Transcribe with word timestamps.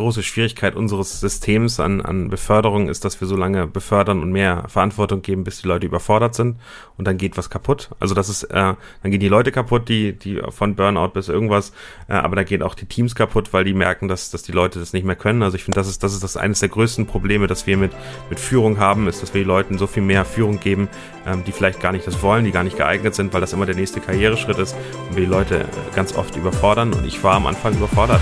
große 0.00 0.22
Schwierigkeit 0.22 0.74
unseres 0.74 1.20
Systems 1.20 1.78
an, 1.78 2.00
an 2.00 2.30
Beförderung 2.30 2.88
ist, 2.88 3.04
dass 3.04 3.20
wir 3.20 3.28
so 3.28 3.36
lange 3.36 3.66
befördern 3.66 4.22
und 4.22 4.32
mehr 4.32 4.64
Verantwortung 4.68 5.22
geben, 5.22 5.44
bis 5.44 5.60
die 5.60 5.68
Leute 5.68 5.86
überfordert 5.86 6.34
sind 6.34 6.56
und 6.96 7.06
dann 7.06 7.18
geht 7.18 7.36
was 7.36 7.50
kaputt. 7.50 7.90
Also 8.00 8.14
das 8.14 8.28
ist, 8.28 8.44
äh, 8.44 8.74
dann 9.02 9.10
gehen 9.10 9.20
die 9.20 9.28
Leute 9.28 9.52
kaputt, 9.52 9.88
die, 9.88 10.14
die 10.14 10.40
von 10.50 10.74
Burnout 10.74 11.08
bis 11.08 11.28
irgendwas, 11.28 11.72
äh, 12.08 12.14
aber 12.14 12.36
da 12.36 12.42
gehen 12.42 12.62
auch 12.62 12.74
die 12.74 12.86
Teams 12.86 13.14
kaputt, 13.14 13.52
weil 13.52 13.64
die 13.64 13.74
merken, 13.74 14.08
dass, 14.08 14.30
dass 14.30 14.42
die 14.42 14.52
Leute 14.52 14.78
das 14.78 14.92
nicht 14.92 15.04
mehr 15.04 15.16
können. 15.16 15.42
Also 15.42 15.56
ich 15.56 15.64
finde, 15.64 15.78
das 15.78 15.88
ist, 15.88 16.02
das 16.02 16.14
ist 16.14 16.24
das 16.24 16.36
eines 16.36 16.60
der 16.60 16.70
größten 16.70 17.06
Probleme, 17.06 17.46
dass 17.46 17.66
wir 17.66 17.76
mit, 17.76 17.92
mit 18.30 18.40
Führung 18.40 18.78
haben, 18.78 19.06
ist, 19.06 19.22
dass 19.22 19.34
wir 19.34 19.42
den 19.42 19.48
Leuten 19.48 19.78
so 19.78 19.86
viel 19.86 20.02
mehr 20.02 20.24
Führung 20.24 20.60
geben, 20.60 20.88
ähm, 21.26 21.44
die 21.44 21.52
vielleicht 21.52 21.80
gar 21.80 21.92
nicht 21.92 22.06
das 22.06 22.22
wollen, 22.22 22.44
die 22.44 22.52
gar 22.52 22.64
nicht 22.64 22.76
geeignet 22.76 23.14
sind, 23.14 23.32
weil 23.34 23.40
das 23.40 23.52
immer 23.52 23.66
der 23.66 23.76
nächste 23.76 24.00
Karriereschritt 24.00 24.58
ist 24.58 24.74
und 25.08 25.16
wir 25.16 25.24
die 25.24 25.30
Leute 25.30 25.66
ganz 25.94 26.16
oft 26.16 26.36
überfordern 26.36 26.92
und 26.92 27.04
ich 27.06 27.22
war 27.22 27.34
am 27.34 27.46
Anfang 27.46 27.74
überfordert. 27.74 28.20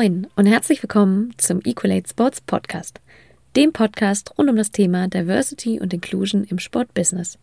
Moin 0.00 0.28
und 0.34 0.46
herzlich 0.46 0.82
willkommen 0.82 1.34
zum 1.36 1.60
Equalate 1.62 2.08
Sports 2.08 2.40
Podcast, 2.40 3.02
dem 3.54 3.74
Podcast 3.74 4.32
rund 4.38 4.48
um 4.48 4.56
das 4.56 4.70
Thema 4.70 5.08
Diversity 5.08 5.78
und 5.78 5.92
Inclusion 5.92 6.44
im 6.44 6.58
Sportbusiness. 6.58 7.38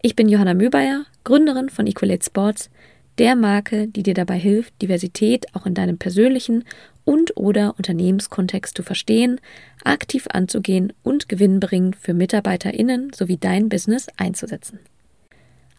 Ich 0.00 0.16
bin 0.16 0.26
Johanna 0.26 0.54
Möbeyer, 0.54 1.04
Gründerin 1.24 1.68
von 1.68 1.86
Equalate 1.86 2.24
Sports, 2.24 2.70
der 3.18 3.36
Marke, 3.36 3.88
die 3.88 4.02
dir 4.02 4.14
dabei 4.14 4.38
hilft, 4.38 4.80
Diversität 4.80 5.44
auch 5.54 5.66
in 5.66 5.74
deinem 5.74 5.98
persönlichen 5.98 6.64
und 7.04 7.36
oder 7.36 7.74
Unternehmenskontext 7.76 8.74
zu 8.74 8.82
verstehen, 8.82 9.38
aktiv 9.84 10.26
anzugehen 10.32 10.94
und 11.02 11.28
gewinnbringend 11.28 11.96
für 11.96 12.14
MitarbeiterInnen 12.14 13.12
sowie 13.12 13.36
dein 13.36 13.68
Business 13.68 14.06
einzusetzen. 14.16 14.78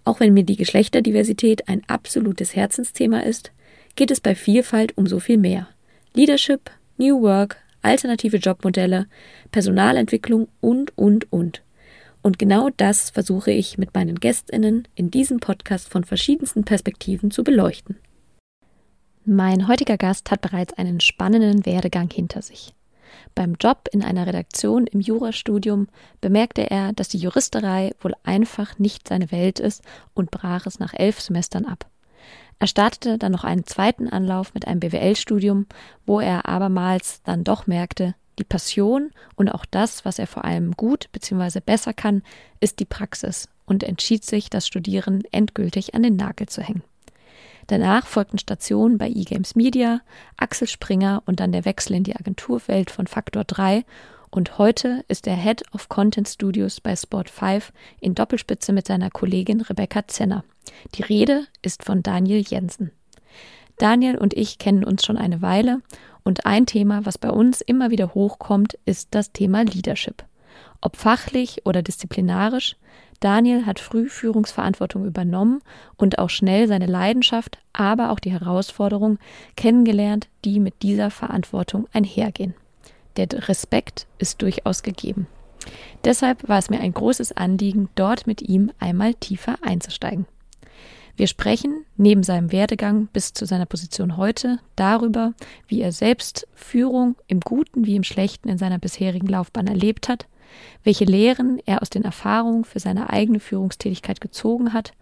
Auch 0.06 0.20
wenn 0.20 0.36
mir 0.36 0.44
die 0.44 0.58
Geschlechterdiversität 0.58 1.68
ein 1.68 1.82
absolutes 1.88 2.56
Herzensthema 2.56 3.22
ist, 3.22 3.52
geht 3.96 4.12
es 4.12 4.22
bei 4.22 4.36
Vielfalt 4.36 4.96
um 4.96 5.08
so 5.08 5.20
viel 5.20 5.40
mehr. 5.40 5.70
Leadership, 6.16 6.70
New 6.98 7.22
Work, 7.22 7.58
alternative 7.82 8.38
Jobmodelle, 8.38 9.08
Personalentwicklung 9.52 10.48
und, 10.62 10.96
und, 10.98 11.32
und. 11.32 11.64
Und 12.22 12.40
genau 12.40 12.70
das 12.78 13.10
versuche 13.10 13.52
ich 13.52 13.78
mit 13.78 13.94
meinen 13.94 14.20
Gästinnen 14.20 14.88
in 14.96 15.12
diesem 15.12 15.40
Podcast 15.40 15.90
von 15.90 16.04
verschiedensten 16.04 16.64
Perspektiven 16.64 17.32
zu 17.32 17.44
beleuchten. 17.44 17.98
Mein 19.26 19.68
heutiger 19.68 19.98
Gast 19.98 20.30
hat 20.32 20.42
bereits 20.42 20.74
einen 20.74 21.00
spannenden 21.00 21.66
Werdegang 21.66 22.10
hinter 22.12 22.42
sich. 22.42 22.74
Beim 23.36 23.56
Job 23.60 23.90
in 23.92 24.04
einer 24.04 24.28
Redaktion 24.28 24.86
im 24.88 25.00
Jurastudium 25.00 25.88
bemerkte 26.22 26.70
er, 26.70 26.94
dass 26.94 27.10
die 27.10 27.18
Juristerei 27.18 27.92
wohl 28.02 28.14
einfach 28.24 28.78
nicht 28.80 29.08
seine 29.08 29.32
Welt 29.32 29.60
ist 29.60 29.82
und 30.14 30.30
brach 30.30 30.66
es 30.66 30.80
nach 30.80 30.94
elf 30.94 31.20
Semestern 31.20 31.66
ab. 31.66 31.90
Er 32.60 32.68
startete 32.68 33.18
dann 33.18 33.32
noch 33.32 33.44
einen 33.44 33.66
zweiten 33.66 34.08
Anlauf 34.08 34.54
mit 34.54 34.68
einem 34.68 34.80
BWL-Studium, 34.80 35.66
wo 36.06 36.20
er 36.20 36.48
abermals 36.48 37.22
dann 37.24 37.44
doch 37.44 37.68
merkte, 37.68 38.16
die 38.40 38.44
Passion 38.44 39.12
und 39.36 39.50
auch 39.50 39.66
das, 39.66 40.06
was 40.06 40.20
er 40.20 40.28
vor 40.28 40.46
allem 40.46 40.72
gut 40.72 41.12
bzw. 41.12 41.60
besser 41.60 41.94
kann, 41.94 42.24
ist 42.60 42.80
die 42.80 42.86
Praxis 42.86 43.48
und 43.66 43.84
entschied 43.84 44.26
sich, 44.26 44.50
das 44.50 44.68
Studieren 44.68 45.24
endgültig 45.32 45.94
an 45.94 46.04
den 46.04 46.16
Nagel 46.16 46.48
zu 46.48 46.62
hängen. 46.62 46.84
Danach 47.68 48.08
folgten 48.08 48.40
Stationen 48.40 48.98
bei 48.98 49.08
eGames 49.10 49.56
Media, 49.56 50.02
Axel 50.38 50.68
Springer 50.68 51.24
und 51.26 51.40
dann 51.40 51.52
der 51.52 51.66
Wechsel 51.66 51.96
in 51.96 52.04
die 52.04 52.16
Agenturwelt 52.16 52.92
von 52.92 53.08
Faktor 53.08 53.46
3 53.46 53.86
und 54.32 54.58
heute 54.58 55.06
ist 55.08 55.28
er 55.28 55.36
Head 55.36 55.64
of 55.74 55.90
Content 55.90 56.28
Studios 56.28 56.82
bei 56.82 56.96
Sport 56.96 57.30
5 57.30 57.72
in 58.02 58.16
Doppelspitze 58.16 58.74
mit 58.74 58.88
seiner 58.88 59.12
Kollegin 59.12 59.62
Rebecca 59.62 60.08
Zenner. 60.08 60.44
Die 60.96 61.04
Rede 61.04 61.46
ist 61.62 61.84
von 61.84 62.04
Daniel 62.04 62.44
Jensen. 62.48 62.92
Daniel 63.78 64.18
und 64.18 64.34
ich 64.34 64.60
kennen 64.60 64.84
uns 64.84 65.06
schon 65.06 65.18
eine 65.18 65.42
Weile 65.42 65.82
und 66.24 66.46
ein 66.46 66.66
Thema, 66.66 67.06
was 67.06 67.18
bei 67.18 67.30
uns 67.30 67.62
immer 67.62 67.90
wieder 67.90 68.14
hochkommt, 68.14 68.78
ist 68.86 69.10
das 69.12 69.32
Thema 69.32 69.64
Leadership. 69.64 70.24
Ob 70.82 70.98
fachlich 70.98 71.66
oder 71.66 71.82
disziplinarisch, 71.82 72.76
Daniel 73.20 73.66
hat 73.66 73.80
früh 73.80 74.10
Führungsverantwortung 74.10 75.06
übernommen 75.06 75.62
und 75.96 76.20
auch 76.20 76.30
schnell 76.30 76.68
seine 76.68 76.88
Leidenschaft, 76.88 77.58
aber 77.72 78.12
auch 78.12 78.20
die 78.20 78.34
Herausforderung 78.34 79.18
kennengelernt, 79.56 80.28
die 80.44 80.60
mit 80.60 80.82
dieser 80.82 81.10
Verantwortung 81.10 81.88
einhergehen. 81.94 82.54
Der 83.16 83.28
Respekt 83.48 84.08
ist 84.18 84.42
durchaus 84.42 84.84
gegeben. 84.84 85.28
Deshalb 86.04 86.50
war 86.50 86.58
es 86.58 86.70
mir 86.70 86.82
ein 86.82 86.94
großes 86.94 87.32
Anliegen, 87.32 87.88
dort 87.96 88.28
mit 88.28 88.42
ihm 88.42 88.72
einmal 88.80 89.14
tiefer 89.14 89.56
einzusteigen. 89.62 90.26
Wir 91.16 91.28
sprechen 91.28 91.86
neben 91.96 92.24
seinem 92.24 92.52
Werdegang 92.52 93.08
bis 93.14 93.34
zu 93.34 93.46
seiner 93.46 93.68
Position 93.68 94.18
heute 94.18 94.60
darüber, 94.76 95.34
wie 95.68 95.82
er 95.82 95.92
selbst 95.92 96.48
Führung 96.56 97.16
im 97.28 97.40
Guten 97.40 97.86
wie 97.86 97.96
im 97.96 98.04
Schlechten 98.04 98.50
in 98.50 98.58
seiner 98.58 98.80
bisherigen 98.80 99.28
Laufbahn 99.28 99.68
erlebt 99.68 100.10
hat, 100.10 100.28
welche 100.84 101.06
Lehren 101.06 101.60
er 101.66 101.82
aus 101.82 101.92
den 101.92 102.04
Erfahrungen 102.04 102.66
für 102.66 102.80
seine 102.80 103.12
eigene 103.12 103.40
Führungstätigkeit 103.40 104.22
gezogen 104.22 104.74
hat 104.74 104.94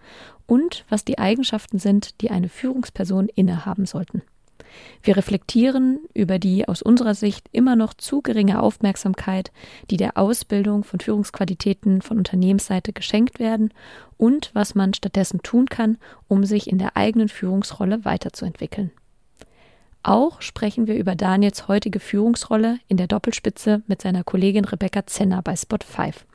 und 0.48 0.84
was 0.90 1.06
die 1.06 1.18
Eigenschaften 1.18 1.80
sind, 1.80 2.20
die 2.20 2.30
eine 2.30 2.50
Führungsperson 2.50 3.30
innehaben 3.30 3.86
sollten. 3.86 4.22
Wir 5.04 5.18
reflektieren 5.18 6.00
über 6.14 6.40
die 6.40 6.68
aus 6.68 6.82
unserer 6.82 7.16
Sicht 7.16 7.48
immer 7.52 7.76
noch 7.76 7.94
zu 7.94 8.22
geringe 8.22 8.62
Aufmerksamkeit, 8.62 9.52
die 9.90 9.98
der 9.98 10.18
Ausbildung 10.18 10.84
von 10.84 11.00
Führungsqualitäten 11.00 12.02
von 12.02 12.18
Unternehmensseite 12.18 12.94
geschenkt 12.94 13.40
werden 13.40 13.74
und 14.18 14.52
was 14.54 14.76
man 14.76 14.94
stattdessen 14.94 15.42
tun 15.42 15.68
kann, 15.68 15.98
um 16.28 16.44
sich 16.44 16.70
in 16.70 16.78
der 16.78 16.98
eigenen 16.98 17.30
Führungsrolle 17.30 18.06
weiterzuentwickeln. 18.06 18.92
Auch 20.04 20.42
sprechen 20.42 20.88
wir 20.88 20.96
über 20.96 21.16
Daniels 21.16 21.68
heutige 21.68 22.00
Führungsrolle 22.00 22.80
in 22.88 22.98
der 22.98 23.08
Doppelspitze 23.08 23.84
mit 23.88 24.02
seiner 24.02 24.24
Kollegin 24.24 24.66
Rebecca 24.66 25.06
Zenner 25.06 25.44
bei 25.44 25.56
Spot 25.56 25.78
5, 25.86 26.26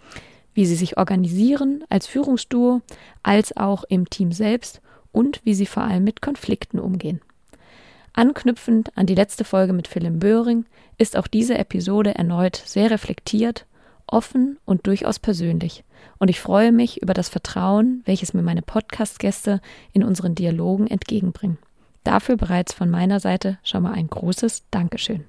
wie 0.55 0.67
sie 0.67 0.77
sich 0.77 0.99
organisieren 0.99 1.83
als 1.89 2.07
Führungsduo, 2.07 2.81
als 3.25 3.57
auch 3.57 3.83
im 3.85 4.09
Team 4.09 4.31
selbst 4.31 4.81
und 5.11 5.41
wie 5.45 5.55
sie 5.55 5.67
vor 5.67 5.83
allem 5.83 6.05
mit 6.05 6.23
Konflikten 6.23 6.79
umgehen. 6.79 7.21
Anknüpfend 8.17 8.97
an 8.97 9.05
die 9.05 9.15
letzte 9.15 9.45
Folge 9.45 9.75
mit 9.75 9.89
Philipp 9.89 10.19
Böhring 10.19 10.65
ist 10.97 11.19
auch 11.19 11.27
diese 11.27 11.59
Episode 11.59 12.15
erneut 12.15 12.57
sehr 12.57 12.91
reflektiert, 12.91 13.67
offen 14.07 14.59
und 14.65 14.87
durchaus 14.87 15.19
persönlich. 15.19 15.85
Und 16.19 16.29
ich 16.29 16.41
freue 16.41 16.73
mich 16.73 17.03
über 17.03 17.13
das 17.13 17.29
Vertrauen, 17.29 18.01
welches 18.07 18.33
mir 18.33 18.41
meine 18.41 18.63
Podcast-Gäste 18.63 19.61
in 19.93 20.03
unseren 20.03 20.35
Dialogen 20.35 20.87
entgegenbringen. 20.87 21.59
Dafür 22.05 22.39
bereits 22.39 22.73
von 22.73 22.89
meiner 22.89 23.21
Seite 23.21 23.59
schon 23.63 23.83
mal 23.83 23.93
ein 23.93 24.09
großes 24.09 24.65
Dankeschön. 24.71 25.25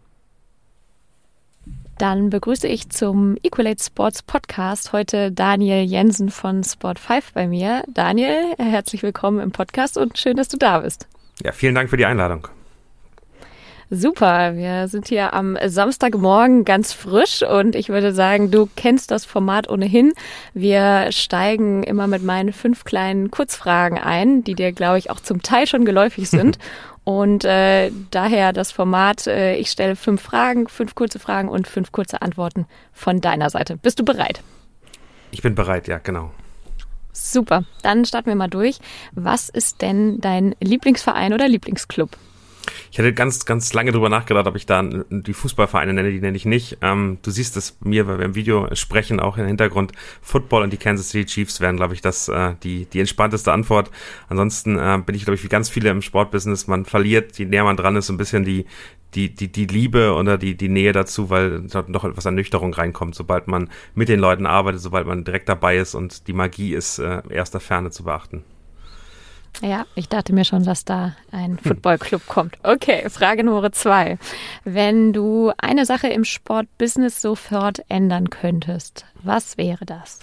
Dann 1.97 2.29
begrüße 2.29 2.69
ich 2.69 2.89
zum 2.89 3.35
Equalate 3.43 3.83
Sports 3.83 4.21
Podcast 4.21 4.93
heute 4.93 5.33
Daniel 5.33 5.83
Jensen 5.83 6.29
von 6.29 6.63
Sport 6.63 6.99
5 6.99 7.33
bei 7.33 7.47
mir. 7.47 7.83
Daniel, 7.93 8.55
herzlich 8.57 9.03
willkommen 9.03 9.41
im 9.41 9.51
Podcast 9.51 9.97
und 9.97 10.17
schön, 10.17 10.37
dass 10.37 10.47
du 10.47 10.57
da 10.57 10.79
bist. 10.79 11.07
Ja, 11.43 11.51
vielen 11.51 11.75
Dank 11.75 11.89
für 11.89 11.97
die 11.97 12.05
Einladung. 12.05 12.47
Super, 13.89 14.57
wir 14.57 14.89
sind 14.89 15.07
hier 15.07 15.33
am 15.33 15.57
Samstagmorgen 15.65 16.65
ganz 16.65 16.91
frisch 16.91 17.41
und 17.41 17.73
ich 17.73 17.87
würde 17.87 18.13
sagen, 18.13 18.51
du 18.51 18.67
kennst 18.75 19.11
das 19.11 19.23
Format 19.23 19.69
ohnehin. 19.69 20.11
Wir 20.53 21.13
steigen 21.13 21.83
immer 21.83 22.07
mit 22.07 22.21
meinen 22.21 22.51
fünf 22.51 22.83
kleinen 22.83 23.31
Kurzfragen 23.31 23.97
ein, 23.97 24.43
die 24.43 24.55
dir, 24.55 24.73
glaube 24.73 24.97
ich, 24.97 25.09
auch 25.09 25.21
zum 25.21 25.41
Teil 25.41 25.67
schon 25.67 25.85
geläufig 25.85 26.29
sind. 26.29 26.59
und 27.05 27.45
äh, 27.45 27.89
daher 28.11 28.51
das 28.51 28.73
Format, 28.73 29.25
äh, 29.25 29.55
ich 29.55 29.71
stelle 29.71 29.95
fünf 29.95 30.21
Fragen, 30.21 30.67
fünf 30.67 30.93
kurze 30.93 31.19
Fragen 31.19 31.47
und 31.47 31.65
fünf 31.65 31.93
kurze 31.93 32.21
Antworten 32.21 32.65
von 32.91 33.21
deiner 33.21 33.49
Seite. 33.49 33.77
Bist 33.77 33.99
du 33.99 34.03
bereit? 34.03 34.41
Ich 35.31 35.41
bin 35.41 35.55
bereit, 35.55 35.87
ja, 35.87 35.99
genau. 35.99 36.31
Super, 37.13 37.63
dann 37.83 38.03
starten 38.03 38.27
wir 38.27 38.35
mal 38.35 38.49
durch. 38.49 38.79
Was 39.13 39.47
ist 39.47 39.81
denn 39.81 40.19
dein 40.19 40.55
Lieblingsverein 40.59 41.33
oder 41.33 41.47
Lieblingsclub? 41.47 42.17
Ich 42.91 42.99
hatte 42.99 43.13
ganz, 43.13 43.45
ganz 43.45 43.73
lange 43.73 43.91
drüber 43.91 44.09
nachgedacht, 44.09 44.47
ob 44.47 44.55
ich 44.55 44.65
da 44.65 44.83
die 45.09 45.33
Fußballvereine 45.33 45.93
nenne, 45.93 46.11
die 46.11 46.19
nenne 46.19 46.37
ich 46.37 46.45
nicht. 46.45 46.77
Ähm, 46.81 47.17
du 47.21 47.31
siehst 47.31 47.57
es 47.57 47.77
mir, 47.81 48.07
weil 48.07 48.19
wir 48.19 48.25
im 48.25 48.35
Video 48.35 48.67
sprechen, 48.73 49.19
auch 49.19 49.37
im 49.37 49.45
Hintergrund. 49.45 49.91
Football 50.21 50.63
und 50.63 50.73
die 50.73 50.77
Kansas 50.77 51.09
City 51.09 51.25
Chiefs 51.25 51.61
wären, 51.61 51.77
glaube 51.77 51.93
ich, 51.93 52.01
das 52.01 52.27
äh, 52.27 52.55
die, 52.63 52.85
die 52.85 52.99
entspannteste 52.99 53.51
Antwort. 53.51 53.91
Ansonsten 54.29 54.77
äh, 54.77 54.99
bin 55.05 55.15
ich, 55.15 55.23
glaube 55.23 55.35
ich, 55.35 55.43
wie 55.43 55.49
ganz 55.49 55.69
viele 55.69 55.89
im 55.89 56.01
Sportbusiness, 56.01 56.67
man 56.67 56.85
verliert, 56.85 57.37
je 57.37 57.45
näher 57.45 57.63
man 57.63 57.77
dran 57.77 57.95
ist, 57.95 58.07
so 58.07 58.13
ein 58.13 58.17
bisschen 58.17 58.43
die, 58.43 58.65
die, 59.15 59.33
die, 59.33 59.51
die 59.51 59.65
Liebe 59.65 60.13
oder 60.13 60.37
die, 60.37 60.55
die 60.55 60.69
Nähe 60.69 60.91
dazu, 60.91 61.29
weil 61.29 61.61
dort 61.61 61.89
noch 61.89 62.03
etwas 62.03 62.25
Ernüchterung 62.25 62.73
reinkommt, 62.73 63.15
sobald 63.15 63.47
man 63.47 63.69
mit 63.95 64.09
den 64.09 64.19
Leuten 64.19 64.45
arbeitet, 64.45 64.81
sobald 64.81 65.07
man 65.07 65.23
direkt 65.23 65.49
dabei 65.49 65.77
ist 65.77 65.95
und 65.95 66.27
die 66.27 66.33
Magie 66.33 66.73
ist 66.73 66.99
äh, 66.99 67.21
erster 67.29 67.59
Ferne 67.59 67.91
zu 67.91 68.03
beachten. 68.03 68.43
Ja, 69.61 69.85
ich 69.95 70.07
dachte 70.07 70.33
mir 70.33 70.45
schon, 70.45 70.63
dass 70.63 70.85
da 70.85 71.15
ein 71.31 71.51
hm. 71.51 71.59
Footballclub 71.59 72.27
kommt. 72.27 72.57
Okay, 72.63 73.09
Frage 73.09 73.43
Nummer 73.43 73.71
zwei. 73.71 74.17
Wenn 74.63 75.13
du 75.13 75.51
eine 75.57 75.85
Sache 75.85 76.07
im 76.07 76.25
Sportbusiness 76.25 77.21
sofort 77.21 77.81
ändern 77.89 78.29
könntest, 78.29 79.05
was 79.23 79.57
wäre 79.57 79.85
das? 79.85 80.19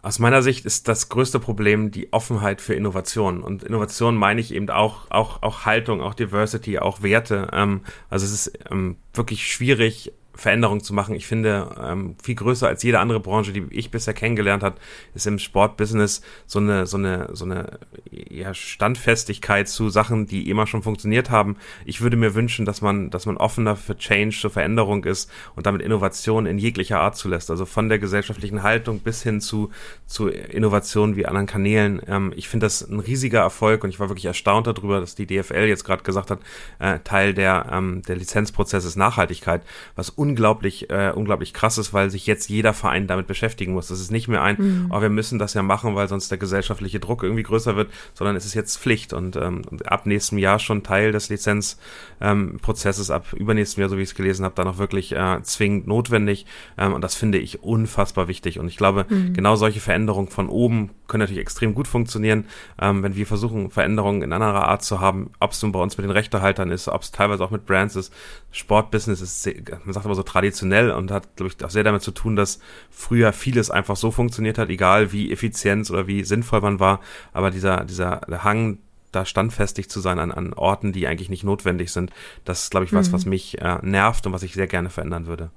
Aus 0.00 0.20
meiner 0.20 0.42
Sicht 0.42 0.64
ist 0.64 0.86
das 0.86 1.08
größte 1.08 1.40
Problem 1.40 1.90
die 1.90 2.12
Offenheit 2.12 2.60
für 2.60 2.74
Innovation. 2.74 3.42
Und 3.42 3.64
Innovation 3.64 4.14
meine 4.14 4.40
ich 4.40 4.54
eben 4.54 4.70
auch, 4.70 5.10
auch, 5.10 5.42
auch 5.42 5.66
Haltung, 5.66 6.00
auch 6.00 6.14
Diversity, 6.14 6.78
auch 6.78 7.02
Werte. 7.02 7.48
Ähm, 7.52 7.80
also 8.08 8.24
es 8.24 8.32
ist 8.32 8.58
ähm, 8.70 8.96
wirklich 9.12 9.52
schwierig, 9.52 10.12
Veränderung 10.38 10.84
zu 10.84 10.94
machen. 10.94 11.16
Ich 11.16 11.26
finde, 11.26 11.68
ähm, 11.82 12.14
viel 12.22 12.36
größer 12.36 12.68
als 12.68 12.84
jede 12.84 13.00
andere 13.00 13.18
Branche, 13.18 13.52
die 13.52 13.66
ich 13.70 13.90
bisher 13.90 14.14
kennengelernt 14.14 14.62
habe, 14.62 14.76
ist 15.12 15.26
im 15.26 15.40
Sportbusiness 15.40 16.22
so 16.46 16.60
eine, 16.60 16.86
so 16.86 16.96
eine, 16.96 17.30
so 17.32 17.44
eine 17.44 17.80
ja, 18.08 18.54
Standfestigkeit 18.54 19.68
zu 19.68 19.90
Sachen, 19.90 20.26
die 20.28 20.48
immer 20.48 20.68
schon 20.68 20.84
funktioniert 20.84 21.30
haben. 21.30 21.56
Ich 21.84 22.02
würde 22.02 22.16
mir 22.16 22.36
wünschen, 22.36 22.64
dass 22.64 22.82
man, 22.82 23.10
dass 23.10 23.26
man 23.26 23.36
offener 23.36 23.74
für 23.74 23.98
Change, 23.98 24.36
für 24.36 24.48
Veränderung 24.48 25.04
ist 25.04 25.28
und 25.56 25.66
damit 25.66 25.82
Innovation 25.82 26.46
in 26.46 26.56
jeglicher 26.58 27.00
Art 27.00 27.16
zulässt. 27.16 27.50
Also 27.50 27.66
von 27.66 27.88
der 27.88 27.98
gesellschaftlichen 27.98 28.62
Haltung 28.62 29.00
bis 29.00 29.24
hin 29.24 29.40
zu, 29.40 29.70
zu 30.06 30.28
Innovationen 30.28 31.16
wie 31.16 31.26
anderen 31.26 31.48
Kanälen. 31.48 32.00
Ähm, 32.06 32.32
ich 32.36 32.48
finde 32.48 32.66
das 32.66 32.88
ein 32.88 33.00
riesiger 33.00 33.40
Erfolg 33.40 33.82
und 33.82 33.90
ich 33.90 33.98
war 33.98 34.08
wirklich 34.08 34.26
erstaunt 34.26 34.68
darüber, 34.68 35.00
dass 35.00 35.16
die 35.16 35.26
DFL 35.26 35.66
jetzt 35.66 35.82
gerade 35.82 36.04
gesagt 36.04 36.30
hat, 36.30 36.38
äh, 36.78 37.00
Teil 37.00 37.34
der, 37.34 37.66
ähm, 37.72 38.02
der 38.06 38.14
Lizenzprozess 38.14 38.84
ist 38.84 38.94
Nachhaltigkeit, 38.94 39.62
was 39.96 40.10
unglaublich, 40.28 40.90
äh, 40.90 41.12
unglaublich 41.14 41.54
krass 41.54 41.78
ist, 41.78 41.92
weil 41.94 42.10
sich 42.10 42.26
jetzt 42.26 42.48
jeder 42.48 42.74
Verein 42.74 43.06
damit 43.06 43.26
beschäftigen 43.26 43.72
muss. 43.72 43.88
Das 43.88 44.00
ist 44.00 44.10
nicht 44.10 44.28
mehr 44.28 44.42
ein, 44.42 44.56
mhm. 44.58 44.86
oh, 44.90 45.00
wir 45.00 45.08
müssen 45.08 45.38
das 45.38 45.54
ja 45.54 45.62
machen, 45.62 45.94
weil 45.94 46.08
sonst 46.08 46.30
der 46.30 46.38
gesellschaftliche 46.38 47.00
Druck 47.00 47.22
irgendwie 47.22 47.42
größer 47.42 47.76
wird, 47.76 47.90
sondern 48.14 48.36
es 48.36 48.44
ist 48.44 48.54
jetzt 48.54 48.78
Pflicht 48.78 49.12
und 49.12 49.36
ähm, 49.36 49.62
ab 49.84 50.06
nächstem 50.06 50.38
Jahr 50.38 50.58
schon 50.58 50.82
Teil 50.82 51.12
des 51.12 51.30
Lizenzprozesses, 51.30 53.08
ähm, 53.08 53.14
ab 53.14 53.32
übernächstem 53.32 53.80
Jahr, 53.80 53.90
so 53.90 53.96
wie 53.96 54.02
ich 54.02 54.10
es 54.10 54.14
gelesen 54.14 54.44
habe, 54.44 54.54
dann 54.54 54.68
auch 54.68 54.78
wirklich 54.78 55.12
äh, 55.12 55.42
zwingend 55.42 55.86
notwendig. 55.86 56.46
Ähm, 56.76 56.92
und 56.92 57.02
das 57.02 57.14
finde 57.14 57.38
ich 57.38 57.62
unfassbar 57.62 58.28
wichtig. 58.28 58.58
Und 58.58 58.68
ich 58.68 58.76
glaube, 58.76 59.06
mhm. 59.08 59.32
genau 59.32 59.56
solche 59.56 59.80
Veränderungen 59.80 60.28
von 60.28 60.48
oben 60.48 60.90
können 61.08 61.20
natürlich 61.20 61.40
extrem 61.40 61.74
gut 61.74 61.88
funktionieren, 61.88 62.44
ähm, 62.80 63.02
wenn 63.02 63.16
wir 63.16 63.26
versuchen, 63.26 63.70
Veränderungen 63.70 64.22
in 64.22 64.32
anderer 64.32 64.68
Art 64.68 64.84
zu 64.84 65.00
haben, 65.00 65.30
ob 65.40 65.52
es 65.52 65.62
nun 65.62 65.72
bei 65.72 65.80
uns 65.80 65.96
mit 65.96 66.04
den 66.04 66.10
Rechtehaltern 66.10 66.70
ist, 66.70 66.88
ob 66.88 67.02
es 67.02 67.10
teilweise 67.10 67.42
auch 67.42 67.50
mit 67.50 67.66
Brands 67.66 67.96
ist. 67.96 68.12
Sportbusiness 68.52 69.20
ist, 69.20 69.46
man 69.84 69.92
sagt 69.92 70.06
aber 70.06 70.14
so 70.14 70.22
traditionell 70.22 70.90
und 70.90 71.10
hat, 71.10 71.36
glaube 71.36 71.52
ich, 71.52 71.64
auch 71.64 71.70
sehr 71.70 71.84
damit 71.84 72.02
zu 72.02 72.12
tun, 72.12 72.36
dass 72.36 72.60
früher 72.90 73.32
vieles 73.32 73.70
einfach 73.70 73.96
so 73.96 74.10
funktioniert 74.10 74.58
hat, 74.58 74.68
egal 74.68 75.12
wie 75.12 75.32
effizient 75.32 75.90
oder 75.90 76.06
wie 76.06 76.22
sinnvoll 76.24 76.60
man 76.60 76.78
war. 76.78 77.00
Aber 77.32 77.50
dieser, 77.50 77.84
dieser 77.84 78.20
Hang, 78.44 78.78
da 79.10 79.24
standfestig 79.24 79.88
zu 79.88 80.00
sein 80.00 80.18
an, 80.18 80.30
an 80.30 80.52
Orten, 80.52 80.92
die 80.92 81.06
eigentlich 81.06 81.30
nicht 81.30 81.44
notwendig 81.44 81.90
sind, 81.92 82.12
das 82.44 82.64
ist, 82.64 82.70
glaube 82.70 82.84
ich, 82.84 82.92
was, 82.92 83.08
mhm. 83.08 83.12
was 83.14 83.26
mich 83.26 83.58
äh, 83.60 83.78
nervt 83.82 84.26
und 84.26 84.32
was 84.32 84.42
ich 84.42 84.52
sehr 84.52 84.66
gerne 84.66 84.90
verändern 84.90 85.26
würde. 85.26 85.50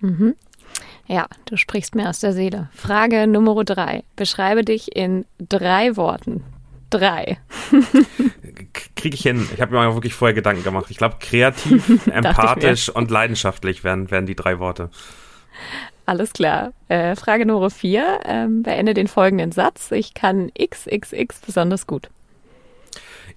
Mhm. 0.00 0.36
Ja, 1.08 1.26
du 1.46 1.56
sprichst 1.56 1.94
mir 1.94 2.08
aus 2.08 2.20
der 2.20 2.34
Seele. 2.34 2.68
Frage 2.74 3.26
Nummer 3.26 3.64
drei. 3.64 4.04
Beschreibe 4.14 4.62
dich 4.62 4.94
in 4.94 5.24
drei 5.38 5.96
Worten. 5.96 6.44
Drei. 6.90 7.38
Kriege 8.94 9.14
ich 9.14 9.22
hin. 9.22 9.48
Ich 9.54 9.60
habe 9.60 9.72
mir 9.72 9.78
mal 9.78 9.94
wirklich 9.94 10.14
vorher 10.14 10.34
Gedanken 10.34 10.64
gemacht. 10.64 10.90
Ich 10.90 10.98
glaube, 10.98 11.16
kreativ, 11.18 12.06
empathisch 12.12 12.88
und 12.90 13.10
leidenschaftlich 13.10 13.84
wären, 13.84 14.10
wären 14.10 14.26
die 14.26 14.36
drei 14.36 14.58
Worte. 14.58 14.90
Alles 16.04 16.32
klar. 16.32 16.72
Äh, 16.88 17.16
Frage 17.16 17.46
Nummer 17.46 17.70
vier. 17.70 18.20
Ähm, 18.24 18.62
beende 18.62 18.94
den 18.94 19.08
folgenden 19.08 19.52
Satz. 19.52 19.90
Ich 19.92 20.14
kann 20.14 20.50
XXX 20.58 21.40
besonders 21.44 21.86
gut. 21.86 22.08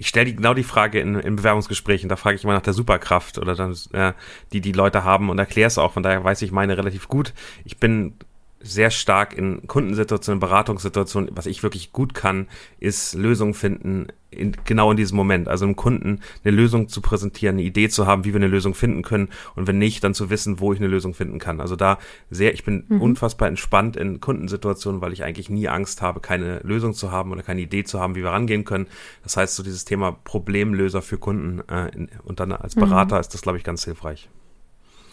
Ich 0.01 0.07
stelle 0.07 0.33
genau 0.33 0.55
die 0.55 0.63
Frage 0.63 0.99
in, 0.99 1.13
in 1.13 1.35
Bewerbungsgesprächen. 1.35 2.09
Da 2.09 2.15
frage 2.15 2.35
ich 2.35 2.43
immer 2.43 2.53
nach 2.53 2.63
der 2.63 2.73
Superkraft 2.73 3.37
oder 3.37 3.53
dann, 3.53 3.77
äh, 3.93 4.13
die 4.51 4.59
die 4.59 4.71
Leute 4.71 5.03
haben 5.03 5.29
und 5.29 5.37
erkläre 5.37 5.67
es 5.67 5.77
auch. 5.77 5.93
Von 5.93 6.01
daher 6.01 6.23
weiß 6.23 6.41
ich 6.41 6.51
meine 6.51 6.75
relativ 6.75 7.07
gut. 7.07 7.35
Ich 7.65 7.77
bin 7.77 8.15
sehr 8.59 8.89
stark 8.89 9.37
in 9.37 9.67
Kundensituationen, 9.67 10.39
Beratungssituationen. 10.39 11.29
Was 11.35 11.45
ich 11.45 11.61
wirklich 11.61 11.91
gut 11.91 12.15
kann, 12.15 12.47
ist 12.79 13.13
Lösungen 13.13 13.53
finden, 13.53 14.07
in, 14.31 14.55
genau 14.65 14.91
in 14.91 14.97
diesem 14.97 15.17
Moment. 15.17 15.47
Also 15.47 15.65
dem 15.65 15.75
Kunden 15.75 16.21
eine 16.43 16.55
Lösung 16.55 16.87
zu 16.87 17.01
präsentieren, 17.01 17.55
eine 17.55 17.63
Idee 17.63 17.89
zu 17.89 18.07
haben, 18.07 18.25
wie 18.25 18.33
wir 18.33 18.37
eine 18.37 18.47
Lösung 18.47 18.73
finden 18.73 19.03
können 19.03 19.29
und 19.55 19.67
wenn 19.67 19.77
nicht, 19.77 20.03
dann 20.03 20.13
zu 20.13 20.29
wissen, 20.29 20.59
wo 20.59 20.73
ich 20.73 20.79
eine 20.79 20.87
Lösung 20.87 21.13
finden 21.13 21.39
kann. 21.39 21.61
Also 21.61 21.75
da 21.75 21.99
sehr, 22.29 22.53
ich 22.53 22.63
bin 22.63 22.85
mhm. 22.87 23.01
unfassbar 23.01 23.47
entspannt 23.47 23.97
in 23.97 24.21
Kundensituationen, 24.21 25.01
weil 25.01 25.13
ich 25.13 25.23
eigentlich 25.23 25.49
nie 25.49 25.67
Angst 25.67 26.01
habe, 26.01 26.21
keine 26.21 26.59
Lösung 26.59 26.93
zu 26.93 27.11
haben 27.11 27.31
oder 27.31 27.43
keine 27.43 27.61
Idee 27.61 27.83
zu 27.83 27.99
haben, 27.99 28.15
wie 28.15 28.23
wir 28.23 28.31
rangehen 28.31 28.65
können. 28.65 28.87
Das 29.23 29.37
heißt, 29.37 29.55
so 29.55 29.63
dieses 29.63 29.85
Thema 29.85 30.11
Problemlöser 30.11 31.01
für 31.01 31.17
Kunden 31.17 31.59
äh, 31.69 31.91
und 32.23 32.39
dann 32.39 32.51
als 32.51 32.75
Berater 32.75 33.15
mhm. 33.15 33.21
ist 33.21 33.33
das, 33.33 33.41
glaube 33.41 33.57
ich, 33.57 33.63
ganz 33.63 33.83
hilfreich. 33.83 34.29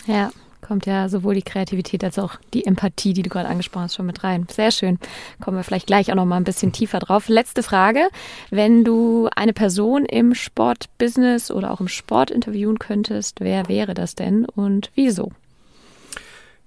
Ja, 0.06 0.30
kommt 0.60 0.86
ja 0.86 1.08
sowohl 1.08 1.34
die 1.34 1.42
Kreativität 1.42 2.04
als 2.04 2.18
auch 2.18 2.36
die 2.54 2.66
Empathie, 2.66 3.12
die 3.12 3.22
du 3.22 3.30
gerade 3.30 3.48
angesprochen 3.48 3.84
hast, 3.84 3.94
schon 3.94 4.06
mit 4.06 4.24
rein. 4.24 4.46
Sehr 4.50 4.70
schön. 4.70 4.98
Kommen 5.40 5.56
wir 5.56 5.64
vielleicht 5.64 5.86
gleich 5.86 6.10
auch 6.10 6.16
noch 6.16 6.24
mal 6.24 6.36
ein 6.36 6.44
bisschen 6.44 6.72
tiefer 6.72 6.98
drauf. 6.98 7.28
Letzte 7.28 7.62
Frage. 7.62 8.08
Wenn 8.50 8.84
du 8.84 9.28
eine 9.34 9.52
Person 9.52 10.04
im 10.04 10.34
Sportbusiness 10.34 11.50
oder 11.50 11.70
auch 11.70 11.80
im 11.80 11.88
Sport 11.88 12.30
interviewen 12.30 12.78
könntest, 12.78 13.40
wer 13.40 13.68
wäre 13.68 13.94
das 13.94 14.14
denn 14.14 14.44
und 14.44 14.90
wieso? 14.94 15.30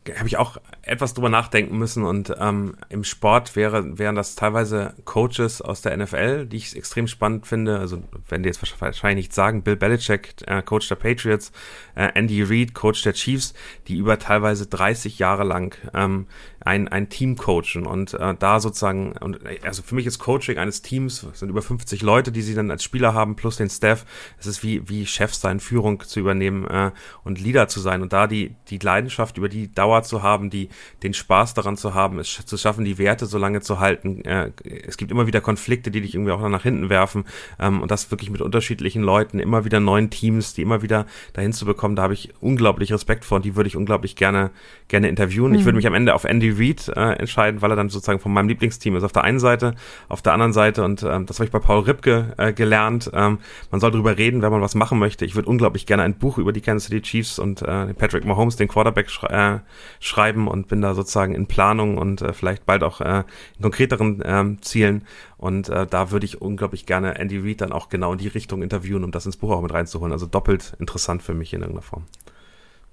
habe 0.10 0.28
ich 0.28 0.38
auch 0.38 0.58
etwas 0.82 1.14
drüber 1.14 1.30
nachdenken 1.30 1.78
müssen 1.78 2.04
und 2.04 2.34
ähm, 2.40 2.76
im 2.90 3.04
Sport 3.04 3.56
wäre, 3.56 4.00
wären 4.00 4.16
das 4.16 4.36
teilweise 4.36 4.96
Coaches 5.06 5.62
aus 5.62 5.82
der 5.82 5.96
NFL, 5.96 6.48
die 6.48 6.58
ich 6.58 6.76
extrem 6.76 7.08
spannend 7.08 7.46
finde. 7.46 7.78
Also 7.78 8.02
wenn 8.28 8.42
die 8.42 8.50
jetzt 8.50 8.62
wahrscheinlich 8.82 9.26
nicht 9.26 9.34
sagen, 9.34 9.62
Bill 9.62 9.76
Belichick, 9.76 10.34
äh, 10.48 10.64
Coach 10.64 10.88
der 10.88 10.96
Patriots, 10.96 11.52
Andy 11.96 12.44
Reid, 12.44 12.74
Coach 12.74 13.02
der 13.04 13.14
Chiefs, 13.14 13.54
die 13.88 13.96
über 13.96 14.20
teilweise 14.20 14.68
30 14.68 15.20
Jahre 15.20 15.44
lang 15.44 15.76
ähm, 15.94 16.28
ein, 16.64 16.88
ein 16.88 17.10
Team 17.10 17.36
coachen 17.36 17.86
und 17.86 18.14
äh, 18.14 18.36
da 18.38 18.60
sozusagen, 18.60 19.14
und 19.14 19.40
also 19.64 19.82
für 19.82 19.96
mich 19.96 20.06
ist 20.06 20.20
Coaching 20.20 20.58
eines 20.58 20.82
Teams, 20.82 21.26
sind 21.34 21.50
über 21.50 21.62
50 21.62 22.02
Leute, 22.02 22.32
die 22.32 22.42
sie 22.42 22.54
dann 22.54 22.70
als 22.70 22.84
Spieler 22.84 23.14
haben, 23.14 23.36
plus 23.36 23.58
den 23.58 23.70
Staff. 23.70 24.06
Es 24.40 24.46
ist 24.46 24.64
wie, 24.64 24.88
wie 24.88 25.06
Chef 25.06 25.34
sein, 25.34 25.60
Führung 25.60 26.02
zu 26.02 26.20
übernehmen 26.20 26.68
äh, 26.68 26.92
und 27.24 27.40
Leader 27.40 27.68
zu 27.68 27.80
sein 27.80 28.02
und 28.02 28.14
da 28.14 28.28
die, 28.28 28.56
die 28.70 28.78
Leidenschaft 28.78 29.38
über 29.38 29.50
die 29.50 29.74
Dauer 29.74 30.04
zu 30.04 30.22
haben, 30.22 30.50
die, 30.50 30.70
den 31.02 31.14
Spaß 31.14 31.56
daran 31.56 31.78
zu 31.78 31.94
haben, 31.94 32.20
es 32.20 32.46
zu 32.46 32.58
schaffen, 32.58 32.86
die 32.86 32.98
Werte 32.98 33.26
so 33.26 33.38
lange 33.38 33.62
zu 33.62 33.80
halten. 33.80 34.24
Äh, 34.26 34.52
es 34.64 34.98
gibt 34.98 35.12
immer 35.12 35.26
wieder 35.26 35.42
Konflikte, 35.42 35.90
die 35.90 36.02
dich 36.02 36.14
irgendwie 36.14 36.32
auch 36.32 36.48
nach 36.48 36.64
hinten 36.64 36.90
werfen 36.90 37.26
ähm, 37.60 37.82
und 37.82 37.90
das 37.90 38.12
wirklich 38.12 38.30
mit 38.30 38.42
unterschiedlichen 38.42 39.02
Leuten, 39.02 39.40
immer 39.40 39.66
wieder 39.66 39.80
neuen 39.80 40.12
Teams, 40.12 40.54
die 40.54 40.62
immer 40.62 40.84
wieder 40.84 41.08
dahin 41.34 41.54
zu 41.54 41.66
bekommen, 41.66 41.91
da 41.96 42.04
habe 42.04 42.14
ich 42.14 42.34
unglaublich 42.40 42.92
Respekt 42.92 43.26
vor 43.26 43.38
und 43.38 43.46
die 43.46 43.56
würde 43.56 43.68
ich 43.68 43.76
unglaublich 43.76 44.16
gerne, 44.16 44.52
gerne 44.88 45.10
interviewen. 45.10 45.52
Mhm. 45.52 45.58
Ich 45.58 45.66
würde 45.66 45.76
mich 45.76 45.88
am 45.88 45.94
Ende 45.94 46.14
auf 46.14 46.24
Andy 46.24 46.52
Reid 46.52 46.90
äh, 46.96 47.14
entscheiden, 47.20 47.62
weil 47.62 47.72
er 47.72 47.76
dann 47.76 47.90
sozusagen 47.90 48.20
von 48.20 48.34
meinem 48.34 48.48
Lieblingsteam 48.48 48.96
ist 48.96 49.04
auf 49.04 49.12
der 49.12 49.24
einen 49.24 49.40
Seite, 49.40 49.76
auf 50.10 50.22
der 50.22 50.34
anderen 50.34 50.54
Seite 50.54 50.84
und 50.84 51.04
ähm, 51.04 51.26
das 51.26 51.38
habe 51.38 51.46
ich 51.46 51.52
bei 51.52 51.60
Paul 51.60 51.82
Ripke 51.82 52.34
äh, 52.38 52.54
gelernt. 52.54 53.10
Ähm, 53.14 53.40
man 53.70 53.80
soll 53.80 53.92
darüber 53.92 54.18
reden, 54.18 54.42
wenn 54.42 54.52
man 54.52 54.62
was 54.62 54.76
machen 54.76 55.00
möchte. 55.00 55.26
Ich 55.26 55.36
würde 55.36 55.50
unglaublich 55.50 55.86
gerne 55.86 56.04
ein 56.04 56.16
Buch 56.16 56.38
über 56.38 56.54
die 56.54 56.62
Kansas 56.62 56.90
City 56.90 57.02
Chiefs 57.02 57.40
und 57.40 57.62
äh, 57.62 57.94
Patrick 57.94 58.26
Mahomes, 58.26 58.56
den 58.56 58.68
Quarterback, 58.68 59.10
sch 59.10 59.24
äh, 59.24 59.60
schreiben 60.00 60.48
und 60.48 60.68
bin 60.68 60.82
da 60.82 60.94
sozusagen 60.94 61.36
in 61.36 61.48
Planung 61.48 61.98
und 61.98 62.22
äh, 62.22 62.34
vielleicht 62.34 62.66
bald 62.66 62.84
auch 62.84 63.02
äh, 63.02 63.24
in 63.58 63.62
konkreteren 63.62 64.22
äh, 64.22 64.62
Zielen. 64.62 65.04
Und 65.42 65.70
äh, 65.70 65.88
da 65.88 66.12
würde 66.12 66.28
ich 66.28 66.40
unglaublich 66.40 66.86
gerne 66.86 67.18
Andy 67.18 67.40
Reid 67.40 67.62
dann 67.62 67.72
auch 67.72 67.90
genau 67.90 68.14
in 68.14 68.20
die 68.20 68.28
Richtung 68.28 68.62
interviewen, 68.62 69.04
um 69.04 69.12
das 69.12 69.26
ins 69.26 69.38
Buch 69.38 69.50
auch 69.50 69.62
mit 69.62 69.74
reinzuholen. 69.74 70.14
Also 70.14 70.28
doppelt 70.28 70.76
interessant 70.80 71.24
für 71.24 71.34
mich 71.34 71.52
in 71.52 71.62
irgendeiner 71.62 71.82
Form. 71.82 72.06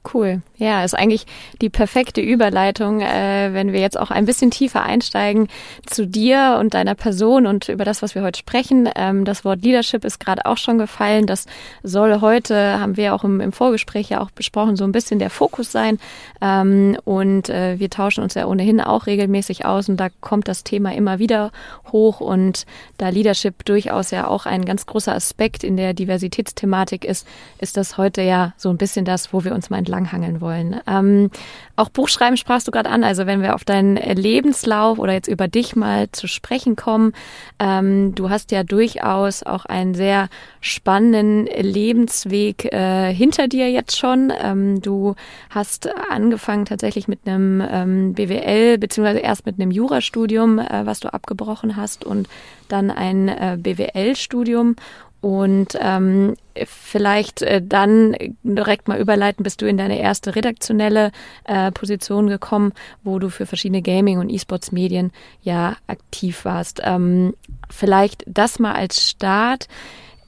Cool. 0.05 0.43
Ja, 0.57 0.85
ist 0.85 0.95
eigentlich 0.95 1.26
die 1.61 1.69
perfekte 1.69 2.21
Überleitung, 2.21 3.00
äh, 3.00 3.50
wenn 3.52 3.73
wir 3.73 3.81
jetzt 3.81 3.99
auch 3.99 4.11
ein 4.11 4.25
bisschen 4.25 4.50
tiefer 4.50 4.83
einsteigen 4.83 5.49
zu 5.87 6.07
dir 6.07 6.57
und 6.61 6.73
deiner 6.75 6.95
Person 6.95 7.47
und 7.47 7.69
über 7.69 7.85
das, 7.85 8.00
was 8.00 8.14
wir 8.14 8.23
heute 8.23 8.38
sprechen. 8.38 8.88
Ähm, 8.97 9.25
das 9.25 9.45
Wort 9.45 9.62
Leadership 9.62 10.05
ist 10.05 10.19
gerade 10.19 10.47
auch 10.47 10.57
schon 10.57 10.78
gefallen. 10.78 11.26
Das 11.26 11.47
soll 11.83 12.21
heute, 12.21 12.81
haben 12.81 12.97
wir 12.97 13.14
auch 13.14 13.25
im, 13.25 13.40
im 13.40 13.52
Vorgespräch 13.52 14.09
ja 14.09 14.21
auch 14.21 14.31
besprochen, 14.31 14.76
so 14.76 14.85
ein 14.85 14.93
bisschen 14.93 15.19
der 15.19 15.31
Fokus 15.31 15.73
sein. 15.73 15.99
Ähm, 16.40 16.97
und 17.05 17.50
äh, 17.50 17.78
wir 17.78 17.90
tauschen 17.90 18.23
uns 18.23 18.35
ja 18.35 18.47
ohnehin 18.47 18.81
auch 18.81 19.07
regelmäßig 19.07 19.67
aus 19.67 19.88
und 19.88 19.99
da 19.99 20.09
kommt 20.21 20.49
das 20.49 20.64
Thema 20.64 20.95
immer 20.95 21.19
wieder 21.19 21.50
hoch 21.93 22.21
und 22.21 22.67
da 22.99 23.09
Leadership 23.11 23.64
durchaus 23.64 24.11
ja 24.11 24.28
auch 24.28 24.47
ein 24.47 24.64
ganz 24.64 24.87
großer 24.87 25.14
Aspekt 25.14 25.64
in 25.64 25.76
der 25.76 25.93
Diversitätsthematik 25.93 27.05
ist, 27.05 27.26
ist 27.59 27.76
das 27.76 27.99
heute 27.99 28.23
ja 28.23 28.55
so 28.57 28.71
ein 28.71 28.78
bisschen 28.78 29.05
das, 29.05 29.33
wo 29.33 29.45
wir 29.45 29.55
uns 29.55 29.71
mal 29.71 29.78
entlanghangeln 29.88 30.40
wollen. 30.40 30.80
Ähm, 30.87 31.30
auch 31.76 31.88
Buchschreiben 31.88 32.37
sprachst 32.37 32.68
du 32.68 32.73
gerade 32.73 32.90
an, 32.90 33.04
also 33.04 33.26
wenn 33.26 33.40
wir 33.40 33.54
auf 33.54 33.64
deinen 33.64 33.97
Lebenslauf 33.97 34.99
oder 34.99 35.12
jetzt 35.12 35.28
über 35.28 35.49
dich 35.49 35.76
mal 35.76 36.11
zu 36.12 36.26
sprechen 36.26 36.76
kommen, 36.76 37.12
ähm, 37.59 38.14
du 38.14 38.30
hast 38.30 38.50
ja 38.52 38.64
durchaus 38.64 39.42
auch 39.42 39.64
einen 39.64 39.95
sehr 39.95 40.28
spannenden 40.61 41.47
Lebensweg 41.47 42.73
äh, 42.73 43.12
hinter 43.12 43.49
dir 43.49 43.71
jetzt 43.71 43.97
schon. 43.97 44.33
Ähm, 44.42 44.83
du 44.83 45.14
hast 45.50 45.88
angefangen 46.11 46.64
tatsächlich 46.64 47.09
mit 47.09 47.21
einem 47.26 47.62
ähm, 47.71 48.12
BWL 48.12 48.78
beziehungsweise 48.78 49.21
erst 49.21 49.47
mit 49.47 49.61
einem 49.61 49.71
Jurastudium, 49.71 50.59
äh, 50.59 50.85
was 50.85 51.00
du 51.00 51.12
abgebrochen 51.12 51.76
hast 51.76 52.04
und 52.04 52.28
dann 52.68 52.90
ein 52.90 53.28
äh, 53.28 53.57
BWL-Studium 53.59 54.76
und 55.20 55.76
ähm, 55.80 56.34
vielleicht 56.64 57.42
äh, 57.42 57.60
dann 57.60 58.16
direkt 58.44 58.87
mal 58.87 59.00
überleiten, 59.00 59.42
bist 59.42 59.60
du 59.60 59.66
in 59.66 59.76
deine 59.76 59.98
erste 59.98 60.37
redaktionelle 60.37 61.10
äh, 61.44 61.72
Position 61.72 62.28
gekommen, 62.28 62.72
wo 63.02 63.18
du 63.18 63.28
für 63.28 63.46
verschiedene 63.46 63.82
Gaming- 63.82 64.18
und 64.18 64.30
E-Sports-Medien 64.30 65.10
ja 65.42 65.76
aktiv 65.88 66.44
warst. 66.44 66.80
Ähm, 66.84 67.34
vielleicht 67.68 68.25
das 68.28 68.60
mal 68.60 68.75
als 68.75 69.08
Start 69.08 69.66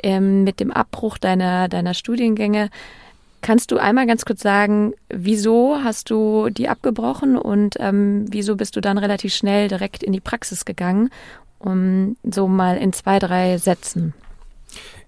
ähm, 0.03 0.43
mit 0.43 0.59
dem 0.59 0.73
Abbruch 0.73 1.19
deiner, 1.19 1.69
deiner 1.69 1.95
Studiengänge. 1.95 2.69
Kannst 3.43 3.71
du 3.71 3.79
einmal 3.79 4.07
ganz 4.07 4.25
kurz 4.25 4.43
sagen, 4.43 4.93
wieso 5.09 5.79
hast 5.83 6.11
du 6.11 6.51
die 6.51 6.69
abgebrochen 6.69 7.39
und 7.39 7.77
ähm, 7.79 8.27
wieso 8.29 8.57
bist 8.57 8.75
du 8.75 8.81
dann 8.81 8.99
relativ 8.99 9.35
schnell 9.35 9.69
direkt 9.69 10.03
in 10.03 10.13
die 10.13 10.21
Praxis 10.21 10.65
gegangen? 10.65 11.11
Um 11.61 12.17
so 12.23 12.49
mal 12.49 12.77
in 12.77 12.93
zwei, 12.93 13.19
drei 13.19 13.57
Sätzen 13.59 14.15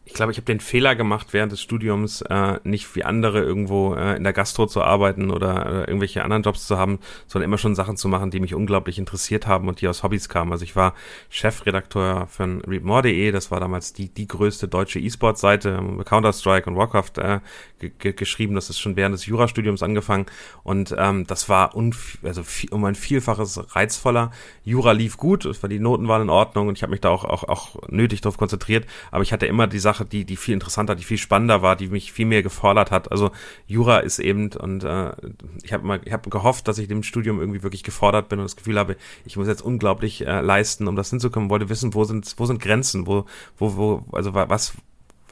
ich 0.05 0.15
glaube, 0.15 0.33
ich 0.33 0.39
habe 0.39 0.47
den 0.47 0.61
Fehler 0.61 0.97
gemacht, 0.97 1.29
während 1.31 1.53
des 1.53 1.61
Studiums 1.61 2.23
äh, 2.23 2.59
nicht 2.65 2.95
wie 2.97 3.05
andere 3.05 3.41
irgendwo 3.41 3.95
äh, 3.95 4.17
in 4.17 4.25
der 4.25 4.33
Gastro 4.33 4.67
zu 4.67 4.83
arbeiten 4.83 5.31
oder 5.31 5.65
äh, 5.65 5.79
irgendwelche 5.85 6.25
anderen 6.25 6.43
Jobs 6.43 6.67
zu 6.67 6.77
haben, 6.77 6.99
sondern 7.29 7.49
immer 7.49 7.59
schon 7.59 7.77
Sachen 7.77 7.97
zu 7.97 8.09
machen, 8.09 8.31
die 8.31 8.41
mich 8.41 8.55
unglaublich 8.55 8.99
interessiert 8.99 9.47
haben 9.47 9.69
und 9.69 9.81
die 9.81 9.89
aus 9.89 10.03
Hobbys 10.03 10.29
kamen. 10.29 10.51
Also 10.51 10.65
ich 10.65 10.75
war 10.75 10.95
Chefredakteur 11.31 12.27
von 12.27 12.63
readmore.de, 12.63 13.31
das 13.31 13.51
war 13.51 13.61
damals 13.61 13.93
die, 13.93 14.09
die 14.09 14.27
größte 14.27 14.67
deutsche 14.67 14.99
E-Sport-Seite, 14.99 15.81
Counter-Strike 16.05 16.69
und 16.69 16.77
Warcraft 16.77 17.19
äh, 17.19 17.41
geschrieben, 17.99 18.55
das 18.55 18.71
ist 18.71 18.81
schon 18.81 18.97
während 18.97 19.15
des 19.15 19.27
Jurastudiums 19.27 19.83
angefangen 19.83 20.27
und 20.63 20.95
ähm, 20.99 21.27
das 21.27 21.49
war 21.49 21.75
also 21.75 22.43
um 22.71 22.85
ein 22.85 22.95
Vielfaches 22.95 23.75
reizvoller. 23.75 24.31
Jura 24.65 24.93
lief 24.93 25.17
gut, 25.17 25.49
die 25.69 25.79
Noten 25.79 26.09
waren 26.09 26.23
in 26.23 26.31
Ordnung 26.31 26.69
und 26.69 26.79
ich 26.79 26.83
habe 26.83 26.91
mich 26.91 27.01
da 27.01 27.11
auch, 27.11 27.25
auch, 27.25 27.45
auch 27.45 27.89
nötig 27.89 28.21
darauf 28.21 28.37
konzentriert, 28.37 28.87
aber 29.11 29.23
ich 29.23 29.33
hatte 29.33 29.47
immer 29.47 29.67
die 29.67 29.79
Sache, 29.79 30.02
die, 30.05 30.25
die 30.25 30.37
viel 30.37 30.55
interessanter, 30.55 30.95
die 30.95 31.05
viel 31.05 31.19
spannender 31.19 31.63
war, 31.63 31.77
die 31.77 31.89
mich 31.89 32.13
viel 32.13 32.27
mehr 32.27 32.43
gefordert 32.43 32.91
hat. 32.91 33.11
Also 33.11 33.31
Jura 33.67 33.99
ist 33.99 34.19
eben 34.19 34.53
und 34.53 34.85
äh, 34.85 35.13
ich 35.63 35.73
habe 35.73 36.01
ich 36.05 36.13
hab 36.13 36.31
gehofft, 36.31 36.69
dass 36.69 36.79
ich 36.79 36.89
dem 36.89 37.03
Studium 37.03 37.41
irgendwie 37.41 37.63
wirklich 37.63 37.83
gefordert 37.83 38.29
bin 38.29 38.39
und 38.39 38.45
das 38.45 38.57
Gefühl 38.57 38.79
habe, 38.79 38.97
ich 39.25 39.37
muss 39.37 39.49
jetzt 39.49 39.63
unglaublich 39.63 40.27
äh, 40.27 40.41
leisten, 40.41 40.89
um 40.89 40.97
das 40.97 41.11
hinzukommen, 41.11 41.51
wollte 41.51 41.69
wissen, 41.69 41.95
wo 41.95 42.05
sind, 42.05 42.35
wo 42.37 42.47
sind 42.47 42.61
Grenzen, 42.61 43.07
wo, 43.07 43.27
wo, 43.59 43.77
wo, 43.77 44.05
also 44.13 44.35
was, 44.35 44.75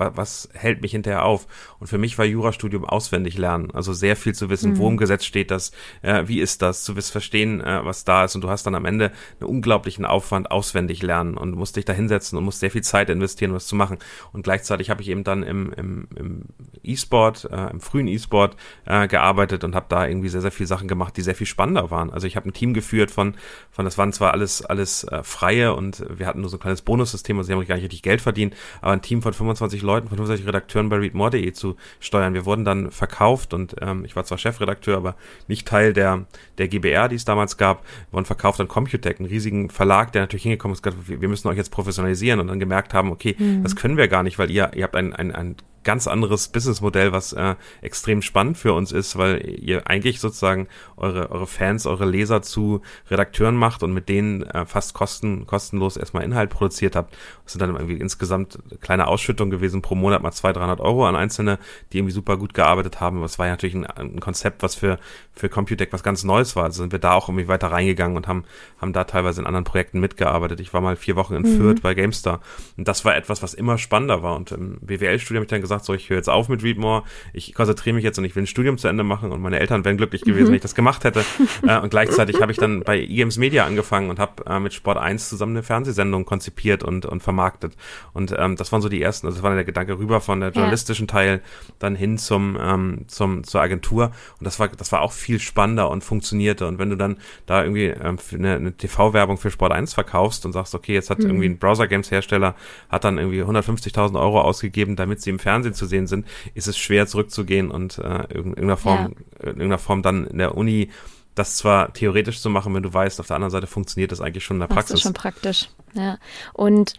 was 0.01 0.49
hält 0.53 0.83
mich 0.83 0.93
hinterher 0.93 1.25
auf? 1.25 1.47
Und 1.79 1.87
für 1.87 1.99
mich 1.99 2.19
war 2.19 2.25
Jurastudium 2.25 2.85
auswendig 2.85 3.39
lernen, 3.39 3.71
also 3.73 3.93
sehr 3.93 4.17
viel 4.17 4.35
zu 4.35 4.51
wissen, 4.51 4.73
mhm. 4.73 4.79
wo 4.79 4.89
im 4.89 4.97
Gesetz 4.97 5.25
steht 5.25 5.51
das, 5.51 5.73
äh, 6.03 6.25
wie 6.27 6.41
ist 6.41 6.63
das, 6.63 6.85
zu 6.85 6.97
wissen, 6.97 7.13
verstehen, 7.13 7.61
äh, 7.61 7.85
was 7.85 8.05
da 8.05 8.25
ist. 8.25 8.35
Und 8.35 8.43
du 8.43 8.51
hast 8.51 8.67
dann 8.67 8.75
am 8.75 8.85
Ende 8.85 9.13
einen 9.41 9.49
unglaublichen 9.49 10.05
Aufwand 10.05 10.51
auswendig 10.51 11.03
lernen 11.03 11.37
und 11.37 11.53
musst 11.53 11.77
dich 11.77 11.85
da 11.85 11.93
hinsetzen 11.93 12.39
und 12.39 12.45
musst 12.45 12.61
sehr 12.61 12.71
viel 12.71 12.83
Zeit 12.83 13.11
investieren, 13.11 13.51
um 13.51 13.57
was 13.57 13.67
zu 13.67 13.77
machen. 13.77 13.99
Und 14.33 14.43
gleichzeitig 14.43 14.91
habe 14.91 15.03
ich 15.03 15.09
eben 15.09 15.25
dann 15.25 15.43
im, 15.43 15.73
im, 15.73 16.09
im 16.17 16.45
E-Sport, 16.83 17.49
äh, 17.51 17.71
im 17.71 17.81
frühen 17.81 18.09
E-Sport 18.09 18.57
äh, 18.87 19.07
gearbeitet 19.09 19.65
und 19.65 19.75
habe 19.75 19.87
da 19.89 20.07
irgendwie 20.07 20.29
sehr, 20.29 20.41
sehr 20.41 20.53
viele 20.53 20.67
Sachen 20.67 20.89
gemacht, 20.89 21.17
die 21.17 21.23
sehr 21.23 21.35
viel 21.35 21.47
spannender 21.47 21.91
waren. 21.91 22.11
Also 22.11 22.27
ich 22.27 22.37
habe 22.37 22.49
ein 22.49 22.53
Team 22.53 22.75
geführt 22.75 23.11
von, 23.11 23.35
von 23.71 23.85
das 23.85 23.99
waren 23.99 24.13
zwar 24.13 24.33
alles, 24.33 24.65
alles 24.65 25.05
äh, 25.05 25.23
Freie 25.23 25.75
und 25.75 26.05
wir 26.09 26.27
hatten 26.27 26.41
nur 26.41 26.51
so 26.51 26.57
ein 26.57 26.61
kleines 26.61 26.83
Bonussystem, 26.83 27.37
also 27.37 27.47
sie 27.49 27.53
haben 27.53 27.67
gar 27.67 27.77
nicht 27.77 27.85
richtig 27.85 28.03
Geld 28.03 28.21
verdient, 28.21 28.55
aber 28.81 28.93
ein 28.93 29.03
Team 29.03 29.23
von 29.23 29.33
25 29.33 29.83
Leuten 29.83 29.90
Leuten, 29.91 30.09
von 30.09 30.17
65 30.17 30.47
Redakteuren 30.47 30.89
bei 30.89 30.97
readmore.de 30.97 31.53
zu 31.53 31.77
steuern. 31.99 32.35
Wir 32.35 32.47
wurden 32.47 32.65
dann 32.65 32.91
verkauft 32.91 33.55
und 33.55 33.77
ähm, 33.81 34.05
ich 34.05 34.17
war 34.17 34.25
zwar 34.25 34.39
Chefredakteur, 34.39 34.97
aber 34.97 35.17
nicht 35.49 35.67
Teil 35.67 35.93
der, 35.93 36.27
der 36.59 36.69
GBR, 36.69 37.09
die 37.09 37.17
es 37.17 37.25
damals 37.25 37.57
gab, 37.57 37.83
wir 37.83 38.13
wurden 38.13 38.25
verkauft 38.27 38.61
an 38.61 38.69
Computec, 38.69 39.19
einen 39.19 39.29
riesigen 39.29 39.71
Verlag, 39.71 40.13
der 40.13 40.23
natürlich 40.23 40.45
hingekommen 40.45 40.75
ist, 40.75 40.83
gesagt, 40.83 41.09
wir 41.09 41.29
müssen 41.29 41.49
euch 41.49 41.57
jetzt 41.57 41.71
professionalisieren 41.71 42.41
und 42.41 42.47
dann 42.47 42.61
gemerkt 42.61 42.95
haben, 42.95 43.11
okay, 43.11 43.35
mhm. 43.39 43.63
das 43.63 43.77
können 43.77 43.97
wir 43.97 44.09
gar 44.09 44.23
nicht, 44.23 44.39
weil 44.39 44.51
ihr, 44.51 44.71
ihr 44.75 44.85
habt 44.85 44.97
ein, 44.97 45.15
ein, 45.15 45.35
ein 45.35 45.57
ganz 45.85 46.07
anderes 46.07 46.49
Businessmodell, 46.49 47.13
was 47.13 47.33
äh, 47.33 47.55
extrem 47.81 48.23
spannend 48.23 48.59
für 48.59 48.75
uns 48.75 48.93
ist, 48.93 49.17
weil 49.17 49.41
ihr 49.47 49.87
eigentlich 49.89 50.21
sozusagen 50.21 50.69
eure, 50.97 51.31
eure 51.31 51.47
Fans, 51.47 51.87
eure 51.87 52.05
Leser 52.05 52.43
zu 52.43 52.83
Redakteuren 53.11 53.57
macht 53.57 53.83
und 53.83 53.93
mit 53.93 54.09
denen 54.09 54.43
äh, 54.43 54.67
fast 54.67 54.95
kosten, 54.95 55.47
kostenlos 55.47 55.97
erstmal 55.97 56.25
Inhalt 56.25 56.51
produziert 56.51 56.97
habt. 56.97 57.17
Das 57.45 57.53
sind 57.53 57.61
dann 57.61 57.75
irgendwie 57.75 57.97
insgesamt 57.97 58.59
kleine 58.81 59.07
Ausschüttungen 59.07 59.51
gewesen, 59.51 59.83
pro 59.83 59.95
Monat 59.95 60.23
mal 60.23 60.33
200, 60.33 60.61
300 60.61 60.81
Euro 60.81 61.07
an 61.07 61.17
Einzelne, 61.17 61.59
die 61.93 61.99
irgendwie 61.99 62.13
super 62.13 62.37
gut 62.37 62.55
gearbeitet 62.55 63.01
haben. 63.01 63.17
Aber 63.17 63.27
es 63.27 63.39
war 63.39 63.47
ja 63.47 63.53
natürlich 63.53 63.75
ein, 63.75 63.87
ein 63.87 64.21
Konzept, 64.21 64.63
was 64.63 64.75
für, 64.75 64.99
für 65.35 65.49
Computec 65.49 65.93
was 65.93 66.03
ganz 66.03 66.25
Neues 66.25 66.57
war. 66.57 66.65
Also 66.65 66.83
sind 66.83 66.93
wir 66.93 66.99
da 66.99 67.13
auch 67.13 67.29
irgendwie 67.29 67.49
weiter 67.49 67.73
reingegangen 67.73 68.17
und 68.17 68.29
haben, 68.29 68.45
haben 68.81 68.93
da 68.93 69.05
teilweise 69.05 69.41
in 69.41 69.47
anderen 69.47 69.65
Projekten 69.65 70.01
mitgearbeitet. 70.01 70.61
Ich 70.61 70.75
war 70.75 70.81
mal 70.81 70.97
vier 70.97 71.17
Wochen 71.17 71.35
in 71.35 71.43
mhm. 71.43 71.57
Fürth 71.57 71.83
bei 71.83 71.95
GameStar 71.95 72.41
und 72.77 72.87
das 72.87 73.05
war 73.05 73.17
etwas, 73.17 73.43
was 73.43 73.55
immer 73.55 73.79
spannender 73.79 74.23
war. 74.23 74.37
Und 74.37 74.53
im 74.53 74.79
BWL-Studium 74.81 75.41
habe 75.41 75.45
ich 75.45 75.51
dann 75.51 75.61
gesagt, 75.61 75.70
gesagt, 75.71 75.85
so 75.85 75.95
ich 75.95 76.11
höre 76.11 76.17
jetzt 76.17 76.29
auf 76.29 76.49
mit 76.49 76.63
Readmore, 76.63 77.05
ich 77.33 77.55
konzentriere 77.55 77.95
mich 77.95 78.05
jetzt 78.05 78.19
und 78.19 78.25
ich 78.25 78.35
will 78.35 78.43
ein 78.43 78.47
Studium 78.47 78.77
zu 78.77 78.89
Ende 78.89 79.05
machen 79.05 79.33
und 79.33 79.41
meine 79.41 79.61
Eltern 79.61 79.85
wären 79.85 79.97
glücklich 79.97 80.23
gewesen, 80.23 80.45
mhm. 80.45 80.49
wenn 80.49 80.55
ich 80.57 80.63
das 80.63 80.75
gemacht 80.75 81.05
hätte. 81.05 81.25
äh, 81.67 81.79
und 81.79 81.91
gleichzeitig 81.91 82.41
habe 82.41 82.53
ich 82.53 82.59
dann 82.59 82.83
bei 82.83 82.99
eGames 83.01 83.39
Media 83.39 83.65
angefangen 83.65 84.11
und 84.11 84.19
habe 84.19 84.45
äh, 84.47 84.59
mit 84.59 84.75
Sport 84.75 84.99
1 84.99 85.29
zusammen 85.29 85.53
eine 85.53 85.63
Fernsehsendung 85.63 86.25
konzipiert 86.25 86.83
und, 86.83 87.07
und 87.07 87.23
vermarktet. 87.23 87.77
Und 88.13 88.35
ähm, 88.37 88.57
das 88.57 88.73
waren 88.73 88.83
so 88.83 88.89
die 88.89 89.01
ersten, 89.01 89.27
also 89.27 89.37
das 89.37 89.43
war 89.45 89.55
der 89.55 89.65
Gedanke 89.65 89.99
rüber 89.99 90.21
von 90.21 90.41
der 90.41 90.51
journalistischen 90.51 91.07
ja. 91.07 91.13
Teil 91.13 91.41
dann 91.79 91.95
hin 91.95 92.19
zum, 92.19 92.59
ähm, 92.61 93.05
zum 93.07 93.45
zur 93.45 93.61
Agentur. 93.61 94.11
Und 94.39 94.45
das 94.45 94.59
war, 94.59 94.69
das 94.69 94.91
war 94.93 95.03
auch 95.03 95.13
viel 95.13 95.39
spannender 95.39 95.91
und 95.91 96.03
funktionierte. 96.03 96.67
Und 96.67 96.79
wenn 96.79 96.91
du 96.91 96.97
dann 96.97 97.19
da 97.47 97.63
irgendwie 97.63 97.87
ähm, 97.87 98.19
eine, 98.33 98.57
eine 98.57 98.73
TV-Werbung 98.77 99.39
für 99.39 99.51
Sport 99.51 99.73
1 99.73 99.95
verkaufst 99.95 100.45
und 100.47 100.53
sagst, 100.53 100.75
okay, 100.75 100.95
jetzt 100.95 101.11
hat 101.11 101.19
mhm. 101.21 101.27
irgendwie 101.27 101.49
ein 101.49 101.59
Browser-Games-Hersteller 101.59 102.55
hat 102.89 103.05
dann 103.05 103.19
irgendwie 103.19 103.43
150.000 103.43 104.21
Euro 104.21 104.41
ausgegeben, 104.41 104.97
damit 104.97 105.21
sie 105.21 105.31
im 105.31 105.39
Fernsehen 105.39 105.60
Fernsehen 105.61 105.75
zu 105.75 105.87
sehen 105.87 106.07
sind, 106.07 106.27
ist 106.55 106.69
es 106.69 106.79
schwer 106.79 107.07
zurückzugehen 107.07 107.71
und 107.71 107.99
äh, 107.99 108.25
in 108.31 108.37
irgendeiner 108.37 108.77
Form, 108.77 108.99
ja. 108.99 109.05
in 109.43 109.47
irgendeiner 109.49 109.79
Form 109.79 110.03
dann 110.03 110.27
in 110.27 110.39
der 110.39 110.57
Uni 110.57 110.91
das 111.35 111.57
zwar 111.57 111.93
theoretisch 111.93 112.41
zu 112.41 112.51
machen, 112.51 112.75
wenn 112.75 112.83
du 112.83 112.93
weißt, 112.93 113.21
auf 113.21 113.29
der 113.29 113.37
anderen 113.37 113.53
Seite 113.53 113.67
funktioniert 113.67 114.13
das 114.13 114.21
eigentlich 114.21 114.45
schon 114.45 114.57
in 114.57 114.61
der 114.61 114.67
Praxis. 114.67 114.91
Das 114.91 114.99
ist 114.99 115.03
schon 115.05 115.13
praktisch, 115.15 115.69
ja. 115.95 116.19
Und 116.53 116.95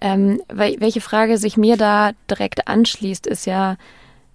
ähm, 0.00 0.40
welche 0.48 1.00
Frage 1.00 1.36
sich 1.36 1.56
mir 1.56 1.76
da 1.76 2.12
direkt 2.30 2.68
anschließt, 2.68 3.26
ist 3.26 3.44
ja, 3.44 3.76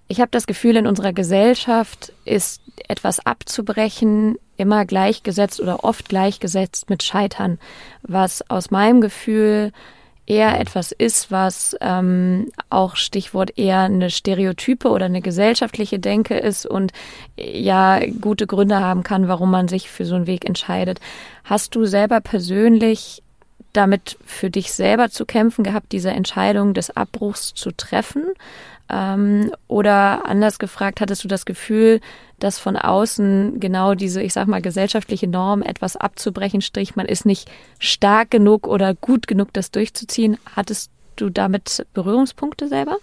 ich 0.09 0.19
habe 0.19 0.31
das 0.31 0.47
Gefühl, 0.47 0.75
in 0.75 0.85
unserer 0.85 1.13
Gesellschaft 1.13 2.13
ist 2.25 2.61
etwas 2.87 3.25
abzubrechen 3.25 4.37
immer 4.57 4.85
gleichgesetzt 4.85 5.61
oder 5.61 5.83
oft 5.83 6.09
gleichgesetzt 6.09 6.89
mit 6.89 7.03
Scheitern, 7.03 7.59
was 8.01 8.49
aus 8.49 8.71
meinem 8.71 9.01
Gefühl 9.01 9.71
eher 10.27 10.59
etwas 10.59 10.91
ist, 10.91 11.31
was 11.31 11.75
ähm, 11.81 12.51
auch 12.69 12.97
Stichwort 12.97 13.57
eher 13.57 13.79
eine 13.81 14.09
Stereotype 14.09 14.89
oder 14.89 15.05
eine 15.05 15.21
gesellschaftliche 15.21 15.97
Denke 15.97 16.37
ist 16.37 16.65
und 16.65 16.91
ja 17.37 17.99
gute 18.21 18.45
Gründe 18.45 18.79
haben 18.79 19.03
kann, 19.03 19.29
warum 19.29 19.49
man 19.49 19.69
sich 19.69 19.89
für 19.89 20.05
so 20.05 20.15
einen 20.15 20.27
Weg 20.27 20.45
entscheidet. 20.45 20.99
Hast 21.45 21.75
du 21.75 21.85
selber 21.85 22.19
persönlich 22.19 23.23
damit 23.73 24.17
für 24.25 24.49
dich 24.49 24.73
selber 24.73 25.09
zu 25.09 25.25
kämpfen 25.25 25.63
gehabt, 25.63 25.91
diese 25.91 26.11
Entscheidung 26.11 26.73
des 26.73 26.95
Abbruchs 26.95 27.53
zu 27.53 27.71
treffen? 27.71 28.23
Ähm, 28.89 29.51
oder 29.67 30.25
anders 30.25 30.59
gefragt, 30.59 31.01
hattest 31.01 31.23
du 31.23 31.27
das 31.27 31.45
Gefühl, 31.45 31.99
dass 32.39 32.59
von 32.59 32.77
außen 32.77 33.59
genau 33.59 33.95
diese, 33.95 34.21
ich 34.21 34.33
sag 34.33 34.47
mal, 34.47 34.61
gesellschaftliche 34.61 35.27
Norm 35.27 35.61
etwas 35.61 35.97
abzubrechen, 35.97 36.61
strich, 36.61 36.95
man 36.95 37.07
ist 37.07 37.25
nicht 37.25 37.49
stark 37.79 38.31
genug 38.31 38.67
oder 38.67 38.93
gut 38.93 39.27
genug, 39.27 39.53
das 39.53 39.71
durchzuziehen. 39.71 40.37
Hattest 40.55 40.91
du 41.15 41.29
damit 41.29 41.85
Berührungspunkte 41.93 42.67
selber? 42.67 42.97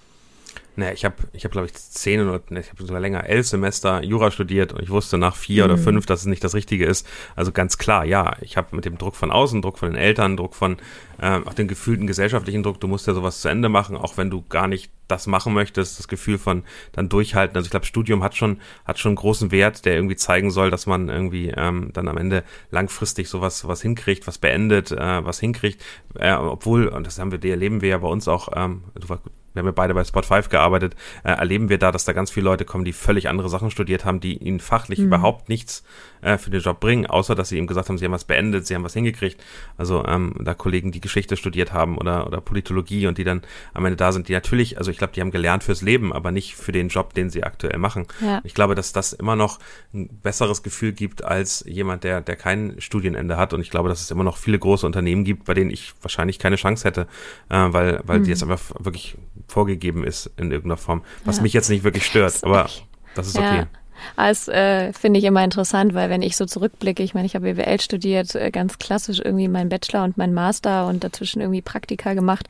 Naja, 0.77 0.93
ich 0.93 1.05
habe, 1.05 1.17
ich 1.33 1.45
hab, 1.45 1.53
glaube 1.53 1.67
ich, 1.67 1.75
zehn 1.75 2.21
oder 2.21 2.41
ich 2.59 2.71
habe 2.71 2.85
sogar 2.85 3.01
länger, 3.01 3.25
elf 3.29 3.47
Semester 3.47 4.03
Jura 4.03 4.31
studiert 4.33 4.73
und 4.73 4.83
ich 4.83 4.91
wusste 4.91 5.19
nach 5.19 5.37
vier 5.37 5.65
mhm. 5.65 5.71
oder 5.71 5.79
fünf, 5.81 6.07
dass 6.07 6.21
es 6.21 6.27
nicht 6.27 6.43
das 6.43 6.55
Richtige 6.55 6.85
ist. 6.85 7.07
Also 7.37 7.53
ganz 7.53 7.79
klar, 7.79 8.05
ja, 8.05 8.37
ich 8.41 8.57
habe 8.57 8.75
mit 8.75 8.85
dem 8.85 8.99
Druck 8.99 9.15
von 9.15 9.31
außen, 9.31 9.63
Druck 9.63 9.79
von 9.79 9.91
den 9.91 9.97
Eltern, 9.97 10.37
Druck 10.37 10.55
von 10.55 10.79
äh, 11.19 11.41
auch 11.45 11.55
den 11.55 11.69
gefühlten 11.69 12.07
gesellschaftlichen 12.07 12.63
Druck, 12.65 12.81
du 12.81 12.89
musst 12.89 13.07
ja 13.07 13.15
sowas 13.15 13.41
zu 13.41 13.49
Ende 13.49 13.69
machen, 13.69 13.97
auch 13.97 14.17
wenn 14.17 14.31
du 14.31 14.43
gar 14.49 14.67
nicht 14.67 14.91
das 15.07 15.27
machen 15.27 15.53
möchtest, 15.53 15.99
das 15.99 16.09
Gefühl 16.09 16.39
von 16.39 16.65
dann 16.93 17.09
durchhalten. 17.09 17.57
Also 17.57 17.67
ich 17.67 17.71
glaube, 17.71 17.87
Studium 17.87 18.23
hat 18.23 18.35
schon, 18.35 18.61
hat 18.85 18.99
schon 18.99 19.11
einen 19.11 19.17
großen 19.17 19.51
Wert, 19.51 19.85
der 19.85 19.95
irgendwie 19.95 20.17
zeigen 20.17 20.51
soll, 20.51 20.71
dass 20.71 20.87
man 20.87 21.09
irgendwie 21.09 21.53
ähm, 21.57 21.91
dann 21.93 22.09
am 22.09 22.17
Ende 22.17 22.43
langfristig 22.71 23.29
sowas 23.29 23.69
was 23.69 23.83
hinkriegt, 23.83 24.27
was 24.27 24.39
beendet, 24.39 24.93
äh, 24.93 25.25
was 25.25 25.41
hinkriegt. 25.41 25.83
Äh, 26.19 26.35
obwohl, 26.35 26.89
und 26.89 27.07
das 27.07 27.19
haben 27.19 27.31
wir, 27.31 27.45
erleben 27.45 27.81
wir 27.81 27.91
ja 27.91 27.99
bei 27.99 28.09
uns 28.09 28.27
auch, 28.29 28.49
ähm, 28.57 28.85
du 28.95 29.09
wir 29.55 29.61
haben 29.61 29.67
ja 29.67 29.73
beide 29.73 29.95
bei 29.95 30.05
Spot 30.05 30.23
5 30.23 30.49
gearbeitet, 30.49 30.95
äh, 31.23 31.31
erleben 31.31 31.69
wir 31.69 31.79
da, 31.79 31.93
dass 31.93 32.05
da 32.05 32.13
ganz 32.13 32.31
viele 32.31 32.45
Leute 32.45 32.65
kommen, 32.65 32.85
die 32.85 32.93
völlig 32.93 33.29
andere 33.29 33.49
Sachen 33.49 33.71
studiert 33.71 34.05
haben, 34.05 34.21
die 34.21 34.37
ihnen 34.37 34.61
fachlich 34.61 34.99
mhm. 34.99 35.07
überhaupt 35.07 35.49
nichts 35.49 35.85
äh, 36.23 36.39
für 36.39 36.51
den 36.51 36.61
Job 36.61 36.81
bringen, 36.81 37.07
außer 37.07 37.35
dass 37.35 37.51
sie 37.51 37.59
ihm 37.59 37.67
gesagt 37.67 37.89
haben, 37.89 37.99
sie 37.99 38.05
haben 38.05 38.13
was 38.13 38.25
beendet, 38.25 38.67
sie 38.67 38.75
haben 38.75 38.85
was 38.85 38.95
hingekriegt. 38.95 39.43
Also 39.77 40.05
ähm, 40.07 40.35
da 40.41 40.55
Kollegen, 40.55 40.91
die 40.91 41.01
Geschichte 41.01 41.37
studiert 41.37 41.73
haben 41.73 41.99
oder, 41.99 42.27
oder 42.27 42.41
Politologie 42.41 43.07
und 43.07 43.19
die 43.19 43.25
dann 43.25 43.43
am 43.73 43.85
Ende 43.85 43.97
da 43.97 44.11
sind, 44.11 44.29
die 44.29 44.33
natürlich, 44.33 44.79
also 44.79 44.91
ich 44.91 44.99
glaube, 44.99 45.13
die 45.13 45.21
haben 45.21 45.31
gelernt 45.31 45.63
fürs 45.63 45.83
Leben, 45.83 46.13
aber 46.13 46.33
nicht 46.33 46.57
für 46.57 46.73
den 46.73 46.89
Job, 46.89 47.15
den 47.15 47.31
sie 47.31 47.45
aktuell 47.45 47.79
machen. 47.79 48.07
Ja. 48.21 48.41
Ich 48.45 48.55
glaube, 48.55 48.75
dass 48.75 48.93
das 48.93 49.13
immer 49.13 49.37
noch 49.37 49.61
ein 49.93 50.09
besseres 50.23 50.63
Gefühl 50.63 50.93
gibt 50.93 51.23
als 51.23 51.65
jemand, 51.67 52.05
der, 52.05 52.21
der 52.21 52.37
kein 52.37 52.81
Studienende 52.81 53.37
hat. 53.37 53.53
Und 53.53 53.61
ich 53.61 53.71
glaube, 53.71 53.89
dass 53.89 54.01
es 54.01 54.11
immer 54.11 54.25
noch 54.25 54.37
viele 54.37 54.59
große 54.59 54.87
Unternehmen 54.87 55.25
gibt, 55.25 55.45
bei 55.45 55.55
denen 55.55 55.71
ich 55.71 55.95
wahrscheinlich 56.03 56.39
keine 56.39 56.57
Chance 56.57 56.85
hätte, 56.85 57.03
äh, 57.51 57.67
weil, 57.69 58.01
weil 58.05 58.21
mhm. 58.21 58.25
die 58.25 58.31
jetzt 58.31 58.43
einfach 58.43 58.61
wirklich 58.79 59.17
vorgegeben 59.47 60.05
ist 60.05 60.31
in 60.37 60.51
irgendeiner 60.51 60.77
Form. 60.77 61.03
Was 61.25 61.39
ja. 61.39 61.43
mich 61.43 61.53
jetzt 61.53 61.71
nicht 61.71 61.85
wirklich 61.85 62.07
stört, 62.07 62.43
aber 62.43 62.69
das 63.15 63.29
ist 63.29 63.37
okay. 63.37 63.59
Ja. 63.59 63.67
Das 64.17 64.49
äh, 64.49 64.93
finde 64.93 65.19
ich 65.19 65.25
immer 65.25 65.43
interessant, 65.43 65.95
weil 65.95 66.11
wenn 66.11 66.23
ich 66.23 66.37
so 66.37 66.47
zurückblicke, 66.47 67.03
ich 67.03 67.15
meine, 67.15 67.27
ich 67.27 67.35
habe 67.35 67.55
BWL 67.55 67.81
studiert, 67.81 68.35
äh, 68.35 68.51
ganz 68.51 68.79
klassisch 68.79 69.21
irgendwie 69.21 69.49
mein 69.49 69.69
Bachelor 69.69 70.05
und 70.05 70.19
mein 70.19 70.35
Master 70.35 70.87
und 70.87 71.05
dazwischen 71.05 71.41
irgendwie 71.41 71.63
Praktika 71.63 72.15
gemacht. 72.15 72.49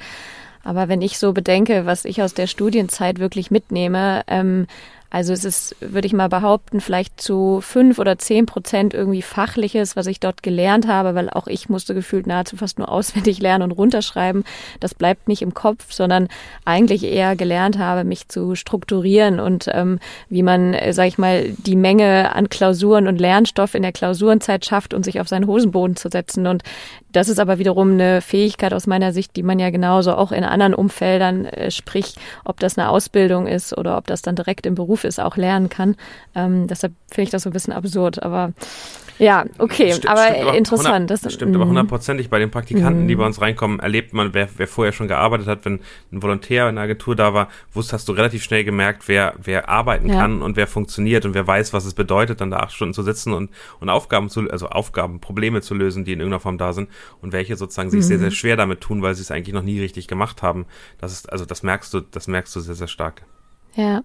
Aber 0.63 0.89
wenn 0.89 1.03
ich 1.03 1.19
so 1.19 1.33
bedenke, 1.33 1.87
was 1.87 2.05
ich 2.05 2.23
aus 2.23 2.35
der 2.35 2.47
Studienzeit 2.47 3.19
wirklich 3.19 3.51
mitnehme, 3.51 4.23
ähm, 4.27 4.67
also 5.15 5.33
es 5.33 5.45
ist, 5.45 5.77
würde 5.79 6.09
ich 6.09 6.13
mal 6.13 6.29
behaupten, 6.29 6.81
vielleicht 6.81 7.21
zu 7.21 7.61
fünf 7.61 8.01
oder 8.01 8.19
zehn 8.19 8.47
Prozent 8.47 8.95
irgendwie 8.95 9.23
Fachliches, 9.23 9.95
was 9.95 10.09
ich 10.09 10.19
dort 10.19 10.43
gelernt 10.43 10.89
habe, 10.89 11.15
weil 11.15 11.31
auch 11.31 11.47
ich 11.47 11.69
musste 11.69 11.95
gefühlt 11.95 12.27
nahezu 12.27 12.57
fast 12.57 12.81
nur 12.81 12.89
auswendig 12.91 13.39
lernen 13.39 13.63
und 13.63 13.71
runterschreiben. 13.71 14.43
Das 14.81 14.93
bleibt 14.93 15.29
nicht 15.29 15.41
im 15.41 15.55
Kopf, 15.55 15.93
sondern 15.93 16.27
eigentlich 16.65 17.05
eher 17.05 17.37
gelernt 17.37 17.79
habe, 17.79 18.03
mich 18.03 18.27
zu 18.27 18.57
strukturieren 18.57 19.39
und 19.39 19.71
ähm, 19.73 20.01
wie 20.31 20.43
man, 20.43 20.75
äh, 20.75 20.93
sag 20.93 21.07
ich 21.07 21.17
mal, 21.17 21.49
die 21.59 21.77
Menge 21.77 22.35
an 22.35 22.49
Klausuren 22.49 23.07
und 23.07 23.21
Lernstoff 23.21 23.77
in 23.77 23.83
der 23.83 23.93
Klausurenzeit 23.93 24.65
schafft 24.65 24.95
und 24.95 25.05
sich 25.05 25.21
auf 25.21 25.29
seinen 25.29 25.47
Hosenboden 25.47 25.95
zu 25.95 26.09
setzen. 26.09 26.49
Und 26.49 26.65
das 27.13 27.29
ist 27.29 27.39
aber 27.39 27.61
wiederum 27.61 27.93
eine 27.93 28.21
Fähigkeit 28.21 28.75
aus 28.75 28.89
meiner 28.89 29.13
Sicht, 29.13 29.37
die 29.37 29.45
man 29.45 29.61
ja 29.61 29.71
genauso 29.71 30.15
auch 30.15 30.33
in 30.33 30.43
anderen 30.43 30.75
Umfeldern, 30.75 31.45
äh, 31.45 31.71
sprich, 31.71 32.17
ob 32.45 32.59
das 32.59 32.77
eine 32.77 32.89
Ausbildung 32.89 33.47
ist 33.47 33.79
oder 33.79 33.97
ob 33.97 34.09
das 34.09 34.21
dann 34.21 34.35
direkt 34.35 34.67
im 34.67 34.75
Beruf 34.75 35.04
ist, 35.05 35.21
auch 35.21 35.37
lernen 35.37 35.69
kann. 35.69 35.97
Ähm, 36.35 36.67
deshalb 36.67 36.93
finde 37.11 37.23
ich 37.25 37.31
das 37.31 37.43
so 37.43 37.51
ein 37.51 37.53
bisschen 37.53 37.73
absurd. 37.73 38.23
Aber 38.23 38.53
ja, 39.19 39.45
okay, 39.59 39.93
St 39.93 40.09
aber 40.09 40.27
stimmt 40.27 40.57
interessant. 40.57 41.11
das 41.11 41.33
stimmt 41.33 41.55
aber 41.55 41.65
mhm. 41.65 41.71
hundertprozentig. 41.71 42.31
Bei 42.31 42.39
den 42.39 42.51
Praktikanten, 42.51 43.07
die 43.07 43.15
mhm. 43.15 43.21
bei 43.21 43.27
uns 43.27 43.41
reinkommen, 43.41 43.79
erlebt 43.79 44.13
man, 44.13 44.35
wer, 44.35 44.49
wer 44.57 44.67
vorher 44.67 44.93
schon 44.93 45.07
gearbeitet 45.07 45.47
hat, 45.47 45.65
wenn 45.65 45.81
ein 46.13 46.23
Volontär 46.23 46.69
in 46.69 46.77
der 46.77 46.85
Agentur 46.85 47.15
da 47.15 47.33
war, 47.33 47.49
wusst, 47.73 47.93
hast 47.93 48.09
du 48.09 48.13
relativ 48.13 48.43
schnell 48.43 48.65
gemerkt, 48.65 49.07
wer, 49.07 49.35
wer 49.43 49.69
arbeiten 49.69 50.09
ja. 50.09 50.17
kann 50.17 50.43
und 50.43 50.57
wer 50.57 50.67
funktioniert 50.67 51.25
und 51.25 51.35
wer 51.35 51.47
weiß, 51.47 51.73
was 51.73 51.85
es 51.85 51.95
bedeutet, 51.95 52.41
dann 52.41 52.51
da 52.51 52.59
acht 52.59 52.73
Stunden 52.73 52.95
zu 52.95 53.03
sitzen 53.03 53.33
und, 53.33 53.51
und 53.79 53.89
Aufgaben 53.89 54.31
zu, 54.31 54.51
also 54.51 54.69
Aufgaben, 54.69 55.21
Probleme 55.21 55.61
zu 55.61 55.75
lösen, 55.75 56.05
die 56.05 56.13
in 56.13 56.21
irgendeiner 56.21 56.41
Form 56.41 56.59
da 56.59 56.73
sind 56.73 56.89
und 57.23 57.33
welche 57.33 57.57
sozusagen 57.57 57.91
sich 57.91 58.01
mhm. 58.01 58.05
sehr, 58.05 58.19
sehr 58.19 58.31
schwer 58.33 58.57
damit 58.57 58.81
tun, 58.81 59.03
weil 59.03 59.15
sie 59.15 59.23
es 59.23 59.31
eigentlich 59.31 59.55
noch 59.55 59.63
nie 59.63 59.81
richtig 59.81 60.09
gemacht 60.09 60.43
haben. 60.43 60.67
Das 60.99 61.13
ist, 61.13 61.31
also 61.31 61.45
das 61.45 61.63
merkst 61.63 61.95
du, 61.95 62.01
das 62.01 62.27
merkst 62.27 62.55
du 62.57 62.61
sehr, 62.61 62.75
sehr 62.75 62.89
stark. 62.89 63.23
Ja, 63.77 64.03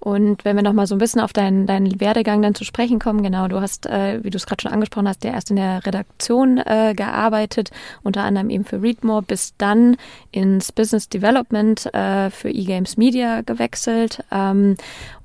und 0.00 0.44
wenn 0.44 0.56
wir 0.56 0.62
nochmal 0.62 0.86
so 0.86 0.94
ein 0.94 0.98
bisschen 0.98 1.20
auf 1.20 1.32
deinen, 1.32 1.66
deinen 1.66 2.00
Werdegang 2.00 2.42
dann 2.42 2.54
zu 2.54 2.64
sprechen 2.64 2.98
kommen, 2.98 3.22
genau, 3.22 3.48
du 3.48 3.60
hast, 3.60 3.86
äh, 3.86 4.22
wie 4.22 4.30
du 4.30 4.36
es 4.36 4.46
gerade 4.46 4.62
schon 4.62 4.72
angesprochen 4.72 5.08
hast, 5.08 5.24
ja 5.24 5.32
erst 5.32 5.50
in 5.50 5.56
der 5.56 5.84
Redaktion 5.86 6.58
äh, 6.58 6.94
gearbeitet, 6.96 7.70
unter 8.02 8.24
anderem 8.24 8.50
eben 8.50 8.64
für 8.64 8.82
Readmore, 8.82 9.22
bis 9.22 9.54
dann 9.58 9.96
ins 10.30 10.72
Business 10.72 11.08
Development 11.08 11.92
äh, 11.94 12.30
für 12.30 12.50
eGames 12.50 12.96
Media 12.96 13.42
gewechselt. 13.42 14.24
Ähm, 14.30 14.76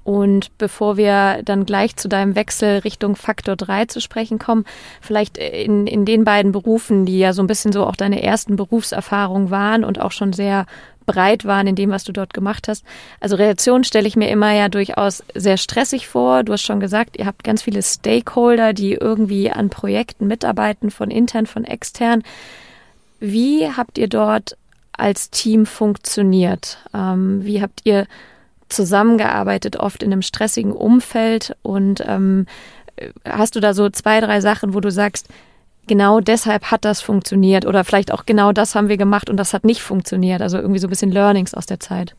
und 0.04 0.58
bevor 0.58 0.96
wir 0.96 1.42
dann 1.44 1.66
gleich 1.66 1.98
zu 1.98 2.08
deinem 2.08 2.36
Wechsel 2.36 2.78
Richtung 2.80 3.18
Faktor 3.18 3.58
3 3.58 3.88
zu 3.88 4.00
sprechen 4.00 4.40
kommen, 4.40 4.64
vielleicht 5.02 5.38
in, 5.38 5.86
in 5.86 6.06
den 6.06 6.24
beiden 6.24 6.54
Berufen, 6.54 7.06
die 7.06 7.20
ja 7.20 7.34
so 7.34 7.44
ein 7.44 7.48
bisschen 7.48 7.74
so 7.74 7.86
auch 7.86 7.98
deine 7.98 8.24
ersten 8.24 8.56
Berufserfahrungen 8.56 9.52
waren 9.52 9.84
und 9.84 10.00
auch 10.00 10.12
schon 10.12 10.32
sehr 10.32 10.66
breit 11.08 11.46
waren 11.46 11.66
in 11.66 11.76
dem, 11.76 11.90
was 11.90 12.04
du 12.04 12.12
dort 12.12 12.36
gemacht 12.36 12.68
hast. 12.68 12.86
Also 13.20 13.36
Reaktion 13.36 13.84
stelle 13.84 14.08
ich 14.08 14.16
mir 14.16 14.30
immer 14.30 14.54
ja 14.54 14.70
durchaus 14.70 15.24
sehr 15.34 15.58
stressig 15.58 16.08
vor. 16.08 16.44
Du 16.44 16.54
hast 16.54 16.62
schon 16.62 16.80
gesagt, 16.80 17.18
ihr 17.18 17.26
habt 17.26 17.44
ganz 17.44 17.64
viele 17.64 17.82
Stakeholder, 17.82 18.74
die 18.74 18.94
irgendwie 18.94 19.50
an 19.50 19.72
Projekten 19.72 20.28
mitarbeiten, 20.28 20.92
von 20.92 21.10
intern, 21.10 21.48
von 21.48 21.64
extern. 21.64 22.22
Wie 23.20 23.68
habt 23.72 23.98
ihr 23.98 24.08
dort 24.08 24.56
als 24.92 25.32
Team 25.32 25.66
funktioniert? 25.66 26.78
Ähm, 26.94 27.44
wie 27.44 27.62
habt 27.62 27.82
ihr 27.86 28.06
zusammengearbeitet, 28.70 29.78
oft 29.78 30.04
in 30.04 30.12
einem 30.12 30.22
stressigen 30.22 30.74
Umfeld? 30.74 31.56
Und 31.64 32.04
ähm, 32.06 32.46
hast 33.26 33.56
du 33.56 33.60
da 33.60 33.74
so 33.74 33.90
zwei, 33.90 34.20
drei 34.20 34.42
Sachen, 34.42 34.74
wo 34.74 34.82
du 34.82 34.92
sagst, 34.92 35.30
genau 35.88 36.20
deshalb 36.20 36.72
hat 36.72 36.86
das 36.86 37.02
funktioniert 37.02 37.66
oder 37.66 37.84
vielleicht 37.84 38.12
auch 38.12 38.26
genau 38.26 38.52
das 38.52 38.76
haben 38.76 38.90
wir 38.90 38.98
gemacht 38.98 39.30
und 39.30 39.38
das 39.38 39.54
hat 39.54 39.64
nicht 39.64 39.82
funktioniert. 39.82 40.42
Also 40.42 40.58
irgendwie 40.58 40.80
so 40.80 40.88
ein 40.88 40.90
bisschen 40.90 41.12
Learnings 41.12 41.54
aus 41.54 41.66
der 41.66 41.80
Zeit 41.80 42.16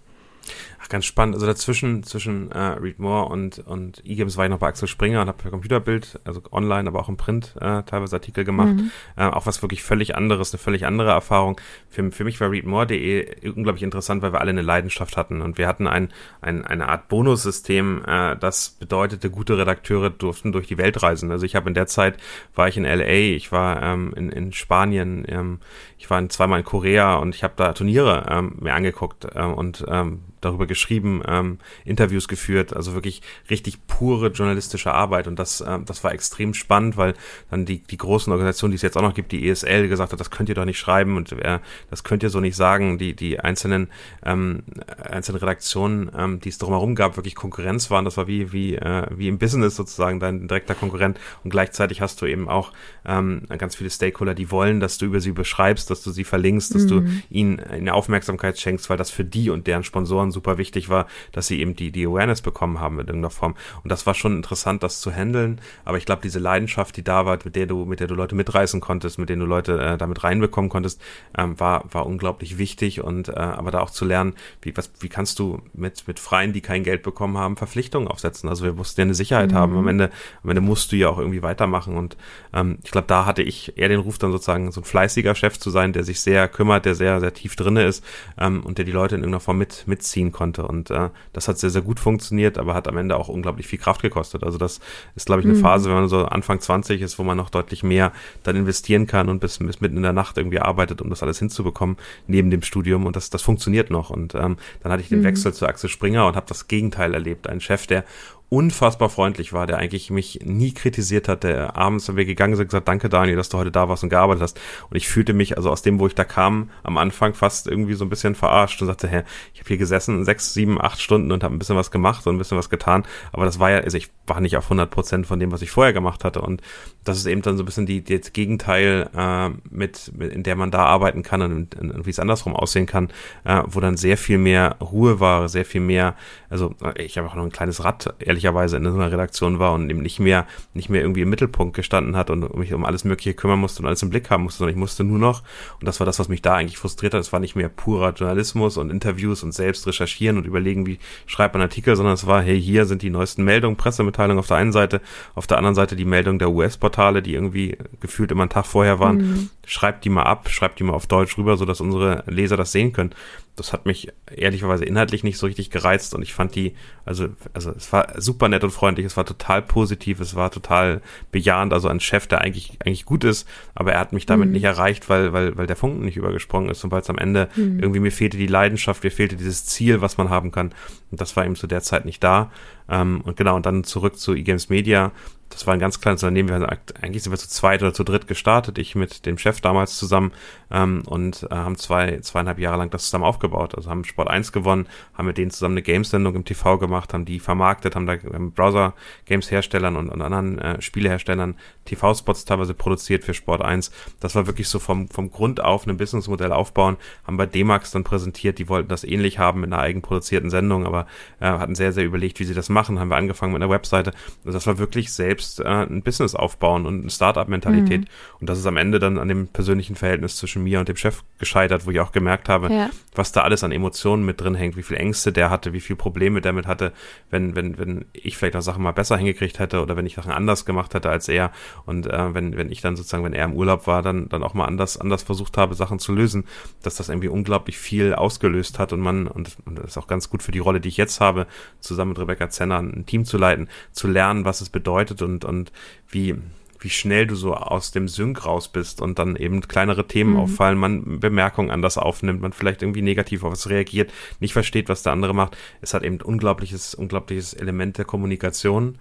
ganz 0.89 1.05
spannend. 1.05 1.35
Also 1.35 1.47
dazwischen, 1.47 2.03
zwischen 2.03 2.51
äh, 2.53 2.59
Read 2.59 2.99
More 2.99 3.27
und, 3.27 3.59
und 3.61 4.03
E-Games 4.05 4.37
war 4.37 4.45
ich 4.45 4.51
noch 4.51 4.59
bei 4.59 4.69
Axel 4.69 4.89
Springer 4.89 5.23
und 5.23 5.29
habe 5.29 5.43
für 5.43 5.51
Computerbild, 5.51 6.21
also 6.25 6.43
online, 6.51 6.89
aber 6.89 7.01
auch 7.01 7.09
im 7.09 7.17
Print 7.17 7.55
äh, 7.61 7.83
teilweise 7.83 8.17
Artikel 8.17 8.45
gemacht. 8.45 8.75
Mhm. 8.77 8.91
Äh, 9.17 9.25
auch 9.25 9.47
was 9.47 9.63
wirklich 9.63 9.83
völlig 9.83 10.17
anderes, 10.17 10.53
eine 10.53 10.59
völlig 10.59 10.87
andere 10.87 11.11
Erfahrung. 11.11 11.61
Für, 11.89 12.11
für 12.11 12.25
mich 12.25 12.41
war 12.41 12.51
readmore.de 12.51 13.51
unglaublich 13.51 13.83
interessant, 13.83 14.23
weil 14.23 14.33
wir 14.33 14.41
alle 14.41 14.51
eine 14.51 14.63
Leidenschaft 14.63 15.17
hatten 15.17 15.41
und 15.41 15.59
wir 15.59 15.69
hatten 15.69 15.87
ein, 15.87 16.11
ein, 16.41 16.65
eine 16.65 16.89
Art 16.89 17.09
Bonussystem, 17.09 18.05
äh, 18.07 18.37
das 18.37 18.71
bedeutete, 18.71 19.31
gute 19.31 19.59
Redakteure 19.59 20.11
durften 20.11 20.53
durch 20.53 20.67
die 20.67 20.79
Welt 20.79 21.03
reisen. 21.03 21.31
Also 21.31 21.47
ich 21.47 21.55
habe 21.57 21.69
in 21.69 21.75
der 21.75 21.87
Zeit, 21.87 22.17
war 22.55 22.69
ich 22.69 22.77
in 22.77 22.85
LA, 22.85 23.35
ich 23.35 23.53
war 23.53 23.83
ähm, 23.83 24.13
in, 24.17 24.31
in 24.31 24.53
Spanien, 24.53 25.25
ähm, 25.29 25.61
ich 25.99 26.09
war 26.11 26.19
in, 26.19 26.31
zweimal 26.31 26.61
in 26.61 26.65
Korea 26.65 27.17
und 27.17 27.35
ich 27.35 27.43
habe 27.43 27.55
da 27.57 27.73
Turniere 27.73 28.27
ähm, 28.31 28.57
mir 28.61 28.75
angeguckt 28.75 29.27
ähm, 29.35 29.55
und 29.55 29.85
ähm, 29.89 30.21
darüber 30.41 30.67
geschrieben, 30.79 31.23
ähm, 31.27 31.59
Interviews 31.85 32.29
geführt, 32.29 32.75
also 32.75 32.95
wirklich 32.95 33.21
richtig 33.51 33.87
pure 33.87 34.29
journalistische 34.29 34.93
Arbeit. 34.93 35.27
Und 35.27 35.39
das, 35.39 35.61
ähm, 35.67 35.85
das 35.85 36.05
war 36.05 36.13
extrem 36.13 36.55
spannend, 36.55 36.97
weil 36.97 37.15
dann 37.51 37.67
die, 37.67 37.81
die 37.81 37.97
großen 37.97 38.33
Organisationen, 38.33 38.71
die 38.71 38.77
es 38.77 38.83
jetzt 38.83 38.97
auch 38.97 39.03
noch 39.03 39.15
gibt, 39.15 39.33
die 39.33 39.49
ESL, 39.49 39.89
gesagt 39.89 40.13
hat, 40.13 40.21
das 40.21 40.31
könnt 40.31 40.49
ihr 40.49 40.55
doch 40.55 40.65
nicht 40.65 40.79
schreiben 40.79 41.17
und 41.17 41.33
äh, 41.33 41.59
das 41.91 42.05
könnt 42.05 42.23
ihr 42.23 42.31
so 42.31 42.39
nicht 42.41 42.55
sagen, 42.55 42.97
die, 42.97 43.15
die 43.15 43.41
einzelnen, 43.41 43.89
ähm, 44.25 44.63
einzelnen 45.03 45.41
Redaktionen, 45.41 46.11
ähm, 46.17 46.41
die 46.41 46.49
es 46.49 46.59
drumherum 46.59 46.95
gab, 46.95 47.17
wirklich 47.17 47.35
Konkurrenz 47.35 47.91
waren, 47.91 48.05
das 48.05 48.17
war 48.17 48.29
wie, 48.29 48.53
wie, 48.53 48.77
äh, 48.77 49.07
wie 49.11 49.27
im 49.27 49.39
Business 49.39 49.75
sozusagen 49.75 50.21
dein 50.21 50.47
direkter 50.47 50.77
Konkurrent. 50.77 51.19
Und 51.43 51.51
gleichzeitig 51.51 52.01
hast 52.01 52.23
du 52.23 52.27
eben 52.27 52.49
auch 52.49 52.73
ähm, 53.05 53.43
ganz 53.59 53.75
viele 53.75 53.91
Stakeholder, 53.91 54.35
die 54.35 54.53
wollen, 54.53 54.79
dass 54.79 54.99
du 54.99 55.07
über 55.07 55.21
sie 55.21 55.33
beschreibst, 55.33 55.91
dass 55.91 56.03
du 56.03 56.13
sie 56.13 56.25
verlinkst, 56.25 56.75
dass 56.75 56.85
mhm. 56.85 56.89
du 56.89 57.05
ihnen 57.31 57.61
eine 57.61 57.95
Aufmerksamkeit 57.95 58.61
schenkst, 58.61 58.89
weil 58.91 58.97
das 58.97 59.11
für 59.11 59.25
die 59.25 59.51
und 59.51 59.67
deren 59.67 59.83
Sponsoren 59.83 60.31
super 60.31 60.57
wichtig 60.59 60.68
war, 60.89 61.07
dass 61.33 61.47
sie 61.47 61.61
eben 61.61 61.75
die, 61.75 61.91
die 61.91 62.07
Awareness 62.07 62.43
bekommen 62.43 62.81
haben 62.81 63.01
in 63.01 63.07
irgendeiner 63.07 63.31
Form. 63.31 63.55
Und 63.83 63.91
das 63.91 64.07
war 64.07 64.15
schon 64.15 64.37
interessant, 64.37 64.83
das 64.83 65.01
zu 65.01 65.11
handeln. 65.11 65.61
Aber 65.85 65.99
ich 65.99 66.05
glaube, 66.05 66.23
diese 66.23 66.39
Leidenschaft, 66.39 66.97
die 66.97 67.05
da 67.05 67.27
war, 67.27 67.39
mit 67.45 67.57
der 67.57 67.67
du, 67.67 67.85
mit 67.85 68.01
der 68.01 68.07
du 68.07 68.15
Leute 68.15 68.35
mitreißen 68.35 68.81
konntest, 68.81 69.19
mit 69.19 69.29
denen 69.29 69.41
du 69.41 69.47
Leute 69.47 69.81
äh, 69.81 69.99
damit 69.99 70.25
reinbekommen 70.25 70.69
konntest, 70.71 71.01
ähm, 71.37 71.59
war, 71.59 71.85
war 71.93 72.07
unglaublich 72.07 72.59
wichtig. 72.59 73.03
Und 73.03 73.29
äh, 73.29 73.33
aber 73.33 73.71
da 73.71 73.81
auch 73.81 73.91
zu 73.91 74.05
lernen, 74.05 74.35
wie, 74.63 74.77
was, 74.77 74.91
wie 75.01 75.09
kannst 75.09 75.39
du 75.39 75.63
mit, 75.73 76.07
mit 76.07 76.21
Freien, 76.21 76.53
die 76.53 76.61
kein 76.61 76.85
Geld 76.85 77.03
bekommen 77.03 77.39
haben, 77.39 77.57
Verpflichtungen 77.57 78.09
aufsetzen. 78.09 78.49
Also 78.49 78.65
wir 78.65 78.75
mussten 78.75 79.01
ja 79.01 79.05
eine 79.05 79.15
Sicherheit 79.15 79.53
mhm. 79.53 79.57
haben. 79.57 79.77
Am 79.77 79.89
Ende, 79.89 80.11
am 80.43 80.51
Ende 80.51 80.61
musst 80.61 80.93
du 80.93 80.97
ja 80.97 81.09
auch 81.09 81.19
irgendwie 81.19 81.43
weitermachen. 81.43 81.97
Und 81.97 82.17
ähm, 82.53 82.79
ich 82.85 82.91
glaube, 82.91 83.07
da 83.07 83.25
hatte 83.25 83.43
ich 83.43 83.79
eher 83.79 83.89
den 83.89 84.01
Ruf 84.01 84.19
dann 84.19 84.33
sozusagen 84.33 84.71
so 84.73 84.81
ein 84.81 84.85
fleißiger 84.85 85.35
Chef 85.35 85.59
zu 85.59 85.71
sein, 85.71 85.93
der 85.93 86.05
sich 86.05 86.21
sehr 86.21 86.49
kümmert, 86.49 86.85
der 86.85 86.95
sehr, 86.95 87.21
sehr 87.21 87.33
tief 87.33 87.57
drinne 87.57 87.85
ist 87.85 88.05
ähm, 88.39 88.63
und 88.65 88.79
der 88.79 88.85
die 88.85 88.93
Leute 88.93 89.15
in 89.15 89.23
irgendeiner 89.23 89.41
Form 89.41 89.59
mit, 89.59 89.85
mitzieht 89.87 90.19
ziehen 90.19 90.33
konnte. 90.59 90.67
Und 90.67 90.91
äh, 90.91 91.11
das 91.33 91.49
hat 91.49 91.59
sehr, 91.59 91.71
sehr 91.71 91.83
gut 91.83 92.01
funktioniert, 92.01 92.59
aber 92.59 92.75
hat 92.75 92.89
am 92.89 92.97
Ende 92.97 93.17
auch 93.17 93.29
unglaublich 93.29 93.67
viel 93.67 93.79
Kraft 93.79 94.03
gekostet. 94.03 94.45
Also 94.45 94.59
das 94.59 94.81
ist, 95.15 95.27
glaube 95.27 95.41
ich, 95.41 95.47
eine 95.47 95.57
mhm. 95.57 95.61
Phase, 95.61 95.89
wenn 95.89 95.97
man 95.97 96.09
so 96.09 96.25
Anfang 96.25 96.61
20 96.61 97.01
ist, 97.01 97.19
wo 97.19 97.25
man 97.25 97.37
noch 97.37 97.51
deutlich 97.51 97.83
mehr 97.83 98.13
dann 98.43 98.57
investieren 98.57 99.07
kann 99.07 99.29
und 99.29 99.41
bis, 99.41 99.59
bis 99.59 99.81
mitten 99.81 99.97
in 99.97 100.03
der 100.03 100.13
Nacht 100.13 100.37
irgendwie 100.37 100.61
arbeitet, 100.61 101.01
um 101.01 101.11
das 101.11 101.23
alles 101.23 101.39
hinzubekommen, 101.39 101.97
neben 102.27 102.51
dem 102.51 102.63
Studium. 102.63 103.07
Und 103.07 103.17
das, 103.17 103.31
das 103.31 103.43
funktioniert 103.43 103.91
noch. 103.91 104.11
Und 104.11 104.35
ähm, 104.35 104.57
dann 104.83 104.93
hatte 104.93 105.03
ich 105.03 105.09
den 105.09 105.21
mhm. 105.21 105.25
Wechsel 105.25 105.53
zu 105.53 105.67
Axel 105.67 105.91
Springer 105.91 106.27
und 106.27 106.37
habe 106.37 106.47
das 106.49 106.69
Gegenteil 106.69 107.15
erlebt. 107.15 107.49
Ein 107.49 107.61
Chef, 107.61 107.87
der 107.87 108.05
unfassbar 108.51 109.11
freundlich 109.11 109.53
war, 109.53 109.67
der 109.67 109.77
eigentlich 109.77 110.11
mich 110.11 110.41
nie 110.43 110.73
kritisiert 110.73 111.29
hat, 111.29 111.45
der 111.45 111.77
abends, 111.77 112.09
wenn 112.09 112.17
wir 112.17 112.25
gegangen 112.25 112.57
sind, 112.57 112.69
gesagt, 112.69 112.89
danke 112.89 113.11
Daniel, 113.11 113.37
dass 113.37 113.51
du 113.51 113.59
heute 113.59 113.71
da 113.71 113.89
warst 113.89 114.03
und 114.03 114.09
gearbeitet 114.09 114.43
hast. 114.43 114.61
Und 114.89 114.97
ich 114.97 115.09
fühlte 115.09 115.35
mich, 115.35 115.59
also 115.59 115.71
aus 115.71 115.83
dem, 115.83 115.99
wo 115.99 116.07
ich 116.07 116.15
da 116.15 116.25
kam, 116.25 116.71
am 116.83 116.97
Anfang 116.97 117.35
fast 117.35 117.67
irgendwie 117.67 117.93
so 117.93 118.07
ein 118.07 118.09
bisschen 118.09 118.35
verarscht 118.35 118.81
und 118.81 118.87
sagte, 118.87 119.07
hä, 119.09 119.23
ich 119.53 119.61
habe 119.61 119.69
hier 119.69 119.77
gesessen, 119.77 120.25
sechs, 120.25 120.55
sieben, 120.55 120.81
acht 120.81 121.01
Stunden 121.01 121.31
und 121.31 121.45
habe 121.45 121.55
ein 121.55 121.59
bisschen 121.59 121.77
was 121.77 121.91
gemacht 121.91 122.27
und 122.27 122.37
ein 122.37 122.39
bisschen 122.39 122.57
was 122.57 122.71
getan. 122.71 123.05
Aber 123.33 123.45
das 123.45 123.59
war 123.59 123.71
ja, 123.71 123.79
also 123.79 123.99
ich 123.99 124.09
war 124.27 124.41
nicht 124.41 124.57
auf 124.57 124.65
100 124.65 124.91
Prozent 124.91 125.27
von 125.27 125.39
dem, 125.39 125.53
was 125.53 125.61
ich 125.61 125.71
vorher 125.71 125.93
gemacht 125.93 126.25
hatte. 126.25 126.41
Und 126.41 126.63
das 127.05 127.19
ist 127.19 127.27
eben 127.27 127.43
dann 127.43 127.59
so 127.59 127.63
ein 127.63 127.67
bisschen 127.67 127.87
die, 127.87 128.03
die 128.03 128.19
das 128.19 128.33
Gegenteil, 128.33 129.11
äh, 129.15 129.51
mit, 129.69 130.11
mit, 130.17 130.33
in 130.33 130.43
der 130.43 130.57
man 130.57 130.71
da 130.71 130.85
arbeiten 130.85 131.23
kann 131.23 131.43
und, 131.43 131.75
und, 131.75 131.91
und 131.91 132.07
wie 132.07 132.11
es 132.11 132.19
andersrum 132.19 132.57
aussehen 132.57 132.87
kann, 132.87 133.11
äh, 133.45 133.63
wo 133.67 133.81
dann 133.81 133.99
sehr 133.99 134.17
viel 134.17 134.39
mehr 134.39 134.77
Ruhe 134.81 135.21
war, 135.21 135.49
sehr 135.49 135.67
viel 135.67 135.81
mehr, 135.81 136.15
also 136.49 136.75
ich 136.97 137.19
habe 137.19 137.29
auch 137.29 137.35
noch 137.35 137.45
ein 137.45 137.53
kleines 137.53 137.85
Rad, 137.85 138.15
ehrlicherweise, 138.39 138.77
in 138.77 138.85
so 138.85 138.95
einer 138.95 139.11
Redaktion 139.11 139.59
war 139.59 139.73
und 139.75 139.91
eben 139.91 140.01
nicht 140.01 140.21
mehr, 140.21 140.47
nicht 140.75 140.89
mehr 140.89 141.01
irgendwie 141.01 141.23
im 141.23 141.31
Mittelpunkt 141.31 141.75
gestanden 141.75 142.17
hat 142.17 142.31
und 142.31 142.57
mich 142.57 142.73
um 142.73 142.85
alles 142.85 143.05
Mögliche 143.05 143.35
kümmern 143.35 143.59
musste 143.59 143.83
und 143.83 143.87
alles 143.87 144.03
im 144.03 144.11
Blick 144.11 144.31
haben 144.31 144.45
musste, 144.45 144.59
sondern 144.59 144.75
ich 144.75 144.79
musste 144.79 145.05
nur 145.05 145.19
noch, 145.19 145.43
und 145.81 145.87
das 145.87 146.01
war 146.01 146.07
das, 146.07 146.19
was 146.19 146.29
mich 146.29 146.43
da 146.43 146.55
eigentlich 146.55 146.79
frustriert 146.79 147.15
hat, 147.15 147.21
es 147.21 147.33
war 147.33 147.41
nicht 147.41 147.57
mehr 147.57 147.69
purer 147.69 148.13
Journalismus 148.13 148.77
und 148.77 148.91
Interviews 148.91 149.43
und 149.43 149.53
selbst 149.53 149.87
recherchieren 149.87 150.39
und 150.39 150.47
überlegen, 150.47 150.87
wie 150.87 150.99
schreibt 151.27 151.55
man 151.55 151.63
Artikel, 151.63 151.97
sondern 151.97 152.15
es 152.15 152.27
war, 152.27 152.41
hey, 152.43 152.61
hier 152.61 152.87
sind 152.87 153.03
die 153.03 153.11
neuesten 153.11 153.45
Meldungen, 153.45 153.77
Pressemitteilungen 153.77 154.39
auf 154.39 154.47
der 154.47 154.59
einen 154.59 154.73
Seite, 154.73 155.01
auf 155.35 155.47
der 155.47 155.59
anderen 155.59 155.75
Seite 155.75 155.97
die 155.97 156.05
Meldung 156.05 156.39
der 156.39 156.51
US-Portale, 156.51 157.23
die 157.23 157.35
irgendwie 157.35 157.77
gefühlt 158.01 158.31
immer 158.31 158.43
einen 158.43 158.51
Tag 158.51 158.67
vorher 158.67 159.01
waren. 159.01 159.17
Mhm. 159.17 159.51
Schreibt 159.67 160.05
die 160.05 160.11
mal 160.11 160.23
ab, 160.23 160.49
schreibt 160.49 160.79
die 160.79 160.85
mal 160.85 160.95
auf 160.95 161.07
Deutsch 161.07 161.37
rüber, 161.39 161.57
sodass 161.57 161.81
unsere 161.81 162.23
Leser 162.27 162.57
das 162.57 162.73
sehen 162.73 162.93
können 162.93 163.15
das 163.59 163.73
hat 163.73 163.87
mich 163.87 164.09
ehrlicherweise 164.35 164.85
inhaltlich 164.85 165.25
nicht 165.25 165.39
so 165.39 165.47
richtig 165.47 165.71
gereizt 165.71 166.15
und 166.15 166.23
ich 166.23 166.33
fand 166.33 166.55
die, 166.55 166.75
also, 167.05 167.29
also 167.55 167.73
es 167.73 167.93
war 167.93 168.21
super 168.21 168.49
nett 168.49 168.65
und 168.65 168.71
freundlich, 168.71 169.07
es 169.07 169.17
war 169.17 169.25
total 169.25 169.63
positiv, 169.63 170.21
es 170.21 170.35
war 170.35 170.51
total 170.51 171.01
bejahend, 171.33 171.73
also 171.73 171.89
ein 171.89 172.01
Chef, 172.01 172.27
der 172.27 172.41
eigentlich, 172.41 172.79
eigentlich 172.85 173.05
gut 173.05 173.25
ist, 173.25 173.49
aber 173.75 173.93
er 173.93 174.01
hat 174.01 174.13
mich 174.13 174.27
damit 174.27 174.49
mhm. 174.49 174.55
nicht 174.55 174.65
erreicht, 174.65 175.09
weil, 175.09 175.33
weil, 175.33 175.57
weil 175.57 175.67
der 175.67 175.77
Funken 175.77 176.05
nicht 176.05 176.17
übergesprungen 176.17 176.71
ist 176.71 176.85
und 176.85 176.91
weil 176.91 177.03
es 177.03 177.11
am 177.11 177.19
Ende 177.19 177.49
mhm. 177.57 177.81
irgendwie 177.81 178.01
mir 178.01 178.13
fehlte 178.13 178.37
die 178.37 178.47
Leidenschaft, 178.47 179.05
mir 179.05 179.11
fehlte 179.11 179.37
dieses 179.37 179.65
Ziel, 179.67 180.01
was 180.01 180.19
man 180.19 180.31
haben 180.31 180.53
kann 180.53 180.73
und 181.11 181.21
das 181.21 181.37
war 181.37 181.45
eben 181.45 181.57
zu 181.57 181.67
der 181.67 181.83
Zeit 181.83 182.05
nicht 182.05 182.23
da. 182.23 182.51
Ähm, 182.89 183.21
und 183.23 183.37
genau, 183.37 183.57
und 183.57 183.67
dann 183.67 183.85
zurück 183.85 184.19
zu 184.19 184.35
eGames 184.35 184.69
Media 184.69 185.13
das 185.51 185.67
war 185.67 185.75
ein 185.75 185.81
ganz 185.81 186.01
kleines 186.01 186.23
Unternehmen. 186.23 186.49
Wir 186.49 186.69
eigentlich 187.01 187.23
sind 187.23 187.33
wir 187.33 187.39
zu 187.39 187.49
zweit 187.49 187.83
oder 187.83 187.95
zu 187.95 188.05
dritt 188.05 188.27
gestartet. 188.27 188.79
Ich 188.79 188.95
mit 188.95 189.27
dem 189.27 189.39
Chef 189.39 189.61
damals 189.61 189.97
zusammen 189.97 190.33
ähm, 190.71 191.03
und 191.07 191.47
äh, 191.51 191.55
haben 191.55 191.77
zwei, 191.77 192.21
zweieinhalb 192.21 192.59
Jahre 192.59 192.79
lang 192.79 192.91
das 192.91 193.05
zusammen 193.05 193.25
aufgebaut. 193.25 193.75
Also 193.75 193.91
haben 193.91 194.05
Sport 194.05 194.29
1 194.29 194.53
gewonnen, 194.53 194.87
haben 195.15 195.27
mit 195.27 195.39
denen 195.39 195.51
zusammen 195.51 195.75
eine 195.75 195.83
Games-Sendung 195.83 196.35
im 196.35 196.45
TV 196.45 196.79
gemacht, 196.79 197.15
haben 197.15 197.25
die 197.25 197.41
vermarktet, 197.41 197.97
haben 197.97 198.07
da 198.07 198.17
Browser-Games-Herstellern 198.17 199.97
und, 199.97 200.11
und 200.11 200.23
anderen 200.23 200.59
äh, 200.59 200.83
Spieleherstellern 200.83 201.57
TV-Spots 201.87 202.45
teilweise 202.45 202.75
produziert 202.75 203.25
für 203.25 203.35
Sport 203.35 203.63
1. 203.63 203.91
Das 204.21 204.35
war 204.35 204.47
wirklich 204.47 204.69
so 204.69 204.79
vom, 204.79 205.09
vom 205.09 205.31
Grund 205.31 205.63
auf 205.63 205.87
ein 205.87 205.97
Businessmodell 205.97 206.53
aufbauen. 206.53 206.97
Haben 207.27 207.39
bei 207.39 207.47
D-Max 207.47 207.91
dann 207.93 208.05
präsentiert, 208.05 208.59
die 208.59 208.69
wollten 208.69 208.89
das 208.89 209.05
ähnlich 209.05 209.39
haben 209.39 209.61
mit 209.61 209.73
einer 209.73 209.83
eigenproduzierten 209.83 210.51
Sendung, 210.51 210.87
aber 210.87 211.07
äh, 211.41 211.47
hatten 211.47 211.75
sehr, 211.75 211.93
sehr 211.93 212.05
überlegt, 212.05 212.39
wie 212.41 212.45
sie 212.45 212.55
das 212.55 212.69
machen. 212.69 212.78
Haben 212.87 213.09
wir 213.09 213.17
angefangen 213.17 213.53
mit 213.53 213.63
einer 213.63 213.71
Webseite. 213.71 214.13
Also 214.45 214.57
das 214.57 214.67
war 214.67 214.79
wirklich 214.79 215.13
selbst 215.13 215.61
äh, 215.61 215.65
ein 215.65 216.03
Business 216.03 216.35
aufbauen 216.35 216.87
und 216.87 217.01
eine 217.01 217.11
Startup-Mentalität. 217.11 218.03
Mhm. 218.03 218.07
Und 218.41 218.49
das 218.49 218.59
ist 218.59 218.67
am 218.67 218.77
Ende 218.77 218.99
dann 218.99 219.19
an 219.19 219.29
dem 219.29 219.49
persönlichen 219.49 219.97
Verhältnis 219.97 220.37
zwischen 220.37 220.63
mir 220.63 220.79
und 220.79 220.89
dem 220.89 220.97
Chef 220.97 221.23
gescheitert, 221.39 221.87
wo 221.87 221.91
ich 221.91 222.01
auch 222.01 222.13
gemerkt 222.13 222.49
habe, 222.49 222.73
ja. 222.73 222.91
was 223.15 223.33
da 223.33 223.43
alles 223.43 223.65
an 223.65 223.73
Emotionen 223.73 224.25
mit 224.25 224.41
drin 224.41 224.55
hängt, 224.55 224.77
wie 224.77 224.83
viel 224.83 224.97
Ängste 224.97 225.33
der 225.33 225.51
hatte, 225.51 225.73
wie 225.73 225.81
viel 225.81 225.97
Probleme 225.97 226.41
damit 226.41 226.67
hatte, 226.67 226.93
wenn, 227.31 227.57
wenn, 227.57 227.79
wenn 227.79 228.05
ich 228.13 228.37
vielleicht 228.37 228.57
auch 228.57 228.63
Sachen 228.63 228.83
mal 228.83 228.93
besser 228.93 229.17
hingekriegt 229.17 229.59
hätte 229.59 229.83
oder 229.83 229.97
wenn 229.97 230.07
ich 230.07 230.15
Sachen 230.15 230.33
anders 230.33 230.65
gemacht 230.65 230.95
hätte 230.95 231.11
als 231.11 231.29
er 231.29 231.51
und 231.87 232.07
äh, 232.07 232.35
wenn, 232.35 232.57
wenn 232.57 232.71
ich 232.71 232.81
dann 232.81 232.97
sozusagen, 232.97 233.25
wenn 233.25 233.33
er 233.33 233.45
im 233.45 233.55
Urlaub 233.55 233.87
war, 233.87 234.03
dann, 234.03 234.29
dann 234.29 234.43
auch 234.43 234.55
mal 234.55 234.65
anders, 234.65 234.99
anders 234.99 235.23
versucht 235.23 235.57
habe, 235.57 235.75
Sachen 235.75 235.99
zu 235.99 236.13
lösen, 236.13 236.45
dass 236.83 236.97
das 236.97 237.09
irgendwie 237.09 237.29
unglaublich 237.29 237.79
viel 237.79 238.15
ausgelöst 238.15 238.79
hat 238.79 238.93
und 238.93 239.01
man, 239.01 239.27
und, 239.27 239.57
und 239.65 239.79
das 239.79 239.87
ist 239.87 239.99
auch 239.99 240.07
ganz 240.07 240.31
gut 240.31 240.43
für 240.43 240.53
die 240.53 240.59
Rolle, 240.59 240.81
die 240.81 240.89
ich 240.89 240.97
jetzt 240.97 241.21
habe, 241.21 241.47
zusammen 241.81 242.11
mit 242.11 242.19
Rebecca 242.19 242.49
Zenner 242.69 242.79
ein 242.79 243.07
Team 243.07 243.25
zu 243.25 243.39
leiten, 243.39 243.69
zu 243.93 244.09
lernen, 244.09 244.45
was 244.45 244.61
es 244.61 244.71
bedeutet 244.71 245.23
und, 245.23 245.45
und 245.45 245.73
wie, 246.09 246.37
wie 246.81 246.91
schnell 246.91 247.27
du 247.27 247.35
so 247.35 247.55
aus 247.55 247.91
dem 247.91 248.09
Sync 248.09 248.45
raus 248.45 248.69
bist 248.69 249.01
und 249.01 249.19
dann 249.19 249.37
eben 249.37 249.63
kleinere 249.63 250.07
Themen 250.07 250.33
mhm. 250.33 250.41
auffallen, 250.41 250.79
man 250.79 251.21
Bemerkungen 251.21 251.71
anders 251.71 251.99
aufnimmt, 251.99 252.41
man 252.41 252.53
vielleicht 252.53 252.83
irgendwie 252.83 253.03
negativ 253.03 253.43
auf 253.45 253.53
was 253.53 253.69
reagiert, 253.69 254.13
nicht 254.41 254.53
versteht, 254.53 254.89
was 254.89 255.03
der 255.03 255.13
andere 255.13 255.35
macht. 255.35 255.57
Es 255.81 255.95
hat 255.95 256.03
eben 256.03 256.21
unglaubliches, 256.21 256.95
unglaubliches 256.95 257.55
Element 257.55 257.99
der 257.99 258.05
Kommunikation. 258.05 258.99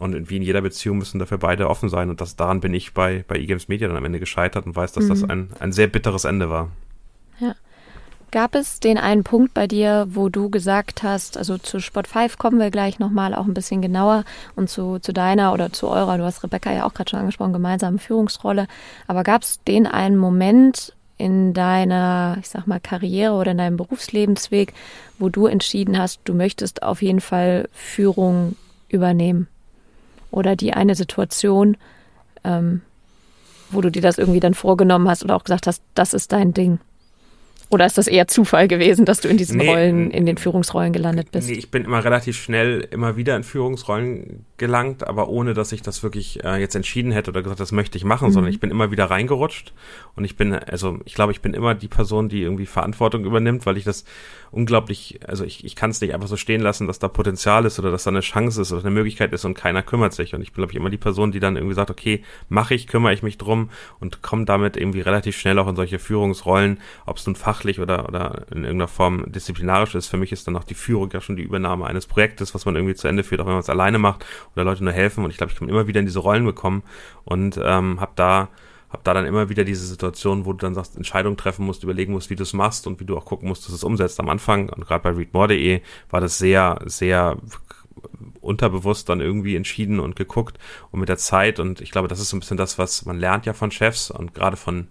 Und 0.00 0.28
wie 0.28 0.38
in 0.38 0.42
jeder 0.42 0.60
Beziehung 0.60 0.98
müssen 0.98 1.20
dafür 1.20 1.38
beide 1.38 1.70
offen 1.70 1.88
sein. 1.88 2.10
Und 2.10 2.20
das, 2.20 2.34
daran 2.34 2.60
bin 2.60 2.74
ich 2.74 2.94
bei, 2.94 3.24
bei 3.28 3.36
eGames 3.36 3.68
Media 3.68 3.86
dann 3.86 3.96
am 3.96 4.04
Ende 4.04 4.18
gescheitert 4.18 4.66
und 4.66 4.74
weiß, 4.74 4.92
dass 4.92 5.04
mhm. 5.04 5.08
das 5.08 5.22
ein, 5.22 5.50
ein 5.60 5.72
sehr 5.72 5.86
bitteres 5.86 6.24
Ende 6.24 6.50
war. 6.50 6.72
Gab 8.34 8.56
es 8.56 8.80
den 8.80 8.98
einen 8.98 9.22
Punkt 9.22 9.54
bei 9.54 9.68
dir, 9.68 10.08
wo 10.10 10.28
du 10.28 10.50
gesagt 10.50 11.04
hast, 11.04 11.38
also 11.38 11.56
zu 11.56 11.78
Sport 11.78 12.08
5 12.08 12.36
kommen 12.36 12.58
wir 12.58 12.72
gleich 12.72 12.98
nochmal 12.98 13.32
auch 13.32 13.44
ein 13.44 13.54
bisschen 13.54 13.80
genauer 13.80 14.24
und 14.56 14.68
zu, 14.68 14.98
zu 14.98 15.12
deiner 15.12 15.52
oder 15.52 15.72
zu 15.72 15.86
eurer, 15.86 16.18
du 16.18 16.24
hast 16.24 16.42
Rebecca 16.42 16.72
ja 16.72 16.84
auch 16.84 16.94
gerade 16.94 17.10
schon 17.10 17.20
angesprochen, 17.20 17.52
gemeinsamen 17.52 18.00
Führungsrolle. 18.00 18.66
Aber 19.06 19.22
gab 19.22 19.42
es 19.42 19.62
den 19.62 19.86
einen 19.86 20.16
Moment 20.16 20.94
in 21.16 21.54
deiner, 21.54 22.36
ich 22.40 22.48
sag 22.48 22.66
mal, 22.66 22.80
Karriere 22.80 23.34
oder 23.34 23.52
in 23.52 23.58
deinem 23.58 23.76
Berufslebensweg, 23.76 24.74
wo 25.20 25.28
du 25.28 25.46
entschieden 25.46 25.96
hast, 25.96 26.18
du 26.24 26.34
möchtest 26.34 26.82
auf 26.82 27.02
jeden 27.02 27.20
Fall 27.20 27.68
Führung 27.70 28.56
übernehmen? 28.88 29.46
Oder 30.32 30.56
die 30.56 30.72
eine 30.72 30.96
Situation, 30.96 31.76
ähm, 32.42 32.80
wo 33.70 33.80
du 33.80 33.92
dir 33.92 34.02
das 34.02 34.18
irgendwie 34.18 34.40
dann 34.40 34.54
vorgenommen 34.54 35.08
hast 35.08 35.22
oder 35.22 35.36
auch 35.36 35.44
gesagt 35.44 35.68
hast, 35.68 35.82
das 35.94 36.14
ist 36.14 36.32
dein 36.32 36.52
Ding? 36.52 36.80
Oder 37.70 37.86
ist 37.86 37.98
das 37.98 38.06
eher 38.06 38.28
Zufall 38.28 38.68
gewesen, 38.68 39.04
dass 39.04 39.20
du 39.20 39.28
in 39.28 39.36
diesen 39.36 39.58
nee, 39.58 39.68
Rollen, 39.68 40.10
in 40.10 40.26
den 40.26 40.36
Führungsrollen 40.36 40.92
gelandet 40.92 41.30
bist? 41.32 41.48
Nee, 41.48 41.54
ich 41.54 41.70
bin 41.70 41.84
immer 41.84 42.04
relativ 42.04 42.36
schnell 42.36 42.86
immer 42.90 43.16
wieder 43.16 43.36
in 43.36 43.42
Führungsrollen 43.42 44.44
gelangt, 44.56 45.06
aber 45.06 45.28
ohne, 45.28 45.52
dass 45.52 45.72
ich 45.72 45.82
das 45.82 46.02
wirklich 46.02 46.44
äh, 46.44 46.60
jetzt 46.60 46.76
entschieden 46.76 47.10
hätte 47.10 47.30
oder 47.30 47.42
gesagt, 47.42 47.58
das 47.58 47.72
möchte 47.72 47.98
ich 47.98 48.04
machen, 48.04 48.28
mhm. 48.28 48.32
sondern 48.32 48.52
ich 48.52 48.60
bin 48.60 48.70
immer 48.70 48.92
wieder 48.92 49.06
reingerutscht 49.06 49.72
und 50.14 50.24
ich 50.24 50.36
bin, 50.36 50.52
also 50.52 51.00
ich 51.04 51.14
glaube, 51.14 51.32
ich 51.32 51.40
bin 51.40 51.54
immer 51.54 51.74
die 51.74 51.88
Person, 51.88 52.28
die 52.28 52.42
irgendwie 52.42 52.66
Verantwortung 52.66 53.24
übernimmt, 53.24 53.66
weil 53.66 53.76
ich 53.76 53.84
das 53.84 54.04
unglaublich, 54.52 55.18
also 55.26 55.44
ich, 55.44 55.64
ich 55.64 55.74
kann 55.74 55.90
es 55.90 56.00
nicht 56.00 56.14
einfach 56.14 56.28
so 56.28 56.36
stehen 56.36 56.60
lassen, 56.60 56.86
dass 56.86 57.00
da 57.00 57.08
Potenzial 57.08 57.64
ist 57.64 57.80
oder 57.80 57.90
dass 57.90 58.04
da 58.04 58.10
eine 58.10 58.20
Chance 58.20 58.62
ist 58.62 58.70
oder 58.70 58.82
eine 58.82 58.92
Möglichkeit 58.92 59.32
ist 59.32 59.44
und 59.44 59.54
keiner 59.54 59.82
kümmert 59.82 60.12
sich. 60.12 60.34
Und 60.34 60.42
ich 60.42 60.52
bin, 60.52 60.62
glaube 60.62 60.72
ich, 60.72 60.76
immer 60.76 60.90
die 60.90 60.98
Person, 60.98 61.32
die 61.32 61.40
dann 61.40 61.56
irgendwie 61.56 61.74
sagt, 61.74 61.90
okay, 61.90 62.22
mache 62.48 62.74
ich, 62.74 62.86
kümmere 62.86 63.12
ich 63.12 63.24
mich 63.24 63.36
drum 63.36 63.70
und 63.98 64.22
komme 64.22 64.44
damit 64.44 64.76
irgendwie 64.76 65.00
relativ 65.00 65.36
schnell 65.36 65.58
auch 65.58 65.66
in 65.66 65.74
solche 65.74 65.98
Führungsrollen, 65.98 66.78
ob 67.06 67.16
es 67.16 67.26
nun 67.26 67.34
fachlich 67.34 67.80
oder, 67.80 68.08
oder 68.08 68.46
in 68.52 68.58
irgendeiner 68.58 68.86
Form 68.86 69.24
disziplinarisch 69.32 69.96
ist. 69.96 70.06
Für 70.06 70.16
mich 70.16 70.30
ist 70.30 70.46
dann 70.46 70.56
auch 70.56 70.64
die 70.64 70.74
Führung 70.74 71.10
ja 71.12 71.20
schon 71.20 71.34
die 71.34 71.42
Übernahme 71.42 71.86
eines 71.86 72.06
Projektes, 72.06 72.54
was 72.54 72.64
man 72.64 72.76
irgendwie 72.76 72.94
zu 72.94 73.08
Ende 73.08 73.24
führt, 73.24 73.40
auch 73.40 73.46
wenn 73.46 73.54
man 73.54 73.62
es 73.62 73.70
alleine 73.70 73.98
macht 73.98 74.24
oder 74.54 74.64
Leute 74.64 74.84
nur 74.84 74.92
helfen. 74.92 75.24
Und 75.24 75.30
ich 75.30 75.36
glaube, 75.36 75.52
ich 75.52 75.58
kann 75.58 75.68
immer 75.68 75.86
wieder 75.86 76.00
in 76.00 76.06
diese 76.06 76.20
Rollen 76.20 76.44
bekommen 76.44 76.82
und 77.24 77.60
ähm, 77.62 78.00
habe 78.00 78.12
da 78.16 78.48
habe 78.90 79.02
da 79.02 79.12
dann 79.12 79.26
immer 79.26 79.48
wieder 79.48 79.64
diese 79.64 79.84
Situation, 79.84 80.46
wo 80.46 80.52
du 80.52 80.58
dann 80.58 80.74
sagst, 80.74 80.96
Entscheidungen 80.96 81.36
treffen 81.36 81.66
musst, 81.66 81.82
überlegen 81.82 82.12
musst, 82.12 82.30
wie 82.30 82.36
du 82.36 82.44
es 82.44 82.52
machst 82.52 82.86
und 82.86 83.00
wie 83.00 83.04
du 83.04 83.16
auch 83.16 83.24
gucken 83.24 83.48
musst, 83.48 83.64
dass 83.64 83.70
du 83.70 83.74
es 83.74 83.82
umsetzt. 83.82 84.20
Am 84.20 84.28
Anfang 84.28 84.68
und 84.68 84.86
gerade 84.86 85.02
bei 85.02 85.10
readmore.de 85.10 85.80
war 86.10 86.20
das 86.20 86.38
sehr, 86.38 86.78
sehr 86.84 87.36
unterbewusst 88.40 89.08
dann 89.08 89.20
irgendwie 89.20 89.56
entschieden 89.56 89.98
und 89.98 90.16
geguckt 90.16 90.58
und 90.90 91.00
mit 91.00 91.08
der 91.08 91.16
Zeit 91.16 91.58
und 91.58 91.80
ich 91.80 91.90
glaube, 91.90 92.08
das 92.08 92.20
ist 92.20 92.28
so 92.28 92.36
ein 92.36 92.40
bisschen 92.40 92.56
das, 92.56 92.78
was 92.78 93.04
man 93.04 93.18
lernt 93.18 93.46
ja 93.46 93.52
von 93.52 93.70
Chefs 93.70 94.10
und 94.10 94.34
gerade 94.34 94.56
von 94.56 94.88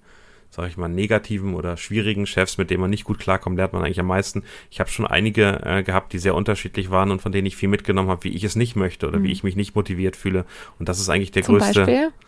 sage 0.54 0.68
ich 0.68 0.78
mal, 0.78 0.88
negativen 0.88 1.56
oder 1.56 1.78
schwierigen 1.78 2.28
Chefs, 2.28 2.60
mit 2.60 2.70
denen 2.70 2.82
man 2.82 2.92
nicht 2.92 3.06
gut 3.06 3.18
klarkommt, 3.18 3.58
lernt 3.58 3.74
man 3.74 3.84
eigentlich 3.84 4.00
am 4.00 4.06
meisten. 4.06 4.44
Ich 4.70 4.80
habe 4.80 4.90
schon 4.90 5.08
einige 5.08 5.60
äh, 5.66 5.82
gehabt, 5.82 6.14
die 6.14 6.20
sehr 6.20 6.36
unterschiedlich 6.36 6.92
waren 6.92 7.10
und 7.10 7.24
von 7.24 7.32
denen 7.32 7.48
ich 7.48 7.56
viel 7.56 7.70
mitgenommen 7.70 8.10
habe, 8.10 8.24
wie 8.26 8.30
ich 8.30 8.44
es 8.44 8.56
nicht 8.56 8.76
möchte 8.76 9.08
oder 9.08 9.18
mhm. 9.18 9.24
wie 9.24 9.32
ich 9.32 9.44
mich 9.44 9.56
nicht 9.56 9.76
motiviert 9.76 10.16
fühle. 10.16 10.46
Und 10.78 10.90
das 10.90 11.00
ist 11.00 11.10
eigentlich 11.10 11.32
der 11.32 11.42
Zum 11.42 11.58
größte. 11.58 11.86
Beispiel? 11.86 12.10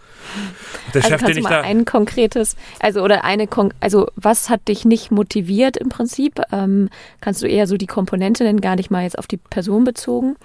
Der 0.95 1.03
also 1.03 1.09
Chef, 1.09 1.21
kannst 1.21 1.37
den 1.37 1.43
du 1.43 1.49
mal 1.49 1.61
ein 1.61 1.85
konkretes, 1.85 2.55
also 2.79 3.03
oder 3.03 3.23
eine, 3.23 3.47
also 3.79 4.07
was 4.15 4.49
hat 4.49 4.67
dich 4.67 4.83
nicht 4.83 5.11
motiviert 5.11 5.77
im 5.77 5.89
Prinzip? 5.89 6.41
Ähm, 6.51 6.89
kannst 7.21 7.43
du 7.43 7.47
eher 7.47 7.67
so 7.67 7.77
die 7.77 7.85
Komponente 7.85 8.43
nennen, 8.43 8.59
gar 8.59 8.75
nicht 8.75 8.89
mal 8.89 9.03
jetzt 9.03 9.19
auf 9.19 9.27
die 9.27 9.37
Person 9.37 9.83
bezogen? 9.83 10.35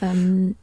Ähm, 0.00 0.54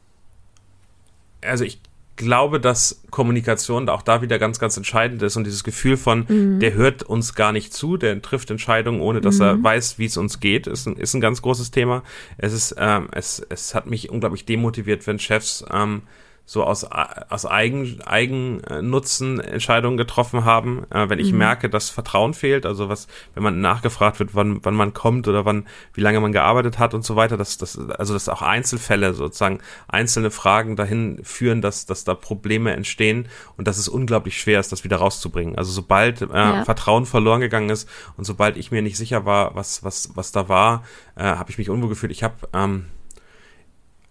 also 1.42 1.64
ich 1.64 1.80
glaube, 2.16 2.60
dass 2.60 3.02
Kommunikation 3.10 3.88
auch 3.88 4.02
da 4.02 4.22
wieder 4.22 4.38
ganz, 4.38 4.58
ganz 4.58 4.76
entscheidend 4.76 5.22
ist 5.22 5.36
und 5.36 5.44
dieses 5.44 5.64
Gefühl 5.64 5.96
von, 5.96 6.26
mhm. 6.28 6.60
der 6.60 6.74
hört 6.74 7.02
uns 7.02 7.34
gar 7.34 7.52
nicht 7.52 7.72
zu, 7.72 7.96
der 7.96 8.20
trifft 8.22 8.50
Entscheidungen, 8.50 9.00
ohne 9.00 9.20
dass 9.20 9.36
mhm. 9.36 9.42
er 9.42 9.62
weiß, 9.62 9.98
wie 9.98 10.06
es 10.06 10.16
uns 10.16 10.40
geht, 10.40 10.66
ist 10.66 10.86
ein, 10.86 10.96
ist 10.96 11.14
ein 11.14 11.20
ganz 11.20 11.42
großes 11.42 11.70
Thema. 11.70 12.02
Es 12.38 12.52
ist, 12.52 12.74
ähm, 12.78 13.08
es, 13.12 13.44
es 13.48 13.74
hat 13.74 13.86
mich 13.86 14.10
unglaublich 14.10 14.44
demotiviert, 14.44 15.06
wenn 15.06 15.18
Chefs 15.18 15.64
ähm, 15.72 16.02
so 16.48 16.62
aus, 16.62 16.84
aus 16.84 17.44
Eigen, 17.44 18.00
Eigennutzen 18.02 19.40
Entscheidungen 19.40 19.96
getroffen 19.96 20.44
haben. 20.44 20.84
Äh, 20.90 21.08
wenn 21.10 21.18
ich 21.18 21.32
mhm. 21.32 21.38
merke, 21.38 21.68
dass 21.68 21.90
Vertrauen 21.90 22.34
fehlt, 22.34 22.64
also 22.64 22.88
was, 22.88 23.08
wenn 23.34 23.42
man 23.42 23.60
nachgefragt 23.60 24.20
wird, 24.20 24.36
wann, 24.36 24.64
wann 24.64 24.74
man 24.74 24.94
kommt 24.94 25.26
oder 25.26 25.44
wann, 25.44 25.66
wie 25.92 26.02
lange 26.02 26.20
man 26.20 26.30
gearbeitet 26.30 26.78
hat 26.78 26.94
und 26.94 27.04
so 27.04 27.16
weiter, 27.16 27.36
dass, 27.36 27.58
dass, 27.58 27.76
also 27.76 28.14
dass 28.14 28.28
auch 28.28 28.42
Einzelfälle 28.42 29.12
sozusagen 29.12 29.58
einzelne 29.88 30.30
Fragen 30.30 30.76
dahin 30.76 31.18
führen, 31.24 31.62
dass, 31.62 31.84
dass 31.84 32.04
da 32.04 32.14
Probleme 32.14 32.72
entstehen 32.72 33.26
und 33.56 33.66
dass 33.66 33.76
es 33.76 33.88
unglaublich 33.88 34.40
schwer 34.40 34.60
ist, 34.60 34.70
das 34.70 34.84
wieder 34.84 34.98
rauszubringen. 34.98 35.58
Also 35.58 35.72
sobald 35.72 36.22
äh, 36.22 36.26
ja. 36.32 36.64
Vertrauen 36.64 37.06
verloren 37.06 37.40
gegangen 37.40 37.70
ist 37.70 37.88
und 38.16 38.24
sobald 38.24 38.56
ich 38.56 38.70
mir 38.70 38.82
nicht 38.82 38.96
sicher 38.96 39.26
war, 39.26 39.56
was, 39.56 39.82
was, 39.82 40.10
was 40.14 40.30
da 40.30 40.48
war, 40.48 40.84
äh, 41.16 41.24
habe 41.24 41.50
ich 41.50 41.58
mich 41.58 41.70
unwohl 41.70 41.88
gefühlt. 41.88 42.12
Ich 42.12 42.22
habe 42.22 42.36
ähm, 42.52 42.86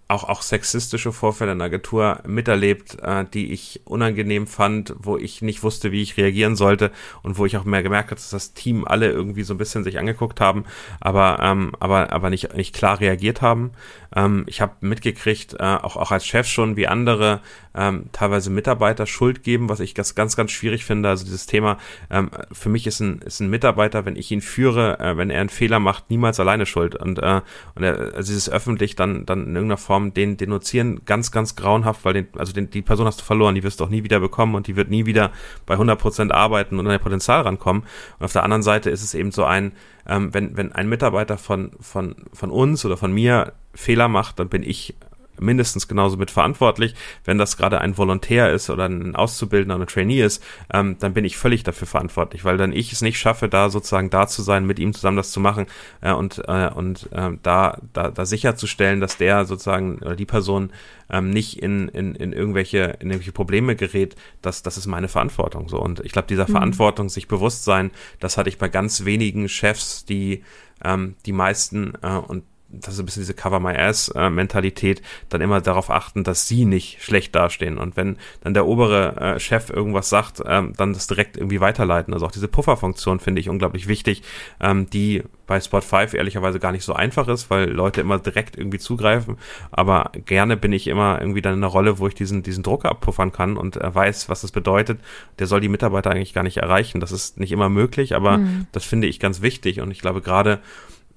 auch, 0.07 0.23
auch 0.23 0.43
sexistische 0.43 1.11
Vorfälle 1.11 1.53
in 1.53 1.59
der 1.59 1.65
Agentur 1.65 2.19
miterlebt, 2.27 2.99
äh, 3.01 3.25
die 3.33 3.51
ich 3.51 3.81
unangenehm 3.85 4.45
fand, 4.45 4.93
wo 4.99 5.17
ich 5.17 5.41
nicht 5.41 5.63
wusste, 5.63 5.91
wie 5.91 6.01
ich 6.01 6.17
reagieren 6.17 6.55
sollte 6.55 6.91
und 7.23 7.37
wo 7.39 7.45
ich 7.45 7.57
auch 7.57 7.63
mehr 7.63 7.81
gemerkt 7.81 8.11
habe, 8.11 8.21
dass 8.21 8.29
das 8.29 8.53
Team 8.53 8.85
alle 8.85 9.09
irgendwie 9.09 9.43
so 9.43 9.55
ein 9.55 9.57
bisschen 9.57 9.83
sich 9.83 9.97
angeguckt 9.97 10.39
haben, 10.41 10.65
aber, 10.99 11.39
ähm, 11.41 11.71
aber, 11.79 12.11
aber 12.11 12.29
nicht, 12.29 12.55
nicht 12.55 12.75
klar 12.75 12.99
reagiert 12.99 13.41
haben. 13.41 13.71
Ähm, 14.15 14.43
ich 14.47 14.61
habe 14.61 14.73
mitgekriegt, 14.81 15.55
äh, 15.55 15.63
auch, 15.63 15.95
auch 15.95 16.11
als 16.11 16.25
Chef 16.25 16.47
schon, 16.47 16.75
wie 16.75 16.87
andere 16.87 17.41
ähm, 17.73 18.05
teilweise 18.11 18.49
Mitarbeiter 18.49 19.07
Schuld 19.07 19.43
geben, 19.43 19.69
was 19.69 19.79
ich 19.79 19.95
ganz, 19.95 20.13
ganz, 20.15 20.35
ganz 20.35 20.51
schwierig 20.51 20.85
finde. 20.85 21.09
Also 21.09 21.25
dieses 21.25 21.47
Thema, 21.47 21.77
ähm, 22.09 22.29
für 22.51 22.69
mich 22.69 22.87
ist 22.87 22.99
ein, 22.99 23.19
ist 23.19 23.39
ein 23.39 23.49
Mitarbeiter, 23.49 24.05
wenn 24.05 24.15
ich 24.15 24.31
ihn 24.31 24.41
führe, 24.41 24.99
äh, 24.99 25.17
wenn 25.17 25.29
er 25.29 25.41
einen 25.41 25.49
Fehler 25.49 25.79
macht, 25.79 26.09
niemals 26.09 26.39
alleine 26.39 26.65
schuld. 26.65 26.95
Und, 26.95 27.19
äh, 27.19 27.41
und 27.73 27.83
er, 27.83 28.13
also 28.15 28.31
dieses 28.31 28.49
öffentlich 28.49 28.95
dann, 28.95 29.25
dann 29.25 29.47
in 29.47 29.55
irgendeiner 29.55 29.77
Form 29.77 29.94
den 29.99 30.38
denunzieren, 30.38 31.03
ganz, 31.05 31.31
ganz 31.31 31.55
grauenhaft, 31.55 32.05
weil 32.05 32.13
den, 32.13 32.27
also 32.38 32.53
den, 32.53 32.69
die 32.69 32.81
Person 32.81 33.05
hast 33.05 33.21
du 33.21 33.25
verloren, 33.25 33.55
die 33.55 33.63
wirst 33.63 33.79
du 33.79 33.84
auch 33.84 33.89
nie 33.89 34.03
wieder 34.03 34.19
bekommen 34.19 34.55
und 34.55 34.67
die 34.67 34.75
wird 34.75 34.89
nie 34.89 35.05
wieder 35.05 35.31
bei 35.65 35.73
100 35.73 35.99
Prozent 35.99 36.31
arbeiten 36.31 36.79
und 36.79 36.86
an 36.88 36.93
ihr 36.93 36.99
Potenzial 36.99 37.41
rankommen. 37.41 37.84
Und 38.19 38.25
auf 38.25 38.34
der 38.34 38.43
anderen 38.43 38.63
Seite 38.63 38.89
ist 38.89 39.03
es 39.03 39.13
eben 39.13 39.31
so 39.31 39.43
ein, 39.43 39.71
ähm, 40.08 40.34
wenn, 40.34 40.55
wenn 40.58 40.71
ein 40.71 40.89
Mitarbeiter 40.89 41.38
von, 41.38 41.71
von, 41.79 42.15
von 42.34 42.51
uns 42.51 42.86
oder 42.86 42.97
von 42.97 43.12
mir 43.12 43.53
Fehler 43.73 44.08
macht, 44.08 44.39
dann 44.39 44.49
bin 44.49 44.63
ich 44.63 44.95
mindestens 45.39 45.87
genauso 45.87 46.17
mit 46.17 46.31
verantwortlich. 46.31 46.95
Wenn 47.23 47.37
das 47.37 47.57
gerade 47.57 47.81
ein 47.81 47.97
Volontär 47.97 48.51
ist 48.51 48.69
oder 48.69 48.85
ein 48.85 49.15
Auszubildender 49.15 49.75
oder 49.75 49.85
ein 49.85 49.87
Trainee 49.87 50.21
ist, 50.21 50.43
ähm, 50.73 50.97
dann 50.99 51.13
bin 51.13 51.25
ich 51.25 51.37
völlig 51.37 51.63
dafür 51.63 51.87
verantwortlich, 51.87 52.43
weil 52.45 52.57
dann 52.57 52.71
ich 52.73 52.91
es 52.91 53.01
nicht 53.01 53.19
schaffe, 53.19 53.49
da 53.49 53.69
sozusagen 53.69 54.09
da 54.09 54.27
zu 54.27 54.41
sein, 54.41 54.65
mit 54.65 54.79
ihm 54.79 54.93
zusammen 54.93 55.17
das 55.17 55.31
zu 55.31 55.39
machen 55.39 55.65
äh, 56.01 56.11
und, 56.11 56.41
äh, 56.47 56.69
und 56.73 57.09
äh, 57.11 57.31
da, 57.43 57.79
da, 57.93 58.11
da 58.11 58.25
sicherzustellen, 58.25 58.99
dass 58.99 59.17
der 59.17 59.45
sozusagen 59.45 59.99
oder 59.99 60.15
die 60.15 60.25
Person 60.25 60.71
ähm, 61.09 61.29
nicht 61.29 61.61
in, 61.61 61.87
in, 61.89 62.15
in, 62.15 62.33
irgendwelche, 62.33 62.97
in 62.99 63.09
irgendwelche 63.09 63.31
Probleme 63.31 63.75
gerät, 63.75 64.15
das, 64.41 64.63
das 64.63 64.77
ist 64.77 64.87
meine 64.87 65.07
Verantwortung. 65.07 65.69
So. 65.69 65.79
Und 65.79 65.99
ich 65.99 66.11
glaube, 66.11 66.27
dieser 66.27 66.47
mhm. 66.47 66.53
Verantwortung, 66.53 67.09
sich 67.09 67.27
bewusst 67.27 67.63
sein, 67.63 67.91
das 68.19 68.37
hatte 68.37 68.49
ich 68.49 68.57
bei 68.57 68.69
ganz 68.69 69.05
wenigen 69.05 69.49
Chefs, 69.49 70.05
die 70.05 70.43
ähm, 70.83 71.15
die 71.25 71.31
meisten 71.31 71.93
äh, 72.01 72.15
und 72.15 72.43
das 72.81 72.95
ist 72.95 72.99
ein 72.99 73.05
bisschen 73.05 73.21
diese 73.21 73.33
Cover 73.33 73.59
My 73.59 73.75
Ass 73.75 74.09
äh, 74.09 74.29
Mentalität, 74.29 75.01
dann 75.29 75.41
immer 75.41 75.61
darauf 75.61 75.89
achten, 75.89 76.23
dass 76.23 76.47
sie 76.47 76.65
nicht 76.65 77.01
schlecht 77.01 77.35
dastehen. 77.35 77.77
Und 77.77 77.97
wenn 77.97 78.17
dann 78.41 78.53
der 78.53 78.65
obere 78.65 79.15
äh, 79.35 79.39
Chef 79.39 79.69
irgendwas 79.69 80.09
sagt, 80.09 80.41
ähm, 80.45 80.73
dann 80.77 80.93
das 80.93 81.07
direkt 81.07 81.38
irgendwie 81.38 81.61
weiterleiten. 81.61 82.13
Also 82.13 82.25
auch 82.25 82.31
diese 82.31 82.47
Pufferfunktion 82.47 83.19
finde 83.19 83.41
ich 83.41 83.49
unglaublich 83.49 83.88
wichtig, 83.88 84.23
ähm, 84.59 84.89
die 84.89 85.23
bei 85.47 85.59
Spot 85.59 85.81
5 85.81 86.13
ehrlicherweise 86.13 86.59
gar 86.59 86.71
nicht 86.71 86.83
so 86.83 86.93
einfach 86.93 87.27
ist, 87.27 87.49
weil 87.49 87.69
Leute 87.69 88.01
immer 88.01 88.19
direkt 88.19 88.57
irgendwie 88.57 88.79
zugreifen. 88.79 89.38
Aber 89.71 90.11
gerne 90.25 90.57
bin 90.57 90.73
ich 90.73 90.88
immer 90.88 91.19
irgendwie 91.21 91.41
dann 91.41 91.53
in 91.53 91.63
einer 91.63 91.71
Rolle, 91.71 91.99
wo 91.99 92.07
ich 92.07 92.15
diesen, 92.15 92.43
diesen 92.43 92.63
Druck 92.63 92.85
abpuffern 92.85 93.31
kann 93.31 93.57
und 93.57 93.77
äh, 93.77 93.93
weiß, 93.93 94.29
was 94.29 94.41
das 94.41 94.51
bedeutet. 94.51 94.99
Der 95.39 95.47
soll 95.47 95.61
die 95.61 95.69
Mitarbeiter 95.69 96.11
eigentlich 96.11 96.33
gar 96.33 96.43
nicht 96.43 96.57
erreichen. 96.57 96.99
Das 96.99 97.11
ist 97.11 97.39
nicht 97.39 97.51
immer 97.51 97.69
möglich, 97.69 98.15
aber 98.15 98.39
mhm. 98.39 98.67
das 98.71 98.85
finde 98.85 99.07
ich 99.07 99.19
ganz 99.19 99.41
wichtig. 99.41 99.81
Und 99.81 99.91
ich 99.91 99.99
glaube 99.99 100.21
gerade, 100.21 100.59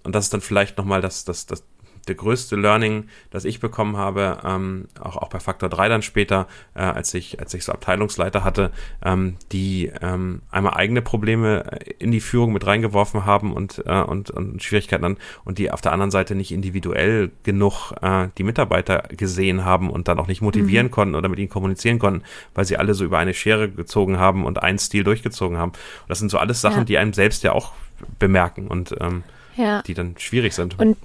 und 0.08 0.14
das 0.14 0.24
ist 0.24 0.32
dann 0.32 0.40
vielleicht 0.40 0.78
nochmal 0.78 1.02
das, 1.02 1.26
das, 1.26 1.44
das, 1.44 1.62
der 2.06 2.14
größte 2.14 2.56
Learning, 2.56 3.08
das 3.28 3.44
ich 3.44 3.60
bekommen 3.60 3.98
habe, 3.98 4.38
ähm, 4.42 4.88
auch, 4.98 5.18
auch 5.18 5.28
bei 5.28 5.38
Faktor 5.38 5.68
3 5.68 5.90
dann 5.90 6.00
später, 6.00 6.46
äh, 6.74 6.80
als 6.80 7.12
ich, 7.12 7.40
als 7.40 7.52
ich 7.52 7.62
so 7.62 7.72
Abteilungsleiter 7.72 8.42
hatte, 8.42 8.70
ähm, 9.04 9.36
die 9.52 9.92
ähm, 10.00 10.40
einmal 10.50 10.72
eigene 10.72 11.02
Probleme 11.02 11.78
in 11.98 12.10
die 12.10 12.22
Führung 12.22 12.54
mit 12.54 12.66
reingeworfen 12.66 13.26
haben 13.26 13.52
und, 13.52 13.82
äh, 13.84 14.00
und, 14.00 14.30
und 14.30 14.62
Schwierigkeiten 14.62 15.02
dann 15.02 15.16
und 15.44 15.58
die 15.58 15.70
auf 15.70 15.82
der 15.82 15.92
anderen 15.92 16.10
Seite 16.10 16.34
nicht 16.34 16.52
individuell 16.52 17.30
genug 17.42 17.92
äh, 18.00 18.28
die 18.38 18.44
Mitarbeiter 18.44 19.02
gesehen 19.10 19.66
haben 19.66 19.90
und 19.90 20.08
dann 20.08 20.18
auch 20.18 20.26
nicht 20.26 20.40
motivieren 20.40 20.86
mhm. 20.86 20.90
konnten 20.90 21.14
oder 21.16 21.28
mit 21.28 21.38
ihnen 21.38 21.50
kommunizieren 21.50 21.98
konnten, 21.98 22.24
weil 22.54 22.64
sie 22.64 22.78
alle 22.78 22.94
so 22.94 23.04
über 23.04 23.18
eine 23.18 23.34
Schere 23.34 23.68
gezogen 23.68 24.18
haben 24.18 24.46
und 24.46 24.62
einen 24.62 24.78
Stil 24.78 25.04
durchgezogen 25.04 25.58
haben. 25.58 25.72
Und 25.72 26.08
das 26.08 26.18
sind 26.18 26.30
so 26.30 26.38
alles 26.38 26.62
Sachen, 26.62 26.78
ja. 26.78 26.84
die 26.84 26.96
einem 26.96 27.12
selbst 27.12 27.42
ja 27.42 27.52
auch 27.52 27.74
bemerken 28.18 28.68
und 28.68 28.94
ähm, 29.00 29.22
ja. 29.58 29.82
die 29.82 29.94
dann 29.94 30.14
schwierig 30.18 30.54
sind. 30.54 30.78
Und 30.78 30.96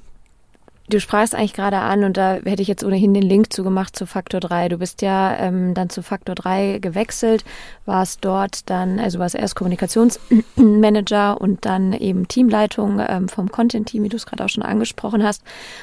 Du 0.89 0.99
sprachst 0.99 1.33
eigentlich 1.33 1.53
gerade 1.53 1.77
an 1.77 2.03
und 2.03 2.17
da 2.17 2.35
hätte 2.43 2.61
ich 2.61 2.67
jetzt 2.67 2.83
ohnehin 2.83 3.13
den 3.13 3.23
Link 3.23 3.53
zu 3.53 3.63
gemacht 3.63 3.95
zu 3.95 4.05
Faktor 4.05 4.41
3. 4.41 4.67
Du 4.67 4.77
bist 4.77 5.01
ja 5.01 5.33
ähm, 5.37 5.73
dann 5.73 5.89
zu 5.89 6.03
Faktor 6.03 6.35
3 6.35 6.79
gewechselt, 6.79 7.45
warst 7.85 8.25
dort 8.25 8.69
dann, 8.69 8.99
also 8.99 9.17
warst 9.17 9.33
erst 9.33 9.55
Kommunikationsmanager 9.55 11.39
und 11.41 11.65
dann 11.65 11.93
eben 11.93 12.27
Teamleitung 12.27 13.01
ähm, 13.07 13.29
vom 13.29 13.49
Content-Team, 13.49 14.03
wie 14.03 14.09
du 14.09 14.17
es 14.17 14.25
gerade 14.25 14.43
auch 14.43 14.49
schon 14.49 14.61
angesprochen 14.61 15.23
hast 15.23 15.41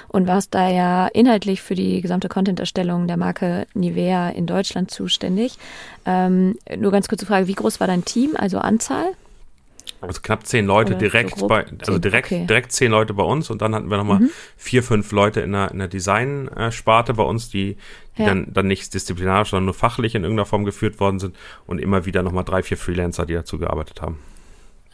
und 0.08 0.26
warst 0.26 0.54
da 0.54 0.68
ja 0.68 1.06
inhaltlich 1.06 1.62
für 1.62 1.74
die 1.74 2.02
gesamte 2.02 2.28
Content-Erstellung 2.28 3.06
der 3.06 3.16
Marke 3.16 3.66
Nivea 3.72 4.28
in 4.28 4.44
Deutschland 4.44 4.90
zuständig. 4.90 5.56
Ähm, 6.04 6.58
nur 6.76 6.92
ganz 6.92 7.08
kurze 7.08 7.24
Frage, 7.24 7.46
wie 7.46 7.54
groß 7.54 7.80
war 7.80 7.86
dein 7.86 8.04
Team, 8.04 8.36
also 8.36 8.58
Anzahl? 8.58 9.06
Also 10.00 10.20
knapp 10.22 10.46
zehn 10.46 10.66
Leute 10.66 10.92
Oder 10.92 11.00
direkt 11.00 11.38
so 11.38 11.46
bei, 11.46 11.66
also 11.78 11.98
direkt, 11.98 12.26
okay. 12.26 12.46
direkt 12.46 12.72
zehn 12.72 12.90
Leute 12.90 13.12
bei 13.12 13.22
uns 13.22 13.50
und 13.50 13.60
dann 13.60 13.74
hatten 13.74 13.90
wir 13.90 13.98
nochmal 13.98 14.20
mhm. 14.20 14.30
vier, 14.56 14.82
fünf 14.82 15.12
Leute 15.12 15.40
in 15.40 15.52
der, 15.52 15.70
in 15.70 15.78
der 15.78 15.88
Design-Sparte 15.88 17.14
bei 17.14 17.22
uns, 17.22 17.50
die, 17.50 17.76
die 18.16 18.22
ja. 18.22 18.28
dann, 18.28 18.46
dann 18.52 18.66
nicht 18.66 18.94
disziplinarisch, 18.94 19.50
sondern 19.50 19.66
nur 19.66 19.74
fachlich 19.74 20.14
in 20.14 20.22
irgendeiner 20.22 20.46
Form 20.46 20.64
geführt 20.64 21.00
worden 21.00 21.18
sind 21.18 21.36
und 21.66 21.80
immer 21.80 22.06
wieder 22.06 22.22
nochmal 22.22 22.44
drei, 22.44 22.62
vier 22.62 22.78
Freelancer, 22.78 23.26
die 23.26 23.34
dazu 23.34 23.58
gearbeitet 23.58 24.00
haben. 24.00 24.18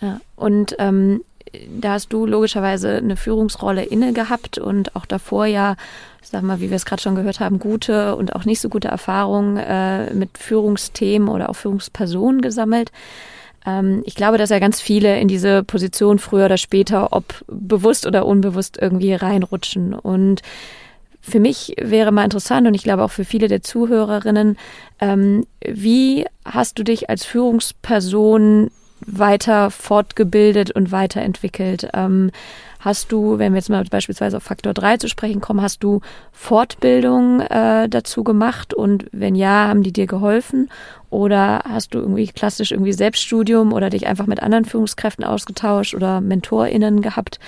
Ja, 0.00 0.20
und 0.34 0.74
ähm, 0.78 1.22
da 1.68 1.92
hast 1.92 2.12
du 2.12 2.26
logischerweise 2.26 2.96
eine 2.96 3.16
Führungsrolle 3.16 3.84
inne 3.84 4.12
gehabt 4.12 4.58
und 4.58 4.96
auch 4.96 5.06
davor 5.06 5.46
ja, 5.46 5.76
sag 6.22 6.42
mal, 6.42 6.60
wie 6.60 6.70
wir 6.70 6.76
es 6.76 6.84
gerade 6.84 7.02
schon 7.02 7.14
gehört 7.14 7.40
haben, 7.40 7.58
gute 7.58 8.16
und 8.16 8.34
auch 8.34 8.44
nicht 8.44 8.60
so 8.60 8.68
gute 8.68 8.88
Erfahrungen 8.88 9.56
äh, 9.56 10.12
mit 10.12 10.36
Führungsthemen 10.36 11.28
oder 11.28 11.48
auch 11.48 11.56
Führungspersonen 11.56 12.42
gesammelt. 12.42 12.90
Ähm, 13.66 14.02
ich 14.06 14.14
glaube, 14.14 14.38
dass 14.38 14.50
ja 14.50 14.58
ganz 14.58 14.80
viele 14.80 15.18
in 15.18 15.28
diese 15.28 15.64
Position 15.64 16.18
früher 16.18 16.46
oder 16.46 16.56
später, 16.56 17.12
ob 17.12 17.44
bewusst 17.48 18.06
oder 18.06 18.24
unbewusst, 18.26 18.78
irgendwie 18.80 19.12
reinrutschen. 19.14 19.94
Und 19.94 20.42
für 21.20 21.40
mich 21.40 21.74
wäre 21.80 22.12
mal 22.12 22.24
interessant 22.24 22.66
und 22.68 22.74
ich 22.74 22.84
glaube 22.84 23.02
auch 23.02 23.10
für 23.10 23.24
viele 23.24 23.48
der 23.48 23.62
Zuhörerinnen, 23.62 24.56
ähm, 25.00 25.44
wie 25.60 26.24
hast 26.44 26.78
du 26.78 26.84
dich 26.84 27.10
als 27.10 27.24
Führungsperson 27.24 28.70
weiter 29.04 29.70
fortgebildet 29.70 30.70
und 30.70 30.92
weiterentwickelt? 30.92 31.88
Ähm, 31.94 32.30
Hast 32.80 33.12
du, 33.12 33.38
wenn 33.38 33.52
wir 33.52 33.58
jetzt 33.58 33.70
mal 33.70 33.84
beispielsweise 33.84 34.36
auf 34.36 34.42
Faktor 34.42 34.74
3 34.74 34.98
zu 34.98 35.08
sprechen 35.08 35.40
kommen, 35.40 35.62
hast 35.62 35.82
du 35.82 36.00
Fortbildung 36.32 37.40
äh, 37.40 37.88
dazu 37.88 38.24
gemacht 38.24 38.74
und 38.74 39.06
wenn 39.12 39.34
ja, 39.34 39.68
haben 39.68 39.82
die 39.82 39.92
dir 39.92 40.06
geholfen? 40.06 40.68
Oder 41.08 41.62
hast 41.68 41.94
du 41.94 41.98
irgendwie 41.98 42.26
klassisch 42.26 42.72
irgendwie 42.72 42.92
Selbststudium 42.92 43.72
oder 43.72 43.90
dich 43.90 44.06
einfach 44.06 44.26
mit 44.26 44.42
anderen 44.42 44.64
Führungskräften 44.64 45.24
ausgetauscht 45.24 45.94
oder 45.94 46.20
MentorInnen 46.20 47.00
gehabt? 47.00 47.38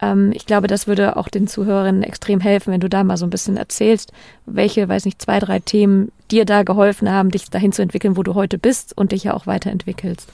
Ähm, 0.00 0.30
ich 0.32 0.46
glaube, 0.46 0.66
das 0.68 0.86
würde 0.86 1.16
auch 1.16 1.28
den 1.28 1.46
Zuhörerinnen 1.46 2.02
extrem 2.02 2.40
helfen, 2.40 2.72
wenn 2.72 2.80
du 2.80 2.88
da 2.88 3.04
mal 3.04 3.16
so 3.16 3.26
ein 3.26 3.30
bisschen 3.30 3.56
erzählst, 3.56 4.12
welche, 4.46 4.88
weiß 4.88 5.04
nicht, 5.04 5.20
zwei, 5.20 5.40
drei 5.40 5.58
Themen 5.58 6.12
dir 6.30 6.44
da 6.44 6.62
geholfen 6.62 7.10
haben, 7.10 7.30
dich 7.30 7.50
dahin 7.50 7.72
zu 7.72 7.82
entwickeln, 7.82 8.16
wo 8.16 8.22
du 8.22 8.34
heute 8.34 8.58
bist 8.58 8.96
und 8.96 9.12
dich 9.12 9.24
ja 9.24 9.34
auch 9.34 9.46
weiterentwickelst. 9.46 10.28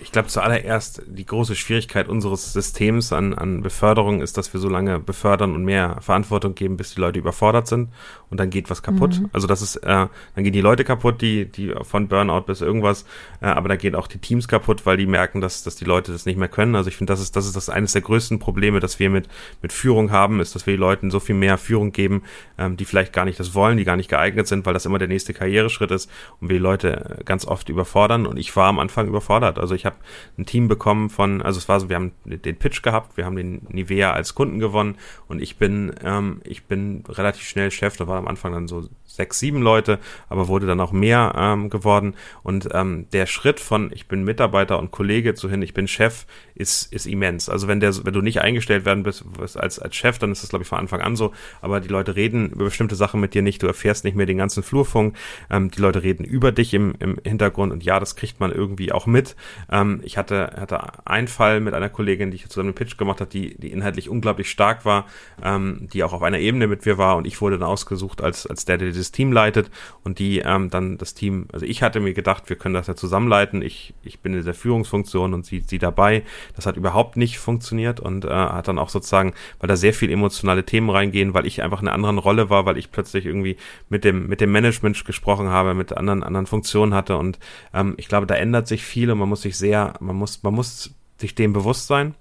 Ich 0.00 0.12
glaube 0.12 0.28
zuallererst, 0.28 1.02
die 1.06 1.26
große 1.26 1.54
Schwierigkeit 1.54 2.08
unseres 2.08 2.52
Systems 2.52 3.12
an, 3.12 3.34
an 3.34 3.62
Beförderung 3.62 4.22
ist, 4.22 4.38
dass 4.38 4.52
wir 4.52 4.60
so 4.60 4.68
lange 4.68 4.98
befördern 4.98 5.54
und 5.54 5.64
mehr 5.64 5.98
Verantwortung 6.00 6.54
geben, 6.54 6.76
bis 6.76 6.94
die 6.94 7.00
Leute 7.00 7.18
überfordert 7.18 7.66
sind 7.66 7.90
und 8.30 8.40
dann 8.40 8.50
geht 8.50 8.70
was 8.70 8.82
kaputt. 8.82 9.20
Mhm. 9.20 9.30
Also 9.32 9.46
das 9.46 9.62
ist, 9.62 9.76
äh, 9.76 9.86
dann 9.86 10.44
gehen 10.44 10.52
die 10.52 10.60
Leute 10.60 10.84
kaputt, 10.84 11.20
die, 11.20 11.46
die 11.46 11.74
von 11.82 12.08
Burnout 12.08 12.42
bis 12.42 12.60
irgendwas, 12.60 13.04
äh, 13.40 13.46
aber 13.46 13.68
da 13.68 13.76
gehen 13.76 13.94
auch 13.94 14.06
die 14.06 14.18
Teams 14.18 14.48
kaputt, 14.48 14.86
weil 14.86 14.96
die 14.96 15.06
merken, 15.06 15.40
dass, 15.40 15.62
dass 15.62 15.76
die 15.76 15.84
Leute 15.84 16.12
das 16.12 16.26
nicht 16.26 16.38
mehr 16.38 16.48
können. 16.48 16.74
Also 16.74 16.88
ich 16.88 16.96
finde, 16.96 17.12
das 17.12 17.20
ist, 17.20 17.36
das 17.36 17.46
ist 17.46 17.54
das 17.54 17.68
eines 17.68 17.92
der 17.92 18.02
größten 18.02 18.38
Probleme, 18.38 18.80
dass 18.80 18.98
wir 18.98 19.10
mit, 19.10 19.28
mit 19.62 19.72
Führung 19.72 20.10
haben, 20.10 20.40
ist, 20.40 20.54
dass 20.54 20.66
wir 20.66 20.74
den 20.74 20.80
Leuten 20.80 21.10
so 21.10 21.20
viel 21.20 21.34
mehr 21.34 21.58
Führung 21.58 21.92
geben, 21.92 22.22
ähm, 22.58 22.76
die 22.76 22.84
vielleicht 22.84 23.12
gar 23.12 23.24
nicht 23.24 23.38
das 23.38 23.54
wollen, 23.54 23.76
die 23.76 23.84
gar 23.84 23.96
nicht 23.96 24.08
geeignet 24.08 24.48
sind, 24.48 24.66
weil 24.66 24.74
das 24.74 24.86
immer 24.86 24.98
der 24.98 25.08
nächste 25.08 25.23
Karriereschritt 25.32 25.90
ist 25.90 26.10
und 26.40 26.48
wir 26.48 26.56
die 26.56 26.62
Leute 26.62 27.20
ganz 27.24 27.46
oft 27.46 27.68
überfordern. 27.68 28.26
Und 28.26 28.36
ich 28.36 28.54
war 28.56 28.68
am 28.68 28.78
Anfang 28.78 29.06
überfordert. 29.06 29.58
Also 29.58 29.74
ich 29.74 29.86
habe 29.86 29.96
ein 30.36 30.44
Team 30.44 30.68
bekommen 30.68 31.08
von, 31.08 31.40
also 31.40 31.58
es 31.58 31.68
war 31.68 31.80
so, 31.80 31.88
wir 31.88 31.96
haben 31.96 32.12
den 32.24 32.56
Pitch 32.56 32.82
gehabt, 32.82 33.16
wir 33.16 33.24
haben 33.24 33.36
den 33.36 33.66
Nivea 33.70 34.12
als 34.12 34.34
Kunden 34.34 34.58
gewonnen 34.58 34.96
und 35.28 35.40
ich 35.40 35.56
bin, 35.56 35.94
ähm, 36.02 36.40
ich 36.44 36.64
bin 36.64 37.04
relativ 37.08 37.46
schnell 37.48 37.70
Chef, 37.70 37.96
da 37.96 38.06
war 38.06 38.18
am 38.18 38.28
Anfang 38.28 38.52
dann 38.52 38.68
so 38.68 38.88
sechs, 39.14 39.38
sieben 39.38 39.62
Leute, 39.62 39.98
aber 40.28 40.48
wurde 40.48 40.66
dann 40.66 40.80
auch 40.80 40.92
mehr 40.92 41.34
ähm, 41.36 41.70
geworden. 41.70 42.14
Und 42.42 42.68
ähm, 42.72 43.06
der 43.12 43.26
Schritt 43.26 43.60
von 43.60 43.90
ich 43.92 44.08
bin 44.08 44.24
Mitarbeiter 44.24 44.78
und 44.78 44.90
Kollege 44.90 45.34
zu 45.34 45.48
hin, 45.48 45.62
ich 45.62 45.74
bin 45.74 45.88
Chef, 45.88 46.26
ist, 46.54 46.92
ist 46.92 47.06
immens. 47.06 47.48
Also 47.48 47.68
wenn 47.68 47.80
der, 47.80 47.94
wenn 48.04 48.12
du 48.12 48.20
nicht 48.20 48.40
eingestellt 48.40 48.84
werden 48.84 49.02
bist 49.02 49.24
als, 49.56 49.78
als 49.78 49.96
Chef, 49.96 50.18
dann 50.18 50.32
ist 50.32 50.42
das, 50.42 50.50
glaube 50.50 50.62
ich, 50.62 50.68
von 50.68 50.78
Anfang 50.78 51.00
an 51.00 51.16
so. 51.16 51.32
Aber 51.60 51.80
die 51.80 51.88
Leute 51.88 52.16
reden 52.16 52.50
über 52.50 52.64
bestimmte 52.64 52.94
Sachen 52.94 53.20
mit 53.20 53.34
dir 53.34 53.42
nicht, 53.42 53.62
du 53.62 53.66
erfährst 53.66 54.04
nicht 54.04 54.16
mehr 54.16 54.26
den 54.26 54.38
ganzen 54.38 54.62
Flurfunk. 54.62 55.16
Ähm, 55.50 55.70
die 55.70 55.80
Leute 55.80 56.02
reden 56.02 56.24
über 56.24 56.52
dich 56.52 56.74
im, 56.74 56.94
im 56.98 57.18
Hintergrund 57.24 57.72
und 57.72 57.84
ja, 57.84 58.00
das 58.00 58.16
kriegt 58.16 58.40
man 58.40 58.52
irgendwie 58.52 58.92
auch 58.92 59.06
mit. 59.06 59.36
Ähm, 59.70 60.00
ich 60.04 60.16
hatte, 60.16 60.52
hatte 60.56 61.06
einen 61.06 61.28
Fall 61.28 61.60
mit 61.60 61.74
einer 61.74 61.88
Kollegin, 61.88 62.30
die 62.30 62.36
ich 62.36 62.48
zusammen 62.48 62.68
einen 62.68 62.74
Pitch 62.74 62.96
gemacht 62.96 63.20
hat, 63.20 63.32
die, 63.32 63.56
die 63.58 63.72
inhaltlich 63.72 64.08
unglaublich 64.08 64.50
stark 64.50 64.84
war, 64.84 65.06
ähm, 65.42 65.88
die 65.92 66.04
auch 66.04 66.12
auf 66.12 66.22
einer 66.22 66.38
Ebene 66.38 66.66
mit 66.66 66.86
mir 66.86 66.98
war 66.98 67.16
und 67.16 67.26
ich 67.26 67.40
wurde 67.40 67.58
dann 67.58 67.68
ausgesucht 67.68 68.22
als, 68.22 68.46
als 68.46 68.64
der, 68.64 68.78
der 68.78 68.92
dieses 69.04 69.12
Team 69.12 69.32
leitet 69.32 69.70
und 70.02 70.18
die 70.18 70.38
ähm, 70.38 70.70
dann 70.70 70.98
das 70.98 71.14
Team, 71.14 71.46
also 71.52 71.66
ich 71.66 71.82
hatte 71.82 72.00
mir 72.00 72.14
gedacht, 72.14 72.48
wir 72.48 72.56
können 72.56 72.74
das 72.74 72.86
ja 72.86 72.96
zusammenleiten. 72.96 73.62
Ich, 73.62 73.94
ich 74.02 74.20
bin 74.20 74.32
in 74.32 74.38
dieser 74.38 74.54
Führungsfunktion 74.54 75.34
und 75.34 75.44
sie, 75.44 75.60
sie 75.60 75.78
dabei. 75.78 76.22
Das 76.56 76.66
hat 76.66 76.76
überhaupt 76.76 77.16
nicht 77.16 77.38
funktioniert 77.38 78.00
und 78.00 78.24
äh, 78.24 78.28
hat 78.30 78.68
dann 78.68 78.78
auch 78.78 78.88
sozusagen, 78.88 79.34
weil 79.60 79.68
da 79.68 79.76
sehr 79.76 79.92
viel 79.92 80.10
emotionale 80.10 80.64
Themen 80.64 80.90
reingehen, 80.90 81.34
weil 81.34 81.46
ich 81.46 81.62
einfach 81.62 81.82
in 81.82 81.88
einer 81.88 81.94
anderen 81.94 82.18
Rolle 82.18 82.50
war, 82.50 82.66
weil 82.66 82.78
ich 82.78 82.90
plötzlich 82.90 83.26
irgendwie 83.26 83.56
mit 83.88 84.04
dem, 84.04 84.26
mit 84.26 84.40
dem 84.40 84.52
Management 84.52 85.04
gesprochen 85.04 85.48
habe, 85.48 85.74
mit 85.74 85.96
anderen, 85.96 86.22
anderen 86.22 86.46
Funktionen 86.46 86.94
hatte 86.94 87.16
und 87.16 87.38
ähm, 87.72 87.94
ich 87.96 88.08
glaube, 88.08 88.26
da 88.26 88.34
ändert 88.34 88.68
sich 88.68 88.84
viel 88.84 89.10
und 89.10 89.18
man 89.18 89.28
muss 89.28 89.42
sich 89.42 89.56
sehr, 89.56 89.94
man 90.00 90.16
muss, 90.16 90.42
man 90.42 90.54
muss 90.54 90.94
sich 91.18 91.34
dem 91.34 91.52
bewusst 91.52 91.86
sein. 91.86 92.14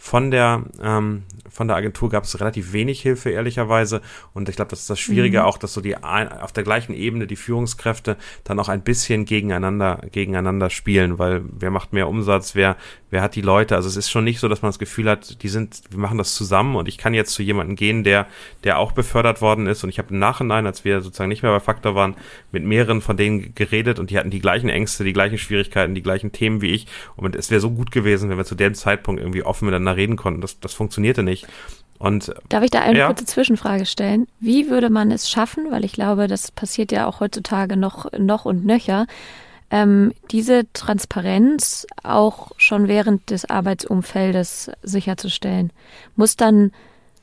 Von 0.00 0.30
der, 0.30 0.62
ähm, 0.80 1.24
von 1.50 1.66
der 1.66 1.76
Agentur 1.76 2.08
gab 2.08 2.24
es 2.24 2.38
relativ 2.38 2.72
wenig 2.72 3.02
Hilfe, 3.02 3.30
ehrlicherweise. 3.30 4.00
Und 4.32 4.48
ich 4.48 4.56
glaube, 4.56 4.70
das 4.70 4.80
ist 4.80 4.90
das 4.90 5.00
Schwierige 5.00 5.40
mhm. 5.40 5.44
auch, 5.44 5.58
dass 5.58 5.74
so 5.74 5.80
die 5.80 5.96
auf 5.96 6.52
der 6.52 6.62
gleichen 6.62 6.94
Ebene 6.94 7.26
die 7.26 7.36
Führungskräfte 7.36 8.16
dann 8.44 8.60
auch 8.60 8.68
ein 8.68 8.82
bisschen 8.82 9.24
gegeneinander, 9.24 10.00
gegeneinander 10.12 10.70
spielen, 10.70 11.18
weil 11.18 11.42
wer 11.50 11.70
macht 11.70 11.92
mehr 11.92 12.08
Umsatz, 12.08 12.54
wer, 12.54 12.76
wer 13.10 13.22
hat 13.22 13.34
die 13.34 13.40
Leute. 13.40 13.74
Also 13.74 13.88
es 13.88 13.96
ist 13.96 14.08
schon 14.08 14.22
nicht 14.22 14.38
so, 14.38 14.48
dass 14.48 14.62
man 14.62 14.68
das 14.68 14.78
Gefühl 14.78 15.10
hat, 15.10 15.42
die 15.42 15.48
sind, 15.48 15.82
wir 15.90 15.98
machen 15.98 16.16
das 16.16 16.34
zusammen 16.34 16.76
und 16.76 16.86
ich 16.86 16.96
kann 16.96 17.12
jetzt 17.12 17.32
zu 17.32 17.42
jemandem 17.42 17.74
gehen, 17.74 18.04
der, 18.04 18.28
der 18.62 18.78
auch 18.78 18.92
befördert 18.92 19.40
worden 19.40 19.66
ist. 19.66 19.82
Und 19.82 19.90
ich 19.90 19.98
habe 19.98 20.14
im 20.14 20.20
Nachhinein, 20.20 20.64
als 20.64 20.84
wir 20.84 21.00
sozusagen 21.00 21.28
nicht 21.28 21.42
mehr 21.42 21.52
bei 21.52 21.60
Faktor 21.60 21.96
waren, 21.96 22.14
mit 22.52 22.64
mehreren 22.64 23.00
von 23.00 23.16
denen 23.16 23.52
geredet 23.56 23.98
und 23.98 24.10
die 24.10 24.18
hatten 24.18 24.30
die 24.30 24.40
gleichen 24.40 24.68
Ängste, 24.68 25.02
die 25.02 25.12
gleichen 25.12 25.38
Schwierigkeiten, 25.38 25.96
die 25.96 26.02
gleichen 26.02 26.30
Themen 26.30 26.60
wie 26.62 26.70
ich. 26.70 26.86
Und 27.16 27.34
es 27.34 27.50
wäre 27.50 27.60
so 27.60 27.70
gut 27.70 27.90
gewesen, 27.90 28.30
wenn 28.30 28.36
wir 28.36 28.44
zu 28.44 28.54
dem 28.54 28.74
Zeitpunkt 28.74 29.20
irgendwie 29.20 29.42
offen 29.42 29.57
miteinander 29.66 29.96
reden 29.96 30.16
konnten. 30.16 30.40
Das, 30.40 30.60
das 30.60 30.74
funktionierte 30.74 31.22
nicht. 31.22 31.46
Und, 31.98 32.32
Darf 32.48 32.62
ich 32.62 32.70
da 32.70 32.80
eine 32.80 32.98
ja. 32.98 33.06
kurze 33.06 33.26
Zwischenfrage 33.26 33.84
stellen? 33.84 34.28
Wie 34.38 34.70
würde 34.70 34.88
man 34.88 35.10
es 35.10 35.28
schaffen, 35.28 35.70
weil 35.70 35.84
ich 35.84 35.92
glaube, 35.92 36.28
das 36.28 36.52
passiert 36.52 36.92
ja 36.92 37.06
auch 37.06 37.20
heutzutage 37.20 37.76
noch, 37.76 38.12
noch 38.16 38.44
und 38.44 38.64
nöcher, 38.64 39.06
ähm, 39.70 40.12
diese 40.30 40.72
Transparenz 40.72 41.86
auch 42.02 42.52
schon 42.56 42.88
während 42.88 43.30
des 43.30 43.50
Arbeitsumfeldes 43.50 44.70
sicherzustellen? 44.82 45.72
Muss 46.14 46.36
dann 46.36 46.70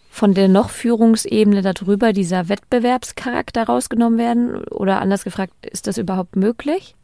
von 0.09 0.33
der 0.33 0.47
noch 0.47 0.69
Führungsebene 0.69 1.61
darüber 1.61 2.13
dieser 2.13 2.49
Wettbewerbscharakter 2.49 3.63
rausgenommen 3.63 4.19
werden? 4.19 4.63
Oder 4.65 5.01
anders 5.01 5.23
gefragt, 5.23 5.53
ist 5.61 5.87
das 5.87 5.97
überhaupt 5.97 6.35
möglich 6.35 6.95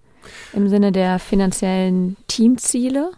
im 0.53 0.67
Sinne 0.69 0.91
der 0.91 1.19
finanziellen 1.19 2.17
Teamziele? 2.27 3.11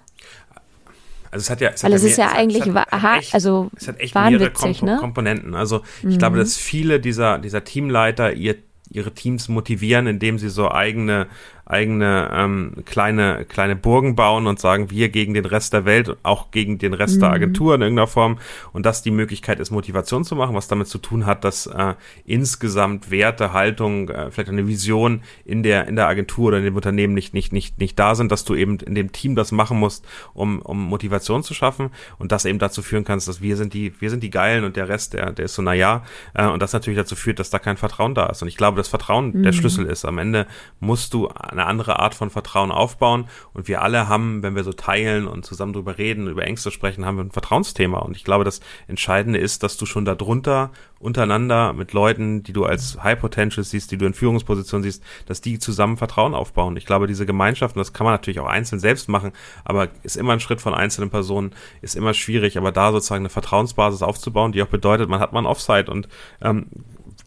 Also 1.33 1.45
es 1.45 1.49
hat 1.49 1.61
ja, 1.61 1.71
es 1.71 1.83
Weil 1.83 1.93
es 1.93 2.03
ist 2.03 2.17
ja 2.17 2.27
es 2.27 2.33
eigentlich, 2.37 2.67
es 2.67 2.75
hat 2.75 3.17
echt, 3.19 3.33
also 3.33 3.71
es 3.75 3.87
hat 3.87 3.99
echt 3.99 4.13
mehrere 4.13 4.51
Komp 4.51 4.83
ne? 4.83 4.97
Komponenten. 4.99 5.55
Also 5.55 5.81
ich 6.03 6.15
mhm. 6.15 6.17
glaube, 6.19 6.37
dass 6.37 6.55
viele 6.57 6.99
dieser 6.99 7.39
dieser 7.39 7.63
Teamleiter 7.63 8.33
ihr 8.33 8.55
ihre 8.91 9.11
Teams 9.11 9.49
motivieren, 9.49 10.05
indem 10.05 10.37
sie 10.37 10.49
so 10.49 10.69
eigene 10.69 11.25
eigene 11.65 12.29
ähm, 12.33 12.73
kleine, 12.85 13.45
kleine 13.45 13.75
Burgen 13.75 14.15
bauen 14.15 14.47
und 14.47 14.59
sagen, 14.59 14.91
wir 14.91 15.09
gegen 15.09 15.33
den 15.33 15.45
Rest 15.45 15.73
der 15.73 15.85
Welt, 15.85 16.17
auch 16.23 16.51
gegen 16.51 16.77
den 16.77 16.93
Rest 16.93 17.17
mhm. 17.17 17.21
der 17.21 17.31
Agentur 17.31 17.75
in 17.75 17.81
irgendeiner 17.81 18.07
Form. 18.07 18.37
Und 18.73 18.85
das 18.85 19.01
die 19.01 19.11
Möglichkeit 19.11 19.59
ist, 19.59 19.71
Motivation 19.71 20.25
zu 20.25 20.35
machen, 20.35 20.55
was 20.55 20.67
damit 20.67 20.87
zu 20.87 20.97
tun 20.97 21.25
hat, 21.25 21.43
dass 21.43 21.67
äh, 21.67 21.93
insgesamt 22.25 23.11
Werte, 23.11 23.53
Haltung, 23.53 24.09
äh, 24.09 24.29
vielleicht 24.31 24.49
eine 24.49 24.67
Vision 24.67 25.21
in 25.45 25.63
der, 25.63 25.87
in 25.87 25.95
der 25.95 26.07
Agentur 26.07 26.49
oder 26.49 26.57
in 26.57 26.65
dem 26.65 26.75
Unternehmen 26.75 27.13
nicht, 27.13 27.33
nicht, 27.33 27.53
nicht, 27.53 27.79
nicht 27.79 27.97
da 27.97 28.15
sind, 28.15 28.31
dass 28.31 28.43
du 28.43 28.55
eben 28.55 28.79
in 28.79 28.95
dem 28.95 29.11
Team 29.11 29.35
das 29.35 29.51
machen 29.51 29.79
musst, 29.79 30.05
um, 30.33 30.61
um 30.61 30.83
Motivation 30.83 31.43
zu 31.43 31.53
schaffen 31.53 31.91
und 32.19 32.31
das 32.31 32.45
eben 32.45 32.59
dazu 32.59 32.81
führen 32.81 33.05
kannst, 33.05 33.27
dass 33.27 33.41
wir 33.41 33.55
sind 33.55 33.73
die, 33.73 33.93
wir 34.01 34.09
sind 34.09 34.21
die 34.21 34.29
Geilen 34.29 34.65
und 34.65 34.75
der 34.75 34.89
Rest, 34.89 35.13
der, 35.13 35.31
der 35.31 35.45
ist 35.45 35.55
so, 35.55 35.61
na 35.61 35.73
ja, 35.73 36.03
äh, 36.33 36.45
und 36.45 36.61
das 36.61 36.73
natürlich 36.73 36.99
dazu 36.99 37.15
führt, 37.15 37.39
dass 37.39 37.49
da 37.49 37.59
kein 37.59 37.77
Vertrauen 37.77 38.15
da 38.15 38.25
ist. 38.27 38.41
Und 38.41 38.47
ich 38.47 38.57
glaube, 38.57 38.77
das 38.77 38.87
Vertrauen 38.87 39.31
mhm. 39.31 39.43
der 39.43 39.53
Schlüssel 39.53 39.85
ist. 39.85 40.05
Am 40.05 40.17
Ende 40.17 40.47
musst 40.79 41.13
du 41.13 41.29
eine 41.29 41.62
andere 41.67 41.99
Art 41.99 42.15
von 42.15 42.29
Vertrauen 42.29 42.71
aufbauen. 42.71 43.27
Und 43.53 43.67
wir 43.67 43.81
alle 43.81 44.07
haben, 44.07 44.43
wenn 44.43 44.55
wir 44.55 44.63
so 44.63 44.73
teilen 44.73 45.27
und 45.27 45.45
zusammen 45.45 45.73
drüber 45.73 45.97
reden, 45.97 46.27
über 46.27 46.43
Ängste 46.43 46.71
sprechen, 46.71 47.05
haben 47.05 47.17
wir 47.17 47.23
ein 47.23 47.31
Vertrauensthema. 47.31 47.99
Und 47.99 48.15
ich 48.15 48.23
glaube, 48.23 48.43
das 48.43 48.61
Entscheidende 48.87 49.39
ist, 49.39 49.63
dass 49.63 49.77
du 49.77 49.85
schon 49.85 50.05
darunter 50.05 50.71
untereinander 51.03 51.73
mit 51.73 51.91
Leuten, 51.91 52.43
die 52.43 52.53
du 52.53 52.63
als 52.63 53.03
High 53.03 53.19
Potential 53.19 53.63
siehst, 53.63 53.91
die 53.91 53.97
du 53.97 54.05
in 54.05 54.13
Führungspositionen 54.13 54.83
siehst, 54.83 55.03
dass 55.25 55.41
die 55.41 55.59
zusammen 55.59 55.97
Vertrauen 55.97 56.33
aufbauen. 56.33 56.77
Ich 56.77 56.85
glaube, 56.85 57.07
diese 57.07 57.25
Gemeinschaften, 57.25 57.79
das 57.79 57.91
kann 57.91 58.05
man 58.05 58.13
natürlich 58.13 58.39
auch 58.39 58.47
einzeln 58.47 58.79
selbst 58.79 59.09
machen, 59.09 59.33
aber 59.65 59.89
ist 60.03 60.15
immer 60.15 60.31
ein 60.33 60.39
Schritt 60.39 60.61
von 60.61 60.73
einzelnen 60.73 61.09
Personen, 61.09 61.51
ist 61.81 61.95
immer 61.95 62.13
schwierig, 62.13 62.57
aber 62.57 62.71
da 62.71 62.93
sozusagen 62.93 63.23
eine 63.23 63.29
Vertrauensbasis 63.29 64.01
aufzubauen, 64.01 64.53
die 64.53 64.63
auch 64.63 64.67
bedeutet, 64.67 65.09
man 65.09 65.19
hat 65.19 65.33
mal 65.33 65.45
Offside 65.45 65.91
und 65.91 66.07
ähm, 66.41 66.67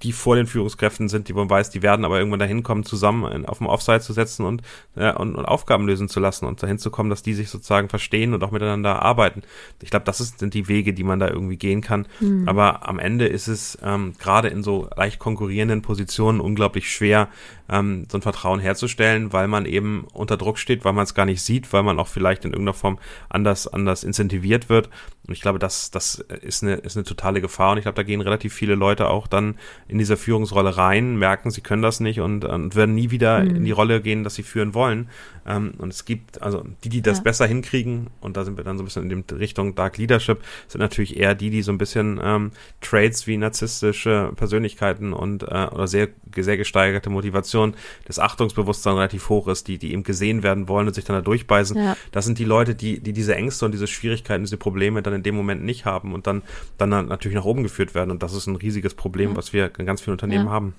die 0.03 0.13
vor 0.13 0.37
den 0.37 0.47
Führungskräften 0.47 1.09
sind, 1.09 1.29
die 1.29 1.33
man 1.33 1.49
weiß, 1.49 1.71
die 1.71 1.83
werden 1.83 2.05
aber 2.05 2.19
irgendwann 2.19 2.41
dahin 2.41 2.63
kommen, 2.63 2.85
zusammen 2.85 3.47
auf 3.47 3.59
dem 3.59 3.67
Offside 3.67 4.01
zu 4.01 4.13
setzen 4.13 4.45
und, 4.45 4.63
äh, 4.95 5.13
und, 5.13 5.35
und 5.35 5.45
Aufgaben 5.45 5.87
lösen 5.87 6.09
zu 6.09 6.21
lassen 6.21 6.47
und 6.47 6.63
dahin 6.63 6.79
zu 6.79 6.91
kommen, 6.91 7.11
dass 7.11 7.23
die 7.23 7.35
sich 7.35 7.51
sozusagen 7.51 7.89
verstehen 7.89 8.35
und 8.35 8.43
auch 8.45 8.51
miteinander 8.51 9.03
arbeiten. 9.03 9.43
Ich 9.83 9.91
glaube, 9.91 10.05
das 10.05 10.21
ist, 10.21 10.39
sind 10.39 10.55
die 10.55 10.69
Wege, 10.69 10.93
die 10.93 11.05
man 11.05 11.19
da 11.19 11.29
irgendwie 11.29 11.57
gehen 11.57 11.81
kann. 11.81 12.07
Mhm. 12.21 12.49
Aber 12.49 12.89
am 12.89 12.99
Ende 12.99 13.27
ist 13.27 13.49
es 13.49 13.79
ähm, 13.83 14.13
gerade 14.19 14.49
in 14.49 14.63
so 14.63 14.89
leicht 14.97 15.19
konkurrierenden 15.19 15.83
Positionen 15.83 16.41
unglaublich 16.41 16.91
schwer, 16.91 17.29
ähm, 17.69 18.07
so 18.11 18.19
ein 18.19 18.23
Vertrauen 18.23 18.61
herzustellen, 18.61 19.33
weil 19.33 19.49
man 19.49 19.67
eben 19.67 20.07
unter 20.13 20.37
Druck 20.37 20.59
steht, 20.59 20.85
weil 20.85 20.93
man 20.93 21.05
es 21.05 21.15
gar 21.15 21.27
nicht 21.27 21.43
sieht, 21.43 21.73
weil 21.73 21.83
man 21.83 21.99
auch 21.99 22.09
vielleicht 22.09 22.45
in 22.45 22.53
irgendeiner 22.53 22.75
Form 22.75 22.99
anders, 23.29 23.67
anders 23.67 24.05
incentiviert 24.05 24.69
wird. 24.69 24.89
Und 25.27 25.35
ich 25.35 25.41
glaube, 25.41 25.59
das, 25.59 25.91
das 25.91 26.17
ist 26.43 26.63
eine, 26.63 26.75
ist 26.75 26.97
eine 26.97 27.05
totale 27.05 27.41
Gefahr. 27.41 27.73
Und 27.73 27.79
ich 27.79 27.83
glaube, 27.83 27.97
da 27.97 28.05
gehen 28.05 28.21
relativ 28.21 28.55
viele 28.55 28.77
Leute 28.77 29.09
auch 29.09 29.27
dann 29.27 29.57
in 29.89 29.99
dieser 29.99 30.17
Führungsrolle 30.17 30.77
rein, 30.77 31.17
merken, 31.17 31.51
sie 31.51 31.61
können 31.61 31.83
das 31.83 32.01
nicht 32.01 32.21
und, 32.21 32.45
und 32.45 32.75
werden 32.75 32.95
nie 32.95 33.11
wieder 33.11 33.45
mhm. 33.45 33.57
in 33.57 33.65
die 33.65 33.73
Rolle 33.73 34.01
gehen, 34.01 34.25
dass 34.25 34.35
sie 34.35 34.43
führen 34.43 34.75
wollen. 34.75 35.09
Ähm, 35.47 35.75
und 35.79 35.93
es 35.93 36.05
gibt, 36.05 36.43
also 36.43 36.65
die, 36.85 36.89
die 36.89 37.03
das 37.03 37.19
ja. 37.19 37.25
besser 37.25 37.47
hinkriegen, 37.47 38.09
und 38.21 38.37
da 38.37 38.45
sind 38.45 38.57
wir 38.57 38.65
dann 38.65 38.77
so 38.77 38.83
ein 38.83 38.87
bisschen 38.87 39.11
in 39.11 39.25
die 39.27 39.35
Richtung 39.35 39.75
Dark 39.75 39.97
Leadership, 39.99 40.43
sind 40.69 40.81
natürlich 40.81 41.17
eher 41.17 41.35
die, 41.35 41.51
die 41.51 41.63
so 41.63 41.73
ein 41.73 41.79
bisschen 41.79 42.21
ähm, 42.23 42.53
Traits 42.81 43.27
wie 43.27 43.37
narzisstische 43.37 44.33
Persönlichkeiten 44.37 45.13
und 45.13 45.43
äh, 45.45 45.69
oder 45.71 45.87
sehr, 45.87 46.09
sehr 46.37 46.57
gesteigerte 46.57 47.11
Motivation, 47.11 47.75
das 48.07 48.19
Achtungsbewusstsein 48.19 48.95
relativ 48.95 49.29
hoch 49.29 49.49
ist, 49.49 49.69
die, 49.69 49.79
die 49.79 49.93
eben 49.93 50.03
gesehen 50.03 50.43
werden 50.43 50.69
wollen 50.69 50.87
und 50.87 50.95
sich 50.95 51.05
dann 51.05 51.17
da 51.17 51.23
durchbeißen. 51.23 51.77
Ja. 51.77 51.97
Das 52.13 52.25
sind 52.25 52.39
die 52.39 52.45
Leute, 52.45 52.75
die, 52.75 53.01
die 53.01 53.13
diese 53.13 53.35
Ängste 53.35 53.65
und 53.65 53.73
diese 53.73 53.87
Schwierigkeiten, 53.87 54.45
diese 54.45 54.57
Probleme 54.57 55.03
dann 55.03 55.15
in 55.15 55.23
dem 55.23 55.35
Moment 55.35 55.65
nicht 55.65 55.85
haben 55.85 56.13
und 56.13 56.27
dann, 56.27 56.43
dann 56.79 56.91
natürlich 56.91 57.37
nach 57.37 57.45
oben 57.45 57.63
geführt 57.63 57.95
werden. 57.95 58.11
Und 58.11 58.23
das 58.23 58.35
ist 58.35 58.47
ein 58.47 58.57
riesiges 58.57 58.95
Problem, 58.95 59.31
ja. 59.31 59.37
was 59.37 59.53
wir 59.53 59.71
in 59.79 59.87
ganz 59.87 60.01
vielen 60.01 60.13
Unternehmen 60.13 60.51
haben. 60.51 60.75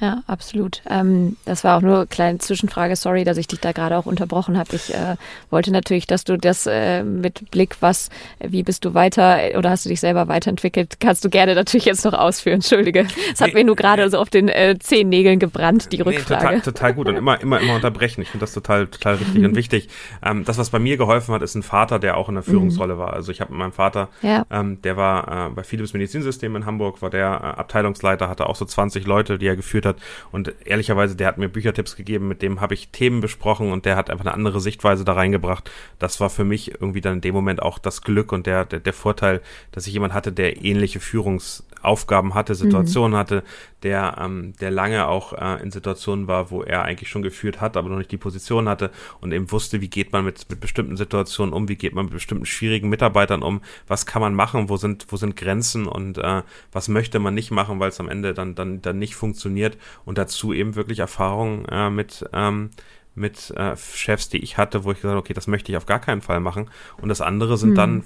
Ja, 0.00 0.22
absolut. 0.26 0.82
Ähm, 0.88 1.36
das 1.44 1.64
war 1.64 1.76
auch 1.76 1.80
nur 1.80 1.96
eine 1.98 2.06
kleine 2.06 2.38
Zwischenfrage. 2.38 2.96
Sorry, 2.96 3.24
dass 3.24 3.36
ich 3.36 3.46
dich 3.46 3.60
da 3.60 3.72
gerade 3.72 3.96
auch 3.96 4.06
unterbrochen 4.06 4.58
habe. 4.58 4.74
Ich 4.74 4.92
äh, 4.92 5.16
wollte 5.50 5.70
natürlich, 5.70 6.06
dass 6.06 6.24
du 6.24 6.36
das 6.36 6.66
äh, 6.66 7.04
mit 7.04 7.50
Blick, 7.50 7.76
was, 7.80 8.10
wie 8.40 8.62
bist 8.62 8.84
du 8.84 8.94
weiter 8.94 9.38
oder 9.56 9.70
hast 9.70 9.84
du 9.84 9.88
dich 9.88 10.00
selber 10.00 10.28
weiterentwickelt, 10.28 10.98
kannst 11.00 11.24
du 11.24 11.30
gerne 11.30 11.54
natürlich 11.54 11.84
jetzt 11.84 12.04
noch 12.04 12.12
ausführen. 12.12 12.54
Entschuldige. 12.54 13.06
Es 13.32 13.40
hat 13.40 13.48
nee, 13.48 13.54
mir 13.54 13.64
nur 13.64 13.76
gerade 13.76 14.08
so 14.10 14.18
auf 14.18 14.30
den 14.30 14.48
äh, 14.48 14.76
zehn 14.78 15.08
Nägeln 15.08 15.38
gebrannt, 15.38 15.92
die 15.92 16.00
Rückfrage. 16.00 16.44
Nee, 16.44 16.60
total, 16.60 16.60
total 16.60 16.94
gut 16.94 17.08
und 17.08 17.16
immer, 17.16 17.40
immer, 17.40 17.60
immer 17.60 17.74
unterbrechen. 17.74 18.22
Ich 18.22 18.28
finde 18.28 18.44
das 18.44 18.52
total, 18.52 18.86
total 18.86 19.16
richtig 19.16 19.44
und 19.44 19.54
wichtig. 19.54 19.88
Ähm, 20.22 20.44
das, 20.44 20.58
was 20.58 20.70
bei 20.70 20.78
mir 20.78 20.96
geholfen 20.96 21.34
hat, 21.34 21.42
ist 21.42 21.54
ein 21.54 21.62
Vater, 21.62 21.98
der 21.98 22.16
auch 22.16 22.28
in 22.28 22.34
der 22.34 22.44
Führungsrolle 22.44 22.94
mhm. 22.94 22.98
war. 22.98 23.12
Also 23.12 23.32
ich 23.32 23.40
habe 23.40 23.52
mit 23.52 23.58
meinem 23.58 23.72
Vater, 23.72 24.08
ja. 24.22 24.44
ähm, 24.50 24.80
der 24.82 24.96
war 24.96 25.48
äh, 25.48 25.50
bei 25.50 25.62
Philips 25.62 25.92
Medizinsystem 25.92 26.54
in 26.56 26.66
Hamburg, 26.66 27.02
war 27.02 27.10
der 27.10 27.26
äh, 27.26 27.60
Abteilungsleiter, 27.60 28.28
hatte 28.28 28.48
auch 28.48 28.56
so 28.56 28.64
20 28.64 29.06
Leute, 29.06 29.38
die 29.38 29.46
er 29.46 29.56
geführt 29.56 29.83
geführt 29.84 29.96
hat. 29.96 29.96
Und 30.32 30.54
ehrlicherweise, 30.64 31.16
der 31.16 31.28
hat 31.28 31.38
mir 31.38 31.48
Büchertipps 31.48 31.96
gegeben, 31.96 32.28
mit 32.28 32.42
dem 32.42 32.60
habe 32.60 32.74
ich 32.74 32.88
Themen 32.88 33.20
besprochen 33.20 33.72
und 33.72 33.84
der 33.84 33.96
hat 33.96 34.10
einfach 34.10 34.24
eine 34.24 34.34
andere 34.34 34.60
Sichtweise 34.60 35.04
da 35.04 35.12
reingebracht. 35.12 35.70
Das 35.98 36.20
war 36.20 36.30
für 36.30 36.44
mich 36.44 36.72
irgendwie 36.72 37.00
dann 37.00 37.14
in 37.14 37.20
dem 37.20 37.34
Moment 37.34 37.62
auch 37.62 37.78
das 37.78 38.02
Glück 38.02 38.32
und 38.32 38.46
der, 38.46 38.64
der, 38.64 38.80
der 38.80 38.92
Vorteil, 38.92 39.40
dass 39.72 39.86
ich 39.86 39.92
jemand 39.92 40.14
hatte, 40.14 40.32
der 40.32 40.64
ähnliche 40.64 41.00
Führungsaufgaben 41.00 42.34
hatte, 42.34 42.54
Situationen 42.54 43.12
mhm. 43.12 43.18
hatte, 43.18 43.42
der, 43.84 44.16
ähm, 44.18 44.54
der 44.60 44.70
lange 44.70 45.06
auch 45.06 45.34
äh, 45.34 45.62
in 45.62 45.70
Situationen 45.70 46.26
war, 46.26 46.50
wo 46.50 46.62
er 46.62 46.82
eigentlich 46.82 47.10
schon 47.10 47.22
geführt 47.22 47.60
hat, 47.60 47.76
aber 47.76 47.90
noch 47.90 47.98
nicht 47.98 48.10
die 48.10 48.16
Position 48.16 48.68
hatte 48.68 48.90
und 49.20 49.30
eben 49.32 49.52
wusste, 49.52 49.80
wie 49.82 49.88
geht 49.88 50.10
man 50.12 50.24
mit, 50.24 50.48
mit 50.48 50.58
bestimmten 50.58 50.96
Situationen 50.96 51.52
um, 51.52 51.68
wie 51.68 51.76
geht 51.76 51.94
man 51.94 52.06
mit 52.06 52.14
bestimmten 52.14 52.46
schwierigen 52.46 52.88
Mitarbeitern 52.88 53.42
um, 53.42 53.60
was 53.86 54.06
kann 54.06 54.22
man 54.22 54.34
machen, 54.34 54.70
wo 54.70 54.78
sind, 54.78 55.06
wo 55.10 55.16
sind 55.16 55.36
Grenzen 55.36 55.86
und 55.86 56.16
äh, 56.18 56.42
was 56.72 56.88
möchte 56.88 57.18
man 57.18 57.34
nicht 57.34 57.50
machen, 57.50 57.78
weil 57.78 57.90
es 57.90 58.00
am 58.00 58.08
Ende 58.08 58.32
dann, 58.32 58.54
dann, 58.54 58.80
dann 58.80 58.98
nicht 58.98 59.14
funktioniert 59.14 59.73
und 60.04 60.18
dazu 60.18 60.52
eben 60.52 60.74
wirklich 60.74 60.98
Erfahrung 60.98 61.66
äh, 61.66 61.90
mit, 61.90 62.24
ähm, 62.32 62.70
mit 63.14 63.50
äh, 63.50 63.76
Chefs, 63.76 64.28
die 64.28 64.38
ich 64.38 64.58
hatte, 64.58 64.84
wo 64.84 64.90
ich 64.90 64.98
gesagt 64.98 65.12
habe, 65.12 65.20
okay, 65.20 65.34
das 65.34 65.46
möchte 65.46 65.72
ich 65.72 65.76
auf 65.76 65.86
gar 65.86 66.00
keinen 66.00 66.20
Fall 66.20 66.40
machen. 66.40 66.70
Und 67.00 67.08
das 67.08 67.20
andere 67.20 67.56
sind 67.56 67.70
hm. 67.70 67.76
dann 67.76 68.04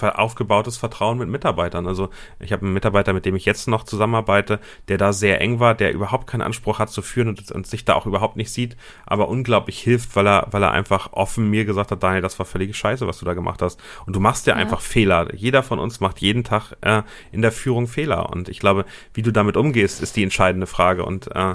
aufgebautes 0.00 0.76
Vertrauen 0.76 1.18
mit 1.18 1.28
Mitarbeitern. 1.28 1.86
Also 1.86 2.10
ich 2.40 2.52
habe 2.52 2.64
einen 2.64 2.74
Mitarbeiter, 2.74 3.12
mit 3.12 3.24
dem 3.24 3.36
ich 3.36 3.44
jetzt 3.44 3.68
noch 3.68 3.84
zusammenarbeite, 3.84 4.60
der 4.88 4.98
da 4.98 5.12
sehr 5.12 5.40
eng 5.40 5.60
war, 5.60 5.74
der 5.74 5.92
überhaupt 5.92 6.26
keinen 6.26 6.42
Anspruch 6.42 6.78
hat 6.78 6.90
zu 6.90 7.02
führen 7.02 7.28
und, 7.28 7.50
und 7.52 7.66
sich 7.66 7.84
da 7.84 7.94
auch 7.94 8.06
überhaupt 8.06 8.36
nicht 8.36 8.50
sieht, 8.50 8.76
aber 9.06 9.28
unglaublich 9.28 9.78
hilft, 9.78 10.16
weil 10.16 10.26
er, 10.26 10.48
weil 10.50 10.62
er 10.62 10.72
einfach 10.72 11.12
offen 11.12 11.50
mir 11.50 11.64
gesagt 11.64 11.90
hat, 11.90 12.02
Daniel, 12.02 12.22
das 12.22 12.38
war 12.38 12.46
völlige 12.46 12.74
Scheiße, 12.74 13.06
was 13.06 13.18
du 13.18 13.24
da 13.24 13.34
gemacht 13.34 13.62
hast. 13.62 13.80
Und 14.06 14.16
du 14.16 14.20
machst 14.20 14.46
ja, 14.46 14.54
ja. 14.54 14.60
einfach 14.60 14.80
Fehler. 14.80 15.34
Jeder 15.34 15.62
von 15.62 15.78
uns 15.78 16.00
macht 16.00 16.20
jeden 16.20 16.44
Tag 16.44 16.72
äh, 16.80 17.02
in 17.30 17.42
der 17.42 17.52
Führung 17.52 17.86
Fehler. 17.86 18.30
Und 18.30 18.48
ich 18.48 18.58
glaube, 18.58 18.84
wie 19.14 19.22
du 19.22 19.32
damit 19.32 19.56
umgehst, 19.56 20.02
ist 20.02 20.16
die 20.16 20.22
entscheidende 20.22 20.66
Frage. 20.66 21.04
Und 21.04 21.34
äh, 21.34 21.54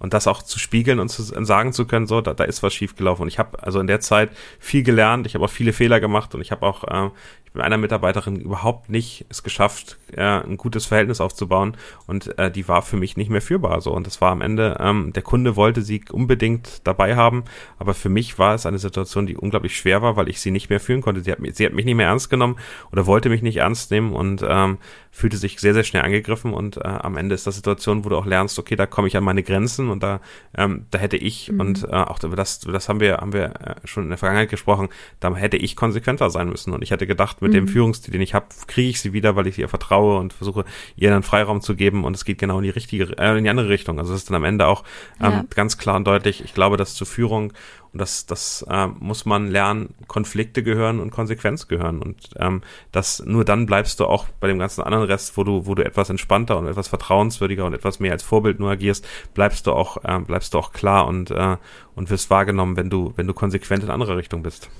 und 0.00 0.14
das 0.14 0.26
auch 0.26 0.42
zu 0.42 0.58
spiegeln 0.58 0.98
und 0.98 1.10
zu 1.10 1.22
sagen 1.22 1.74
zu 1.74 1.86
können, 1.86 2.06
so, 2.06 2.22
da, 2.22 2.32
da 2.32 2.44
ist 2.44 2.62
was 2.62 2.72
schiefgelaufen. 2.72 3.22
Und 3.22 3.28
ich 3.28 3.38
habe 3.38 3.62
also 3.62 3.80
in 3.80 3.86
der 3.86 4.00
Zeit 4.00 4.30
viel 4.58 4.82
gelernt, 4.82 5.26
ich 5.26 5.34
habe 5.34 5.44
auch 5.44 5.50
viele 5.50 5.74
Fehler 5.74 6.00
gemacht 6.00 6.34
und 6.34 6.40
ich 6.40 6.50
habe 6.50 6.66
auch, 6.66 6.84
äh, 6.84 7.10
mit 7.52 7.62
einer 7.62 7.78
Mitarbeiterin 7.78 8.36
überhaupt 8.36 8.88
nicht 8.90 9.26
es 9.28 9.42
geschafft, 9.42 9.98
äh, 10.12 10.22
ein 10.22 10.56
gutes 10.56 10.86
Verhältnis 10.86 11.20
aufzubauen. 11.20 11.76
Und 12.06 12.38
äh, 12.38 12.50
die 12.50 12.68
war 12.68 12.82
für 12.82 12.96
mich 12.96 13.16
nicht 13.16 13.30
mehr 13.30 13.42
führbar 13.42 13.80
so. 13.80 13.92
Und 13.92 14.06
das 14.06 14.20
war 14.20 14.30
am 14.30 14.40
Ende 14.40 14.76
ähm, 14.78 15.12
der 15.12 15.22
Kunde 15.22 15.56
wollte 15.56 15.82
sie 15.82 16.02
unbedingt 16.10 16.86
dabei 16.86 17.16
haben, 17.16 17.44
aber 17.78 17.94
für 17.94 18.08
mich 18.08 18.38
war 18.38 18.54
es 18.54 18.66
eine 18.66 18.78
Situation, 18.78 19.26
die 19.26 19.36
unglaublich 19.36 19.76
schwer 19.76 20.00
war, 20.02 20.16
weil 20.16 20.28
ich 20.28 20.40
sie 20.40 20.50
nicht 20.50 20.70
mehr 20.70 20.80
führen 20.80 21.02
konnte. 21.02 21.22
Sie 21.22 21.32
hat, 21.32 21.38
sie 21.52 21.66
hat 21.66 21.72
mich 21.72 21.84
nicht 21.84 21.96
mehr 21.96 22.06
ernst 22.06 22.30
genommen 22.30 22.56
oder 22.92 23.06
wollte 23.06 23.28
mich 23.28 23.42
nicht 23.42 23.56
ernst 23.56 23.90
nehmen 23.90 24.12
und 24.12 24.44
ähm, 24.46 24.78
fühlte 25.10 25.36
sich 25.36 25.58
sehr 25.58 25.74
sehr 25.74 25.84
schnell 25.84 26.02
angegriffen. 26.02 26.54
Und 26.54 26.76
äh, 26.76 26.82
am 26.82 27.16
Ende 27.16 27.34
ist 27.34 27.46
das 27.46 27.56
Situation, 27.56 28.04
wo 28.04 28.08
du 28.10 28.16
auch 28.16 28.26
lernst, 28.26 28.58
okay, 28.58 28.76
da 28.76 28.86
komme 28.86 29.08
ich 29.08 29.16
an 29.16 29.24
meine 29.24 29.42
Grenzen 29.42 29.90
und 29.90 30.02
da 30.02 30.20
ähm, 30.56 30.86
da 30.90 30.98
hätte 30.98 31.16
ich 31.16 31.50
mhm. 31.50 31.60
und 31.60 31.84
äh, 31.84 31.88
auch 31.88 32.20
das 32.20 32.60
das 32.60 32.88
haben 32.88 33.00
wir 33.00 33.16
haben 33.16 33.32
wir 33.32 33.44
äh, 33.60 33.86
schon 33.86 34.04
in 34.04 34.08
der 34.10 34.18
Vergangenheit 34.18 34.50
gesprochen, 34.50 34.88
da 35.18 35.34
hätte 35.34 35.56
ich 35.56 35.74
konsequenter 35.74 36.30
sein 36.30 36.48
müssen. 36.48 36.72
Und 36.72 36.82
ich 36.82 36.92
hätte 36.92 37.06
gedacht 37.06 37.39
mit 37.40 37.52
mhm. 37.52 37.56
dem 37.56 37.68
Führungsstil, 37.68 38.12
den 38.12 38.20
ich 38.20 38.34
habe, 38.34 38.46
kriege 38.66 38.88
ich 38.88 39.00
sie 39.00 39.12
wieder, 39.12 39.36
weil 39.36 39.46
ich 39.46 39.58
ihr 39.58 39.68
vertraue 39.68 40.18
und 40.18 40.32
versuche, 40.32 40.64
ihr 40.96 41.10
dann 41.10 41.22
Freiraum 41.22 41.60
zu 41.60 41.74
geben 41.74 42.04
und 42.04 42.14
es 42.14 42.24
geht 42.24 42.38
genau 42.38 42.58
in 42.58 42.64
die 42.64 42.70
richtige, 42.70 43.16
äh, 43.18 43.36
in 43.36 43.44
die 43.44 43.50
andere 43.50 43.68
Richtung. 43.68 43.98
Also 43.98 44.12
es 44.12 44.20
ist 44.20 44.30
dann 44.30 44.36
am 44.36 44.44
Ende 44.44 44.66
auch 44.66 44.84
ähm, 45.20 45.30
ja. 45.32 45.44
ganz 45.54 45.78
klar 45.78 45.96
und 45.96 46.06
deutlich, 46.06 46.44
ich 46.44 46.54
glaube, 46.54 46.76
dass 46.76 46.94
zur 46.94 47.06
Führung 47.06 47.52
und 47.92 48.00
das, 48.00 48.26
das 48.26 48.64
äh, 48.70 48.86
muss 48.86 49.24
man 49.24 49.50
lernen, 49.50 49.94
Konflikte 50.06 50.62
gehören 50.62 51.00
und 51.00 51.10
Konsequenz 51.10 51.66
gehören. 51.66 52.00
Und 52.00 52.30
ähm, 52.36 52.62
das 52.92 53.22
nur 53.24 53.44
dann 53.44 53.66
bleibst 53.66 53.98
du 53.98 54.06
auch 54.06 54.28
bei 54.38 54.46
dem 54.46 54.58
ganzen 54.58 54.82
anderen 54.82 55.04
Rest, 55.04 55.36
wo 55.36 55.42
du, 55.42 55.66
wo 55.66 55.74
du 55.74 55.84
etwas 55.84 56.08
entspannter 56.08 56.56
und 56.56 56.68
etwas 56.68 56.86
vertrauenswürdiger 56.88 57.64
und 57.64 57.74
etwas 57.74 57.98
mehr 57.98 58.12
als 58.12 58.22
Vorbild 58.22 58.60
nur 58.60 58.70
agierst, 58.70 59.06
bleibst 59.34 59.66
du 59.66 59.72
auch, 59.72 60.04
äh, 60.04 60.20
bleibst 60.20 60.54
du 60.54 60.58
auch 60.58 60.72
klar 60.72 61.06
und, 61.08 61.32
äh, 61.32 61.56
und 61.96 62.10
wirst 62.10 62.30
wahrgenommen, 62.30 62.76
wenn 62.76 62.90
du, 62.90 63.12
wenn 63.16 63.26
du 63.26 63.34
konsequent 63.34 63.82
in 63.82 63.90
andere 63.90 64.16
Richtung 64.16 64.42
bist. 64.42 64.70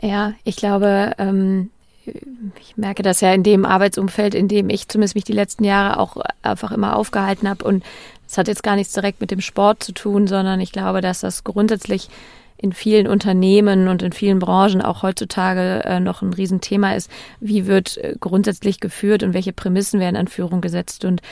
Ja, 0.00 0.34
ich 0.44 0.56
glaube, 0.56 1.12
ähm, 1.18 1.70
ich 2.60 2.76
merke 2.76 3.02
das 3.02 3.20
ja 3.20 3.32
in 3.32 3.42
dem 3.42 3.64
Arbeitsumfeld, 3.64 4.34
in 4.34 4.48
dem 4.48 4.70
ich 4.70 4.88
zumindest 4.88 5.14
mich 5.14 5.24
die 5.24 5.32
letzten 5.32 5.64
Jahre 5.64 5.98
auch 5.98 6.16
einfach 6.42 6.72
immer 6.72 6.96
aufgehalten 6.96 7.48
habe. 7.48 7.64
Und 7.64 7.84
es 8.26 8.38
hat 8.38 8.48
jetzt 8.48 8.62
gar 8.62 8.76
nichts 8.76 8.92
direkt 8.92 9.20
mit 9.20 9.30
dem 9.30 9.40
Sport 9.40 9.82
zu 9.82 9.92
tun, 9.92 10.26
sondern 10.26 10.60
ich 10.60 10.72
glaube, 10.72 11.00
dass 11.00 11.20
das 11.20 11.44
grundsätzlich 11.44 12.08
in 12.60 12.72
vielen 12.72 13.06
Unternehmen 13.06 13.86
und 13.86 14.02
in 14.02 14.12
vielen 14.12 14.40
Branchen 14.40 14.82
auch 14.82 15.02
heutzutage 15.02 15.84
äh, 15.84 16.00
noch 16.00 16.22
ein 16.22 16.32
Riesenthema 16.32 16.94
ist. 16.94 17.08
Wie 17.40 17.66
wird 17.66 17.96
äh, 17.98 18.16
grundsätzlich 18.18 18.80
geführt 18.80 19.22
und 19.22 19.32
welche 19.32 19.52
Prämissen 19.52 20.00
werden 20.00 20.16
an 20.16 20.26
Führung 20.26 20.60
gesetzt? 20.60 21.04
Und 21.04 21.22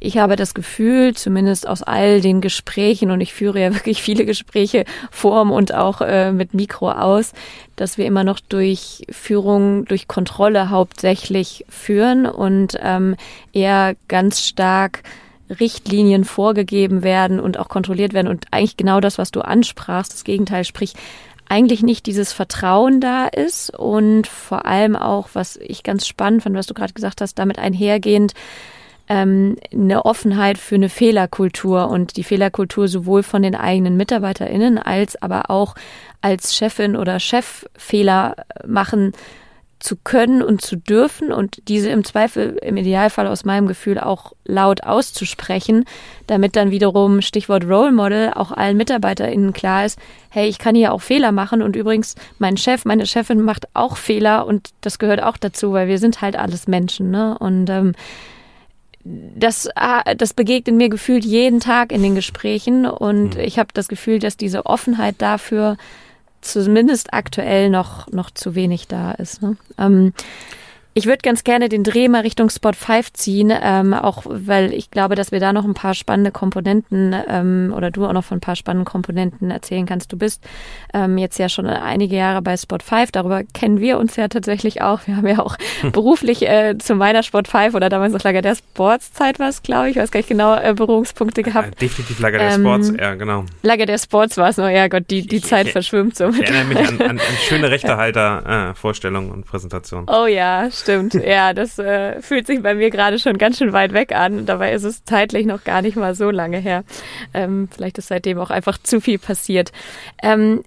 ich 0.00 0.18
habe 0.18 0.36
das 0.36 0.54
Gefühl, 0.54 1.14
zumindest 1.14 1.66
aus 1.66 1.82
all 1.82 2.20
den 2.20 2.40
Gesprächen, 2.40 3.10
und 3.10 3.20
ich 3.20 3.32
führe 3.34 3.60
ja 3.60 3.74
wirklich 3.74 4.02
viele 4.02 4.24
Gespräche 4.24 4.84
vorm 5.10 5.50
und 5.50 5.74
auch 5.74 6.00
äh, 6.00 6.32
mit 6.32 6.54
Mikro 6.54 6.90
aus, 6.90 7.32
dass 7.76 7.98
wir 7.98 8.06
immer 8.06 8.24
noch 8.24 8.40
durch 8.40 9.04
Führung, 9.10 9.84
durch 9.86 10.08
Kontrolle 10.08 10.70
hauptsächlich 10.70 11.64
führen 11.68 12.26
und 12.26 12.78
ähm, 12.80 13.16
eher 13.52 13.96
ganz 14.08 14.42
stark 14.42 15.02
Richtlinien 15.60 16.24
vorgegeben 16.24 17.02
werden 17.02 17.40
und 17.40 17.58
auch 17.58 17.68
kontrolliert 17.68 18.14
werden. 18.14 18.28
Und 18.28 18.46
eigentlich 18.50 18.76
genau 18.76 19.00
das, 19.00 19.18
was 19.18 19.30
du 19.30 19.40
ansprachst, 19.40 20.12
das 20.12 20.24
Gegenteil, 20.24 20.64
sprich 20.64 20.94
eigentlich 21.48 21.82
nicht 21.82 22.06
dieses 22.06 22.32
Vertrauen 22.32 23.00
da 23.00 23.26
ist 23.26 23.70
und 23.70 24.26
vor 24.26 24.64
allem 24.64 24.96
auch, 24.96 25.28
was 25.34 25.56
ich 25.56 25.82
ganz 25.82 26.06
spannend 26.06 26.42
fand, 26.42 26.56
was 26.56 26.66
du 26.66 26.74
gerade 26.74 26.94
gesagt 26.94 27.20
hast, 27.20 27.38
damit 27.38 27.58
einhergehend 27.58 28.32
ähm, 29.08 29.56
eine 29.72 30.04
Offenheit 30.04 30.58
für 30.58 30.74
eine 30.76 30.88
Fehlerkultur 30.88 31.88
und 31.88 32.16
die 32.16 32.24
Fehlerkultur 32.24 32.88
sowohl 32.88 33.22
von 33.22 33.42
den 33.42 33.54
eigenen 33.54 33.96
MitarbeiterInnen 33.96 34.78
als 34.78 35.20
aber 35.20 35.50
auch 35.50 35.74
als 36.20 36.56
Chefin 36.56 36.96
oder 36.96 37.20
Chef 37.20 37.66
Fehler 37.76 38.36
machen 38.66 39.12
zu 39.84 39.96
können 39.96 40.42
und 40.42 40.62
zu 40.62 40.76
dürfen 40.76 41.30
und 41.30 41.68
diese 41.68 41.90
im 41.90 42.04
Zweifel, 42.04 42.56
im 42.62 42.78
Idealfall 42.78 43.26
aus 43.26 43.44
meinem 43.44 43.66
Gefühl 43.66 43.98
auch 43.98 44.32
laut 44.46 44.84
auszusprechen, 44.84 45.84
damit 46.26 46.56
dann 46.56 46.70
wiederum 46.70 47.20
Stichwort 47.20 47.64
Role 47.64 47.92
Model 47.92 48.32
auch 48.34 48.50
allen 48.50 48.78
MitarbeiterInnen 48.78 49.52
klar 49.52 49.84
ist, 49.84 49.98
hey, 50.30 50.48
ich 50.48 50.58
kann 50.58 50.74
hier 50.74 50.94
auch 50.94 51.02
Fehler 51.02 51.32
machen 51.32 51.60
und 51.60 51.76
übrigens 51.76 52.14
mein 52.38 52.56
Chef, 52.56 52.86
meine 52.86 53.04
Chefin 53.04 53.42
macht 53.42 53.68
auch 53.74 53.98
Fehler 53.98 54.46
und 54.46 54.70
das 54.80 54.98
gehört 54.98 55.22
auch 55.22 55.36
dazu, 55.36 55.74
weil 55.74 55.86
wir 55.86 55.98
sind 55.98 56.22
halt 56.22 56.36
alles 56.36 56.66
Menschen, 56.66 57.10
ne? 57.10 57.36
Und 57.38 57.68
ähm, 57.68 57.92
das, 59.04 59.68
ah, 59.76 60.14
das 60.14 60.32
begegnet 60.32 60.76
mir 60.76 60.88
gefühlt 60.88 61.24
jeden 61.24 61.60
Tag 61.60 61.92
in 61.92 62.02
den 62.02 62.14
Gesprächen 62.14 62.86
und 62.86 63.34
mhm. 63.34 63.40
ich 63.40 63.58
habe 63.58 63.68
das 63.74 63.88
Gefühl, 63.88 64.18
dass 64.18 64.36
diese 64.36 64.66
Offenheit 64.66 65.16
dafür 65.18 65.76
zumindest 66.40 67.12
aktuell 67.12 67.70
noch, 67.70 68.06
noch 68.08 68.30
zu 68.30 68.54
wenig 68.54 68.88
da 68.88 69.12
ist. 69.12 69.42
Ne? 69.42 69.56
Ähm, 69.78 70.12
ich 70.96 71.06
würde 71.06 71.18
ganz 71.22 71.42
gerne 71.42 71.68
den 71.68 71.82
Dreh 71.82 72.08
mal 72.08 72.20
Richtung 72.20 72.50
Spot 72.50 72.72
5 72.72 73.12
ziehen, 73.12 73.52
ähm, 73.52 73.94
auch 73.94 74.22
weil 74.26 74.72
ich 74.72 74.92
glaube, 74.92 75.16
dass 75.16 75.32
wir 75.32 75.40
da 75.40 75.52
noch 75.52 75.64
ein 75.64 75.74
paar 75.74 75.94
spannende 75.94 76.30
Komponenten 76.30 77.14
ähm, 77.28 77.74
oder 77.76 77.90
du 77.90 78.06
auch 78.06 78.12
noch 78.12 78.22
von 78.22 78.38
ein 78.38 78.40
paar 78.40 78.54
spannenden 78.54 78.84
Komponenten 78.84 79.50
erzählen 79.50 79.86
kannst. 79.86 80.12
Du 80.12 80.16
bist 80.16 80.44
ähm, 80.92 81.18
jetzt 81.18 81.38
ja 81.38 81.48
schon 81.48 81.66
einige 81.66 82.14
Jahre 82.14 82.42
bei 82.42 82.56
Spot 82.56 82.78
5, 82.80 83.10
darüber 83.10 83.42
kennen 83.42 83.80
wir 83.80 83.98
uns 83.98 84.14
ja 84.14 84.28
tatsächlich 84.28 84.82
auch. 84.82 85.00
Wir 85.06 85.16
haben 85.16 85.26
ja 85.26 85.40
auch 85.40 85.56
beruflich 85.92 86.48
äh, 86.48 86.78
zu 86.78 86.94
meiner 86.94 87.24
Spot 87.24 87.42
5 87.44 87.74
oder 87.74 87.88
damals 87.88 88.12
noch 88.12 88.22
Lager 88.22 88.42
der 88.42 88.54
Sports 88.54 89.12
Zeit 89.12 89.40
war 89.40 89.48
es, 89.48 89.62
glaube 89.62 89.90
ich, 89.90 89.96
weiß 89.96 90.12
gar 90.12 90.20
nicht 90.20 90.28
genau, 90.28 90.54
äh, 90.54 90.74
Berührungspunkte 90.74 91.42
gehabt. 91.42 91.74
Ja, 91.74 91.88
definitiv 91.88 92.20
Lager 92.20 92.38
der 92.38 92.52
Sports, 92.52 92.90
ähm, 92.90 92.98
ja 93.00 93.14
genau. 93.16 93.44
Lager 93.62 93.86
der 93.86 93.98
Sports 93.98 94.36
war 94.36 94.48
es 94.48 94.58
noch, 94.58 94.68
ja 94.68 94.86
Gott, 94.86 95.10
die, 95.10 95.26
die 95.26 95.36
ich, 95.36 95.44
Zeit 95.44 95.66
ich, 95.66 95.72
verschwimmt 95.72 96.16
so. 96.16 96.28
Ich 96.28 96.40
erinnere 96.42 96.64
mich 96.66 96.78
an, 96.78 97.00
an, 97.00 97.10
an 97.10 97.20
schöne 97.48 97.68
Rechtehalter-Vorstellungen 97.70 99.30
äh, 99.30 99.32
und 99.32 99.44
Präsentationen. 99.44 100.08
Oh 100.08 100.26
ja, 100.26 100.70
stimmt. 100.84 101.14
Ja, 101.14 101.52
das 101.52 101.78
äh, 101.78 102.22
fühlt 102.22 102.46
sich 102.46 102.62
bei 102.62 102.74
mir 102.74 102.90
gerade 102.90 103.18
schon 103.18 103.38
ganz 103.38 103.58
schön 103.58 103.72
weit 103.72 103.92
weg 103.92 104.14
an. 104.14 104.46
Dabei 104.46 104.72
ist 104.72 104.84
es 104.84 105.04
zeitlich 105.04 105.46
noch 105.46 105.64
gar 105.64 105.82
nicht 105.82 105.96
mal 105.96 106.14
so 106.14 106.30
lange 106.30 106.58
her. 106.58 106.84
Ähm, 107.32 107.68
vielleicht 107.74 107.98
ist 107.98 108.08
seitdem 108.08 108.38
auch 108.38 108.50
einfach 108.50 108.78
zu 108.78 109.00
viel 109.00 109.18
passiert. 109.18 109.72
Ähm, 110.22 110.62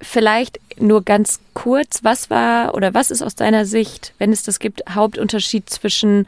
vielleicht 0.00 0.58
nur 0.80 1.02
ganz 1.02 1.40
kurz, 1.54 2.02
was 2.02 2.28
war 2.30 2.74
oder 2.74 2.94
was 2.94 3.10
ist 3.10 3.22
aus 3.22 3.36
deiner 3.36 3.64
Sicht, 3.64 4.14
wenn 4.18 4.32
es 4.32 4.42
das 4.42 4.58
gibt, 4.58 4.82
Hauptunterschied 4.92 5.70
zwischen 5.70 6.26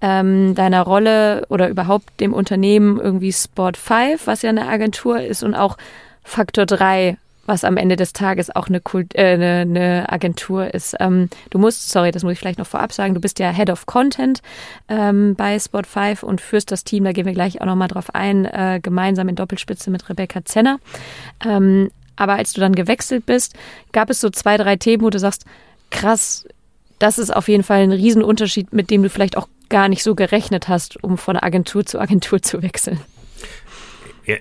ähm, 0.00 0.54
deiner 0.54 0.82
Rolle 0.82 1.44
oder 1.48 1.68
überhaupt 1.68 2.20
dem 2.20 2.32
Unternehmen 2.32 2.98
irgendwie 3.00 3.32
Sport 3.32 3.76
5, 3.76 4.26
was 4.26 4.42
ja 4.42 4.50
eine 4.50 4.68
Agentur 4.68 5.20
ist, 5.20 5.42
und 5.42 5.54
auch 5.54 5.76
Faktor 6.22 6.66
3, 6.66 7.16
was 7.46 7.64
am 7.64 7.76
Ende 7.76 7.96
des 7.96 8.12
Tages 8.12 8.54
auch 8.54 8.68
eine, 8.68 8.80
Kult, 8.80 9.14
äh, 9.14 9.32
eine, 9.34 9.60
eine 9.60 10.12
Agentur 10.12 10.72
ist. 10.72 10.96
Ähm, 11.00 11.28
du 11.50 11.58
musst, 11.58 11.90
sorry, 11.90 12.10
das 12.10 12.22
muss 12.22 12.34
ich 12.34 12.38
vielleicht 12.38 12.58
noch 12.58 12.66
vorab 12.66 12.92
sagen, 12.92 13.14
du 13.14 13.20
bist 13.20 13.38
ja 13.38 13.50
Head 13.50 13.70
of 13.70 13.86
Content 13.86 14.42
ähm, 14.88 15.34
bei 15.34 15.56
Spot5 15.56 16.22
und 16.22 16.40
führst 16.40 16.70
das 16.70 16.84
Team, 16.84 17.04
da 17.04 17.12
gehen 17.12 17.26
wir 17.26 17.32
gleich 17.32 17.60
auch 17.60 17.66
nochmal 17.66 17.88
drauf 17.88 18.14
ein, 18.14 18.44
äh, 18.44 18.80
gemeinsam 18.82 19.28
in 19.28 19.36
Doppelspitze 19.36 19.90
mit 19.90 20.08
Rebecca 20.08 20.44
Zenner. 20.44 20.78
Ähm, 21.44 21.90
aber 22.16 22.34
als 22.34 22.52
du 22.52 22.60
dann 22.60 22.74
gewechselt 22.74 23.24
bist, 23.26 23.54
gab 23.92 24.10
es 24.10 24.20
so 24.20 24.28
zwei, 24.30 24.56
drei 24.56 24.76
Themen, 24.76 25.02
wo 25.02 25.10
du 25.10 25.18
sagst, 25.18 25.46
krass, 25.90 26.46
das 26.98 27.18
ist 27.18 27.34
auf 27.34 27.48
jeden 27.48 27.62
Fall 27.62 27.80
ein 27.80 27.92
Riesenunterschied, 27.92 28.72
mit 28.72 28.90
dem 28.90 29.02
du 29.02 29.08
vielleicht 29.08 29.36
auch 29.36 29.48
gar 29.70 29.88
nicht 29.88 30.02
so 30.02 30.14
gerechnet 30.14 30.68
hast, 30.68 31.02
um 31.02 31.16
von 31.16 31.36
Agentur 31.36 31.86
zu 31.86 31.98
Agentur 31.98 32.42
zu 32.42 32.62
wechseln. 32.62 33.00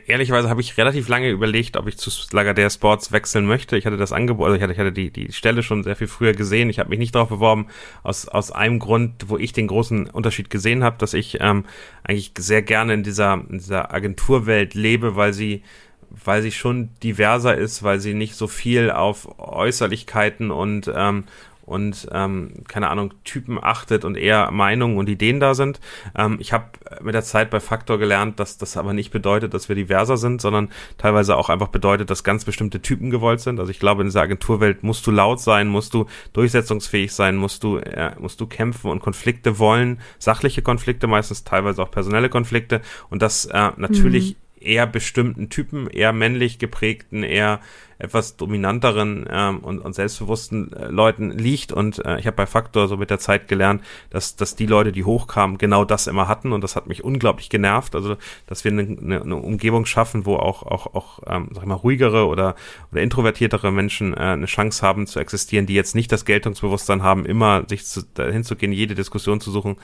Ehrlicherweise 0.08 0.50
habe 0.50 0.62
ich 0.62 0.78
relativ 0.78 1.08
lange 1.08 1.30
überlegt, 1.30 1.78
ob 1.78 1.88
ich 1.88 1.98
zu 1.98 2.10
Lagardère 2.10 2.74
Sports 2.74 3.12
wechseln 3.12 3.46
möchte. 3.46 3.78
Ich 3.78 3.86
hatte 3.86 3.98
das 3.98 4.12
Angebot, 4.12 4.48
also 4.48 4.58
ich 4.58 4.62
hatte, 4.62 4.74
ich 4.74 4.80
hatte 4.80 4.92
die, 4.92 5.12
die 5.12 5.32
Stelle 5.32 5.64
schon 5.64 5.84
sehr 5.84 5.96
viel 5.96 6.08
früher 6.08 6.34
gesehen. 6.34 6.70
Ich 6.70 6.80
habe 6.80 6.90
mich 6.90 7.00
nicht 7.00 7.16
darauf 7.16 7.30
beworben, 7.30 7.68
aus, 8.04 8.28
aus 8.28 8.52
einem 8.52 8.80
Grund, 8.80 9.30
wo 9.30 9.38
ich 9.38 9.54
den 9.54 9.68
großen 9.68 10.08
Unterschied 10.10 10.50
gesehen 10.50 10.84
habe, 10.84 10.98
dass 10.98 11.14
ich 11.14 11.38
ähm, 11.42 11.66
eigentlich 12.04 12.32
sehr 12.38 12.62
gerne 12.62 12.94
in 12.94 13.04
dieser, 13.04 13.34
in 13.34 13.60
dieser 13.60 13.94
Agenturwelt 13.94 14.74
lebe, 14.74 15.16
weil 15.16 15.34
sie 15.34 15.64
weil 16.10 16.42
sie 16.42 16.52
schon 16.52 16.90
diverser 17.04 17.56
ist, 17.56 17.84
weil 17.84 18.00
sie 18.00 18.14
nicht 18.14 18.36
so 18.36 18.48
viel 18.48 18.90
auf 18.92 19.40
Äußerlichkeiten 19.40 20.52
und 20.52 20.92
ähm, 20.94 21.26
und 21.70 22.07
ähm, 22.11 22.63
keine 22.67 22.89
Ahnung 22.89 23.13
Typen 23.24 23.59
achtet 23.61 24.03
und 24.03 24.17
eher 24.17 24.49
Meinungen 24.51 24.97
und 24.97 25.07
Ideen 25.07 25.39
da 25.39 25.53
sind. 25.53 25.80
Ähm, 26.17 26.38
ich 26.39 26.51
habe 26.51 26.65
mit 27.01 27.13
der 27.13 27.22
Zeit 27.22 27.51
bei 27.51 27.59
Faktor 27.59 27.99
gelernt, 27.99 28.39
dass 28.39 28.57
das 28.57 28.76
aber 28.76 28.93
nicht 28.93 29.11
bedeutet, 29.11 29.53
dass 29.53 29.70
wir 29.70 29.76
diverser 29.76 30.17
sind, 30.17 30.41
sondern 30.41 30.70
teilweise 30.97 31.38
auch 31.38 31.49
einfach 31.49 31.67
bedeutet, 31.67 32.09
dass 32.09 32.24
ganz 32.24 32.43
bestimmte 32.43 32.82
Typen 32.82 33.11
gewollt 33.11 33.39
sind. 33.39 33.59
Also 33.59 33.72
ich 33.72 33.80
glaube, 33.80 34.01
in 34.01 34.07
dieser 34.07 34.22
Agenturwelt 34.22 34.82
musst 34.84 35.05
du 35.05 35.11
laut 35.11 35.39
sein, 35.39 35.67
musst 35.67 35.93
du 35.93 36.07
durchsetzungsfähig 36.34 37.13
sein, 37.13 37.36
musst 37.36 37.63
du 37.63 37.78
äh, 37.78 38.15
musst 38.20 38.41
du 38.41 38.47
kämpfen 38.47 38.89
und 38.89 38.99
Konflikte 38.99 39.59
wollen, 39.59 39.99
sachliche 40.17 40.63
Konflikte, 40.63 41.05
meistens 41.05 41.43
teilweise 41.43 41.84
auch 41.84 41.91
personelle 41.91 42.30
Konflikte 42.30 42.82
und 43.11 43.22
das 43.22 43.45
äh, 43.45 43.72
natürlich 43.78 44.32
mhm. 44.32 44.67
eher 44.67 44.88
bestimmten 44.88 45.49
Typen, 45.49 45.88
eher 45.88 46.13
männlich 46.13 46.57
geprägten, 46.57 47.22
eher 47.22 47.59
etwas 48.00 48.38
dominanteren 48.38 49.28
ähm, 49.30 49.60
und, 49.60 49.80
und 49.80 49.93
selbstbewussten 49.93 50.72
äh, 50.72 50.88
Leuten 50.88 51.32
liegt. 51.32 51.74
Und 51.74 52.04
äh, 52.06 52.18
ich 52.18 52.28
habe 52.28 52.38
bei 52.38 52.45
Faktor 52.45 52.88
so 52.88 52.95
mit 52.95 53.10
der 53.10 53.20
Zeit 53.20 53.50
gelernt, 53.50 53.84
dass, 54.10 54.38
dass 54.38 54.56
die 54.56 54.66
Leute, 54.66 54.93
die 54.93 55.04
hochkamen, 55.04 55.58
genau 55.58 55.84
das 55.84 56.08
immer 56.08 56.30
hatten. 56.30 56.54
Und 56.54 56.64
das 56.64 56.78
hat 56.78 56.88
mich 56.88 57.04
unglaublich 57.04 57.50
genervt. 57.50 57.95
Also, 57.95 58.16
dass 58.47 58.64
wir 58.64 58.72
eine, 58.72 58.84
eine, 58.84 59.22
eine 59.22 59.36
Umgebung 59.36 59.86
schaffen, 59.86 60.26
wo 60.26 60.38
auch, 60.38 60.64
auch, 60.64 60.95
auch 60.95 61.20
ähm, 61.28 61.50
sag 61.52 61.64
ich 61.64 61.68
mal, 61.68 61.76
ruhigere 61.76 62.26
oder, 62.28 62.56
oder 62.93 63.02
introvertiertere 63.02 63.70
Menschen 63.70 64.14
äh, 64.14 64.22
eine 64.22 64.45
Chance 64.45 64.82
haben 64.82 65.06
zu 65.06 65.20
existieren, 65.20 65.66
die 65.66 65.74
jetzt 65.74 65.93
nicht 65.93 66.10
das 66.14 66.24
Geltungsbewusstsein 66.24 67.04
haben, 67.04 67.26
immer 67.26 67.66
sich 67.68 67.86
zu, 67.86 68.04
dahin 68.14 68.45
zu 68.45 68.56
gehen, 68.56 68.72
jede 68.72 68.95
Diskussion 68.95 69.41
zu 69.41 69.52
suchen. 69.52 69.76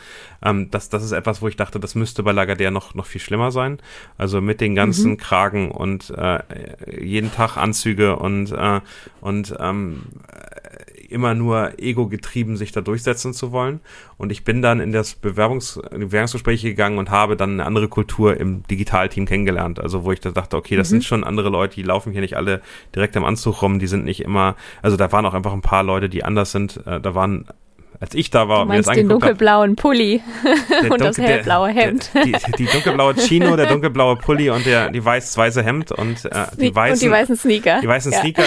Ähm, 0.42 0.72
das, 0.72 0.88
das 0.88 1.04
ist 1.04 1.12
etwas, 1.12 1.42
wo 1.42 1.50
ich 1.50 1.58
dachte, 1.58 1.82
das 1.82 1.96
müsste 1.96 2.24
bei 2.24 2.32
Lagardère 2.32 2.72
noch, 2.72 2.96
noch 2.96 3.08
viel 3.08 3.20
schlimmer 3.20 3.52
sein. 3.52 3.80
Also 4.18 4.40
mit 4.40 4.62
den 4.62 4.74
ganzen 4.74 5.12
mhm. 5.12 5.18
Kragen 5.18 5.72
und 5.72 6.12
äh, 6.12 6.40
jeden 6.98 7.34
Tag 7.34 7.58
Anzüge 7.58 8.05
Lüge 8.06 8.16
und, 8.18 8.52
äh, 8.52 8.82
und 9.22 9.56
ähm, 9.60 10.04
immer 11.10 11.36
nur 11.36 11.80
ego-getrieben 11.80 12.58
sich 12.58 12.72
da 12.72 12.82
durchsetzen 12.82 13.34
zu 13.34 13.52
wollen. 13.52 13.80
Und 14.18 14.32
ich 14.32 14.44
bin 14.44 14.62
dann 14.62 14.80
in 14.80 14.92
das 14.92 15.14
Bewerbungs 15.14 15.80
Bewerbungsgespräch 15.92 16.64
gegangen 16.64 16.98
und 16.98 17.12
habe 17.12 17.36
dann 17.36 17.52
eine 17.52 17.66
andere 17.66 17.88
Kultur 17.88 18.38
im 18.38 18.64
Digitalteam 18.64 19.26
kennengelernt. 19.26 19.80
Also 19.80 20.04
wo 20.04 20.12
ich 20.12 20.20
da 20.20 20.32
dachte, 20.32 20.58
okay, 20.58 20.76
das 20.76 20.90
mhm. 20.90 20.92
sind 20.92 21.04
schon 21.04 21.24
andere 21.24 21.50
Leute, 21.50 21.76
die 21.76 21.84
laufen 21.84 22.12
hier 22.12 22.22
nicht 22.22 22.38
alle 22.38 22.62
direkt 22.96 23.16
im 23.16 23.24
Anzug 23.24 23.62
rum, 23.62 23.80
die 23.80 23.88
sind 23.88 24.04
nicht 24.04 24.22
immer, 24.22 24.56
also 24.82 24.98
da 24.98 25.12
waren 25.12 25.26
auch 25.26 25.34
einfach 25.34 25.54
ein 25.54 25.62
paar 25.62 25.84
Leute, 25.84 26.10
die 26.10 26.24
anders 26.24 26.52
sind. 26.52 26.86
Äh, 26.88 27.00
da 27.00 27.14
waren 27.14 27.46
als 28.00 28.14
ich 28.14 28.30
da 28.30 28.48
war, 28.48 28.64
du 28.64 28.70
meinst 28.70 28.88
mir 28.90 28.96
das 28.96 29.02
den 29.02 29.10
dunkelblauen 29.10 29.76
Pulli 29.76 30.22
und 30.82 30.90
dunkel, 30.90 30.98
das 31.00 31.18
hellblaue 31.18 31.70
Hemd. 31.70 32.12
Der, 32.14 32.24
die, 32.24 32.36
die, 32.58 32.66
dunkelblaue 32.66 33.16
Chino, 33.16 33.56
der 33.56 33.68
dunkelblaue 33.68 34.18
Pulli 34.18 34.50
und 34.50 34.66
der 34.66 34.90
die 34.92 35.04
weiß-weiße 35.04 35.64
Hemd 35.64 35.92
und 35.92 36.26
äh, 36.26 36.46
die 36.58 36.76
weißen, 36.76 36.94
und 36.94 37.02
die 37.02 37.12
weißen 37.12 37.36
Sneaker. 37.36 37.82
Die 37.82 37.88
weißen 37.88 38.12
ja. 38.12 38.20
Sneaker. 38.20 38.44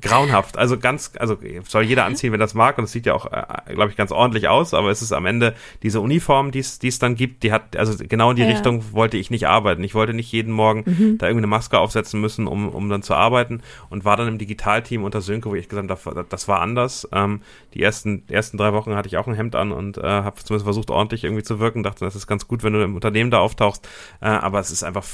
Grauenhaft. 0.00 0.58
Also 0.58 0.78
ganz, 0.78 1.12
also 1.18 1.36
soll 1.66 1.82
jeder 1.82 2.04
anziehen, 2.04 2.32
wenn 2.32 2.40
das 2.40 2.54
mag. 2.54 2.78
Und 2.78 2.84
es 2.84 2.92
sieht 2.92 3.06
ja 3.06 3.14
auch, 3.14 3.26
äh, 3.26 3.74
glaube 3.74 3.90
ich, 3.90 3.96
ganz 3.96 4.12
ordentlich 4.12 4.48
aus. 4.48 4.74
Aber 4.74 4.90
es 4.90 5.02
ist 5.02 5.12
am 5.12 5.26
Ende 5.26 5.54
diese 5.82 6.00
Uniform, 6.00 6.50
die 6.50 6.60
es 6.60 6.98
dann 6.98 7.14
gibt, 7.16 7.42
die 7.42 7.52
hat, 7.52 7.76
also 7.76 7.94
genau 7.98 8.30
in 8.30 8.36
die 8.36 8.42
ja. 8.42 8.48
Richtung 8.48 8.92
wollte 8.92 9.16
ich 9.16 9.30
nicht 9.30 9.46
arbeiten. 9.46 9.82
Ich 9.84 9.94
wollte 9.94 10.14
nicht 10.14 10.30
jeden 10.32 10.52
Morgen 10.52 10.84
mhm. 10.86 11.18
da 11.18 11.26
irgendwie 11.26 11.40
eine 11.40 11.46
Maske 11.48 11.78
aufsetzen 11.78 12.20
müssen, 12.20 12.46
um, 12.46 12.68
um 12.68 12.88
dann 12.88 13.02
zu 13.02 13.14
arbeiten. 13.14 13.62
Und 13.90 14.04
war 14.04 14.16
dann 14.16 14.28
im 14.28 14.38
Digitalteam 14.38 15.04
unter 15.04 15.20
Sönke, 15.20 15.50
wo 15.50 15.54
ich 15.54 15.68
gesagt 15.68 15.90
habe, 15.90 16.26
das 16.28 16.48
war 16.48 16.60
anders. 16.60 17.08
Ähm, 17.12 17.40
die 17.74 17.82
ersten, 17.82 18.22
ersten 18.28 18.56
drei 18.56 18.72
Wochen 18.72 18.94
hatte 18.94 19.08
ich 19.08 19.16
auch 19.16 19.26
ein 19.26 19.34
Hemd 19.34 19.54
an 19.54 19.72
und 19.72 19.98
äh, 19.98 20.02
habe 20.02 20.36
zumindest 20.42 20.64
versucht, 20.64 20.90
ordentlich 20.90 21.24
irgendwie 21.24 21.42
zu 21.42 21.58
wirken. 21.58 21.82
Dachte, 21.82 22.04
das 22.04 22.14
ist 22.14 22.26
ganz 22.26 22.48
gut, 22.48 22.62
wenn 22.62 22.72
du 22.72 22.82
im 22.82 22.94
Unternehmen 22.94 23.30
da 23.30 23.38
auftauchst. 23.38 23.86
Äh, 24.20 24.26
aber 24.26 24.60
es 24.60 24.70
ist 24.70 24.82
einfach, 24.82 25.04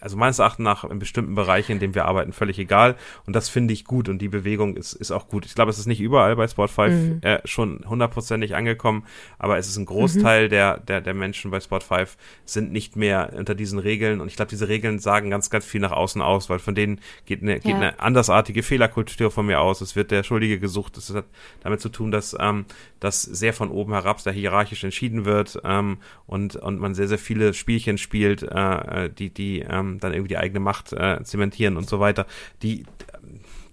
also 0.00 0.16
meines 0.16 0.38
Erachtens 0.38 0.64
nach 0.64 0.84
in 0.84 0.98
bestimmten 0.98 1.34
Bereichen, 1.34 1.72
in 1.72 1.78
denen 1.78 1.94
wir 1.94 2.04
arbeiten, 2.04 2.32
völlig 2.32 2.58
egal. 2.58 2.96
Und 3.26 3.34
das 3.34 3.48
finde 3.48 3.72
ich 3.72 3.84
gut 3.84 3.91
und 4.08 4.18
die 4.18 4.28
Bewegung 4.28 4.76
ist, 4.76 4.92
ist 4.92 5.10
auch 5.10 5.28
gut. 5.28 5.46
Ich 5.46 5.54
glaube, 5.54 5.70
es 5.70 5.78
ist 5.78 5.86
nicht 5.86 6.00
überall 6.00 6.36
bei 6.36 6.48
Sport 6.48 6.70
5 6.70 6.92
mhm. 6.92 7.18
äh, 7.22 7.40
schon 7.44 7.84
hundertprozentig 7.86 8.54
angekommen, 8.54 9.04
aber 9.38 9.58
es 9.58 9.68
ist 9.68 9.76
ein 9.76 9.86
Großteil 9.86 10.46
mhm. 10.46 10.50
der, 10.50 10.78
der, 10.78 11.00
der 11.00 11.14
Menschen 11.14 11.50
bei 11.50 11.60
Sport 11.60 11.82
5 11.84 12.16
sind 12.44 12.72
nicht 12.72 12.96
mehr 12.96 13.32
unter 13.36 13.54
diesen 13.54 13.78
Regeln 13.78 14.20
und 14.20 14.28
ich 14.28 14.36
glaube, 14.36 14.50
diese 14.50 14.68
Regeln 14.68 14.98
sagen 14.98 15.30
ganz, 15.30 15.50
ganz 15.50 15.64
viel 15.64 15.80
nach 15.80 15.92
außen 15.92 16.22
aus, 16.22 16.48
weil 16.48 16.58
von 16.58 16.74
denen 16.74 17.00
geht 17.26 17.42
eine, 17.42 17.54
geht 17.54 17.66
ja. 17.66 17.76
eine 17.76 18.00
andersartige 18.00 18.62
Fehlerkultur 18.62 19.30
von 19.30 19.46
mir 19.46 19.60
aus. 19.60 19.80
Es 19.80 19.96
wird 19.96 20.10
der 20.10 20.22
Schuldige 20.22 20.58
gesucht. 20.58 20.96
Das 20.96 21.12
hat 21.14 21.26
damit 21.62 21.80
zu 21.80 21.88
tun, 21.88 22.10
dass 22.10 22.36
ähm, 22.38 22.64
das 23.00 23.22
sehr 23.22 23.52
von 23.52 23.70
oben 23.70 23.92
herab 23.92 24.20
sehr 24.20 24.32
hierarchisch 24.32 24.84
entschieden 24.84 25.24
wird 25.24 25.60
ähm, 25.64 25.98
und, 26.26 26.56
und 26.56 26.80
man 26.80 26.94
sehr, 26.94 27.08
sehr 27.08 27.18
viele 27.18 27.54
Spielchen 27.54 27.98
spielt, 27.98 28.42
äh, 28.42 29.10
die, 29.10 29.30
die 29.30 29.60
ähm, 29.60 29.98
dann 30.00 30.12
irgendwie 30.12 30.28
die 30.28 30.38
eigene 30.38 30.60
Macht 30.60 30.92
äh, 30.92 31.22
zementieren 31.24 31.76
und 31.76 31.88
so 31.88 32.00
weiter. 32.00 32.26
Die 32.62 32.84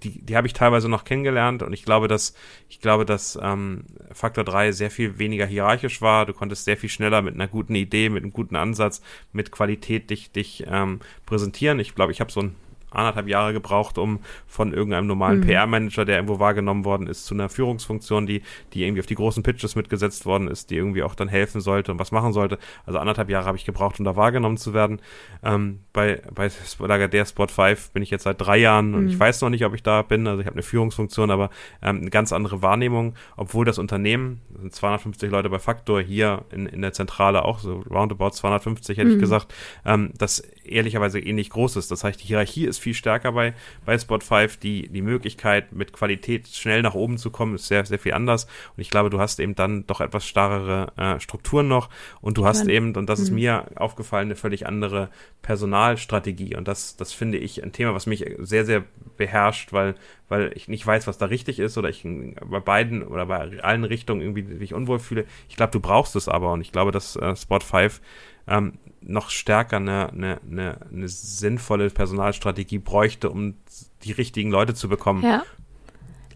die, 0.03 0.21
die 0.21 0.35
habe 0.35 0.47
ich 0.47 0.53
teilweise 0.53 0.89
noch 0.89 1.03
kennengelernt 1.03 1.63
und 1.63 1.73
ich 1.73 1.83
glaube, 1.83 2.07
dass, 2.07 2.33
ich 2.67 2.81
glaube, 2.81 3.05
dass 3.05 3.37
ähm, 3.41 3.83
Faktor 4.11 4.43
3 4.43 4.71
sehr 4.71 4.91
viel 4.91 5.19
weniger 5.19 5.45
hierarchisch 5.45 6.01
war. 6.01 6.25
Du 6.25 6.33
konntest 6.33 6.65
sehr 6.65 6.77
viel 6.77 6.89
schneller 6.89 7.21
mit 7.21 7.35
einer 7.35 7.47
guten 7.47 7.75
Idee, 7.75 8.09
mit 8.09 8.23
einem 8.23 8.33
guten 8.33 8.55
Ansatz, 8.55 9.01
mit 9.31 9.51
Qualität 9.51 10.09
dich, 10.09 10.31
dich 10.31 10.65
ähm, 10.67 10.99
präsentieren. 11.25 11.79
Ich 11.79 11.95
glaube, 11.95 12.11
ich 12.11 12.21
habe 12.21 12.31
so 12.31 12.41
ein 12.41 12.55
anderthalb 12.91 13.27
Jahre 13.27 13.53
gebraucht, 13.53 13.97
um 13.97 14.19
von 14.47 14.73
irgendeinem 14.73 15.07
normalen 15.07 15.39
mhm. 15.39 15.45
PR-Manager, 15.45 16.05
der 16.05 16.15
irgendwo 16.17 16.39
wahrgenommen 16.39 16.85
worden 16.85 17.07
ist, 17.07 17.25
zu 17.25 17.33
einer 17.33 17.49
Führungsfunktion, 17.49 18.25
die, 18.25 18.41
die 18.73 18.83
irgendwie 18.83 19.01
auf 19.01 19.05
die 19.05 19.15
großen 19.15 19.43
Pitches 19.43 19.75
mitgesetzt 19.75 20.25
worden 20.25 20.47
ist, 20.47 20.69
die 20.69 20.75
irgendwie 20.75 21.03
auch 21.03 21.15
dann 21.15 21.27
helfen 21.27 21.61
sollte 21.61 21.91
und 21.91 21.99
was 21.99 22.11
machen 22.11 22.33
sollte. 22.33 22.57
Also 22.85 22.99
anderthalb 22.99 23.29
Jahre 23.29 23.45
habe 23.45 23.57
ich 23.57 23.65
gebraucht, 23.65 23.99
um 23.99 24.05
da 24.05 24.15
wahrgenommen 24.15 24.57
zu 24.57 24.73
werden. 24.73 25.01
Ähm, 25.43 25.79
bei, 25.93 26.21
bei 26.33 26.49
der 26.49 27.25
Spot 27.25 27.47
5 27.47 27.91
bin 27.91 28.03
ich 28.03 28.09
jetzt 28.09 28.23
seit 28.23 28.39
drei 28.41 28.57
Jahren 28.57 28.93
und 28.93 29.07
ich 29.07 29.15
mhm. 29.15 29.19
weiß 29.19 29.41
noch 29.41 29.49
nicht, 29.49 29.65
ob 29.65 29.73
ich 29.73 29.83
da 29.83 30.01
bin. 30.01 30.27
Also 30.27 30.41
ich 30.41 30.47
habe 30.47 30.55
eine 30.55 30.63
Führungsfunktion, 30.63 31.31
aber 31.31 31.49
ähm, 31.81 31.97
eine 32.01 32.09
ganz 32.09 32.33
andere 32.33 32.61
Wahrnehmung, 32.61 33.15
obwohl 33.37 33.65
das 33.65 33.77
Unternehmen, 33.77 34.41
sind 34.59 34.73
250 34.73 35.29
Leute 35.31 35.49
bei 35.49 35.59
Faktor, 35.59 36.01
hier 36.01 36.45
in, 36.51 36.65
in 36.65 36.81
der 36.81 36.93
Zentrale 36.93 37.43
auch 37.45 37.59
so 37.59 37.83
roundabout 37.89 38.31
250, 38.31 38.97
hätte 38.97 39.09
mhm. 39.09 39.15
ich 39.15 39.19
gesagt, 39.19 39.53
ähm, 39.85 40.11
das 40.17 40.39
ehrlicherweise 40.39 41.19
ähnlich 41.19 41.49
groß 41.49 41.75
ist. 41.75 41.91
Das 41.91 42.03
heißt, 42.03 42.21
die 42.21 42.27
Hierarchie 42.27 42.65
ist 42.65 42.78
viel 42.79 42.93
stärker 42.93 43.31
bei, 43.31 43.53
bei 43.85 43.97
Spot 43.97 44.19
5. 44.19 44.57
Die, 44.57 44.89
die 44.89 45.01
Möglichkeit, 45.01 45.71
mit 45.73 45.93
Qualität 45.93 46.47
schnell 46.47 46.81
nach 46.81 46.95
oben 46.95 47.17
zu 47.17 47.31
kommen, 47.31 47.55
ist 47.55 47.67
sehr, 47.67 47.85
sehr 47.85 47.99
viel 47.99 48.13
anders. 48.13 48.45
Und 48.75 48.81
ich 48.81 48.89
glaube, 48.89 49.09
du 49.09 49.19
hast 49.19 49.39
eben 49.39 49.55
dann 49.55 49.85
doch 49.87 50.01
etwas 50.01 50.25
starrere 50.25 50.91
äh, 50.97 51.19
Strukturen 51.19 51.67
noch. 51.67 51.89
Und 52.21 52.37
du 52.37 52.45
hast 52.45 52.67
eben, 52.67 52.95
und 52.95 53.07
das 53.07 53.19
ist 53.19 53.29
mhm. 53.29 53.35
mir 53.35 53.65
aufgefallen, 53.75 54.27
eine 54.27 54.35
völlig 54.35 54.67
andere 54.67 55.09
Personalstrategie. 55.41 56.55
Und 56.55 56.67
das, 56.67 56.97
das 56.97 57.13
finde 57.13 57.37
ich 57.37 57.63
ein 57.63 57.71
Thema, 57.71 57.93
was 57.93 58.05
mich 58.05 58.25
sehr, 58.39 58.65
sehr 58.65 58.83
beherrscht, 59.17 59.73
weil, 59.73 59.95
weil 60.27 60.51
ich 60.55 60.67
nicht 60.67 60.85
weiß, 60.85 61.07
was 61.07 61.17
da 61.17 61.25
richtig 61.25 61.59
ist 61.59 61.77
oder 61.77 61.89
ich 61.89 62.03
bei 62.03 62.59
beiden 62.59 63.03
oder 63.03 63.25
bei 63.25 63.61
allen 63.61 63.83
Richtungen 63.83 64.21
irgendwie 64.21 64.43
mich 64.43 64.73
unwohl 64.73 64.99
fühle. 64.99 65.25
Ich 65.47 65.55
glaube, 65.55 65.71
du 65.71 65.79
brauchst 65.79 66.15
es 66.15 66.27
aber 66.27 66.53
und 66.53 66.61
ich 66.61 66.71
glaube, 66.71 66.91
dass 66.91 67.15
äh, 67.15 67.35
Spot 67.35 67.59
5 67.59 68.01
ähm, 68.49 68.73
noch 69.01 69.29
stärker 69.29 69.77
eine, 69.77 70.09
eine, 70.09 70.39
eine, 70.49 70.77
eine 70.91 71.07
sinnvolle 71.07 71.89
Personalstrategie 71.89 72.79
bräuchte, 72.79 73.29
um 73.29 73.55
die 74.03 74.11
richtigen 74.11 74.51
Leute 74.51 74.73
zu 74.73 74.89
bekommen. 74.89 75.23
Ja. 75.23 75.43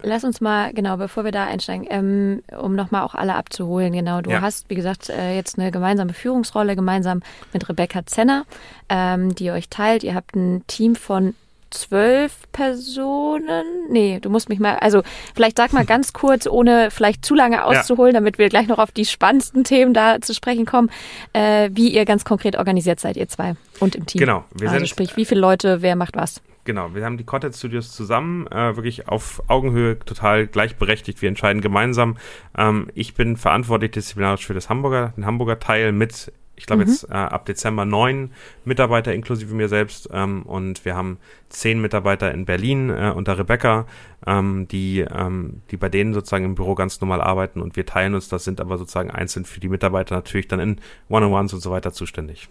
Lass 0.05 0.25
uns 0.25 0.41
mal, 0.41 0.73
genau, 0.73 0.97
bevor 0.97 1.23
wir 1.23 1.31
da 1.31 1.45
einsteigen, 1.45 1.87
ähm, 1.89 2.43
um 2.59 2.75
nochmal 2.75 3.03
auch 3.03 3.15
alle 3.15 3.35
abzuholen, 3.35 3.93
genau, 3.93 4.19
du 4.19 4.31
ja. 4.31 4.41
hast, 4.41 4.69
wie 4.69 4.75
gesagt, 4.75 5.09
äh, 5.09 5.35
jetzt 5.35 5.57
eine 5.57 5.71
gemeinsame 5.71 6.13
Führungsrolle, 6.13 6.75
gemeinsam 6.75 7.21
mit 7.53 7.69
Rebecca 7.69 8.05
Zenner, 8.05 8.45
ähm, 8.89 9.33
die 9.33 9.51
euch 9.51 9.69
teilt. 9.69 10.03
Ihr 10.03 10.13
habt 10.13 10.35
ein 10.35 10.67
Team 10.67 10.95
von 10.95 11.35
zwölf 11.73 12.33
Personen. 12.51 13.65
Nee, 13.89 14.19
du 14.21 14.29
musst 14.29 14.49
mich 14.49 14.59
mal, 14.59 14.77
also 14.77 15.03
vielleicht 15.35 15.57
sag 15.57 15.73
mal 15.73 15.85
ganz 15.85 16.13
kurz, 16.13 16.47
ohne 16.47 16.91
vielleicht 16.91 17.25
zu 17.25 17.35
lange 17.35 17.65
auszuholen, 17.65 18.13
ja. 18.13 18.19
damit 18.19 18.37
wir 18.37 18.49
gleich 18.49 18.67
noch 18.67 18.79
auf 18.79 18.91
die 18.91 19.05
spannendsten 19.05 19.63
Themen 19.63 19.93
da 19.93 20.21
zu 20.21 20.33
sprechen 20.33 20.65
kommen, 20.65 20.89
äh, 21.33 21.69
wie 21.73 21.89
ihr 21.89 22.05
ganz 22.05 22.25
konkret 22.25 22.57
organisiert 22.57 22.99
seid, 22.99 23.17
ihr 23.17 23.27
zwei 23.27 23.55
und 23.79 23.95
im 23.95 24.05
Team. 24.05 24.19
Genau. 24.19 24.43
Wir 24.53 24.69
also 24.69 24.79
sind, 24.79 24.89
sprich, 24.89 25.17
wie 25.17 25.25
viele 25.25 25.41
Leute, 25.41 25.81
wer 25.81 25.95
macht 25.95 26.15
was? 26.15 26.41
Genau, 26.65 26.95
wir 26.95 27.03
haben 27.03 27.17
die 27.17 27.25
Content 27.25 27.55
Studios 27.55 27.91
zusammen, 27.91 28.47
äh, 28.47 28.75
wirklich 28.77 29.09
auf 29.09 29.43
Augenhöhe, 29.47 29.99
total 29.99 30.47
gleichberechtigt. 30.47 31.21
Wir 31.21 31.27
entscheiden 31.27 31.61
gemeinsam. 31.61 32.17
Ähm, 32.57 32.89
ich 32.93 33.15
bin 33.15 33.35
verantwortlich 33.35 33.91
disziplinarisch 33.91 34.45
für 34.45 34.53
das 34.53 34.69
Hamburger, 34.69 35.13
den 35.17 35.25
Hamburger 35.25 35.59
Teil 35.59 35.91
mit 35.91 36.31
ich 36.55 36.65
glaube 36.65 36.83
mhm. 36.83 36.89
jetzt 36.91 37.09
äh, 37.09 37.13
ab 37.13 37.45
Dezember 37.45 37.85
neun 37.85 38.31
Mitarbeiter 38.65 39.13
inklusive 39.13 39.53
mir 39.55 39.69
selbst 39.69 40.09
ähm, 40.11 40.43
und 40.43 40.85
wir 40.85 40.95
haben 40.95 41.17
zehn 41.49 41.81
Mitarbeiter 41.81 42.31
in 42.31 42.45
Berlin 42.45 42.89
äh, 42.89 43.11
unter 43.15 43.37
Rebecca, 43.37 43.85
ähm, 44.25 44.67
die, 44.67 44.99
ähm, 44.99 45.61
die 45.71 45.77
bei 45.77 45.89
denen 45.89 46.13
sozusagen 46.13 46.45
im 46.45 46.55
Büro 46.55 46.75
ganz 46.75 47.01
normal 47.01 47.21
arbeiten 47.21 47.61
und 47.61 47.75
wir 47.75 47.85
teilen 47.85 48.15
uns, 48.15 48.29
das 48.29 48.43
sind 48.43 48.61
aber 48.61 48.77
sozusagen 48.77 49.11
einzeln 49.11 49.45
für 49.45 49.59
die 49.59 49.69
Mitarbeiter 49.69 50.15
natürlich 50.15 50.47
dann 50.47 50.59
in 50.59 50.77
One-on-Ones 51.09 51.53
und 51.53 51.59
so 51.59 51.71
weiter 51.71 51.91
zuständig. 51.91 52.47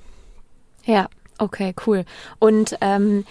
Ja, 0.84 1.08
Okay, 1.42 1.74
cool. 1.86 2.04
Und 2.38 2.78
ähm, 2.80 3.24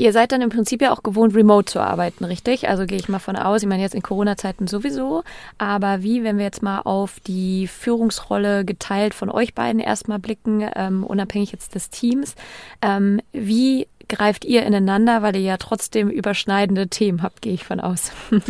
Ihr 0.00 0.14
seid 0.14 0.32
dann 0.32 0.40
im 0.40 0.48
Prinzip 0.48 0.80
ja 0.80 0.92
auch 0.92 1.02
gewohnt, 1.02 1.34
remote 1.34 1.70
zu 1.70 1.78
arbeiten, 1.78 2.24
richtig? 2.24 2.70
Also 2.70 2.86
gehe 2.86 2.96
ich 2.96 3.10
mal 3.10 3.18
von 3.18 3.36
aus, 3.36 3.62
ich 3.62 3.68
meine 3.68 3.82
jetzt 3.82 3.94
in 3.94 4.00
Corona-Zeiten 4.00 4.66
sowieso, 4.66 5.24
aber 5.58 6.02
wie, 6.02 6.24
wenn 6.24 6.38
wir 6.38 6.44
jetzt 6.46 6.62
mal 6.62 6.80
auf 6.80 7.20
die 7.20 7.66
Führungsrolle 7.66 8.64
geteilt 8.64 9.12
von 9.12 9.30
euch 9.30 9.52
beiden 9.54 9.78
erstmal 9.78 10.18
blicken, 10.18 10.66
ähm, 10.74 11.04
unabhängig 11.04 11.52
jetzt 11.52 11.74
des 11.74 11.90
Teams, 11.90 12.34
ähm, 12.80 13.20
wie 13.32 13.88
greift 14.08 14.46
ihr 14.46 14.62
ineinander, 14.64 15.20
weil 15.20 15.36
ihr 15.36 15.42
ja 15.42 15.58
trotzdem 15.58 16.08
überschneidende 16.08 16.88
Themen 16.88 17.22
habt, 17.22 17.42
gehe 17.42 17.52
ich 17.52 17.66
von 17.66 17.78
aus. 17.78 18.10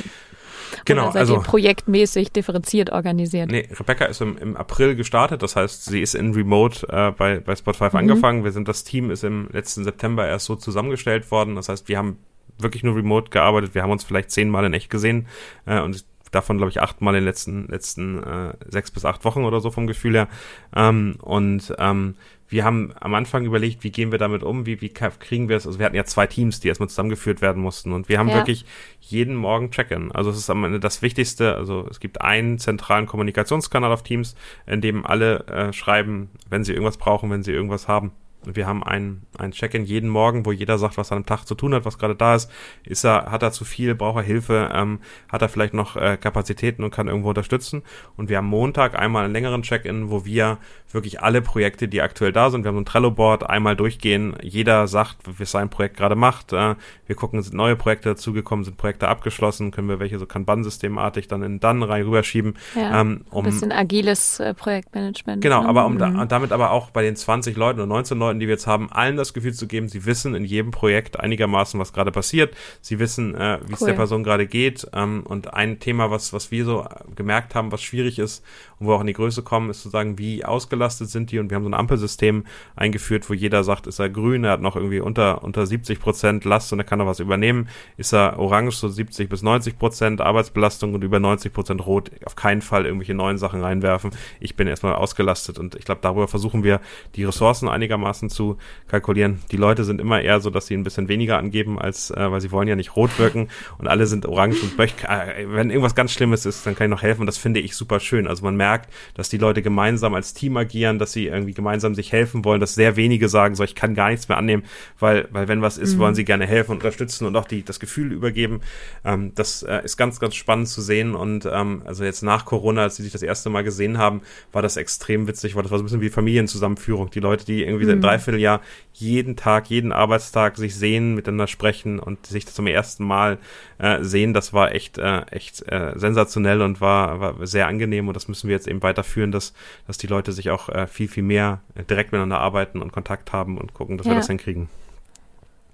Genau, 0.85 1.05
Oder 1.05 1.13
seid 1.13 1.21
also 1.21 1.37
ihr 1.37 1.43
projektmäßig 1.43 2.33
differenziert 2.33 2.91
organisiert? 2.91 3.51
Nee, 3.51 3.69
Rebecca 3.79 4.05
ist 4.07 4.21
im, 4.21 4.37
im 4.39 4.57
April 4.57 4.97
gestartet, 4.97 5.43
das 5.43 5.57
heißt, 5.57 5.85
sie 5.85 6.01
ist 6.01 6.15
in 6.15 6.35
Remote 6.35 6.87
äh, 6.89 7.11
bei, 7.13 7.41
bei 7.41 7.57
Spotify 7.57 7.91
mhm. 7.91 7.97
angefangen. 7.97 8.45
Wir 8.45 8.53
sind, 8.53 8.69
das 8.69 8.85
Team 8.85 9.11
ist 9.11 9.25
im 9.25 9.49
letzten 9.53 9.85
September 9.85 10.27
erst 10.27 10.47
so 10.47 10.57
zusammengestellt 10.57 11.31
worden. 11.31 11.57
Das 11.57 11.69
heißt, 11.69 11.89
wir 11.89 11.99
haben 11.99 12.19
wirklich 12.59 12.83
nur 12.83 12.97
remote 12.97 13.31
gearbeitet. 13.31 13.75
Wir 13.75 13.83
haben 13.83 13.91
uns 13.91 14.05
vielleicht 14.05 14.31
zehnmal 14.31 14.65
in 14.65 14.75
echt 14.75 14.91
gesehen 14.91 15.27
äh, 15.67 15.81
und 15.81 16.05
davon, 16.31 16.59
glaube 16.59 16.71
ich, 16.71 16.81
achtmal 16.81 17.15
in 17.15 17.21
den 17.21 17.25
letzten, 17.25 17.67
letzten 17.69 18.23
äh, 18.23 18.55
sechs 18.69 18.91
bis 18.91 19.05
acht 19.05 19.25
Wochen 19.25 19.45
oder 19.45 19.61
so 19.61 19.71
vom 19.71 19.87
Gefühl 19.87 20.15
her. 20.15 20.29
Ähm, 20.75 21.17
und 21.21 21.75
ähm, 21.79 22.15
wir 22.51 22.65
haben 22.65 22.93
am 22.99 23.15
Anfang 23.15 23.45
überlegt, 23.45 23.85
wie 23.85 23.91
gehen 23.91 24.11
wir 24.11 24.19
damit 24.19 24.43
um, 24.43 24.67
wie, 24.67 24.81
wie 24.81 24.89
kriegen 24.91 25.49
wir 25.49 25.57
es, 25.57 25.67
also 25.67 25.79
wir 25.79 25.87
hatten 25.87 25.97
ja 25.97 26.05
zwei 26.05 26.27
Teams, 26.27 26.61
die 26.61 26.69
erstmal 26.69 26.89
zusammengeführt 26.89 27.41
werden 27.41 27.63
mussten 27.63 27.93
und 27.93 28.09
wir 28.09 28.19
haben 28.19 28.29
ja. 28.29 28.37
wirklich 28.37 28.67
jeden 29.01 29.37
Morgen 29.37 29.71
Check-in. 29.71 30.13
Also 30.13 30.31
es 30.31 30.37
ist 30.37 30.51
am 30.51 30.65
Ende 30.65 30.81
das 30.81 31.01
Wichtigste, 31.01 31.55
also 31.55 31.87
es 31.89 32.01
gibt 32.01 32.21
einen 32.21 32.59
zentralen 32.59 33.07
Kommunikationskanal 33.07 33.93
auf 33.93 34.03
Teams, 34.03 34.35
in 34.67 34.81
dem 34.81 35.07
alle 35.07 35.47
äh, 35.47 35.73
schreiben, 35.73 36.31
wenn 36.49 36.65
sie 36.65 36.73
irgendwas 36.73 36.99
brauchen, 36.99 37.31
wenn 37.31 37.43
sie 37.43 37.53
irgendwas 37.53 37.89
haben. 37.89 38.13
Wir 38.45 38.67
haben 38.67 38.83
ein, 38.83 39.23
ein 39.39 39.53
Check-in 39.53 39.85
jeden 39.85 40.09
Morgen, 40.09 40.47
wo 40.47 40.53
jeder 40.53 40.79
sagt, 40.79 40.97
was 40.97 41.11
er 41.11 41.19
am 41.19 41.27
Tag 41.27 41.45
zu 41.45 41.55
tun 41.55 41.75
hat, 41.75 41.85
was 41.85 41.99
gerade 41.99 42.15
da 42.15 42.35
ist. 42.35 42.51
Ist 42.85 43.05
er, 43.05 43.31
hat 43.31 43.43
er 43.43 43.53
zu 43.53 43.65
viel, 43.65 43.95
braucht 43.95 44.17
er 44.17 44.23
Hilfe, 44.23 44.71
ähm, 44.73 45.01
hat 45.31 45.43
er 45.43 45.49
vielleicht 45.49 45.75
noch 45.75 45.97
äh, 45.97 46.17
Kapazitäten 46.17 46.83
und 46.85 46.91
kann 46.91 47.09
irgendwo 47.09 47.29
unterstützen. 47.29 47.83
Und 48.17 48.29
wir 48.29 48.39
haben 48.39 48.47
Montag 48.47 48.99
einmal 48.99 49.25
einen 49.25 49.33
längeren 49.33 49.63
Check-in, 49.63 50.11
wo 50.11 50.25
wir 50.25 50.59
wirklich 50.93 51.23
alle 51.23 51.43
Projekte, 51.43 51.89
die 51.89 52.03
aktuell 52.03 52.33
da 52.33 52.51
sind, 52.51 52.65
wir 52.65 52.69
haben 52.69 52.77
so 52.77 52.83
ein 52.83 52.87
Trello-Board, 52.87 53.49
einmal 53.49 53.77
durchgehen. 53.77 54.37
Jeder 54.43 54.87
sagt, 54.87 55.19
was 55.25 55.51
sein 55.51 55.69
Projekt 55.69 55.97
gerade 55.97 56.17
macht. 56.17 56.53
Äh, 56.53 56.75
wir 57.07 57.17
gucken, 57.17 57.43
sind 57.43 57.55
neue 57.55 57.77
Projekte 57.77 58.11
dazugekommen, 58.11 58.65
sind 58.65 58.77
Projekte 58.77 59.09
abgeschlossen, 59.09 59.71
können 59.71 59.89
wir 59.89 60.01
welche 60.01 60.19
so 60.19 60.27
Kanban-systemartig 60.27 61.29
dann 61.29 61.43
in 61.43 61.61
dann 61.61 61.83
rein 61.83 62.05
rüberschieben. 62.05 62.57
Ja, 62.75 63.01
ähm, 63.01 63.25
um, 63.31 63.45
ein 63.45 63.51
bisschen 63.51 63.73
agiles 63.73 64.41
äh, 64.41 64.55
Projektmanagement. 64.55 65.43
Genau, 65.43 65.63
ne? 65.63 65.69
aber 65.69 65.87
um 65.87 65.95
mhm. 65.95 65.99
da, 65.99 66.27
damit 66.27 66.53
aber 66.53 66.71
auch 66.71 66.91
bei 66.91 67.03
den 67.03 67.17
20 67.17 67.57
Leuten 67.57 67.81
oder 67.81 67.87
19 67.87 68.19
Leuten, 68.19 68.30
Leuten, 68.31 68.41
die 68.41 68.47
wir 68.47 68.55
jetzt 68.55 68.67
haben, 68.67 68.91
allen 68.91 69.17
das 69.17 69.35
Gefühl 69.35 69.53
zu 69.53 69.67
geben, 69.67 69.89
sie 69.89 70.07
wissen 70.07 70.35
in 70.35 70.45
jedem 70.45 70.71
Projekt 70.71 71.19
einigermaßen, 71.19 71.79
was 71.79 71.93
gerade 71.93 72.13
passiert. 72.13 72.55
Sie 72.81 72.99
wissen, 72.99 73.35
äh, 73.35 73.59
wie 73.67 73.75
es 73.75 73.81
der 73.81 73.93
Person 73.95 74.23
gerade 74.23 74.47
geht. 74.47 74.87
Ähm, 74.93 75.23
und 75.25 75.53
ein 75.53 75.81
Thema, 75.81 76.11
was, 76.11 76.33
was 76.33 76.51
wir 76.51 76.65
so 76.65 76.87
gemerkt 77.15 77.55
haben, 77.55 77.73
was 77.73 77.83
schwierig 77.83 78.19
ist 78.19 78.45
und 78.79 78.87
wo 78.87 78.95
auch 78.95 79.01
in 79.01 79.07
die 79.07 79.13
Größe 79.13 79.43
kommen, 79.43 79.71
ist 79.71 79.83
zu 79.83 79.89
sagen, 79.89 80.19
wie 80.19 80.45
ausgelastet 80.45 81.11
sind 81.11 81.31
die. 81.31 81.39
Und 81.39 81.51
wir 81.51 81.57
haben 81.57 81.65
so 81.65 81.71
ein 81.71 81.75
Ampelsystem 81.75 82.45
eingeführt, 82.77 83.29
wo 83.29 83.35
jeder 83.35 83.65
sagt, 83.65 83.87
ist 83.87 83.99
er 83.99 84.09
grün, 84.09 84.45
er 84.45 84.53
hat 84.53 84.61
noch 84.61 84.77
irgendwie 84.77 85.01
unter, 85.01 85.43
unter 85.43 85.67
70 85.67 86.01
Prozent 86.01 86.45
Last 86.45 86.73
und 86.73 86.79
er 86.79 86.85
kann 86.85 86.99
noch 86.99 87.07
was 87.07 87.21
übernehmen. 87.21 87.69
Ist 87.97 88.13
er 88.13 88.39
orange, 88.39 88.77
so 88.77 88.89
70 88.89 89.29
bis 89.29 89.43
90 89.43 89.79
Prozent 89.79 90.21
Arbeitsbelastung 90.21 90.95
und 90.95 91.03
über 91.03 91.21
90 91.21 91.53
Prozent 91.53 91.87
rot, 91.87 92.11
auf 92.25 92.37
keinen 92.37 92.63
Fall 92.63 92.87
irgendwelche 92.87 93.15
neuen 93.15 93.39
Sachen 93.39 93.63
reinwerfen. 93.63 94.11
Ich 94.39 94.57
bin 94.57 94.67
erstmal 94.67 94.95
ausgelastet 94.95 95.59
und 95.59 95.75
ich 95.75 95.85
glaube, 95.85 96.01
darüber 96.03 96.29
versuchen 96.29 96.65
wir, 96.65 96.81
die 97.17 97.25
Ressourcen 97.25 97.69
einigermaßen 97.69 98.20
Maßen 98.21 98.31
zu 98.31 98.57
kalkulieren. 98.89 99.41
Die 99.51 99.57
Leute 99.57 99.85
sind 99.85 100.01
immer 100.01 100.21
eher 100.21 100.41
so, 100.41 100.51
dass 100.51 100.67
sie 100.67 100.75
ein 100.75 100.85
bisschen 100.85 101.09
weniger 101.09 101.39
angeben, 101.39 101.79
als 101.79 102.11
äh, 102.11 102.31
weil 102.31 102.41
sie 102.41 102.51
wollen 102.51 102.69
ja 102.69 102.77
nicht 102.77 102.97
rot 102.97 103.19
wirken 103.19 103.49
und 103.79 103.89
alle 103.89 104.07
sind 104.07 104.27
orange 104.27 104.63
und 104.63 104.77
möcht, 104.79 105.05
äh, 105.05 105.47
wenn 105.49 105.71
irgendwas 105.71 105.95
ganz 105.95 106.13
Schlimmes 106.13 106.47
ist, 106.47 106.67
dann 106.67 106.75
kann 106.75 106.87
ich 106.87 106.91
noch 106.91 107.03
helfen 107.03 107.23
und 107.23 107.27
das 107.27 107.39
finde 107.39 107.61
ich 107.61 107.75
super 107.75 108.01
schön. 108.01 108.27
Also 108.27 108.45
man 108.45 108.57
merkt, 108.57 108.93
dass 109.15 109.29
die 109.29 109.39
Leute 109.39 109.63
gemeinsam 109.63 110.15
als 110.15 110.35
Team 110.35 110.57
agieren, 110.57 110.99
dass 110.99 111.13
sie 111.13 111.27
irgendwie 111.27 111.55
gemeinsam 111.55 111.95
sich 111.95 112.13
helfen 112.13 112.45
wollen, 112.45 112.61
dass 112.61 112.75
sehr 112.75 112.97
wenige 112.97 113.29
sagen, 113.29 113.55
so 113.55 113.65
ich 113.65 113.75
kann 113.75 113.95
gar 113.95 114.11
nichts 114.11 114.29
mehr 114.29 114.39
annehmen, 114.39 114.65
weil 114.99 115.29
weil 115.31 115.49
wenn 115.49 115.63
was 115.63 115.79
ist, 115.79 115.95
mhm. 115.95 116.01
wollen 116.01 116.15
sie 116.15 116.25
gerne 116.25 116.47
helfen 116.47 116.73
und 116.73 116.79
unterstützen 116.79 117.27
und 117.27 117.37
auch 117.37 117.47
die 117.47 117.65
das 117.65 117.81
Gefühl 117.81 118.13
übergeben. 118.13 118.61
Ähm, 119.05 119.33
das 119.35 119.63
äh, 119.63 119.83
ist 119.85 119.97
ganz 119.97 120.21
ganz 120.21 120.35
spannend 120.35 120.69
zu 120.69 120.81
sehen 120.81 121.15
und 121.15 121.47
ähm, 121.51 121.83
also 121.85 122.05
jetzt 122.05 122.23
nach 122.23 122.45
Corona, 122.45 122.83
als 122.83 122.97
sie 122.97 123.03
sich 123.03 123.13
das 123.13 123.23
erste 123.23 123.51
Mal 123.51 123.65
gesehen 123.65 123.99
haben, 123.99 124.23
war 124.53 124.63
das 124.63 124.77
extrem 124.77 125.27
witzig, 125.29 125.55
weil 125.55 125.63
das 125.63 125.71
war 125.71 125.79
so 125.79 125.85
ein 125.85 125.87
bisschen 125.87 126.01
wie 126.01 126.11
Familienzusammenführung. 126.11 127.11
Die 127.11 127.21
Leute, 127.21 127.45
die 127.45 127.63
irgendwie 127.63 127.87
mhm 127.87 128.01
Dreivierteljahr 128.11 128.61
jeden 128.93 129.37
Tag, 129.37 129.71
jeden 129.71 129.93
Arbeitstag 129.93 130.57
sich 130.57 130.75
sehen, 130.75 131.15
miteinander 131.15 131.47
sprechen 131.47 131.99
und 131.99 132.27
sich 132.27 132.47
zum 132.47 132.67
ersten 132.67 133.05
Mal 133.05 133.39
äh, 133.79 134.03
sehen, 134.03 134.35
das 134.35 134.53
war 134.53 134.73
echt, 134.73 134.99
äh, 134.99 135.23
echt 135.31 135.67
äh, 135.71 135.93
sensationell 135.95 136.61
und 136.61 136.81
war, 136.81 137.21
war 137.21 137.47
sehr 137.47 137.67
angenehm 137.67 138.09
und 138.09 138.15
das 138.15 138.29
müssen 138.29 138.49
wir 138.49 138.57
jetzt 138.57 138.69
eben 138.69 138.83
weiterführen, 138.83 139.33
dass, 139.33 139.55
dass 139.87 139.97
die 139.97 140.07
Leute 140.07 140.33
sich 140.33 140.51
auch 140.51 140.69
äh, 140.69 140.87
viel, 140.87 141.09
viel 141.09 141.23
mehr 141.23 141.61
direkt 141.89 142.13
miteinander 142.13 142.41
arbeiten 142.41 142.83
und 142.83 142.93
Kontakt 142.93 143.33
haben 143.33 143.57
und 143.57 143.73
gucken, 143.73 143.97
dass 143.97 144.07
ja. 144.07 144.13
wir 144.13 144.17
das 144.17 144.27
hinkriegen. 144.27 144.69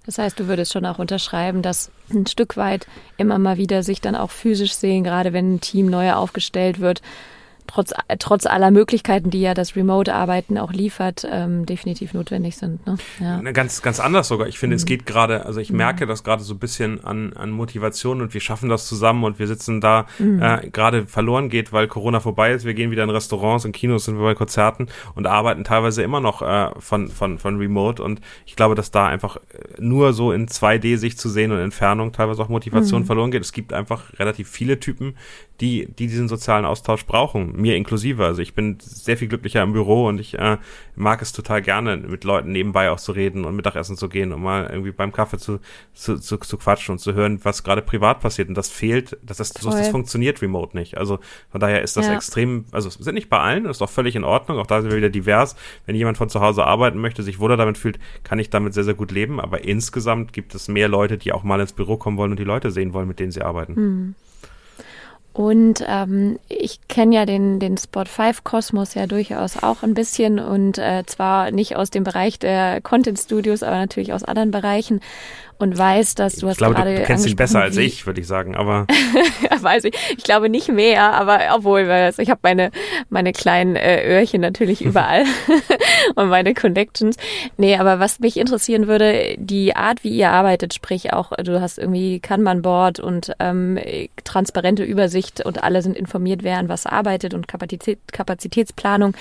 Das 0.04 0.18
heißt, 0.18 0.38
du 0.38 0.46
würdest 0.46 0.72
schon 0.72 0.86
auch 0.86 1.00
unterschreiben, 1.00 1.62
dass 1.62 1.90
ein 2.10 2.26
Stück 2.26 2.56
weit 2.56 2.86
immer 3.16 3.40
mal 3.40 3.56
wieder 3.56 3.82
sich 3.82 4.00
dann 4.00 4.14
auch 4.14 4.30
physisch 4.30 4.74
sehen, 4.74 5.02
gerade 5.02 5.32
wenn 5.32 5.54
ein 5.54 5.60
Team 5.60 5.86
neu 5.86 6.12
aufgestellt 6.12 6.78
wird, 6.78 7.02
trotz, 7.66 7.92
trotz 8.18 8.46
aller 8.46 8.70
Möglichkeiten, 8.70 9.30
die 9.30 9.40
ja 9.40 9.54
das 9.54 9.76
Remote-Arbeiten 9.76 10.58
auch 10.58 10.72
liefert, 10.72 11.26
ähm, 11.30 11.66
definitiv 11.66 12.14
notwendig 12.14 12.56
sind. 12.56 12.86
Ne? 12.86 12.96
Ja. 13.20 13.40
Ganz, 13.52 13.82
ganz 13.82 14.00
anders 14.00 14.28
sogar. 14.28 14.48
Ich 14.48 14.58
finde, 14.58 14.74
mhm. 14.74 14.78
es 14.78 14.86
geht 14.86 15.06
gerade, 15.06 15.46
also 15.46 15.60
ich 15.60 15.70
mhm. 15.70 15.78
merke 15.78 16.06
das 16.06 16.24
gerade 16.24 16.42
so 16.42 16.54
ein 16.54 16.58
bisschen 16.58 17.04
an, 17.04 17.32
an 17.34 17.50
Motivation 17.50 18.20
und 18.20 18.34
wir 18.34 18.40
schaffen 18.40 18.68
das 18.68 18.86
zusammen 18.86 19.24
und 19.24 19.38
wir 19.38 19.46
sitzen 19.46 19.80
da, 19.80 20.06
mhm. 20.18 20.42
äh, 20.42 20.68
gerade 20.70 21.06
verloren 21.06 21.48
geht, 21.48 21.72
weil 21.72 21.88
Corona 21.88 22.20
vorbei 22.20 22.52
ist. 22.52 22.64
Wir 22.64 22.74
gehen 22.74 22.90
wieder 22.90 23.04
in 23.04 23.10
Restaurants, 23.10 23.64
in 23.64 23.72
Kinos, 23.72 24.04
sind 24.04 24.18
wir 24.18 24.24
bei 24.24 24.34
Konzerten 24.34 24.88
und 25.14 25.26
arbeiten 25.26 25.64
teilweise 25.64 26.02
immer 26.02 26.20
noch 26.20 26.42
äh, 26.42 26.70
von, 26.78 27.08
von, 27.08 27.38
von 27.38 27.58
Remote 27.58 28.02
und 28.02 28.20
ich 28.44 28.56
glaube, 28.56 28.74
dass 28.74 28.90
da 28.90 29.06
einfach 29.06 29.38
nur 29.78 30.12
so 30.12 30.32
in 30.32 30.48
2D 30.48 30.96
sich 30.96 31.18
zu 31.18 31.28
sehen 31.28 31.52
und 31.52 31.58
Entfernung 31.58 32.12
teilweise 32.12 32.42
auch 32.42 32.48
Motivation 32.48 33.02
mhm. 33.02 33.06
verloren 33.06 33.30
geht. 33.30 33.42
Es 33.42 33.52
gibt 33.52 33.72
einfach 33.72 34.18
relativ 34.18 34.48
viele 34.48 34.80
Typen, 34.80 35.16
die, 35.60 35.86
die 35.86 36.06
diesen 36.06 36.28
sozialen 36.28 36.64
Austausch 36.64 37.06
brauchen, 37.06 37.60
mir 37.60 37.76
inklusive. 37.76 38.24
Also 38.24 38.42
ich 38.42 38.54
bin 38.54 38.78
sehr 38.80 39.16
viel 39.16 39.28
glücklicher 39.28 39.62
im 39.62 39.72
Büro 39.72 40.06
und 40.06 40.20
ich 40.20 40.38
äh, 40.38 40.58
mag 40.94 41.22
es 41.22 41.32
total 41.32 41.62
gerne, 41.62 41.96
mit 41.96 42.24
Leuten 42.24 42.52
nebenbei 42.52 42.90
auch 42.90 42.98
zu 42.98 43.12
reden 43.12 43.44
und 43.44 43.56
Mittagessen 43.56 43.96
zu 43.96 44.08
gehen 44.08 44.32
und 44.32 44.42
mal 44.42 44.68
irgendwie 44.70 44.92
beim 44.92 45.12
Kaffee 45.12 45.38
zu, 45.38 45.60
zu, 45.94 46.18
zu, 46.18 46.36
zu 46.36 46.58
quatschen 46.58 46.92
und 46.92 46.98
zu 46.98 47.14
hören, 47.14 47.40
was 47.42 47.64
gerade 47.64 47.82
privat 47.82 48.20
passiert. 48.20 48.48
Und 48.48 48.54
das 48.54 48.68
fehlt, 48.68 49.16
das, 49.22 49.40
ist, 49.40 49.58
so, 49.58 49.70
das 49.70 49.88
funktioniert 49.88 50.42
remote 50.42 50.76
nicht. 50.76 50.98
Also 50.98 51.18
von 51.50 51.60
daher 51.60 51.82
ist 51.82 51.96
das 51.96 52.06
ja. 52.06 52.14
extrem, 52.14 52.66
also 52.72 52.90
sind 52.90 53.14
nicht 53.14 53.30
bei 53.30 53.38
allen, 53.38 53.64
ist 53.64 53.82
auch 53.82 53.90
völlig 53.90 54.14
in 54.14 54.24
Ordnung, 54.24 54.58
auch 54.58 54.66
da 54.66 54.82
sind 54.82 54.90
wir 54.90 54.98
wieder 54.98 55.10
divers. 55.10 55.56
Wenn 55.86 55.96
jemand 55.96 56.18
von 56.18 56.28
zu 56.28 56.40
Hause 56.40 56.64
arbeiten 56.64 56.98
möchte, 56.98 57.22
sich 57.22 57.38
wohler 57.38 57.56
damit 57.56 57.78
fühlt, 57.78 57.98
kann 58.24 58.38
ich 58.38 58.50
damit 58.50 58.74
sehr, 58.74 58.84
sehr 58.84 58.94
gut 58.94 59.10
leben. 59.10 59.40
Aber 59.40 59.64
insgesamt 59.64 60.32
gibt 60.32 60.54
es 60.54 60.68
mehr 60.68 60.88
Leute, 60.88 61.16
die 61.16 61.32
auch 61.32 61.44
mal 61.44 61.60
ins 61.60 61.72
Büro 61.72 61.96
kommen 61.96 62.18
wollen 62.18 62.32
und 62.32 62.38
die 62.38 62.44
Leute 62.44 62.70
sehen 62.70 62.92
wollen, 62.92 63.08
mit 63.08 63.20
denen 63.20 63.32
sie 63.32 63.42
arbeiten. 63.42 63.74
Mhm. 63.74 64.14
Und 65.36 65.84
ähm, 65.86 66.38
ich 66.48 66.80
kenne 66.88 67.14
ja 67.14 67.26
den, 67.26 67.60
den 67.60 67.76
Spot 67.76 68.06
5 68.06 68.42
Kosmos 68.42 68.94
ja 68.94 69.06
durchaus 69.06 69.62
auch 69.62 69.82
ein 69.82 69.92
bisschen 69.92 70.38
und 70.38 70.78
äh, 70.78 71.02
zwar 71.04 71.50
nicht 71.50 71.76
aus 71.76 71.90
dem 71.90 72.04
Bereich 72.04 72.38
der 72.38 72.80
Content 72.80 73.18
Studios, 73.18 73.62
aber 73.62 73.76
natürlich 73.76 74.14
aus 74.14 74.24
anderen 74.24 74.50
Bereichen 74.50 75.02
und 75.58 75.76
weiß, 75.76 76.14
dass 76.14 76.36
du 76.36 76.46
hast 76.46 76.54
ich 76.54 76.58
glaube, 76.58 76.74
gerade 76.74 76.94
du 76.94 77.02
kennst 77.02 77.26
ihn 77.26 77.36
besser 77.36 77.60
als 77.60 77.76
ich, 77.76 78.06
würde 78.06 78.20
ich 78.20 78.26
sagen, 78.26 78.54
aber 78.54 78.86
weiß 79.60 79.84
ich. 79.84 79.94
Ich 80.16 80.24
glaube 80.24 80.48
nicht 80.48 80.68
mehr, 80.68 81.12
aber 81.12 81.40
obwohl 81.54 81.80
ich 82.18 82.30
habe 82.30 82.40
meine 82.42 82.70
meine 83.08 83.32
kleinen 83.32 83.76
äh, 83.76 84.06
Öhrchen 84.06 84.40
natürlich 84.40 84.80
überall 84.84 85.24
und 86.14 86.28
meine 86.28 86.54
Connections. 86.54 87.16
Nee, 87.56 87.76
aber 87.76 88.00
was 88.00 88.20
mich 88.20 88.36
interessieren 88.36 88.86
würde, 88.86 89.34
die 89.38 89.74
Art, 89.74 90.04
wie 90.04 90.10
ihr 90.10 90.30
arbeitet, 90.30 90.74
sprich 90.74 91.12
auch 91.12 91.32
du 91.32 91.60
hast 91.60 91.78
irgendwie 91.78 92.20
Kanban 92.20 92.62
Board 92.62 93.00
und 93.00 93.32
ähm, 93.38 93.78
transparente 94.24 94.84
Übersicht 94.84 95.25
und 95.44 95.62
alle 95.62 95.82
sind 95.82 95.96
informiert, 95.96 96.42
wer 96.42 96.58
an 96.58 96.68
was 96.68 96.86
arbeitet 96.86 97.34
und 97.34 97.48
Kapazität, 97.48 97.98
Kapazitätsplanung 98.12 99.14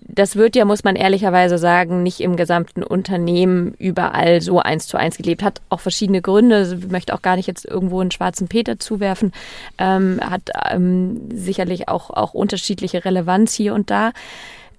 das 0.00 0.36
wird 0.36 0.56
ja, 0.56 0.64
muss 0.64 0.84
man 0.84 0.96
ehrlicherweise 0.96 1.58
sagen, 1.58 2.02
nicht 2.02 2.20
im 2.20 2.36
gesamten 2.36 2.82
Unternehmen 2.82 3.74
überall 3.78 4.40
so 4.40 4.58
eins 4.58 4.86
zu 4.86 4.96
eins 4.96 5.16
gelebt. 5.16 5.42
Hat 5.42 5.60
auch 5.68 5.80
verschiedene 5.80 6.20
Gründe. 6.20 6.78
Ich 6.80 6.90
möchte 6.90 7.14
auch 7.14 7.22
gar 7.22 7.36
nicht 7.36 7.46
jetzt 7.46 7.64
irgendwo 7.64 8.00
einen 8.00 8.10
schwarzen 8.10 8.48
Peter 8.48 8.78
zuwerfen. 8.78 9.32
Ähm, 9.78 10.20
hat 10.22 10.50
ähm, 10.70 11.28
sicherlich 11.32 11.88
auch, 11.88 12.10
auch 12.10 12.34
unterschiedliche 12.34 13.04
Relevanz 13.04 13.54
hier 13.54 13.74
und 13.74 13.90
da. 13.90 14.12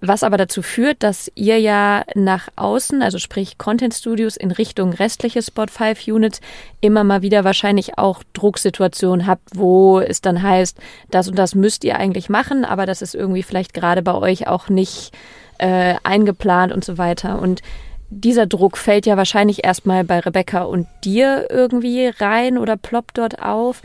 Was 0.01 0.23
aber 0.23 0.37
dazu 0.37 0.61
führt, 0.61 1.03
dass 1.03 1.31
ihr 1.35 1.59
ja 1.59 2.03
nach 2.15 2.49
außen, 2.55 3.01
also 3.01 3.17
sprich 3.17 3.57
Content 3.57 3.93
Studios 3.93 4.37
in 4.37 4.51
Richtung 4.51 4.93
restliche 4.93 5.41
Spot 5.41 5.67
5 5.67 6.07
Units 6.07 6.41
immer 6.81 7.03
mal 7.03 7.21
wieder 7.21 7.43
wahrscheinlich 7.43 7.97
auch 7.97 8.23
Drucksituationen 8.33 9.25
habt, 9.25 9.49
wo 9.55 9.99
es 9.99 10.21
dann 10.21 10.41
heißt, 10.41 10.77
das 11.11 11.27
und 11.27 11.37
das 11.37 11.55
müsst 11.55 11.83
ihr 11.83 11.97
eigentlich 11.97 12.29
machen, 12.29 12.65
aber 12.65 12.85
das 12.85 13.01
ist 13.01 13.15
irgendwie 13.15 13.43
vielleicht 13.43 13.73
gerade 13.73 14.01
bei 14.01 14.13
euch 14.13 14.47
auch 14.47 14.69
nicht 14.69 15.11
äh, 15.57 15.95
eingeplant 16.03 16.73
und 16.73 16.83
so 16.83 16.97
weiter. 16.97 17.41
Und 17.41 17.61
dieser 18.09 18.45
Druck 18.45 18.77
fällt 18.77 19.05
ja 19.05 19.17
wahrscheinlich 19.17 19.63
erstmal 19.63 20.03
bei 20.03 20.19
Rebecca 20.19 20.63
und 20.63 20.87
dir 21.03 21.47
irgendwie 21.49 22.07
rein 22.07 22.57
oder 22.57 22.77
ploppt 22.77 23.17
dort 23.17 23.41
auf. 23.41 23.81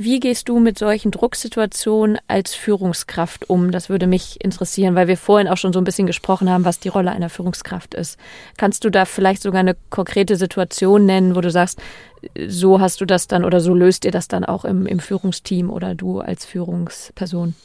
Wie 0.00 0.20
gehst 0.20 0.48
du 0.48 0.60
mit 0.60 0.78
solchen 0.78 1.10
Drucksituationen 1.10 2.18
als 2.28 2.54
Führungskraft 2.54 3.50
um? 3.50 3.72
Das 3.72 3.88
würde 3.88 4.06
mich 4.06 4.40
interessieren, 4.44 4.94
weil 4.94 5.08
wir 5.08 5.16
vorhin 5.16 5.48
auch 5.48 5.56
schon 5.56 5.72
so 5.72 5.80
ein 5.80 5.84
bisschen 5.84 6.06
gesprochen 6.06 6.48
haben, 6.48 6.64
was 6.64 6.78
die 6.78 6.88
Rolle 6.88 7.10
einer 7.10 7.28
Führungskraft 7.28 7.94
ist. 7.94 8.16
Kannst 8.56 8.84
du 8.84 8.90
da 8.90 9.06
vielleicht 9.06 9.42
sogar 9.42 9.58
eine 9.58 9.76
konkrete 9.90 10.36
Situation 10.36 11.04
nennen, 11.04 11.34
wo 11.34 11.40
du 11.40 11.50
sagst, 11.50 11.82
so 12.46 12.80
hast 12.80 13.00
du 13.00 13.06
das 13.06 13.26
dann 13.26 13.44
oder 13.44 13.58
so 13.58 13.74
löst 13.74 14.04
ihr 14.04 14.12
das 14.12 14.28
dann 14.28 14.44
auch 14.44 14.64
im, 14.64 14.86
im 14.86 15.00
Führungsteam 15.00 15.68
oder 15.68 15.96
du 15.96 16.20
als 16.20 16.44
Führungsperson? 16.44 17.56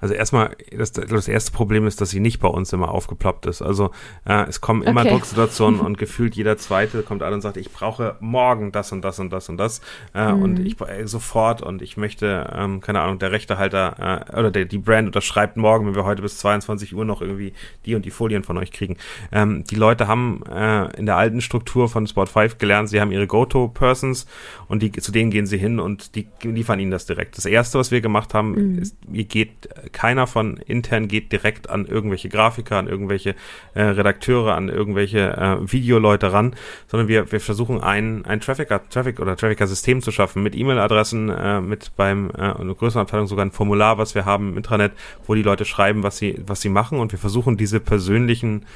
Also 0.00 0.14
erstmal, 0.14 0.56
das, 0.76 0.92
das 0.92 1.28
erste 1.28 1.52
Problem 1.52 1.86
ist, 1.86 2.00
dass 2.00 2.10
sie 2.10 2.20
nicht 2.20 2.40
bei 2.40 2.48
uns 2.48 2.72
immer 2.72 2.90
aufgeploppt 2.90 3.46
ist. 3.46 3.62
Also 3.62 3.90
äh, 4.24 4.46
es 4.48 4.60
kommen 4.60 4.82
immer 4.82 5.02
okay. 5.02 5.10
Drucksituationen 5.10 5.80
und 5.86 5.98
gefühlt 5.98 6.34
jeder 6.34 6.56
Zweite 6.56 7.02
kommt 7.02 7.22
an 7.22 7.34
und 7.34 7.40
sagt, 7.40 7.56
ich 7.56 7.70
brauche 7.72 8.16
morgen 8.20 8.72
das 8.72 8.92
und 8.92 9.02
das 9.02 9.18
und 9.18 9.30
das 9.30 9.48
und 9.48 9.58
das 9.58 9.80
äh, 10.14 10.32
mhm. 10.32 10.42
und 10.42 10.58
ich 10.60 10.80
äh, 10.80 11.06
sofort 11.06 11.62
und 11.62 11.82
ich 11.82 11.96
möchte, 11.96 12.50
ähm, 12.54 12.80
keine 12.80 13.00
Ahnung, 13.00 13.18
der 13.18 13.32
Rechtehalter 13.32 14.26
äh, 14.30 14.38
oder 14.38 14.50
der, 14.50 14.64
die 14.64 14.78
Brand 14.78 15.06
unterschreibt 15.06 15.56
morgen, 15.56 15.86
wenn 15.86 15.94
wir 15.94 16.04
heute 16.04 16.22
bis 16.22 16.38
22 16.38 16.94
Uhr 16.94 17.04
noch 17.04 17.20
irgendwie 17.20 17.52
die 17.86 17.94
und 17.94 18.04
die 18.04 18.10
Folien 18.10 18.42
von 18.42 18.56
euch 18.58 18.72
kriegen. 18.72 18.96
Ähm, 19.32 19.64
die 19.64 19.76
Leute 19.76 20.08
haben 20.08 20.42
äh, 20.50 20.96
in 20.96 21.06
der 21.06 21.16
alten 21.16 21.40
Struktur 21.40 21.88
von 21.88 22.06
Sport 22.06 22.28
5 22.28 22.58
gelernt, 22.58 22.88
sie 22.88 23.00
haben 23.00 23.12
ihre 23.12 23.26
Go-To-Persons 23.26 24.26
und 24.68 24.82
die, 24.82 24.92
zu 24.92 25.12
denen 25.12 25.30
gehen 25.30 25.46
sie 25.46 25.58
hin 25.58 25.80
und 25.80 26.14
die 26.14 26.28
liefern 26.42 26.80
ihnen 26.80 26.90
das 26.90 27.06
direkt. 27.06 27.36
Das 27.36 27.46
erste, 27.46 27.78
was 27.78 27.90
wir 27.90 28.00
gemacht 28.00 28.34
haben, 28.34 28.52
mhm. 28.52 28.78
ist, 28.78 28.96
ihr 29.12 29.24
geht 29.24 29.68
keiner 29.92 30.26
von 30.26 30.56
intern 30.56 31.08
geht 31.08 31.32
direkt 31.32 31.70
an 31.70 31.86
irgendwelche 31.86 32.28
Grafiker, 32.28 32.78
an 32.78 32.88
irgendwelche 32.88 33.34
äh, 33.74 33.82
Redakteure, 33.82 34.54
an 34.54 34.68
irgendwelche 34.68 35.36
äh, 35.36 35.72
Videoleute 35.72 36.32
ran, 36.32 36.54
sondern 36.86 37.08
wir, 37.08 37.30
wir 37.32 37.40
versuchen 37.40 37.80
ein, 37.80 38.24
ein 38.24 38.40
Trafficker, 38.40 38.88
Traffic 38.88 39.20
oder 39.20 39.36
Trafficker-System 39.36 40.02
zu 40.02 40.10
schaffen 40.10 40.42
mit 40.42 40.54
E-Mail-Adressen, 40.54 41.28
äh, 41.30 41.60
mit 41.60 41.92
beim 41.96 42.30
äh, 42.30 42.40
einer 42.40 42.74
größeren 42.74 43.02
Abteilung 43.02 43.26
sogar 43.26 43.44
ein 43.44 43.52
Formular, 43.52 43.98
was 43.98 44.14
wir 44.14 44.24
haben 44.24 44.50
im 44.50 44.56
Intranet, 44.56 44.92
wo 45.26 45.34
die 45.34 45.42
Leute 45.42 45.64
schreiben, 45.64 46.02
was 46.02 46.18
sie, 46.18 46.42
was 46.46 46.60
sie 46.60 46.68
machen. 46.68 46.98
Und 46.98 47.12
wir 47.12 47.18
versuchen 47.18 47.56
diese 47.56 47.80
persönlichen 47.80 48.66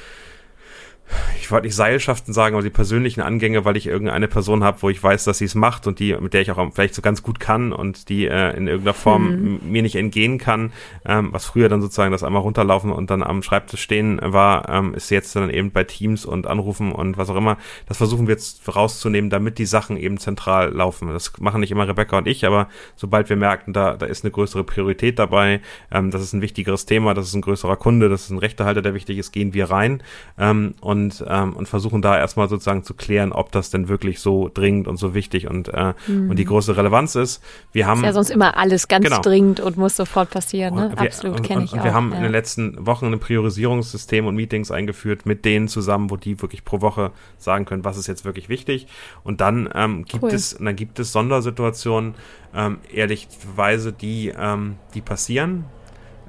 ich 1.39 1.51
wollte 1.51 1.67
nicht 1.67 1.75
Seilschaften 1.75 2.33
sagen, 2.33 2.55
aber 2.55 2.63
die 2.63 2.71
persönlichen 2.71 3.21
Angänge, 3.21 3.65
weil 3.65 3.77
ich 3.77 3.85
irgendeine 3.85 4.27
Person 4.27 4.63
habe, 4.63 4.81
wo 4.81 4.89
ich 4.89 5.01
weiß, 5.01 5.25
dass 5.25 5.37
sie 5.37 5.45
es 5.45 5.53
macht 5.53 5.85
und 5.85 5.99
die, 5.99 6.15
mit 6.17 6.33
der 6.33 6.41
ich 6.41 6.49
auch 6.49 6.73
vielleicht 6.73 6.95
so 6.95 7.03
ganz 7.03 7.21
gut 7.21 7.39
kann 7.39 7.71
und 7.71 8.09
die 8.09 8.25
äh, 8.25 8.55
in 8.57 8.67
irgendeiner 8.67 8.95
Form 8.95 9.29
mhm. 9.29 9.59
mir 9.71 9.83
nicht 9.83 9.95
entgehen 9.95 10.39
kann, 10.39 10.73
ähm, 11.05 11.29
was 11.31 11.45
früher 11.45 11.69
dann 11.69 11.81
sozusagen 11.81 12.11
das 12.11 12.23
einmal 12.23 12.41
runterlaufen 12.41 12.91
und 12.91 13.11
dann 13.11 13.21
am 13.21 13.43
Schreibtisch 13.43 13.81
stehen 13.81 14.19
war, 14.21 14.67
ähm, 14.69 14.95
ist 14.95 15.11
jetzt 15.11 15.35
dann 15.35 15.51
eben 15.51 15.71
bei 15.71 15.83
Teams 15.83 16.25
und 16.25 16.47
Anrufen 16.47 16.91
und 16.91 17.17
was 17.17 17.29
auch 17.29 17.35
immer. 17.35 17.57
Das 17.87 17.97
versuchen 17.97 18.27
wir 18.27 18.33
jetzt 18.33 18.75
rauszunehmen, 18.75 19.29
damit 19.29 19.59
die 19.59 19.65
Sachen 19.65 19.97
eben 19.97 20.17
zentral 20.17 20.71
laufen. 20.73 21.09
Das 21.09 21.33
machen 21.39 21.59
nicht 21.59 21.71
immer 21.71 21.87
Rebecca 21.87 22.17
und 22.17 22.27
ich, 22.27 22.45
aber 22.45 22.69
sobald 22.95 23.29
wir 23.29 23.35
merken, 23.35 23.71
da, 23.71 23.95
da 23.95 24.07
ist 24.07 24.23
eine 24.23 24.31
größere 24.31 24.63
Priorität 24.63 25.19
dabei, 25.19 25.61
ähm, 25.91 26.09
das 26.09 26.23
ist 26.23 26.33
ein 26.33 26.41
wichtigeres 26.41 26.87
Thema, 26.87 27.13
das 27.13 27.27
ist 27.27 27.35
ein 27.35 27.41
größerer 27.41 27.77
Kunde, 27.77 28.09
das 28.09 28.23
ist 28.23 28.31
ein 28.31 28.39
Rechtehalter, 28.39 28.81
der 28.81 28.95
wichtig 28.95 29.19
ist, 29.19 29.31
gehen 29.31 29.53
wir 29.53 29.69
rein 29.69 30.01
ähm, 30.39 30.73
und 30.81 30.94
und, 30.95 31.23
ähm, 31.27 31.53
und 31.53 31.67
versuchen 31.67 32.01
da 32.01 32.17
erstmal 32.17 32.47
sozusagen 32.47 32.83
zu 32.83 32.93
klären, 32.93 33.33
ob 33.33 33.51
das 33.51 33.69
denn 33.69 33.89
wirklich 33.89 34.19
so 34.19 34.49
dringend 34.53 34.87
und 34.87 34.97
so 34.97 35.13
wichtig 35.13 35.49
und, 35.49 35.67
äh, 35.69 35.93
mhm. 36.07 36.29
und 36.29 36.37
die 36.37 36.45
große 36.45 36.75
Relevanz 36.77 37.15
ist. 37.15 37.43
Wir 37.73 37.85
haben, 37.85 37.99
ist 37.99 38.05
ja 38.05 38.13
sonst 38.13 38.29
immer 38.29 38.57
alles 38.57 38.87
ganz 38.87 39.03
genau. 39.05 39.21
dringend 39.21 39.59
und 39.59 39.77
muss 39.77 39.95
sofort 39.95 40.29
passieren. 40.29 40.75
Ne? 40.75 40.91
Wir, 40.95 41.07
Absolut, 41.07 41.43
kenne 41.43 41.65
ich 41.65 41.73
und 41.73 41.79
auch. 41.79 41.83
Wir 41.83 41.93
haben 41.93 42.11
ja. 42.11 42.17
in 42.17 42.23
den 42.23 42.31
letzten 42.31 42.85
Wochen 42.85 43.07
ein 43.07 43.19
Priorisierungssystem 43.19 44.25
und 44.25 44.35
Meetings 44.35 44.71
eingeführt 44.71 45.25
mit 45.25 45.43
denen 45.43 45.67
zusammen, 45.67 46.09
wo 46.09 46.15
die 46.15 46.41
wirklich 46.41 46.63
pro 46.63 46.81
Woche 46.81 47.11
sagen 47.37 47.65
können, 47.65 47.83
was 47.83 47.97
ist 47.97 48.07
jetzt 48.07 48.23
wirklich 48.23 48.47
wichtig. 48.47 48.87
Und 49.23 49.41
dann 49.41 49.69
ähm, 49.75 50.05
gibt 50.05 50.23
cool. 50.23 50.31
es, 50.31 50.57
dann 50.57 50.75
gibt 50.75 50.99
es 50.99 51.11
Sondersituationen, 51.11 52.15
ähm, 52.55 52.77
ehrlicherweise, 52.91 53.91
die, 53.91 54.33
ähm, 54.37 54.77
die 54.93 55.01
passieren. 55.01 55.65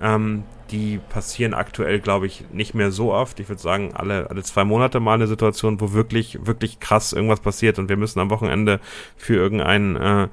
Ähm, 0.02 0.42
die 0.70 0.98
passieren 0.98 1.54
aktuell, 1.54 2.00
glaube 2.00 2.26
ich, 2.26 2.44
nicht 2.52 2.74
mehr 2.74 2.90
so 2.90 3.12
oft. 3.12 3.40
Ich 3.40 3.48
würde 3.48 3.62
sagen, 3.62 3.92
alle, 3.94 4.30
alle 4.30 4.42
zwei 4.42 4.64
Monate 4.64 5.00
mal 5.00 5.14
eine 5.14 5.26
Situation, 5.26 5.80
wo 5.80 5.92
wirklich, 5.92 6.38
wirklich 6.46 6.80
krass 6.80 7.12
irgendwas 7.12 7.40
passiert 7.40 7.78
und 7.78 7.88
wir 7.88 7.96
müssen 7.96 8.20
am 8.20 8.30
Wochenende 8.30 8.80
für 9.16 9.34
irgendeinen 9.34 9.96
äh, 9.96 10.28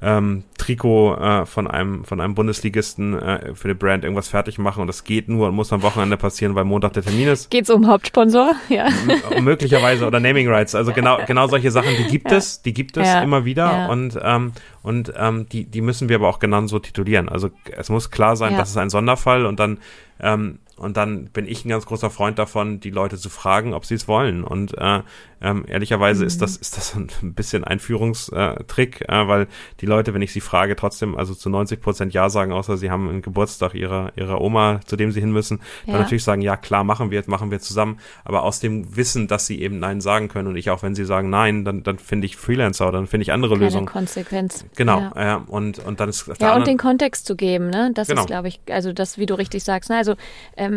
ähm, 0.00 0.44
Trikot 0.58 1.16
äh, 1.16 1.46
von 1.46 1.66
einem 1.66 2.04
von 2.04 2.20
einem 2.20 2.34
Bundesligisten 2.34 3.18
äh, 3.18 3.54
für 3.54 3.64
eine 3.64 3.74
Brand 3.74 4.04
irgendwas 4.04 4.28
fertig 4.28 4.58
machen 4.58 4.80
und 4.80 4.86
das 4.86 5.04
geht 5.04 5.28
nur 5.28 5.48
und 5.48 5.54
muss 5.54 5.72
am 5.72 5.82
Wochenende 5.82 6.16
passieren, 6.16 6.54
weil 6.54 6.64
Montag 6.64 6.92
der 6.92 7.02
Termin 7.02 7.28
ist. 7.28 7.50
Geht's 7.50 7.70
um 7.70 7.86
Hauptsponsor? 7.86 8.52
Ja. 8.68 8.88
M 9.30 9.44
möglicherweise 9.44 10.06
oder 10.06 10.20
Naming 10.20 10.48
Rights. 10.48 10.74
Also 10.74 10.92
genau 10.92 11.18
genau 11.26 11.46
solche 11.46 11.70
Sachen, 11.70 11.96
die 11.96 12.04
gibt 12.04 12.30
ja. 12.30 12.36
es, 12.36 12.62
die 12.62 12.74
gibt 12.74 12.96
es 12.96 13.06
ja. 13.06 13.22
immer 13.22 13.44
wieder 13.44 13.64
ja. 13.64 13.86
und 13.88 14.18
ähm, 14.22 14.52
und 14.82 15.12
ähm, 15.16 15.48
die 15.48 15.64
die 15.64 15.80
müssen 15.80 16.08
wir 16.08 16.16
aber 16.16 16.28
auch 16.28 16.38
genauso 16.38 16.78
titulieren. 16.78 17.28
Also 17.28 17.50
es 17.76 17.88
muss 17.88 18.10
klar 18.10 18.36
sein, 18.36 18.56
das 18.56 18.70
ist 18.70 18.76
ein 18.76 18.90
Sonderfall 18.90 19.46
und 19.46 19.58
dann 19.58 19.78
ähm, 20.20 20.58
und 20.78 20.96
dann 20.96 21.26
bin 21.26 21.46
ich 21.46 21.64
ein 21.64 21.68
ganz 21.68 21.86
großer 21.86 22.10
Freund 22.10 22.38
davon, 22.38 22.80
die 22.80 22.90
Leute 22.90 23.18
zu 23.18 23.28
fragen, 23.28 23.74
ob 23.74 23.84
sie 23.84 23.94
es 23.94 24.08
wollen. 24.08 24.44
Und 24.44 24.76
äh, 24.78 25.02
ähm, 25.40 25.64
ehrlicherweise 25.68 26.22
mhm. 26.22 26.26
ist 26.26 26.42
das 26.42 26.56
ist 26.56 26.76
das 26.76 26.94
ein 27.22 27.34
bisschen 27.34 27.64
Einführungstrick, 27.64 29.08
äh, 29.08 29.28
weil 29.28 29.46
die 29.80 29.86
Leute, 29.86 30.14
wenn 30.14 30.22
ich 30.22 30.32
sie 30.32 30.40
frage, 30.40 30.76
trotzdem 30.76 31.16
also 31.16 31.34
zu 31.34 31.50
90 31.50 31.80
Prozent 31.80 32.14
ja 32.14 32.30
sagen, 32.30 32.52
außer 32.52 32.76
sie 32.76 32.90
haben 32.90 33.08
einen 33.08 33.22
Geburtstag 33.22 33.74
ihrer 33.74 34.12
ihrer 34.16 34.40
Oma, 34.40 34.80
zu 34.86 34.96
dem 34.96 35.12
sie 35.12 35.20
hin 35.20 35.32
müssen, 35.32 35.60
ja. 35.86 35.92
dann 35.92 36.02
natürlich 36.02 36.24
sagen, 36.24 36.42
ja 36.42 36.56
klar, 36.56 36.84
machen 36.84 37.10
wir, 37.10 37.22
machen 37.26 37.50
wir 37.50 37.60
zusammen. 37.60 37.98
Aber 38.24 38.42
aus 38.42 38.60
dem 38.60 38.96
Wissen, 38.96 39.28
dass 39.28 39.46
sie 39.46 39.60
eben 39.60 39.78
nein 39.78 40.00
sagen 40.00 40.28
können 40.28 40.48
und 40.48 40.56
ich 40.56 40.70
auch, 40.70 40.82
wenn 40.82 40.94
sie 40.94 41.04
sagen 41.04 41.30
nein, 41.30 41.64
dann 41.64 41.82
dann 41.82 41.98
finde 41.98 42.26
ich 42.26 42.36
Freelancer 42.36 42.88
oder 42.88 42.98
dann 42.98 43.06
finde 43.06 43.22
ich 43.22 43.32
andere 43.32 43.54
Keine 43.54 43.64
Lösungen. 43.66 43.86
Konsequenz. 43.86 44.64
Genau. 44.76 45.00
Ja. 45.14 45.36
Äh, 45.36 45.40
und 45.46 45.78
und 45.80 46.00
dann 46.00 46.08
ist 46.08 46.30
ja 46.40 46.56
und 46.56 46.66
den 46.66 46.78
Kontext 46.78 47.26
zu 47.26 47.36
geben, 47.36 47.70
ne? 47.70 47.90
Das 47.94 48.08
genau. 48.08 48.22
ist, 48.22 48.26
glaube 48.26 48.48
ich, 48.48 48.60
also 48.70 48.92
das, 48.92 49.18
wie 49.18 49.26
du 49.26 49.34
richtig 49.34 49.64
sagst. 49.64 49.90
Ne? 49.90 49.96
Also 49.96 50.14
ähm, 50.56 50.67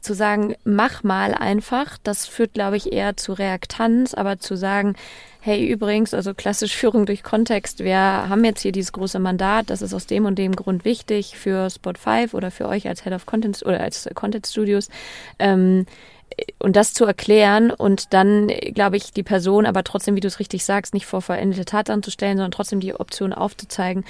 zu 0.00 0.14
sagen, 0.14 0.54
mach 0.64 1.02
mal 1.02 1.34
einfach, 1.34 1.98
das 2.02 2.26
führt, 2.26 2.54
glaube 2.54 2.76
ich, 2.76 2.92
eher 2.92 3.16
zu 3.16 3.32
Reaktanz, 3.32 4.14
aber 4.14 4.38
zu 4.38 4.56
sagen, 4.56 4.94
hey, 5.40 5.64
übrigens, 5.64 6.12
also 6.12 6.34
klassisch 6.34 6.76
Führung 6.76 7.06
durch 7.06 7.22
Kontext, 7.22 7.84
wir 7.84 7.98
haben 7.98 8.44
jetzt 8.44 8.62
hier 8.62 8.72
dieses 8.72 8.92
große 8.92 9.18
Mandat, 9.18 9.70
das 9.70 9.80
ist 9.80 9.94
aus 9.94 10.06
dem 10.06 10.24
und 10.24 10.36
dem 10.36 10.56
Grund 10.56 10.84
wichtig 10.84 11.36
für 11.36 11.70
Spot 11.70 11.92
5 11.94 12.34
oder 12.34 12.50
für 12.50 12.66
euch 12.68 12.88
als 12.88 13.04
Head 13.04 13.12
of 13.12 13.26
Content 13.26 13.62
oder 13.64 13.80
als 13.80 14.08
Content 14.14 14.46
Studios. 14.46 14.88
Ähm, 15.38 15.86
und 16.58 16.76
das 16.76 16.92
zu 16.92 17.04
erklären 17.04 17.70
und 17.70 18.12
dann, 18.12 18.48
glaube 18.48 18.96
ich, 18.96 19.12
die 19.12 19.22
Person 19.22 19.64
aber 19.64 19.84
trotzdem, 19.84 20.16
wie 20.16 20.20
du 20.20 20.28
es 20.28 20.40
richtig 20.40 20.64
sagst, 20.64 20.92
nicht 20.92 21.06
vor 21.06 21.22
veränderte 21.22 21.64
Tatsachen 21.64 22.02
zu 22.02 22.10
stellen, 22.10 22.36
sondern 22.36 22.50
trotzdem 22.50 22.80
die 22.80 22.94
Option 22.94 23.32
aufzuzeigen, 23.32 24.04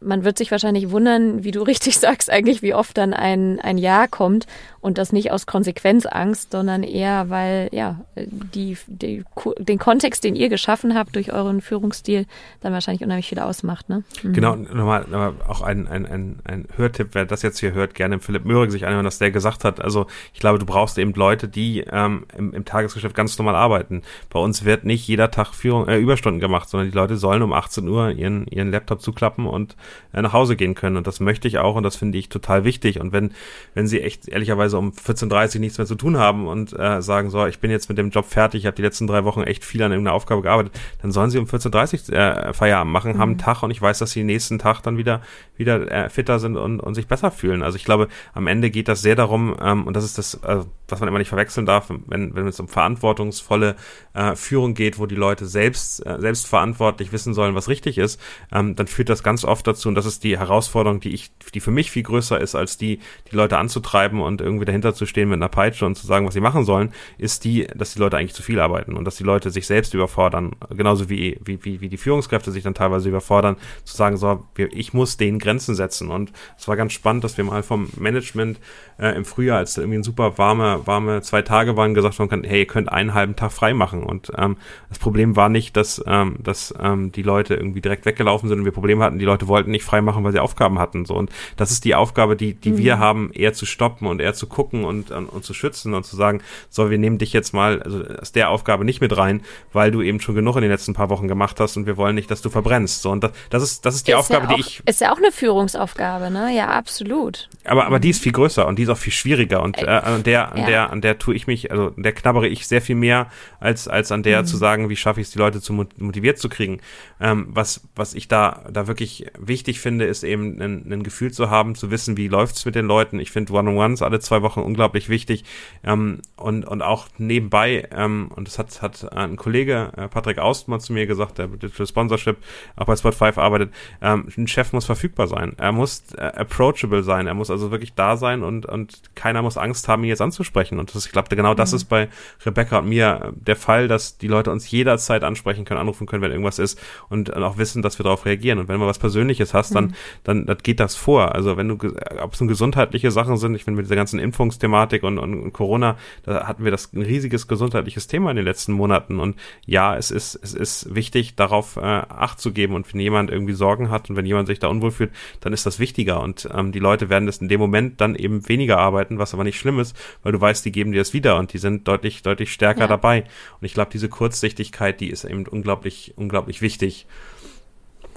man 0.00 0.24
wird 0.24 0.38
sich 0.38 0.50
wahrscheinlich 0.50 0.90
wundern, 0.90 1.44
wie 1.44 1.50
du 1.50 1.62
richtig 1.70 1.98
sagst, 1.98 2.30
eigentlich, 2.30 2.62
wie 2.62 2.74
oft 2.74 2.96
dann 2.96 3.12
ein, 3.12 3.60
ein 3.60 3.78
Ja 3.78 4.06
kommt 4.06 4.46
und 4.80 4.96
das 4.96 5.12
nicht 5.12 5.30
aus 5.30 5.46
Konsequenzangst, 5.46 6.52
sondern 6.52 6.82
eher, 6.82 7.28
weil 7.28 7.68
ja 7.72 8.00
die, 8.16 8.76
die, 8.86 9.24
den 9.58 9.78
Kontext, 9.78 10.24
den 10.24 10.34
ihr 10.34 10.48
geschaffen 10.48 10.94
habt 10.94 11.16
durch 11.16 11.32
euren 11.32 11.60
Führungsstil, 11.60 12.26
dann 12.60 12.72
wahrscheinlich 12.72 13.02
unheimlich 13.02 13.28
viel 13.28 13.38
ausmacht. 13.38 13.88
Ne? 13.88 14.02
Mhm. 14.22 14.32
Genau, 14.32 14.56
nochmal, 14.56 15.02
nochmal 15.02 15.34
auch 15.46 15.60
ein, 15.60 15.86
ein, 15.86 16.06
ein, 16.06 16.38
ein 16.44 16.66
Hörtipp, 16.76 17.08
wer 17.12 17.26
das 17.26 17.42
jetzt 17.42 17.60
hier 17.60 17.72
hört, 17.72 17.94
gerne 17.94 18.20
Philipp 18.20 18.44
Möhring 18.44 18.70
sich 18.70 18.86
anhören, 18.86 19.04
dass 19.04 19.18
der 19.18 19.30
gesagt 19.30 19.64
hat, 19.64 19.80
also 19.80 20.06
ich 20.32 20.40
glaube, 20.40 20.58
du 20.58 20.64
brauchst 20.64 20.96
eben 20.98 21.12
Leute, 21.12 21.46
die 21.46 21.80
ähm, 21.80 22.24
im, 22.36 22.54
im 22.54 22.64
Tagesgeschäft 22.64 23.14
ganz 23.14 23.36
normal 23.38 23.56
arbeiten. 23.56 24.02
Bei 24.30 24.40
uns 24.40 24.64
wird 24.64 24.84
nicht 24.84 25.06
jeder 25.06 25.30
Tag 25.30 25.54
Führung, 25.54 25.88
äh, 25.88 25.98
Überstunden 25.98 26.40
gemacht, 26.40 26.70
sondern 26.70 26.90
die 26.90 26.96
Leute 26.96 27.16
sollen 27.16 27.42
um 27.42 27.52
18 27.52 27.86
Uhr 27.86 28.10
ihren, 28.12 28.46
ihren 28.46 28.70
Laptop 28.70 29.02
zuklappen 29.02 29.46
und 29.46 29.76
äh, 30.12 30.22
nach 30.22 30.32
Hause 30.32 30.56
gehen 30.56 30.74
können. 30.74 30.96
Und 30.96 31.06
das 31.06 31.20
möchte 31.20 31.48
ich 31.48 31.58
auch 31.58 31.76
und 31.76 31.82
das 31.82 31.96
finde 31.96 32.18
ich 32.18 32.28
total 32.28 32.64
wichtig. 32.64 33.00
Und 33.00 33.12
wenn, 33.12 33.32
wenn 33.74 33.86
sie 33.86 34.00
echt 34.00 34.28
ehrlicherweise 34.28 34.78
um 34.78 34.92
14.30 34.92 35.56
Uhr 35.56 35.60
nichts 35.60 35.78
mehr 35.78 35.86
zu 35.86 35.94
tun 35.94 36.18
haben 36.18 36.46
und 36.46 36.78
äh, 36.78 37.02
sagen, 37.02 37.30
so, 37.30 37.46
ich 37.46 37.58
bin 37.58 37.70
jetzt 37.70 37.88
mit 37.88 37.98
dem 37.98 38.10
Job 38.10 38.26
fertig, 38.26 38.62
ich 38.62 38.66
habe 38.66 38.76
die 38.76 38.82
letzten 38.82 39.06
drei 39.06 39.24
Wochen 39.24 39.42
echt 39.42 39.64
viel 39.64 39.82
an 39.82 39.92
irgendeiner 39.92 40.14
Aufgabe 40.14 40.42
gearbeitet, 40.42 40.78
dann 41.02 41.12
sollen 41.12 41.30
sie 41.30 41.38
um 41.38 41.46
14.30 41.46 42.10
Uhr 42.10 42.16
äh, 42.16 42.52
Feierabend 42.52 42.92
machen, 42.92 43.12
mhm. 43.12 43.18
haben 43.18 43.30
einen 43.30 43.38
Tag 43.38 43.62
und 43.62 43.70
ich 43.70 43.80
weiß, 43.80 43.98
dass 43.98 44.10
sie 44.10 44.24
nächsten 44.24 44.58
Tag 44.58 44.82
dann 44.82 44.96
wieder, 44.96 45.22
wieder 45.56 45.90
äh, 45.90 46.08
fitter 46.08 46.38
sind 46.38 46.56
und, 46.56 46.80
und 46.80 46.94
sich 46.94 47.06
besser 47.06 47.30
fühlen. 47.30 47.62
Also 47.62 47.76
ich 47.76 47.84
glaube, 47.84 48.08
am 48.34 48.46
Ende 48.46 48.70
geht 48.70 48.88
das 48.88 49.02
sehr 49.02 49.16
darum, 49.16 49.56
ähm, 49.62 49.86
und 49.86 49.94
das 49.94 50.04
ist 50.04 50.18
das, 50.18 50.34
äh, 50.34 50.64
was 50.90 51.00
man 51.00 51.08
immer 51.08 51.18
nicht 51.18 51.28
verwechseln 51.28 51.66
darf, 51.66 51.90
wenn, 52.06 52.34
wenn 52.34 52.46
es 52.46 52.60
um 52.60 52.68
verantwortungsvolle 52.68 53.76
äh, 54.14 54.34
Führung 54.36 54.74
geht, 54.74 54.98
wo 54.98 55.06
die 55.06 55.14
Leute 55.14 55.46
selbst, 55.46 56.04
äh, 56.06 56.20
selbst 56.20 56.46
verantwortlich 56.46 57.12
wissen 57.12 57.34
sollen, 57.34 57.54
was 57.54 57.68
richtig 57.68 57.98
ist, 57.98 58.20
ähm, 58.52 58.76
dann 58.76 58.86
führt 58.86 59.08
das 59.08 59.22
ganz 59.22 59.44
oft 59.44 59.66
dazu, 59.66 59.88
und 59.88 59.94
das 59.94 60.06
ist 60.06 60.24
die 60.24 60.38
Herausforderung, 60.38 61.00
die 61.00 61.14
ich, 61.14 61.30
die 61.54 61.60
für 61.60 61.70
mich 61.70 61.90
viel 61.90 62.02
größer 62.02 62.40
ist, 62.40 62.54
als 62.54 62.78
die, 62.78 63.00
die 63.30 63.36
Leute 63.36 63.58
anzutreiben 63.58 64.20
und 64.20 64.40
irgendwie 64.40 64.64
dahinter 64.64 64.94
zu 64.94 65.06
stehen 65.06 65.28
mit 65.28 65.36
einer 65.36 65.48
Peitsche 65.48 65.86
und 65.86 65.96
zu 65.96 66.06
sagen, 66.06 66.26
was 66.26 66.34
sie 66.34 66.40
machen 66.40 66.64
sollen, 66.64 66.92
ist 67.18 67.44
die, 67.44 67.66
dass 67.74 67.94
die 67.94 67.98
Leute 67.98 68.16
eigentlich 68.16 68.34
zu 68.34 68.42
viel 68.42 68.60
arbeiten 68.60 68.96
und 68.96 69.04
dass 69.04 69.16
die 69.16 69.24
Leute 69.24 69.50
sich 69.50 69.66
selbst 69.66 69.94
überfordern, 69.94 70.56
genauso 70.70 71.08
wie, 71.08 71.38
wie, 71.44 71.64
wie, 71.64 71.80
wie 71.80 71.88
die 71.88 71.96
Führungskräfte 71.96 72.50
sich 72.50 72.62
dann 72.62 72.74
teilweise 72.74 73.08
überfordern, 73.08 73.56
zu 73.84 73.96
sagen, 73.96 74.16
so, 74.16 74.46
ich 74.56 74.92
muss 74.92 75.16
denen 75.16 75.38
Grenzen 75.38 75.74
setzen. 75.74 76.10
Und 76.10 76.32
es 76.58 76.68
war 76.68 76.76
ganz 76.76 76.92
spannend, 76.92 77.24
dass 77.24 77.36
wir 77.36 77.44
mal 77.44 77.62
vom 77.62 77.88
Management 77.96 78.58
äh, 78.98 79.16
im 79.16 79.24
Frühjahr, 79.24 79.58
als 79.58 79.76
irgendwie 79.76 79.98
ein 79.98 80.02
super 80.02 80.38
warmer, 80.38 80.79
warme, 80.86 81.10
warme 81.10 81.22
zwei 81.22 81.42
Tage 81.42 81.76
waren, 81.76 81.94
gesagt 81.94 82.18
worden 82.18 82.28
kann, 82.28 82.44
hey, 82.44 82.60
ihr 82.60 82.66
könnt 82.66 82.90
einen 82.90 83.14
halben 83.14 83.36
Tag 83.36 83.52
frei 83.52 83.74
machen. 83.74 84.02
Und 84.02 84.30
ähm, 84.36 84.56
das 84.88 84.98
Problem 84.98 85.36
war 85.36 85.48
nicht, 85.48 85.76
dass, 85.76 86.02
ähm, 86.06 86.36
dass 86.38 86.74
ähm, 86.80 87.12
die 87.12 87.22
Leute 87.22 87.54
irgendwie 87.54 87.80
direkt 87.80 88.06
weggelaufen 88.06 88.48
sind 88.48 88.60
und 88.60 88.64
wir 88.64 88.72
Probleme 88.72 89.04
hatten. 89.04 89.18
Die 89.18 89.24
Leute 89.24 89.48
wollten 89.48 89.70
nicht 89.70 89.84
frei 89.84 90.00
machen, 90.00 90.24
weil 90.24 90.32
sie 90.32 90.40
Aufgaben 90.40 90.78
hatten. 90.78 91.04
So. 91.04 91.14
Und 91.14 91.30
das 91.56 91.70
ist 91.70 91.84
die 91.84 91.94
Aufgabe, 91.94 92.36
die, 92.36 92.54
die 92.54 92.72
mhm. 92.72 92.78
wir 92.78 92.98
haben, 92.98 93.30
eher 93.32 93.52
zu 93.52 93.66
stoppen 93.66 94.06
und 94.06 94.20
eher 94.20 94.34
zu 94.34 94.46
gucken 94.46 94.84
und, 94.84 95.10
und, 95.10 95.26
und 95.26 95.44
zu 95.44 95.54
schützen 95.54 95.94
und 95.94 96.04
zu 96.04 96.16
sagen, 96.16 96.42
so, 96.68 96.90
wir 96.90 96.98
nehmen 96.98 97.18
dich 97.18 97.32
jetzt 97.32 97.52
mal 97.52 97.82
also 97.82 98.04
aus 98.20 98.32
der 98.32 98.50
Aufgabe 98.50 98.84
nicht 98.84 99.00
mit 99.00 99.16
rein, 99.16 99.42
weil 99.72 99.90
du 99.90 100.02
eben 100.02 100.20
schon 100.20 100.34
genug 100.34 100.56
in 100.56 100.62
den 100.62 100.70
letzten 100.70 100.94
paar 100.94 101.10
Wochen 101.10 101.28
gemacht 101.28 101.60
hast 101.60 101.76
und 101.76 101.86
wir 101.86 101.96
wollen 101.96 102.14
nicht, 102.14 102.30
dass 102.30 102.42
du 102.42 102.50
verbrennst. 102.50 103.02
So, 103.02 103.10
und 103.10 103.24
das, 103.24 103.32
das 103.50 103.62
ist, 103.62 103.86
das 103.86 103.94
ist 103.94 104.06
die 104.06 104.12
ist 104.12 104.18
Aufgabe, 104.18 104.44
ja 104.44 104.50
auch, 104.50 104.54
die 104.54 104.60
ich. 104.60 104.82
Ist 104.86 105.00
ja 105.00 105.12
auch 105.12 105.18
eine 105.18 105.32
Führungsaufgabe, 105.32 106.30
ne? 106.30 106.54
Ja, 106.54 106.68
absolut. 106.68 107.48
Aber, 107.64 107.86
aber 107.86 108.00
die 108.00 108.10
ist 108.10 108.22
viel 108.22 108.32
größer 108.32 108.66
und 108.66 108.78
die 108.78 108.84
ist 108.84 108.88
auch 108.88 108.98
viel 108.98 109.12
schwieriger 109.12 109.62
und 109.62 109.78
äh, 109.78 109.86
an 109.86 110.22
der, 110.22 110.52
an 110.52 110.58
ja. 110.58 110.66
Der, 110.70 110.90
an 110.90 111.00
der 111.00 111.18
tue 111.18 111.34
ich 111.34 111.46
mich, 111.46 111.70
also 111.70 111.90
der 111.90 112.12
knabbere 112.12 112.48
ich 112.48 112.66
sehr 112.66 112.82
viel 112.82 112.96
mehr, 112.96 113.28
als, 113.58 113.88
als 113.88 114.12
an 114.12 114.22
der 114.22 114.42
mhm. 114.42 114.46
zu 114.46 114.56
sagen, 114.56 114.88
wie 114.88 114.96
schaffe 114.96 115.20
ich 115.20 115.26
es, 115.26 115.32
die 115.32 115.38
Leute 115.38 115.60
zu 115.60 115.72
motiviert 115.72 116.38
zu 116.38 116.48
kriegen. 116.48 116.80
Ähm, 117.20 117.48
was, 117.50 117.88
was 117.94 118.14
ich 118.14 118.28
da, 118.28 118.64
da 118.70 118.86
wirklich 118.86 119.26
wichtig 119.38 119.80
finde, 119.80 120.04
ist 120.06 120.22
eben 120.22 120.60
ein, 120.60 120.92
ein 120.92 121.02
Gefühl 121.02 121.32
zu 121.32 121.50
haben, 121.50 121.74
zu 121.74 121.90
wissen, 121.90 122.16
wie 122.16 122.28
läuft's 122.28 122.64
mit 122.64 122.74
den 122.74 122.86
Leuten. 122.86 123.18
Ich 123.18 123.30
finde 123.30 123.52
One-on-Ones 123.52 124.02
alle 124.02 124.20
zwei 124.20 124.42
Wochen 124.42 124.60
unglaublich 124.60 125.08
wichtig. 125.08 125.44
Ähm, 125.84 126.20
und, 126.36 126.64
und 126.64 126.82
auch 126.82 127.08
nebenbei, 127.18 127.88
ähm, 127.92 128.30
und 128.34 128.46
das 128.46 128.58
hat, 128.58 128.82
hat 128.82 129.12
ein 129.12 129.36
Kollege, 129.36 129.92
äh, 129.96 130.08
Patrick 130.08 130.38
Austmann 130.38 130.80
zu 130.80 130.92
mir 130.92 131.06
gesagt, 131.06 131.38
der 131.38 131.48
Digital 131.48 131.86
Sponsorship 131.86 132.36
auch 132.76 132.86
bei 132.86 132.94
Spot5 132.94 133.38
arbeitet, 133.38 133.72
ähm, 134.00 134.28
ein 134.36 134.46
Chef 134.46 134.72
muss 134.72 134.86
verfügbar 134.86 135.26
sein. 135.26 135.54
Er 135.58 135.72
muss 135.72 136.12
äh, 136.16 136.22
approachable 136.22 137.02
sein. 137.02 137.26
Er 137.26 137.34
muss 137.34 137.50
also 137.50 137.70
wirklich 137.70 137.94
da 137.94 138.16
sein 138.16 138.42
und, 138.42 138.66
und 138.66 139.02
keiner 139.14 139.42
muss 139.42 139.56
Angst 139.56 139.88
haben, 139.88 140.04
ihn 140.04 140.08
jetzt 140.08 140.22
anzusprechen. 140.22 140.59
Und 140.68 140.94
das, 140.94 141.06
ich 141.06 141.12
glaube, 141.12 141.34
genau 141.34 141.54
das 141.54 141.72
mhm. 141.72 141.76
ist 141.76 141.84
bei 141.84 142.08
Rebecca 142.44 142.78
und 142.78 142.88
mir 142.88 143.32
der 143.34 143.56
Fall, 143.56 143.88
dass 143.88 144.18
die 144.18 144.28
Leute 144.28 144.50
uns 144.50 144.70
jederzeit 144.70 145.24
ansprechen 145.24 145.64
können, 145.64 145.80
anrufen 145.80 146.06
können, 146.06 146.22
wenn 146.22 146.30
irgendwas 146.30 146.58
ist 146.58 146.80
und, 147.08 147.30
und 147.30 147.42
auch 147.42 147.58
wissen, 147.58 147.82
dass 147.82 147.98
wir 147.98 148.04
darauf 148.04 148.26
reagieren. 148.26 148.58
Und 148.58 148.68
wenn 148.68 148.78
man 148.78 148.88
was 148.88 148.98
Persönliches 148.98 149.54
hast, 149.54 149.74
dann, 149.74 149.86
mhm. 149.86 149.94
dann, 150.24 150.46
dann 150.46 150.58
geht 150.58 150.80
das 150.80 150.94
vor. 150.94 151.34
Also 151.34 151.56
wenn 151.56 151.68
du, 151.68 151.74
ob 152.20 152.34
es 152.34 152.40
nun 152.40 152.48
gesundheitliche 152.48 153.10
Sachen 153.10 153.36
sind, 153.36 153.54
ich 153.54 153.64
finde 153.64 153.76
mit 153.76 153.86
dieser 153.86 153.96
ganzen 153.96 154.18
Impfungsthematik 154.18 155.02
und, 155.02 155.18
und, 155.18 155.42
und 155.42 155.52
Corona, 155.52 155.96
da 156.24 156.46
hatten 156.46 156.64
wir 156.64 156.70
das 156.70 156.92
ein 156.92 157.02
riesiges 157.02 157.48
gesundheitliches 157.48 158.06
Thema 158.06 158.30
in 158.30 158.36
den 158.36 158.44
letzten 158.44 158.72
Monaten. 158.72 159.20
Und 159.20 159.36
ja, 159.66 159.96
es 159.96 160.10
ist, 160.10 160.38
es 160.42 160.54
ist 160.54 160.94
wichtig, 160.94 161.36
darauf 161.36 161.76
äh, 161.76 161.80
Acht 161.80 162.40
zu 162.40 162.52
geben. 162.52 162.74
Und 162.74 162.92
wenn 162.92 163.00
jemand 163.00 163.30
irgendwie 163.30 163.52
Sorgen 163.52 163.90
hat 163.90 164.10
und 164.10 164.16
wenn 164.16 164.26
jemand 164.26 164.48
sich 164.48 164.58
da 164.58 164.68
unwohl 164.68 164.90
fühlt, 164.90 165.12
dann 165.40 165.52
ist 165.52 165.66
das 165.66 165.78
wichtiger. 165.78 166.20
Und 166.20 166.48
ähm, 166.54 166.72
die 166.72 166.78
Leute 166.78 167.08
werden 167.08 167.26
das 167.26 167.38
in 167.38 167.48
dem 167.48 167.60
Moment 167.60 168.00
dann 168.00 168.14
eben 168.14 168.48
weniger 168.48 168.78
arbeiten, 168.78 169.18
was 169.18 169.34
aber 169.34 169.44
nicht 169.44 169.58
schlimm 169.58 169.78
ist, 169.78 169.96
weil 170.22 170.32
du 170.32 170.40
weißt, 170.40 170.49
die 170.62 170.72
geben 170.72 170.92
dir 170.92 170.98
das 170.98 171.12
wieder 171.12 171.38
und 171.38 171.52
die 171.52 171.58
sind 171.58 171.86
deutlich, 171.88 172.22
deutlich 172.22 172.52
stärker 172.52 172.80
ja. 172.80 172.86
dabei. 172.86 173.22
Und 173.60 173.66
ich 173.66 173.74
glaube, 173.74 173.90
diese 173.92 174.08
Kurzsichtigkeit, 174.08 175.00
die 175.00 175.10
ist 175.10 175.24
eben 175.24 175.46
unglaublich, 175.46 176.14
unglaublich 176.16 176.62
wichtig. 176.62 177.06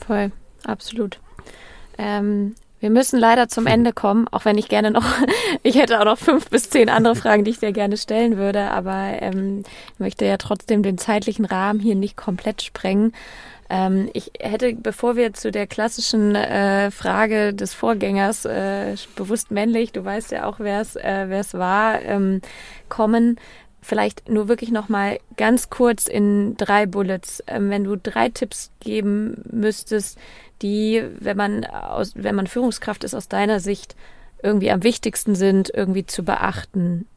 Voll, 0.06 0.32
absolut. 0.66 1.20
Ähm, 1.98 2.56
wir 2.80 2.90
müssen 2.90 3.18
leider 3.18 3.48
zum 3.48 3.66
Ende 3.66 3.94
kommen, 3.94 4.28
auch 4.32 4.44
wenn 4.44 4.58
ich 4.58 4.68
gerne 4.68 4.92
noch, 4.92 5.06
ich 5.64 5.76
hätte 5.76 6.00
auch 6.00 6.06
noch 6.06 6.18
fünf 6.18 6.50
bis 6.50 6.70
zehn 6.70 6.90
andere 6.90 7.16
Fragen, 7.16 7.46
die 7.46 7.52
ich 7.52 7.60
dir 7.60 7.72
gerne 7.72 7.98
stellen 7.98 8.38
würde, 8.38 8.72
aber 8.72 9.22
ähm, 9.22 9.64
ich 9.94 10.00
möchte 10.00 10.26
ja 10.26 10.38
trotzdem 10.38 10.84
den 10.84 10.98
zeitlichen 10.98 11.46
Rahmen 11.46 11.80
hier 11.80 11.96
nicht 11.96 12.18
komplett 12.18 12.62
sprengen. 12.62 13.14
Ähm, 13.70 14.10
ich 14.14 14.32
hätte, 14.40 14.76
bevor 14.76 15.16
wir 15.16 15.34
zu 15.34 15.52
der 15.52 15.68
klassischen 15.68 16.36
äh, 16.36 16.92
Frage 16.92 17.54
des 17.54 17.74
Vorgängers, 17.74 18.46
äh, 18.46 18.96
bewusst 19.16 19.52
männlich, 19.52 19.92
du 19.92 20.04
weißt 20.04 20.32
ja 20.32 20.46
auch, 20.46 20.60
wer 20.60 20.82
es 20.82 20.96
äh, 20.96 21.54
war, 21.54 22.02
ähm, 22.02 22.42
kommen, 22.90 23.38
vielleicht 23.84 24.30
nur 24.30 24.48
wirklich 24.48 24.72
noch 24.72 24.90
mal 24.90 25.20
ganz 25.38 25.70
kurz 25.70 26.08
in 26.08 26.56
drei 26.58 26.86
Bullets, 26.86 27.44
ähm, 27.48 27.70
wenn 27.70 27.84
du 27.84 27.96
drei 27.98 28.30
Tipps 28.30 28.72
geben 28.80 29.44
müsstest, 29.52 30.18
die, 30.62 31.04
wenn 31.20 31.38
man 31.38 31.66
aus, 31.66 32.14
wenn 32.16 32.36
man 32.36 32.48
Führungskraft 32.48 33.04
ist, 33.04 33.14
aus 33.14 33.28
deiner 33.28 33.60
Sicht 33.60 33.96
irgendwie 34.42 34.72
am 34.72 34.84
wichtigsten 34.84 35.36
sind, 35.36 35.72
irgendwie 35.74 36.06
zu 36.06 36.24
beachten. 36.24 37.08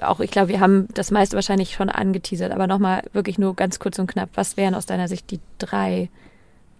Auch 0.00 0.20
ich 0.20 0.30
glaube, 0.30 0.48
wir 0.48 0.60
haben 0.60 0.88
das 0.94 1.10
meiste 1.10 1.36
wahrscheinlich 1.36 1.72
schon 1.72 1.88
angeteasert, 1.88 2.52
aber 2.52 2.66
nochmal 2.66 3.02
wirklich 3.12 3.38
nur 3.38 3.56
ganz 3.56 3.78
kurz 3.78 3.98
und 3.98 4.06
knapp. 4.06 4.28
Was 4.34 4.56
wären 4.56 4.74
aus 4.74 4.86
deiner 4.86 5.08
Sicht 5.08 5.30
die 5.30 5.40
drei, 5.58 6.10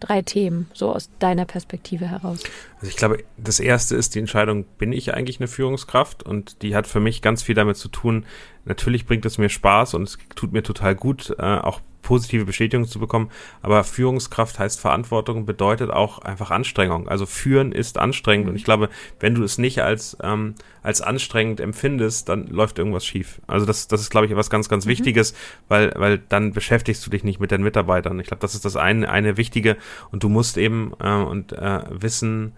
drei 0.01 0.23
Themen, 0.23 0.69
so 0.75 0.93
aus 0.93 1.09
deiner 1.19 1.47
Perspektive 1.47 2.07
heraus? 2.07 2.43
Also 2.77 2.89
ich 2.89 2.97
glaube, 2.97 3.25
das 3.39 3.61
erste 3.61 3.97
ist 3.97 4.15
die 4.15 4.19
Entscheidung, 4.19 4.65
bin 4.79 4.93
ich 4.93 5.15
eigentlich 5.15 5.41
eine 5.41 5.49
Führungskraft? 5.49 6.23
Und 6.23 6.63
die 6.63 6.77
hat 6.77 6.87
für 6.87 7.01
mich 7.01 7.23
ganz 7.23 7.43
viel 7.43 7.55
damit 7.55 7.77
zu 7.79 7.89
tun. 7.89 8.27
Natürlich 8.67 9.07
bringt 9.07 9.25
es 9.25 9.39
mir 9.39 9.49
Spaß 9.49 9.95
und 9.95 10.03
es 10.03 10.19
tut 10.35 10.53
mir 10.53 10.63
total 10.63 10.95
gut, 10.95 11.35
äh, 11.39 11.43
auch 11.43 11.81
positive 12.05 12.45
Bestätigung 12.45 12.87
zu 12.87 13.01
bekommen. 13.01 13.31
Aber 13.63 13.83
Führungskraft 13.83 14.61
heißt 14.61 14.81
Verantwortung, 14.81 15.45
bedeutet 15.47 15.91
auch 15.91 16.21
einfach 16.21 16.53
Anstrengung. 16.53 17.09
Also 17.09 17.27
führen 17.27 17.73
ist 17.73 17.99
anstrengend. 17.99 18.49
Und 18.49 18.55
ich 18.55 18.63
glaube, 18.63 18.89
wenn 19.19 19.35
du 19.35 19.43
es 19.43 19.59
nicht 19.59 19.83
als, 19.83 20.17
ähm, 20.23 20.55
als 20.85 21.01
anstrengend 21.01 21.59
empfindest, 21.59 22.29
dann 22.29 22.47
läuft 22.47 22.79
irgendwas 22.79 23.05
schief. 23.05 23.41
Also 23.49 23.67
das, 23.67 23.89
das 23.89 24.01
ist, 24.01 24.11
glaube 24.11 24.27
ich, 24.27 24.37
was 24.37 24.51
ganz, 24.51 24.69
ganz 24.69 24.85
mhm. 24.85 24.91
Wichtiges, 24.91 25.35
weil, 25.67 25.93
weil 25.97 26.19
dann 26.29 26.53
beschäftigst 26.53 27.05
du 27.05 27.11
dich 27.11 27.25
nicht 27.25 27.41
mit 27.41 27.51
den 27.51 27.63
Mitarbeitern. 27.63 28.21
Ich 28.21 28.29
glaube, 28.29 28.41
das 28.43 28.55
ist 28.55 28.65
das 28.65 28.77
eine, 28.77 29.09
eine 29.09 29.37
Wichtige. 29.37 29.77
Und 30.13 30.23
du 30.23 30.29
musst 30.29 30.57
eben 30.57 30.93
äh, 31.01 31.11
und 31.11 31.53
äh, 31.53 31.81
wissen, 31.91 32.53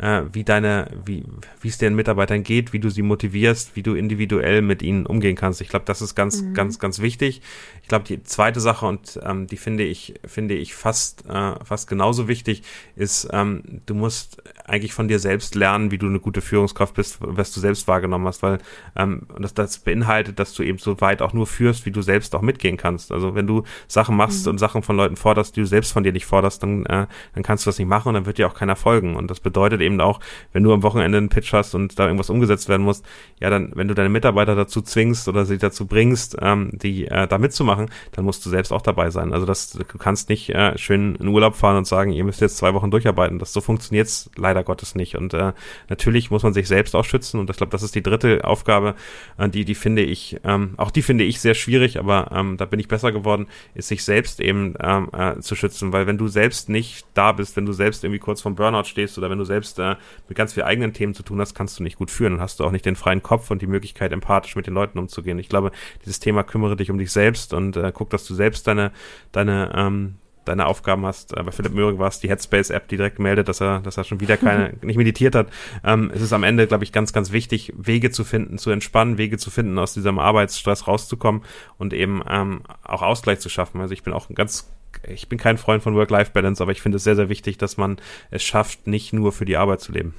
äh, 0.00 0.22
wie 0.32 0.44
deine, 0.44 0.88
wie, 1.04 1.24
wie 1.60 1.68
es 1.68 1.78
den 1.78 1.94
Mitarbeitern 1.94 2.42
geht, 2.42 2.72
wie 2.72 2.78
du 2.78 2.88
sie 2.88 3.02
motivierst, 3.02 3.76
wie 3.76 3.82
du 3.82 3.94
individuell 3.94 4.62
mit 4.62 4.82
ihnen 4.82 5.06
umgehen 5.06 5.36
kannst. 5.36 5.60
Ich 5.60 5.68
glaube, 5.68 5.84
das 5.84 6.00
ist 6.00 6.14
ganz, 6.14 6.42
mhm. 6.42 6.54
ganz, 6.54 6.78
ganz 6.78 7.00
wichtig. 7.00 7.42
Ich 7.82 7.88
glaube, 7.88 8.04
die 8.06 8.22
zweite 8.22 8.60
Sache 8.60 8.86
und 8.86 9.20
ähm, 9.22 9.46
die 9.46 9.56
finde 9.56 9.84
ich, 9.84 10.14
finde 10.24 10.54
ich 10.54 10.74
fast, 10.74 11.26
äh, 11.26 11.54
fast 11.64 11.88
genauso 11.88 12.28
wichtig, 12.28 12.62
ist, 12.96 13.28
ähm, 13.32 13.82
du 13.86 13.94
musst 13.94 14.42
eigentlich 14.70 14.94
von 14.94 15.08
dir 15.08 15.18
selbst 15.18 15.54
lernen, 15.54 15.90
wie 15.90 15.98
du 15.98 16.06
eine 16.06 16.20
gute 16.20 16.40
Führungskraft 16.40 16.94
bist, 16.94 17.18
was 17.20 17.52
du 17.52 17.60
selbst 17.60 17.88
wahrgenommen 17.88 18.26
hast, 18.26 18.42
weil 18.42 18.58
ähm, 18.96 19.22
das, 19.38 19.52
das 19.52 19.78
beinhaltet, 19.78 20.38
dass 20.38 20.54
du 20.54 20.62
eben 20.62 20.78
so 20.78 21.00
weit 21.00 21.22
auch 21.22 21.32
nur 21.32 21.46
führst, 21.46 21.86
wie 21.86 21.90
du 21.90 22.02
selbst 22.02 22.34
auch 22.34 22.42
mitgehen 22.42 22.76
kannst. 22.76 23.10
Also 23.10 23.34
wenn 23.34 23.46
du 23.46 23.64
Sachen 23.88 24.16
machst 24.16 24.46
mhm. 24.46 24.52
und 24.52 24.58
Sachen 24.58 24.82
von 24.82 24.96
Leuten 24.96 25.16
forderst, 25.16 25.56
die 25.56 25.60
du 25.60 25.66
selbst 25.66 25.92
von 25.92 26.04
dir 26.04 26.12
nicht 26.12 26.26
forderst, 26.26 26.62
dann, 26.62 26.86
äh, 26.86 27.06
dann 27.34 27.42
kannst 27.42 27.66
du 27.66 27.68
das 27.68 27.78
nicht 27.78 27.88
machen 27.88 28.08
und 28.08 28.14
dann 28.14 28.26
wird 28.26 28.38
dir 28.38 28.46
auch 28.46 28.54
keiner 28.54 28.76
folgen. 28.76 29.16
Und 29.16 29.30
das 29.30 29.40
bedeutet 29.40 29.80
eben 29.80 30.00
auch, 30.00 30.20
wenn 30.52 30.62
du 30.62 30.72
am 30.72 30.82
Wochenende 30.84 31.18
einen 31.18 31.28
Pitch 31.28 31.52
hast 31.52 31.74
und 31.74 31.98
da 31.98 32.06
irgendwas 32.06 32.30
umgesetzt 32.30 32.68
werden 32.68 32.82
muss, 32.82 33.02
ja, 33.40 33.50
dann, 33.50 33.72
wenn 33.74 33.88
du 33.88 33.94
deine 33.94 34.08
Mitarbeiter 34.08 34.54
dazu 34.54 34.82
zwingst 34.82 35.26
oder 35.28 35.44
sie 35.44 35.58
dazu 35.58 35.86
bringst, 35.86 36.36
ähm, 36.40 36.70
die 36.72 37.08
äh, 37.08 37.26
da 37.26 37.38
mitzumachen, 37.38 37.90
dann 38.12 38.24
musst 38.24 38.46
du 38.46 38.50
selbst 38.50 38.72
auch 38.72 38.82
dabei 38.82 39.10
sein. 39.10 39.32
Also 39.32 39.46
das, 39.46 39.70
du 39.72 39.84
kannst 39.98 40.28
nicht 40.28 40.50
äh, 40.50 40.78
schön 40.78 41.16
in 41.16 41.28
Urlaub 41.28 41.56
fahren 41.56 41.76
und 41.76 41.86
sagen, 41.86 42.12
ihr 42.12 42.24
müsst 42.24 42.40
jetzt 42.40 42.56
zwei 42.56 42.72
Wochen 42.74 42.90
durcharbeiten. 42.90 43.38
Das 43.38 43.52
so 43.52 43.60
funktioniert's 43.60 44.30
leider 44.36 44.59
Gottes 44.62 44.94
nicht. 44.94 45.16
Und 45.16 45.34
äh, 45.34 45.52
natürlich 45.88 46.30
muss 46.30 46.42
man 46.42 46.52
sich 46.52 46.68
selbst 46.68 46.94
auch 46.94 47.04
schützen. 47.04 47.40
Und 47.40 47.50
ich 47.50 47.56
glaube, 47.56 47.70
das 47.70 47.82
ist 47.82 47.94
die 47.94 48.02
dritte 48.02 48.44
Aufgabe, 48.44 48.94
äh, 49.38 49.48
die, 49.48 49.64
die 49.64 49.74
finde 49.74 50.02
ich, 50.02 50.38
ähm, 50.44 50.74
auch 50.76 50.90
die 50.90 51.02
finde 51.02 51.24
ich 51.24 51.40
sehr 51.40 51.54
schwierig, 51.54 51.98
aber 51.98 52.30
ähm, 52.34 52.56
da 52.56 52.64
bin 52.64 52.80
ich 52.80 52.88
besser 52.88 53.12
geworden, 53.12 53.46
ist 53.74 53.88
sich 53.88 54.04
selbst 54.04 54.40
eben 54.40 54.74
ähm, 54.80 55.08
äh, 55.12 55.40
zu 55.40 55.54
schützen. 55.54 55.92
Weil 55.92 56.06
wenn 56.06 56.18
du 56.18 56.28
selbst 56.28 56.68
nicht 56.68 57.06
da 57.14 57.32
bist, 57.32 57.56
wenn 57.56 57.66
du 57.66 57.72
selbst 57.72 58.04
irgendwie 58.04 58.20
kurz 58.20 58.40
vom 58.40 58.54
Burnout 58.54 58.84
stehst 58.84 59.18
oder 59.18 59.30
wenn 59.30 59.38
du 59.38 59.44
selbst 59.44 59.78
äh, 59.78 59.96
mit 60.28 60.36
ganz 60.36 60.52
vielen 60.52 60.66
eigenen 60.66 60.92
Themen 60.92 61.14
zu 61.14 61.22
tun 61.22 61.40
hast, 61.40 61.54
kannst 61.54 61.78
du 61.78 61.82
nicht 61.82 61.96
gut 61.96 62.10
führen 62.10 62.34
und 62.34 62.40
hast 62.40 62.60
du 62.60 62.64
auch 62.64 62.70
nicht 62.70 62.86
den 62.86 62.96
freien 62.96 63.22
Kopf 63.22 63.50
und 63.50 63.62
die 63.62 63.66
Möglichkeit, 63.66 64.12
empathisch 64.12 64.56
mit 64.56 64.66
den 64.66 64.74
Leuten 64.74 64.98
umzugehen. 64.98 65.38
Ich 65.38 65.48
glaube, 65.48 65.72
dieses 66.04 66.20
Thema 66.20 66.42
kümmere 66.42 66.76
dich 66.76 66.90
um 66.90 66.98
dich 66.98 67.12
selbst 67.12 67.52
und 67.54 67.76
äh, 67.76 67.92
guck, 67.94 68.10
dass 68.10 68.26
du 68.26 68.34
selbst 68.34 68.66
deine, 68.66 68.92
deine, 69.32 69.72
ähm, 69.74 70.14
deine 70.44 70.66
Aufgaben 70.66 71.06
hast. 71.06 71.36
Äh, 71.36 71.42
bei 71.42 71.52
Philipp 71.52 71.72
Möhring 71.72 71.98
war 71.98 72.08
es 72.08 72.20
die 72.20 72.28
Headspace-App, 72.28 72.88
die 72.88 72.96
direkt 72.96 73.18
meldet, 73.18 73.48
dass 73.48 73.60
er, 73.60 73.80
dass 73.80 73.96
er 73.96 74.04
schon 74.04 74.20
wieder 74.20 74.36
keine, 74.36 74.74
nicht 74.82 74.96
meditiert 74.96 75.34
hat. 75.34 75.48
Ähm, 75.84 76.10
es 76.14 76.22
ist 76.22 76.32
am 76.32 76.42
Ende, 76.42 76.66
glaube 76.66 76.84
ich, 76.84 76.92
ganz, 76.92 77.12
ganz 77.12 77.32
wichtig, 77.32 77.72
Wege 77.76 78.10
zu 78.10 78.24
finden, 78.24 78.58
zu 78.58 78.70
entspannen, 78.70 79.18
Wege 79.18 79.38
zu 79.38 79.50
finden, 79.50 79.78
aus 79.78 79.94
diesem 79.94 80.18
Arbeitsstress 80.18 80.86
rauszukommen 80.86 81.42
und 81.78 81.92
eben 81.92 82.22
ähm, 82.28 82.62
auch 82.82 83.02
Ausgleich 83.02 83.40
zu 83.40 83.48
schaffen. 83.48 83.80
Also 83.80 83.94
ich 83.94 84.02
bin 84.02 84.12
auch 84.12 84.28
ein 84.28 84.34
ganz 84.34 84.68
ich 85.08 85.28
bin 85.28 85.38
kein 85.38 85.58
Freund 85.58 85.82
von 85.82 85.94
Work-Life-Balance, 85.94 86.62
aber 86.62 86.72
ich 86.72 86.82
finde 86.82 86.96
es 86.96 87.04
sehr, 87.04 87.16
sehr 87.16 87.28
wichtig, 87.28 87.58
dass 87.58 87.76
man 87.76 87.98
es 88.30 88.42
schafft, 88.42 88.86
nicht 88.86 89.12
nur 89.12 89.32
für 89.32 89.44
die 89.44 89.56
Arbeit 89.56 89.80
zu 89.80 89.92
leben. 89.92 90.14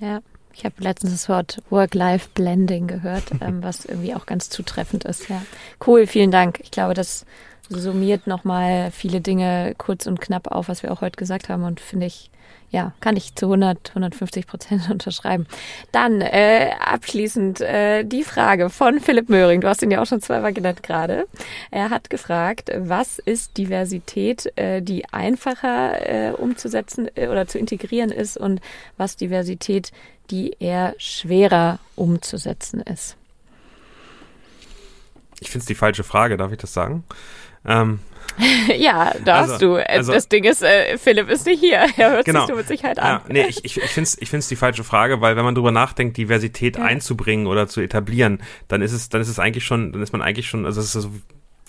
Ja, 0.00 0.20
ich 0.52 0.64
habe 0.64 0.74
letztens 0.78 1.12
das 1.12 1.28
Wort 1.28 1.62
Work-Life-Blending 1.70 2.86
gehört, 2.86 3.24
ähm, 3.40 3.62
was 3.62 3.84
irgendwie 3.84 4.14
auch 4.14 4.26
ganz 4.26 4.48
zutreffend 4.48 5.04
ist. 5.04 5.28
Ja, 5.28 5.42
cool, 5.86 6.06
vielen 6.06 6.30
Dank. 6.30 6.60
Ich 6.62 6.70
glaube, 6.70 6.94
das 6.94 7.26
summiert 7.68 8.26
nochmal 8.26 8.90
viele 8.90 9.20
Dinge 9.20 9.74
kurz 9.78 10.06
und 10.06 10.20
knapp 10.20 10.48
auf, 10.48 10.68
was 10.68 10.82
wir 10.82 10.92
auch 10.92 11.00
heute 11.00 11.16
gesagt 11.16 11.48
haben 11.48 11.64
und 11.64 11.80
finde 11.80 12.06
ich 12.06 12.30
ja, 12.70 12.92
kann 13.00 13.16
ich 13.16 13.34
zu 13.34 13.46
100, 13.46 13.90
150 13.90 14.46
Prozent 14.46 14.90
unterschreiben. 14.90 15.46
Dann 15.92 16.20
äh, 16.20 16.70
abschließend 16.80 17.60
äh, 17.60 18.04
die 18.04 18.24
Frage 18.24 18.70
von 18.70 19.00
Philipp 19.00 19.28
Möhring. 19.28 19.60
Du 19.60 19.68
hast 19.68 19.82
ihn 19.82 19.90
ja 19.90 20.02
auch 20.02 20.06
schon 20.06 20.20
zweimal 20.20 20.52
genannt 20.52 20.82
gerade. 20.82 21.26
Er 21.70 21.90
hat 21.90 22.10
gefragt, 22.10 22.70
was 22.76 23.18
ist 23.18 23.56
Diversität, 23.56 24.52
äh, 24.56 24.82
die 24.82 25.04
einfacher 25.12 26.08
äh, 26.08 26.32
umzusetzen 26.32 27.08
äh, 27.14 27.28
oder 27.28 27.46
zu 27.46 27.58
integrieren 27.58 28.10
ist 28.10 28.36
und 28.36 28.60
was 28.96 29.16
Diversität, 29.16 29.92
die 30.30 30.56
eher 30.58 30.94
schwerer 30.98 31.78
umzusetzen 31.94 32.80
ist. 32.80 33.16
Ich 35.38 35.50
finde 35.50 35.62
es 35.62 35.66
die 35.66 35.74
falsche 35.74 36.02
Frage, 36.02 36.36
darf 36.36 36.50
ich 36.50 36.58
das 36.58 36.72
sagen? 36.72 37.04
Ähm, 37.66 38.00
ja, 38.76 39.14
da 39.24 39.40
also, 39.40 39.52
hast 39.52 39.62
du. 39.62 39.76
Äh, 39.76 39.84
also, 39.84 40.12
das 40.12 40.28
Ding 40.28 40.44
ist, 40.44 40.62
äh, 40.62 40.98
Philipp 40.98 41.30
ist 41.30 41.46
nicht 41.46 41.60
hier. 41.60 41.86
Er 41.96 42.10
hört 42.10 42.24
genau. 42.24 42.40
sich 42.40 42.50
so 42.50 42.56
mit 42.56 42.68
Sicherheit 42.68 42.98
an. 42.98 43.06
Ja, 43.06 43.22
nee, 43.28 43.46
ich, 43.48 43.64
ich, 43.64 43.76
ich 43.78 43.90
finde 43.90 44.08
es 44.08 44.20
ich 44.20 44.28
find's 44.28 44.48
die 44.48 44.56
falsche 44.56 44.84
Frage, 44.84 45.20
weil 45.20 45.36
wenn 45.36 45.44
man 45.44 45.54
drüber 45.54 45.72
nachdenkt, 45.72 46.16
Diversität 46.16 46.76
ja. 46.76 46.84
einzubringen 46.84 47.46
oder 47.46 47.66
zu 47.66 47.80
etablieren, 47.80 48.42
dann 48.68 48.82
ist 48.82 48.92
es, 48.92 49.08
dann 49.08 49.20
ist 49.20 49.28
es 49.28 49.38
eigentlich 49.38 49.64
schon, 49.64 49.92
dann 49.92 50.02
ist 50.02 50.12
man 50.12 50.22
eigentlich 50.22 50.48
schon, 50.48 50.66
also 50.66 50.80
es 50.80 50.94
ist 50.94 51.02
so 51.02 51.10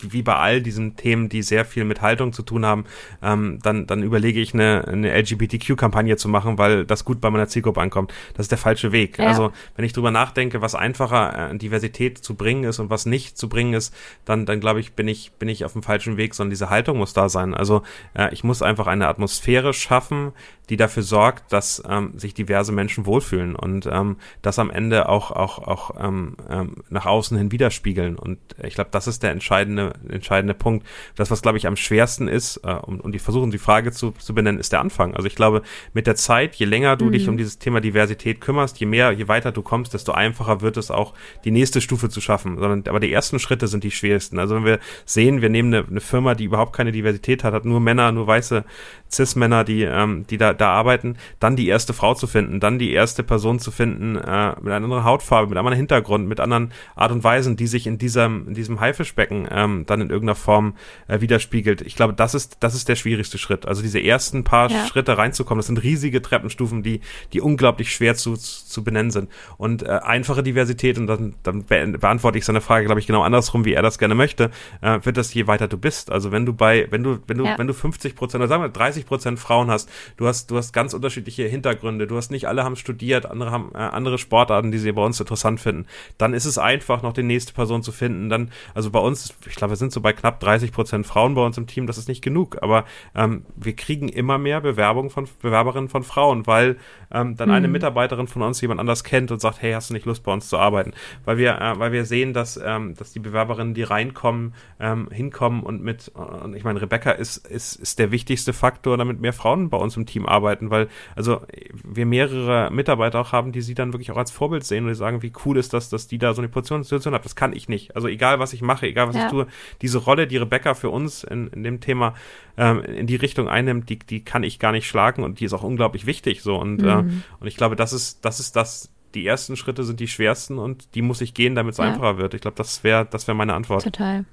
wie 0.02 0.22
bei 0.22 0.36
all 0.36 0.62
diesen 0.62 0.96
Themen, 0.96 1.30
die 1.30 1.42
sehr 1.42 1.66
viel 1.66 1.84
mit 1.84 2.02
Haltung 2.02 2.34
zu 2.34 2.44
tun 2.44 2.66
haben, 2.66 2.86
ähm, 3.22 3.60
dann, 3.64 3.88
dann 3.88 4.04
überlege 4.04 4.40
ich 4.40 4.54
eine, 4.54 4.88
eine 4.88 5.12
LGBTQ-Kampagne 5.12 6.18
zu 6.18 6.30
machen, 6.30 6.58
weil 6.58 6.86
das 6.86 7.06
gut 7.06 7.22
bei 7.22 7.30
meiner 7.30 7.48
Zielgruppe 7.48 7.82
ankommt. 7.82 8.14
Das 8.36 8.46
ist 8.46 8.52
der 8.52 8.58
falsche 8.58 8.92
Weg. 8.92 9.18
Ja. 9.18 9.28
Also 9.28 9.52
wenn 9.76 9.86
ich 9.86 9.94
drüber 9.94 10.12
nachdenke, 10.12 10.62
was 10.62 10.76
einfacher 10.76 11.52
äh, 11.52 11.58
Diversität 11.58 12.18
zu 12.20 12.36
bringen 12.36 12.64
ist 12.64 12.80
und 12.80 12.90
was 12.90 13.06
nicht 13.06 13.38
zu 13.38 13.50
bringen 13.50 13.74
ist, 13.74 13.94
dann, 14.26 14.46
dann 14.46 14.60
glaube 14.60 14.80
ich, 14.80 14.94
bin 14.94 15.08
ich, 15.08 15.32
bin 15.34 15.50
ich 15.50 15.66
auf 15.66 15.74
dem 15.74 15.84
falschen 15.84 16.18
Weg, 16.18 16.36
sondern 16.36 16.52
diese 16.52 16.70
Haltung 16.70 16.98
muss 16.98 17.14
da 17.14 17.30
sein. 17.30 17.54
Also 17.54 17.84
äh, 18.14 18.34
ich 18.34 18.44
muss 18.44 18.62
einfach 18.62 18.88
eine 18.88 19.08
Atmosphäre 19.08 19.74
schaffen, 19.74 20.34
die 20.70 20.78
dafür 20.78 21.04
sorgt, 21.04 21.52
dass 21.54 21.82
ähm, 21.90 22.18
sich 22.18 22.34
diverse 22.34 22.72
Menschen 22.72 23.06
wohlfühlen 23.06 23.56
und 23.56 23.88
ähm, 23.90 24.18
das 24.42 24.60
am 24.60 24.70
Ende 24.70 25.08
auch, 25.08 25.32
auch, 25.32 25.60
auch 25.60 25.92
ähm, 26.00 26.36
ähm, 26.50 26.76
nach 26.90 27.06
außen 27.06 27.38
hin 27.38 27.52
widerspiegeln. 27.52 28.18
Und 28.18 28.40
ich 28.62 28.76
glaube, 28.76 28.90
das 28.92 29.08
ist 29.08 29.24
der 29.24 29.32
entscheidende, 29.32 29.87
entscheidende 30.10 30.54
Punkt. 30.54 30.86
Das, 31.16 31.32
was, 31.32 31.42
glaube 31.42 31.58
ich, 31.58 31.68
am 31.68 31.76
schwersten 31.76 32.28
ist, 32.28 32.58
äh, 32.64 32.74
und, 32.74 33.02
und 33.02 33.12
die 33.14 33.20
versuchen, 33.20 33.52
die 33.52 33.58
Frage 33.58 33.92
zu, 33.92 34.12
zu 34.12 34.34
benennen, 34.34 34.60
ist 34.60 34.72
der 34.72 34.80
Anfang. 34.80 35.16
Also 35.16 35.28
ich 35.28 35.36
glaube, 35.36 35.62
mit 35.94 36.08
der 36.08 36.16
Zeit, 36.16 36.56
je 36.56 36.66
länger 36.66 36.96
du 36.96 37.06
mhm. 37.06 37.12
dich 37.12 37.30
um 37.30 37.38
dieses 37.38 37.60
Thema 37.60 37.82
Diversität 37.82 38.42
kümmerst, 38.42 38.80
je 38.80 38.86
mehr, 38.86 39.12
je 39.12 39.28
weiter 39.28 39.52
du 39.52 39.62
kommst, 39.62 39.94
desto 39.94 40.12
einfacher 40.12 40.62
wird 40.62 40.78
es 40.78 40.92
auch, 40.92 41.14
die 41.46 41.52
nächste 41.52 41.82
Stufe 41.82 42.10
zu 42.10 42.22
schaffen. 42.22 42.58
Sondern, 42.58 42.84
aber 42.88 43.00
die 43.00 43.12
ersten 43.12 43.40
Schritte 43.40 43.68
sind 43.68 43.84
die 43.84 43.92
schwersten. 43.92 44.40
Also 44.40 44.56
wenn 44.56 44.66
wir 44.66 44.80
sehen, 45.06 45.42
wir 45.42 45.50
nehmen 45.50 45.74
eine, 45.74 45.88
eine 45.88 46.02
Firma, 46.02 46.36
die 46.36 46.46
überhaupt 46.46 46.74
keine 46.74 46.92
Diversität 46.92 47.44
hat, 47.44 47.54
hat 47.54 47.66
nur 47.66 47.80
Männer, 47.80 48.12
nur 48.12 48.28
weiße 48.28 48.64
Cis-Männer, 49.12 49.64
die, 49.64 49.84
ähm, 49.84 50.26
die 50.30 50.38
da, 50.38 50.54
da 50.54 50.72
arbeiten, 50.72 51.18
dann 51.40 51.56
die 51.56 51.68
erste 51.68 51.94
Frau 51.94 52.14
zu 52.14 52.28
finden, 52.28 52.60
dann 52.60 52.80
die 52.80 52.92
erste 52.92 53.24
Person 53.24 53.60
zu 53.60 53.72
finden 53.72 54.16
äh, 54.16 54.50
mit 54.60 54.68
einer 54.68 54.76
anderen 54.76 55.04
Hautfarbe, 55.04 55.48
mit 55.48 55.58
einem 55.58 55.68
anderen 55.68 55.78
Hintergrund, 55.78 56.28
mit 56.28 56.40
anderen 56.40 56.72
Art 56.96 57.12
und 57.12 57.24
Weisen, 57.24 57.56
die 57.56 57.68
sich 57.68 57.88
in 57.88 57.98
diesem, 57.98 58.48
in 58.50 58.54
diesem 58.54 58.80
Haifischbecken 58.80 59.48
ähm, 59.52 59.77
dann 59.86 60.02
in 60.02 60.10
irgendeiner 60.10 60.36
Form 60.36 60.76
äh, 61.08 61.22
widerspiegelt. 61.22 61.82
Ich 61.82 61.96
glaube, 61.96 62.14
das 62.14 62.34
ist, 62.34 62.58
das 62.60 62.76
ist 62.76 62.90
der 62.90 62.96
schwierigste 62.96 63.38
Schritt. 63.38 63.66
Also 63.66 63.82
diese 63.82 64.02
ersten 64.02 64.44
paar 64.44 64.70
ja. 64.70 64.86
Schritte 64.86 65.18
reinzukommen, 65.18 65.60
das 65.60 65.68
sind 65.68 65.84
riesige 65.84 66.22
Treppenstufen, 66.22 66.84
die, 66.84 67.02
die 67.34 67.42
unglaublich 67.42 67.94
schwer 67.94 68.16
zu, 68.16 68.36
zu 68.36 68.84
benennen 68.84 69.12
sind. 69.12 69.30
Und 69.58 69.84
äh, 69.84 69.88
einfache 70.04 70.44
Diversität, 70.44 70.98
und 70.98 71.08
dann, 71.08 71.36
dann 71.44 71.66
beantworte 71.66 72.38
ich 72.38 72.46
seine 72.46 72.62
Frage, 72.62 72.86
glaube 72.86 73.00
ich, 73.00 73.08
genau 73.08 73.22
andersrum, 73.24 73.66
wie 73.66 73.74
er 73.74 73.82
das 73.82 73.98
gerne 73.98 74.16
möchte, 74.16 74.52
äh, 74.82 75.00
wird 75.04 75.18
das 75.18 75.34
je 75.34 75.48
weiter 75.48 75.68
du 75.68 75.78
bist. 75.78 76.12
Also 76.12 76.32
wenn 76.32 76.46
du 76.46 76.54
bei, 76.54 76.88
wenn 76.90 77.04
du, 77.04 77.20
wenn 77.28 77.38
du, 77.38 77.46
ja. 77.46 77.58
wenn 77.58 77.68
du 77.68 77.74
50 77.74 78.16
Prozent 78.16 78.42
oder 78.42 78.48
sagen 78.48 78.64
wir 78.64 78.70
30 78.70 79.06
Prozent 79.06 79.40
Frauen 79.40 79.70
hast, 79.70 79.90
du 80.18 80.28
hast, 80.28 80.52
du 80.52 80.58
hast 80.58 80.74
ganz 80.74 80.94
unterschiedliche 80.94 81.44
Hintergründe, 81.44 82.08
du 82.08 82.18
hast 82.18 82.32
nicht 82.32 82.48
alle 82.48 82.64
haben 82.64 82.76
studiert, 82.76 83.26
andere 83.26 83.52
haben 83.52 83.72
äh, 83.74 83.78
andere 83.78 84.18
Sportarten, 84.18 84.72
die 84.72 84.78
sie 84.78 84.92
bei 84.92 85.04
uns 85.04 85.20
interessant 85.20 85.60
finden, 85.60 85.86
dann 86.18 86.34
ist 86.34 86.46
es 86.46 86.58
einfach, 86.58 87.02
noch 87.02 87.14
die 87.14 87.24
nächste 87.24 87.54
Person 87.54 87.84
zu 87.84 87.92
finden. 87.92 88.30
Dann, 88.30 88.52
also 88.74 88.92
bei 88.92 89.00
uns, 89.00 89.34
ich 89.46 89.56
glaube, 89.56 89.67
wir 89.70 89.76
sind 89.76 89.92
so 89.92 90.02
bei 90.02 90.14
knapp 90.14 90.40
30 90.40 90.72
Prozent 90.72 91.08
Frauen 91.08 91.36
bei 91.36 91.46
uns 91.46 91.58
im 91.58 91.68
Team, 91.68 91.88
das 91.88 91.98
ist 91.98 92.08
nicht 92.08 92.24
genug, 92.24 92.58
aber 92.62 92.86
ähm, 93.16 93.46
wir 93.56 93.76
kriegen 93.76 94.10
immer 94.10 94.38
mehr 94.38 94.62
Bewerbungen 94.62 95.10
von 95.10 95.28
Bewerberinnen 95.42 95.90
von 95.90 96.04
Frauen, 96.04 96.48
weil 96.48 96.78
ähm, 97.12 97.36
dann 97.36 97.50
mhm. 97.50 97.56
eine 97.56 97.68
Mitarbeiterin 97.68 98.28
von 98.28 98.42
uns 98.42 98.62
jemand 98.62 98.80
anders 98.80 99.04
kennt 99.04 99.32
und 99.32 99.42
sagt, 99.42 99.62
hey, 99.62 99.74
hast 99.74 99.90
du 99.90 99.94
nicht 99.94 100.06
Lust 100.06 100.24
bei 100.24 100.32
uns 100.32 100.50
zu 100.50 100.58
arbeiten? 100.58 100.94
Weil 101.26 101.38
wir, 101.38 101.60
äh, 101.60 101.80
weil 101.80 101.92
wir 101.92 102.06
sehen, 102.06 102.34
dass, 102.34 102.60
ähm, 102.64 102.96
dass 102.96 103.12
die 103.12 103.20
Bewerberinnen, 103.20 103.74
die 103.74 103.84
reinkommen, 103.84 104.54
ähm, 104.80 105.10
hinkommen 105.12 105.64
und 105.64 105.84
mit, 105.84 106.10
und 106.10 106.56
ich 106.56 106.64
meine, 106.64 106.82
Rebecca 106.82 107.12
ist, 107.12 107.48
ist, 107.48 107.76
ist 107.76 108.00
der 108.00 108.12
wichtigste 108.12 108.54
Faktor, 108.54 108.98
damit 108.98 109.20
mehr 109.20 109.34
Frauen 109.34 109.70
bei 109.70 109.78
uns 109.78 109.98
im 109.98 110.06
Team 110.06 110.26
arbeiten, 110.26 110.70
weil 110.70 110.88
also 111.16 111.42
wir 111.84 112.06
mehrere 112.06 112.72
Mitarbeiter 112.72 113.20
auch 113.20 113.32
haben, 113.32 113.52
die 113.52 113.62
sie 113.62 113.74
dann 113.74 113.94
wirklich 113.94 114.12
auch 114.12 114.18
als 114.18 114.32
Vorbild 114.32 114.64
sehen 114.64 114.84
und 114.84 114.90
die 114.90 114.96
sagen, 114.96 115.22
wie 115.22 115.34
cool 115.46 115.58
ist 115.58 115.74
das, 115.74 115.90
dass 115.90 116.08
die 116.08 116.18
da 116.18 116.34
so 116.34 116.42
eine 116.42 116.50
Position, 116.50 116.84
Situation 116.84 117.14
hat. 117.14 117.26
Das 117.26 117.36
kann 117.36 117.54
ich 117.54 117.70
nicht. 117.70 117.96
Also 117.96 118.08
egal, 118.08 118.40
was 118.40 118.54
ich 118.54 118.62
mache, 118.62 118.88
egal, 118.88 119.08
was 119.08 119.16
ja. 119.16 119.26
ich 119.26 119.32
tue, 119.32 119.48
diese 119.82 120.00
Rolle, 120.00 120.28
die 120.28 120.38
Rebecca 120.38 120.74
für 120.74 120.90
uns 120.90 121.24
in, 121.24 121.48
in 121.48 121.64
dem 121.64 121.80
Thema 121.80 122.14
ähm, 122.58 122.82
in 122.82 123.08
die 123.08 123.16
Richtung 123.16 123.48
einnimmt, 123.48 123.90
die, 123.90 124.00
die 124.00 124.24
kann 124.24 124.44
ich 124.44 124.60
gar 124.60 124.72
nicht 124.72 124.88
schlagen 124.88 125.24
und 125.24 125.40
die 125.40 125.46
ist 125.46 125.54
auch 125.54 125.64
unglaublich 125.64 126.06
wichtig 126.06 126.42
so 126.42 126.56
und, 126.56 126.82
äh, 126.82 127.02
mhm. 127.02 127.10
äh, 127.10 127.42
und 127.42 127.48
ich 127.48 127.58
glaube, 127.58 127.76
das 127.76 127.94
ist, 127.94 128.26
das 128.26 128.40
ist 128.40 128.56
das, 128.56 128.92
die 129.14 129.26
ersten 129.26 129.56
Schritte 129.56 129.84
sind 129.84 130.00
die 130.00 130.08
schwersten 130.08 130.58
und 130.58 130.96
die 130.96 131.02
muss 131.02 131.22
ich 131.22 131.34
gehen, 131.34 131.56
damit 131.56 131.74
es 131.74 131.78
ja. 131.78 131.86
einfacher 131.86 132.18
wird. 132.18 132.34
Ich 132.34 132.42
glaube, 132.42 132.58
das 132.58 132.84
wäre 132.84 133.08
das 133.10 133.28
wäre 133.28 133.36
meine 133.36 133.54
Antwort. 133.54 133.84
Total. 133.84 134.26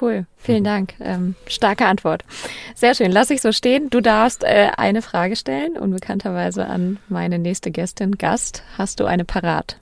Cool, 0.00 0.26
vielen 0.36 0.60
mhm. 0.60 0.64
Dank. 0.64 0.94
Ähm, 1.00 1.34
starke 1.46 1.86
Antwort. 1.86 2.24
Sehr 2.74 2.94
schön, 2.94 3.10
lass 3.10 3.30
ich 3.30 3.40
so 3.40 3.52
stehen. 3.52 3.88
Du 3.90 4.00
darfst 4.00 4.44
äh, 4.44 4.70
eine 4.76 5.00
Frage 5.00 5.36
stellen, 5.36 5.76
unbekannterweise 5.76 6.66
an 6.66 6.98
meine 7.08 7.38
nächste 7.38 7.70
Gästin, 7.70 8.12
Gast. 8.18 8.62
Hast 8.76 9.00
du 9.00 9.06
eine 9.06 9.24
parat? 9.24 9.78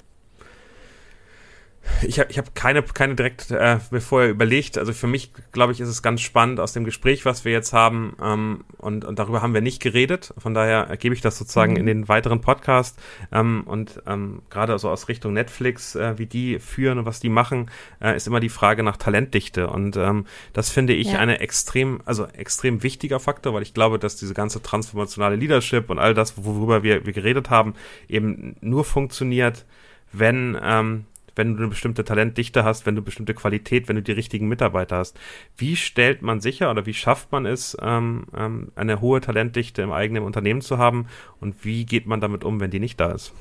Ich 2.02 2.18
habe 2.18 2.30
ich 2.30 2.38
hab 2.38 2.54
keine, 2.54 2.82
keine 2.82 3.14
direkt 3.14 3.50
äh, 3.50 3.78
mir 3.90 4.00
vorher 4.00 4.30
überlegt. 4.30 4.78
Also 4.78 4.92
für 4.92 5.06
mich, 5.06 5.32
glaube 5.52 5.72
ich, 5.72 5.80
ist 5.80 5.88
es 5.88 6.02
ganz 6.02 6.20
spannend 6.20 6.60
aus 6.60 6.72
dem 6.72 6.84
Gespräch, 6.84 7.24
was 7.24 7.44
wir 7.44 7.52
jetzt 7.52 7.72
haben. 7.72 8.16
Ähm, 8.22 8.64
und, 8.78 9.04
und 9.04 9.18
darüber 9.18 9.42
haben 9.42 9.54
wir 9.54 9.60
nicht 9.60 9.80
geredet. 9.80 10.34
Von 10.38 10.54
daher 10.54 10.96
gebe 10.96 11.14
ich 11.14 11.20
das 11.20 11.38
sozusagen 11.38 11.72
mhm. 11.72 11.78
in 11.78 11.86
den 11.86 12.08
weiteren 12.08 12.40
Podcast. 12.40 12.98
Ähm, 13.32 13.64
und 13.66 14.02
ähm, 14.06 14.42
gerade 14.50 14.78
so 14.78 14.88
aus 14.88 15.08
Richtung 15.08 15.32
Netflix, 15.32 15.94
äh, 15.94 16.18
wie 16.18 16.26
die 16.26 16.58
führen 16.58 16.98
und 16.98 17.06
was 17.06 17.20
die 17.20 17.28
machen, 17.28 17.70
äh, 18.00 18.16
ist 18.16 18.26
immer 18.26 18.40
die 18.40 18.48
Frage 18.48 18.82
nach 18.82 18.96
Talentdichte. 18.96 19.68
Und 19.68 19.96
ähm, 19.96 20.26
das 20.52 20.70
finde 20.70 20.94
ich 20.94 21.12
ja. 21.12 21.18
eine 21.18 21.40
extrem, 21.40 22.00
also 22.04 22.26
extrem 22.26 22.82
wichtiger 22.82 23.20
Faktor, 23.20 23.54
weil 23.54 23.62
ich 23.62 23.74
glaube, 23.74 23.98
dass 23.98 24.16
diese 24.16 24.34
ganze 24.34 24.62
transformationale 24.62 25.36
Leadership 25.36 25.90
und 25.90 25.98
all 25.98 26.14
das, 26.14 26.34
worüber 26.44 26.82
wir, 26.82 27.04
wir 27.06 27.12
geredet 27.12 27.50
haben, 27.50 27.74
eben 28.08 28.56
nur 28.60 28.84
funktioniert, 28.84 29.64
wenn 30.12 30.58
ähm, 30.62 31.04
wenn 31.36 31.54
du 31.54 31.58
eine 31.58 31.68
bestimmte 31.68 32.04
Talentdichte 32.04 32.64
hast, 32.64 32.86
wenn 32.86 32.96
du 32.96 33.02
bestimmte 33.02 33.34
Qualität, 33.34 33.88
wenn 33.88 33.96
du 33.96 34.02
die 34.02 34.12
richtigen 34.12 34.48
Mitarbeiter 34.48 34.98
hast. 34.98 35.18
Wie 35.56 35.76
stellt 35.76 36.22
man 36.22 36.40
sicher 36.40 36.70
oder 36.70 36.86
wie 36.86 36.94
schafft 36.94 37.32
man 37.32 37.46
es, 37.46 37.76
ähm, 37.80 38.26
ähm, 38.36 38.72
eine 38.76 39.00
hohe 39.00 39.20
Talentdichte 39.20 39.82
im 39.82 39.92
eigenen 39.92 40.22
Unternehmen 40.22 40.60
zu 40.60 40.78
haben 40.78 41.06
und 41.40 41.64
wie 41.64 41.84
geht 41.86 42.06
man 42.06 42.20
damit 42.20 42.44
um, 42.44 42.60
wenn 42.60 42.70
die 42.70 42.80
nicht 42.80 43.00
da 43.00 43.12
ist? 43.12 43.32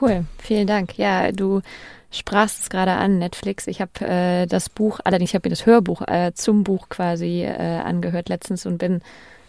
Cool, 0.00 0.24
vielen 0.38 0.66
Dank. 0.66 0.98
Ja, 0.98 1.32
du 1.32 1.62
sprachst 2.10 2.62
es 2.62 2.70
gerade 2.70 2.92
an, 2.92 3.18
Netflix. 3.18 3.66
Ich 3.66 3.80
habe 3.80 3.92
äh, 4.00 4.46
das 4.46 4.68
Buch, 4.68 5.00
allerdings 5.04 5.30
ich 5.30 5.34
habe 5.34 5.48
mir 5.48 5.54
das 5.54 5.66
Hörbuch 5.66 6.02
äh, 6.06 6.32
zum 6.34 6.64
Buch 6.64 6.88
quasi 6.88 7.42
äh, 7.42 7.52
angehört 7.52 8.28
letztens 8.28 8.66
und 8.66 8.78
bin 8.78 9.00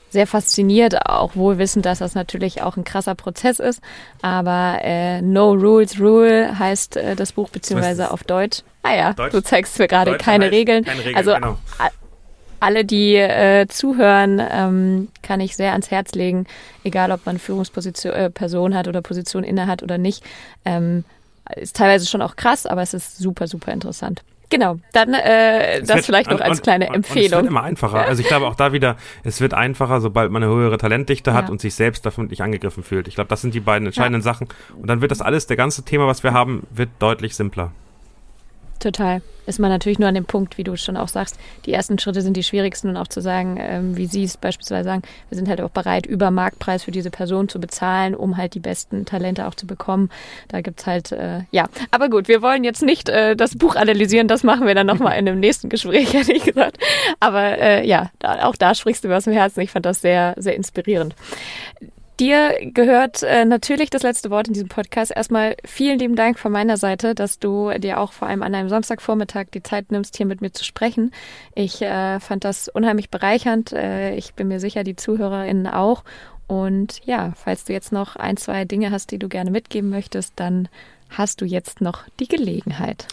sehr 0.09 0.27
fasziniert, 0.27 1.05
auch 1.05 1.35
wohl 1.35 1.57
wissend, 1.57 1.85
dass 1.85 1.99
das 1.99 2.15
natürlich 2.15 2.61
auch 2.61 2.77
ein 2.77 2.83
krasser 2.83 3.15
Prozess 3.15 3.59
ist. 3.59 3.81
Aber 4.21 4.79
äh, 4.81 5.21
No 5.21 5.53
Rules 5.53 5.99
Rule 5.99 6.57
heißt 6.57 6.97
äh, 6.97 7.15
das 7.15 7.33
Buch, 7.33 7.49
beziehungsweise 7.49 8.11
auf 8.11 8.23
Deutsch. 8.23 8.63
Ah 8.83 8.95
ja, 8.95 9.13
Deutsch? 9.13 9.33
du 9.33 9.41
zeigst 9.41 9.77
mir 9.79 9.87
gerade 9.87 10.17
keine 10.17 10.51
Regeln. 10.51 10.83
keine 10.83 10.99
Regeln. 10.99 11.15
Also 11.15 11.33
genau. 11.33 11.57
alle, 12.59 12.85
die 12.85 13.15
äh, 13.15 13.67
zuhören, 13.67 14.41
ähm, 14.51 15.09
kann 15.21 15.39
ich 15.41 15.55
sehr 15.55 15.71
ans 15.73 15.91
Herz 15.91 16.13
legen, 16.13 16.47
egal 16.83 17.11
ob 17.11 17.25
man 17.25 17.37
Führungsposition 17.39 18.13
äh, 18.13 18.29
Person 18.29 18.75
hat 18.75 18.87
oder 18.87 19.01
Position 19.01 19.43
inne 19.43 19.67
hat 19.67 19.83
oder 19.83 19.97
nicht. 19.97 20.23
Ähm, 20.65 21.03
ist 21.55 21.75
teilweise 21.75 22.05
schon 22.05 22.21
auch 22.21 22.35
krass, 22.35 22.65
aber 22.65 22.81
es 22.81 22.93
ist 22.93 23.17
super, 23.17 23.47
super 23.47 23.71
interessant. 23.71 24.21
Genau, 24.49 24.79
dann 24.93 25.13
äh, 25.13 25.81
das 25.81 25.97
wird, 25.97 26.05
vielleicht 26.05 26.29
noch 26.29 26.39
und, 26.39 26.41
als 26.41 26.61
kleine 26.61 26.87
und, 26.89 26.95
Empfehlung. 26.95 27.23
Und 27.23 27.25
es 27.25 27.31
wird 27.31 27.47
immer 27.47 27.63
einfacher. 27.63 27.99
Also 28.09 28.21
ich 28.21 28.27
glaube 28.27 28.47
auch 28.47 28.55
da 28.55 28.73
wieder, 28.73 28.95
es 29.23 29.39
wird 29.39 29.53
einfacher, 29.53 30.01
sobald 30.01 30.31
man 30.31 30.41
eine 30.41 30.51
höhere 30.51 30.77
Talentdichte 30.77 31.33
hat 31.33 31.45
ja. 31.45 31.51
und 31.51 31.61
sich 31.61 31.75
selbst 31.75 32.05
davon 32.05 32.27
nicht 32.27 32.41
angegriffen 32.41 32.81
fühlt. 32.81 33.07
Ich 33.07 33.15
glaube, 33.15 33.27
das 33.27 33.41
sind 33.41 33.53
die 33.53 33.59
beiden 33.59 33.85
entscheidenden 33.85 34.21
ja. 34.21 34.23
Sachen. 34.23 34.47
Und 34.75 34.87
dann 34.87 35.01
wird 35.01 35.11
das 35.11 35.21
alles, 35.21 35.45
der 35.45 35.57
ganze 35.57 35.83
Thema, 35.83 36.07
was 36.07 36.23
wir 36.23 36.33
haben, 36.33 36.65
wird 36.71 36.89
deutlich 36.97 37.35
simpler. 37.35 37.71
Total. 38.79 39.21
Ist 39.45 39.59
man 39.59 39.71
natürlich 39.71 39.99
nur 39.99 40.07
an 40.07 40.15
dem 40.15 40.25
Punkt, 40.25 40.57
wie 40.57 40.63
du 40.63 40.77
schon 40.77 40.95
auch 40.95 41.07
sagst, 41.07 41.37
die 41.65 41.73
ersten 41.73 41.97
Schritte 41.97 42.21
sind 42.21 42.37
die 42.37 42.43
schwierigsten 42.43 42.89
und 42.89 42.97
auch 42.97 43.07
zu 43.07 43.19
sagen, 43.19 43.57
ähm, 43.59 43.97
wie 43.97 44.05
sie 44.05 44.23
es 44.23 44.37
beispielsweise 44.37 44.83
sagen, 44.83 45.01
wir 45.29 45.35
sind 45.35 45.49
halt 45.49 45.59
auch 45.59 45.71
bereit, 45.71 46.05
über 46.05 46.29
Marktpreis 46.31 46.83
für 46.83 46.91
diese 46.91 47.09
Person 47.09 47.49
zu 47.49 47.59
bezahlen, 47.59 48.15
um 48.15 48.37
halt 48.37 48.53
die 48.53 48.59
besten 48.59 49.05
Talente 49.05 49.47
auch 49.47 49.55
zu 49.55 49.65
bekommen. 49.65 50.09
Da 50.47 50.61
gibt's 50.61 50.85
halt, 50.85 51.11
äh, 51.11 51.41
ja. 51.51 51.67
Aber 51.91 52.09
gut, 52.09 52.27
wir 52.27 52.41
wollen 52.41 52.63
jetzt 52.63 52.83
nicht 52.83 53.09
äh, 53.09 53.35
das 53.35 53.57
Buch 53.57 53.75
analysieren, 53.75 54.27
das 54.27 54.43
machen 54.43 54.67
wir 54.67 54.75
dann 54.75 54.87
nochmal 54.87 55.17
in 55.17 55.27
einem 55.27 55.39
nächsten 55.39 55.67
Gespräch, 55.67 56.13
hätte 56.13 56.31
ich 56.31 56.43
gesagt. 56.43 56.77
Aber 57.19 57.57
äh, 57.57 57.87
ja, 57.87 58.11
da, 58.19 58.45
auch 58.45 58.55
da 58.55 58.75
sprichst 58.75 59.03
du 59.03 59.07
mir 59.07 59.17
aus 59.17 59.23
dem 59.25 59.33
Herzen. 59.33 59.61
Ich 59.61 59.71
fand 59.71 59.85
das 59.85 59.99
sehr, 59.99 60.35
sehr 60.37 60.55
inspirierend. 60.55 61.15
Dir 62.19 62.57
gehört 62.73 63.23
äh, 63.23 63.45
natürlich 63.45 63.89
das 63.89 64.03
letzte 64.03 64.29
Wort 64.29 64.49
in 64.49 64.53
diesem 64.53 64.67
Podcast. 64.67 65.13
Erstmal 65.15 65.55
vielen 65.63 65.99
lieben 65.99 66.17
Dank 66.17 66.37
von 66.37 66.51
meiner 66.51 66.75
Seite, 66.75 67.15
dass 67.15 67.39
du 67.39 67.71
dir 67.77 67.97
auch 67.97 68.11
vor 68.11 68.27
allem 68.27 68.43
an 68.43 68.53
einem 68.53 68.67
Samstagvormittag 68.67 69.45
die 69.53 69.63
Zeit 69.63 69.89
nimmst, 69.89 70.17
hier 70.17 70.25
mit 70.25 70.41
mir 70.41 70.51
zu 70.51 70.65
sprechen. 70.65 71.11
Ich 71.55 71.81
äh, 71.81 72.19
fand 72.19 72.43
das 72.43 72.67
unheimlich 72.67 73.09
bereichernd. 73.09 73.71
Äh, 73.71 74.15
ich 74.15 74.33
bin 74.33 74.49
mir 74.49 74.59
sicher, 74.59 74.83
die 74.83 74.97
ZuhörerInnen 74.97 75.67
auch. 75.67 76.03
Und 76.47 76.99
ja, 77.05 77.31
falls 77.37 77.63
du 77.63 77.71
jetzt 77.71 77.93
noch 77.93 78.17
ein, 78.17 78.35
zwei 78.35 78.65
Dinge 78.65 78.91
hast, 78.91 79.11
die 79.11 79.19
du 79.19 79.29
gerne 79.29 79.49
mitgeben 79.49 79.89
möchtest, 79.89 80.33
dann 80.35 80.67
hast 81.09 81.39
du 81.39 81.45
jetzt 81.45 81.79
noch 81.79 82.03
die 82.19 82.27
Gelegenheit. 82.27 83.07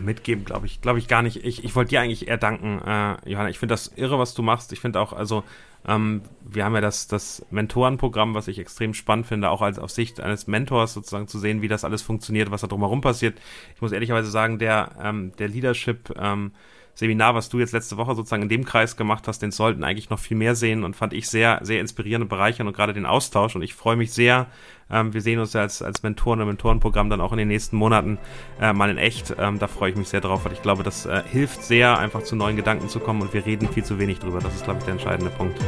mitgeben, 0.00 0.44
glaube 0.44 0.66
ich, 0.66 0.80
glaube 0.80 0.98
ich 0.98 1.06
gar 1.06 1.22
nicht. 1.22 1.44
Ich, 1.44 1.62
ich 1.62 1.76
wollte 1.76 1.90
dir 1.90 2.00
eigentlich 2.00 2.26
eher 2.26 2.36
danken, 2.36 2.80
äh, 2.84 3.30
Johanna. 3.30 3.50
Ich 3.50 3.60
finde 3.60 3.74
das 3.74 3.92
irre, 3.94 4.18
was 4.18 4.34
du 4.34 4.42
machst. 4.42 4.72
Ich 4.72 4.80
finde 4.80 4.98
auch, 4.98 5.12
also 5.12 5.44
ähm, 5.86 6.22
wir 6.42 6.64
haben 6.64 6.74
ja 6.74 6.80
das, 6.80 7.06
das 7.06 7.44
Mentorenprogramm, 7.50 8.34
was 8.34 8.48
ich 8.48 8.58
extrem 8.58 8.94
spannend 8.94 9.26
finde, 9.26 9.50
auch 9.50 9.62
als 9.62 9.78
auf 9.78 9.90
Sicht 9.90 10.20
eines 10.20 10.46
Mentors 10.46 10.92
sozusagen 10.92 11.28
zu 11.28 11.38
sehen, 11.38 11.62
wie 11.62 11.68
das 11.68 11.84
alles 11.84 12.02
funktioniert, 12.02 12.50
was 12.50 12.60
da 12.60 12.66
drumherum 12.66 13.00
passiert. 13.00 13.38
Ich 13.74 13.80
muss 13.80 13.92
ehrlicherweise 13.92 14.30
sagen, 14.30 14.58
der, 14.58 14.92
ähm, 15.02 15.32
der 15.38 15.48
Leadership 15.48 16.12
ähm, 16.18 16.52
Seminar, 17.00 17.34
was 17.34 17.48
du 17.48 17.58
jetzt 17.58 17.72
letzte 17.72 17.96
Woche 17.96 18.14
sozusagen 18.14 18.42
in 18.42 18.50
dem 18.50 18.66
Kreis 18.66 18.94
gemacht 18.94 19.26
hast, 19.26 19.40
den 19.40 19.52
sollten 19.52 19.84
eigentlich 19.84 20.10
noch 20.10 20.18
viel 20.18 20.36
mehr 20.36 20.54
sehen 20.54 20.84
und 20.84 20.94
fand 20.94 21.14
ich 21.14 21.30
sehr, 21.30 21.58
sehr 21.62 21.80
inspirierend 21.80 22.24
und 22.24 22.28
bereichernd 22.28 22.68
und 22.68 22.76
gerade 22.76 22.92
den 22.92 23.06
Austausch. 23.06 23.56
Und 23.56 23.62
ich 23.62 23.74
freue 23.74 23.96
mich 23.96 24.12
sehr. 24.12 24.48
Ähm, 24.90 25.14
wir 25.14 25.22
sehen 25.22 25.38
uns 25.38 25.54
ja 25.54 25.62
als, 25.62 25.80
als 25.80 26.02
Mentoren 26.02 26.42
und 26.42 26.48
Mentorenprogramm 26.48 27.08
dann 27.08 27.22
auch 27.22 27.32
in 27.32 27.38
den 27.38 27.48
nächsten 27.48 27.76
Monaten 27.76 28.18
äh, 28.60 28.74
mal 28.74 28.90
in 28.90 28.98
echt. 28.98 29.34
Ähm, 29.38 29.58
da 29.58 29.66
freue 29.66 29.92
ich 29.92 29.96
mich 29.96 30.10
sehr 30.10 30.20
drauf, 30.20 30.44
weil 30.44 30.52
ich 30.52 30.60
glaube, 30.60 30.82
das 30.82 31.06
äh, 31.06 31.22
hilft 31.24 31.64
sehr, 31.64 31.98
einfach 31.98 32.22
zu 32.22 32.36
neuen 32.36 32.56
Gedanken 32.56 32.90
zu 32.90 33.00
kommen 33.00 33.22
und 33.22 33.32
wir 33.32 33.46
reden 33.46 33.66
viel 33.66 33.82
zu 33.82 33.98
wenig 33.98 34.18
drüber. 34.18 34.40
Das 34.40 34.54
ist, 34.54 34.64
glaube 34.64 34.80
ich, 34.80 34.84
der 34.84 34.92
entscheidende 34.92 35.30
Punkt. 35.30 35.58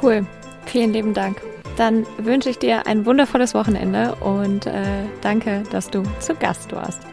Cool. 0.00 0.24
Vielen 0.66 0.92
lieben 0.92 1.12
Dank. 1.12 1.42
Dann 1.76 2.06
wünsche 2.18 2.50
ich 2.50 2.58
dir 2.60 2.86
ein 2.86 3.04
wundervolles 3.04 3.52
Wochenende 3.52 4.14
und 4.14 4.66
äh, 4.66 5.06
danke, 5.22 5.64
dass 5.72 5.90
du 5.90 6.04
zu 6.20 6.36
Gast 6.36 6.70
warst. 6.70 7.11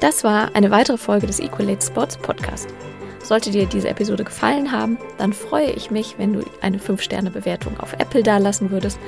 Das 0.00 0.24
war 0.24 0.54
eine 0.54 0.70
weitere 0.70 0.98
Folge 0.98 1.26
des 1.26 1.40
Equalate 1.40 1.84
Sports 1.84 2.18
Podcast. 2.18 2.68
Sollte 3.22 3.50
dir 3.50 3.66
diese 3.66 3.88
Episode 3.88 4.24
gefallen 4.24 4.70
haben, 4.70 4.98
dann 5.18 5.32
freue 5.32 5.70
ich 5.70 5.90
mich, 5.90 6.16
wenn 6.18 6.34
du 6.34 6.44
eine 6.60 6.78
5-Sterne-Bewertung 6.78 7.80
auf 7.80 7.94
Apple 7.94 8.22
dalassen 8.22 8.70
würdest 8.70 9.00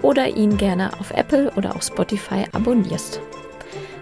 oder 0.00 0.28
ihn 0.28 0.56
gerne 0.56 0.90
auf 0.98 1.10
Apple 1.10 1.52
oder 1.56 1.76
auf 1.76 1.82
Spotify 1.82 2.46
abonnierst. 2.52 3.20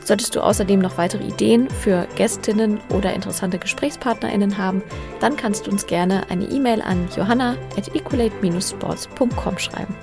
Solltest 0.05 0.36
du 0.36 0.42
außerdem 0.42 0.80
noch 0.80 0.99
weitere 0.99 1.24
Ideen 1.24 1.70
für 1.70 2.07
Gästinnen 2.14 2.78
oder 2.90 3.14
interessante 3.14 3.59
GesprächspartnerInnen 3.59 4.59
haben, 4.59 4.82
dann 5.18 5.34
kannst 5.36 5.66
du 5.66 5.70
uns 5.70 5.86
gerne 5.86 6.28
eine 6.28 6.45
E-Mail 6.45 6.82
an 6.82 7.09
johanna.equalate-sports.com 7.16 9.59
schreiben. 9.59 9.95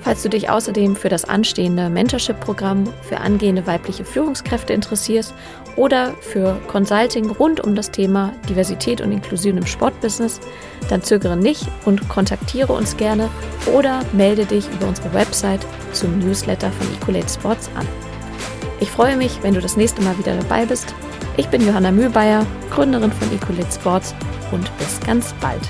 Falls 0.00 0.22
du 0.22 0.28
dich 0.28 0.48
außerdem 0.48 0.96
für 0.96 1.08
das 1.08 1.24
anstehende 1.24 1.90
Mentorship-Programm 1.90 2.84
für 3.02 3.18
angehende 3.18 3.66
weibliche 3.66 4.04
Führungskräfte 4.04 4.72
interessierst 4.72 5.34
oder 5.76 6.14
für 6.20 6.58
Consulting 6.68 7.30
rund 7.30 7.60
um 7.60 7.74
das 7.74 7.90
Thema 7.90 8.32
Diversität 8.48 9.00
und 9.00 9.12
Inklusion 9.12 9.58
im 9.58 9.66
Sportbusiness, 9.66 10.40
dann 10.88 11.02
zögere 11.02 11.36
nicht 11.36 11.66
und 11.84 12.08
kontaktiere 12.08 12.72
uns 12.72 12.96
gerne 12.96 13.28
oder 13.74 14.00
melde 14.12 14.44
dich 14.44 14.68
über 14.70 14.88
unsere 14.88 15.12
Website 15.12 15.66
zum 15.92 16.18
Newsletter 16.20 16.70
von 16.72 16.86
Ecolate 16.94 17.28
Sports 17.28 17.70
an. 17.74 17.86
Ich 18.80 18.90
freue 18.90 19.16
mich, 19.16 19.42
wenn 19.42 19.54
du 19.54 19.60
das 19.60 19.76
nächste 19.76 20.02
Mal 20.02 20.16
wieder 20.18 20.36
dabei 20.36 20.64
bist. 20.64 20.94
Ich 21.36 21.48
bin 21.48 21.66
Johanna 21.66 21.90
Mühlbayer, 21.90 22.46
Gründerin 22.70 23.12
von 23.12 23.32
Ecolate 23.32 23.72
Sports 23.72 24.14
und 24.52 24.70
bis 24.78 25.00
ganz 25.00 25.34
bald. 25.40 25.62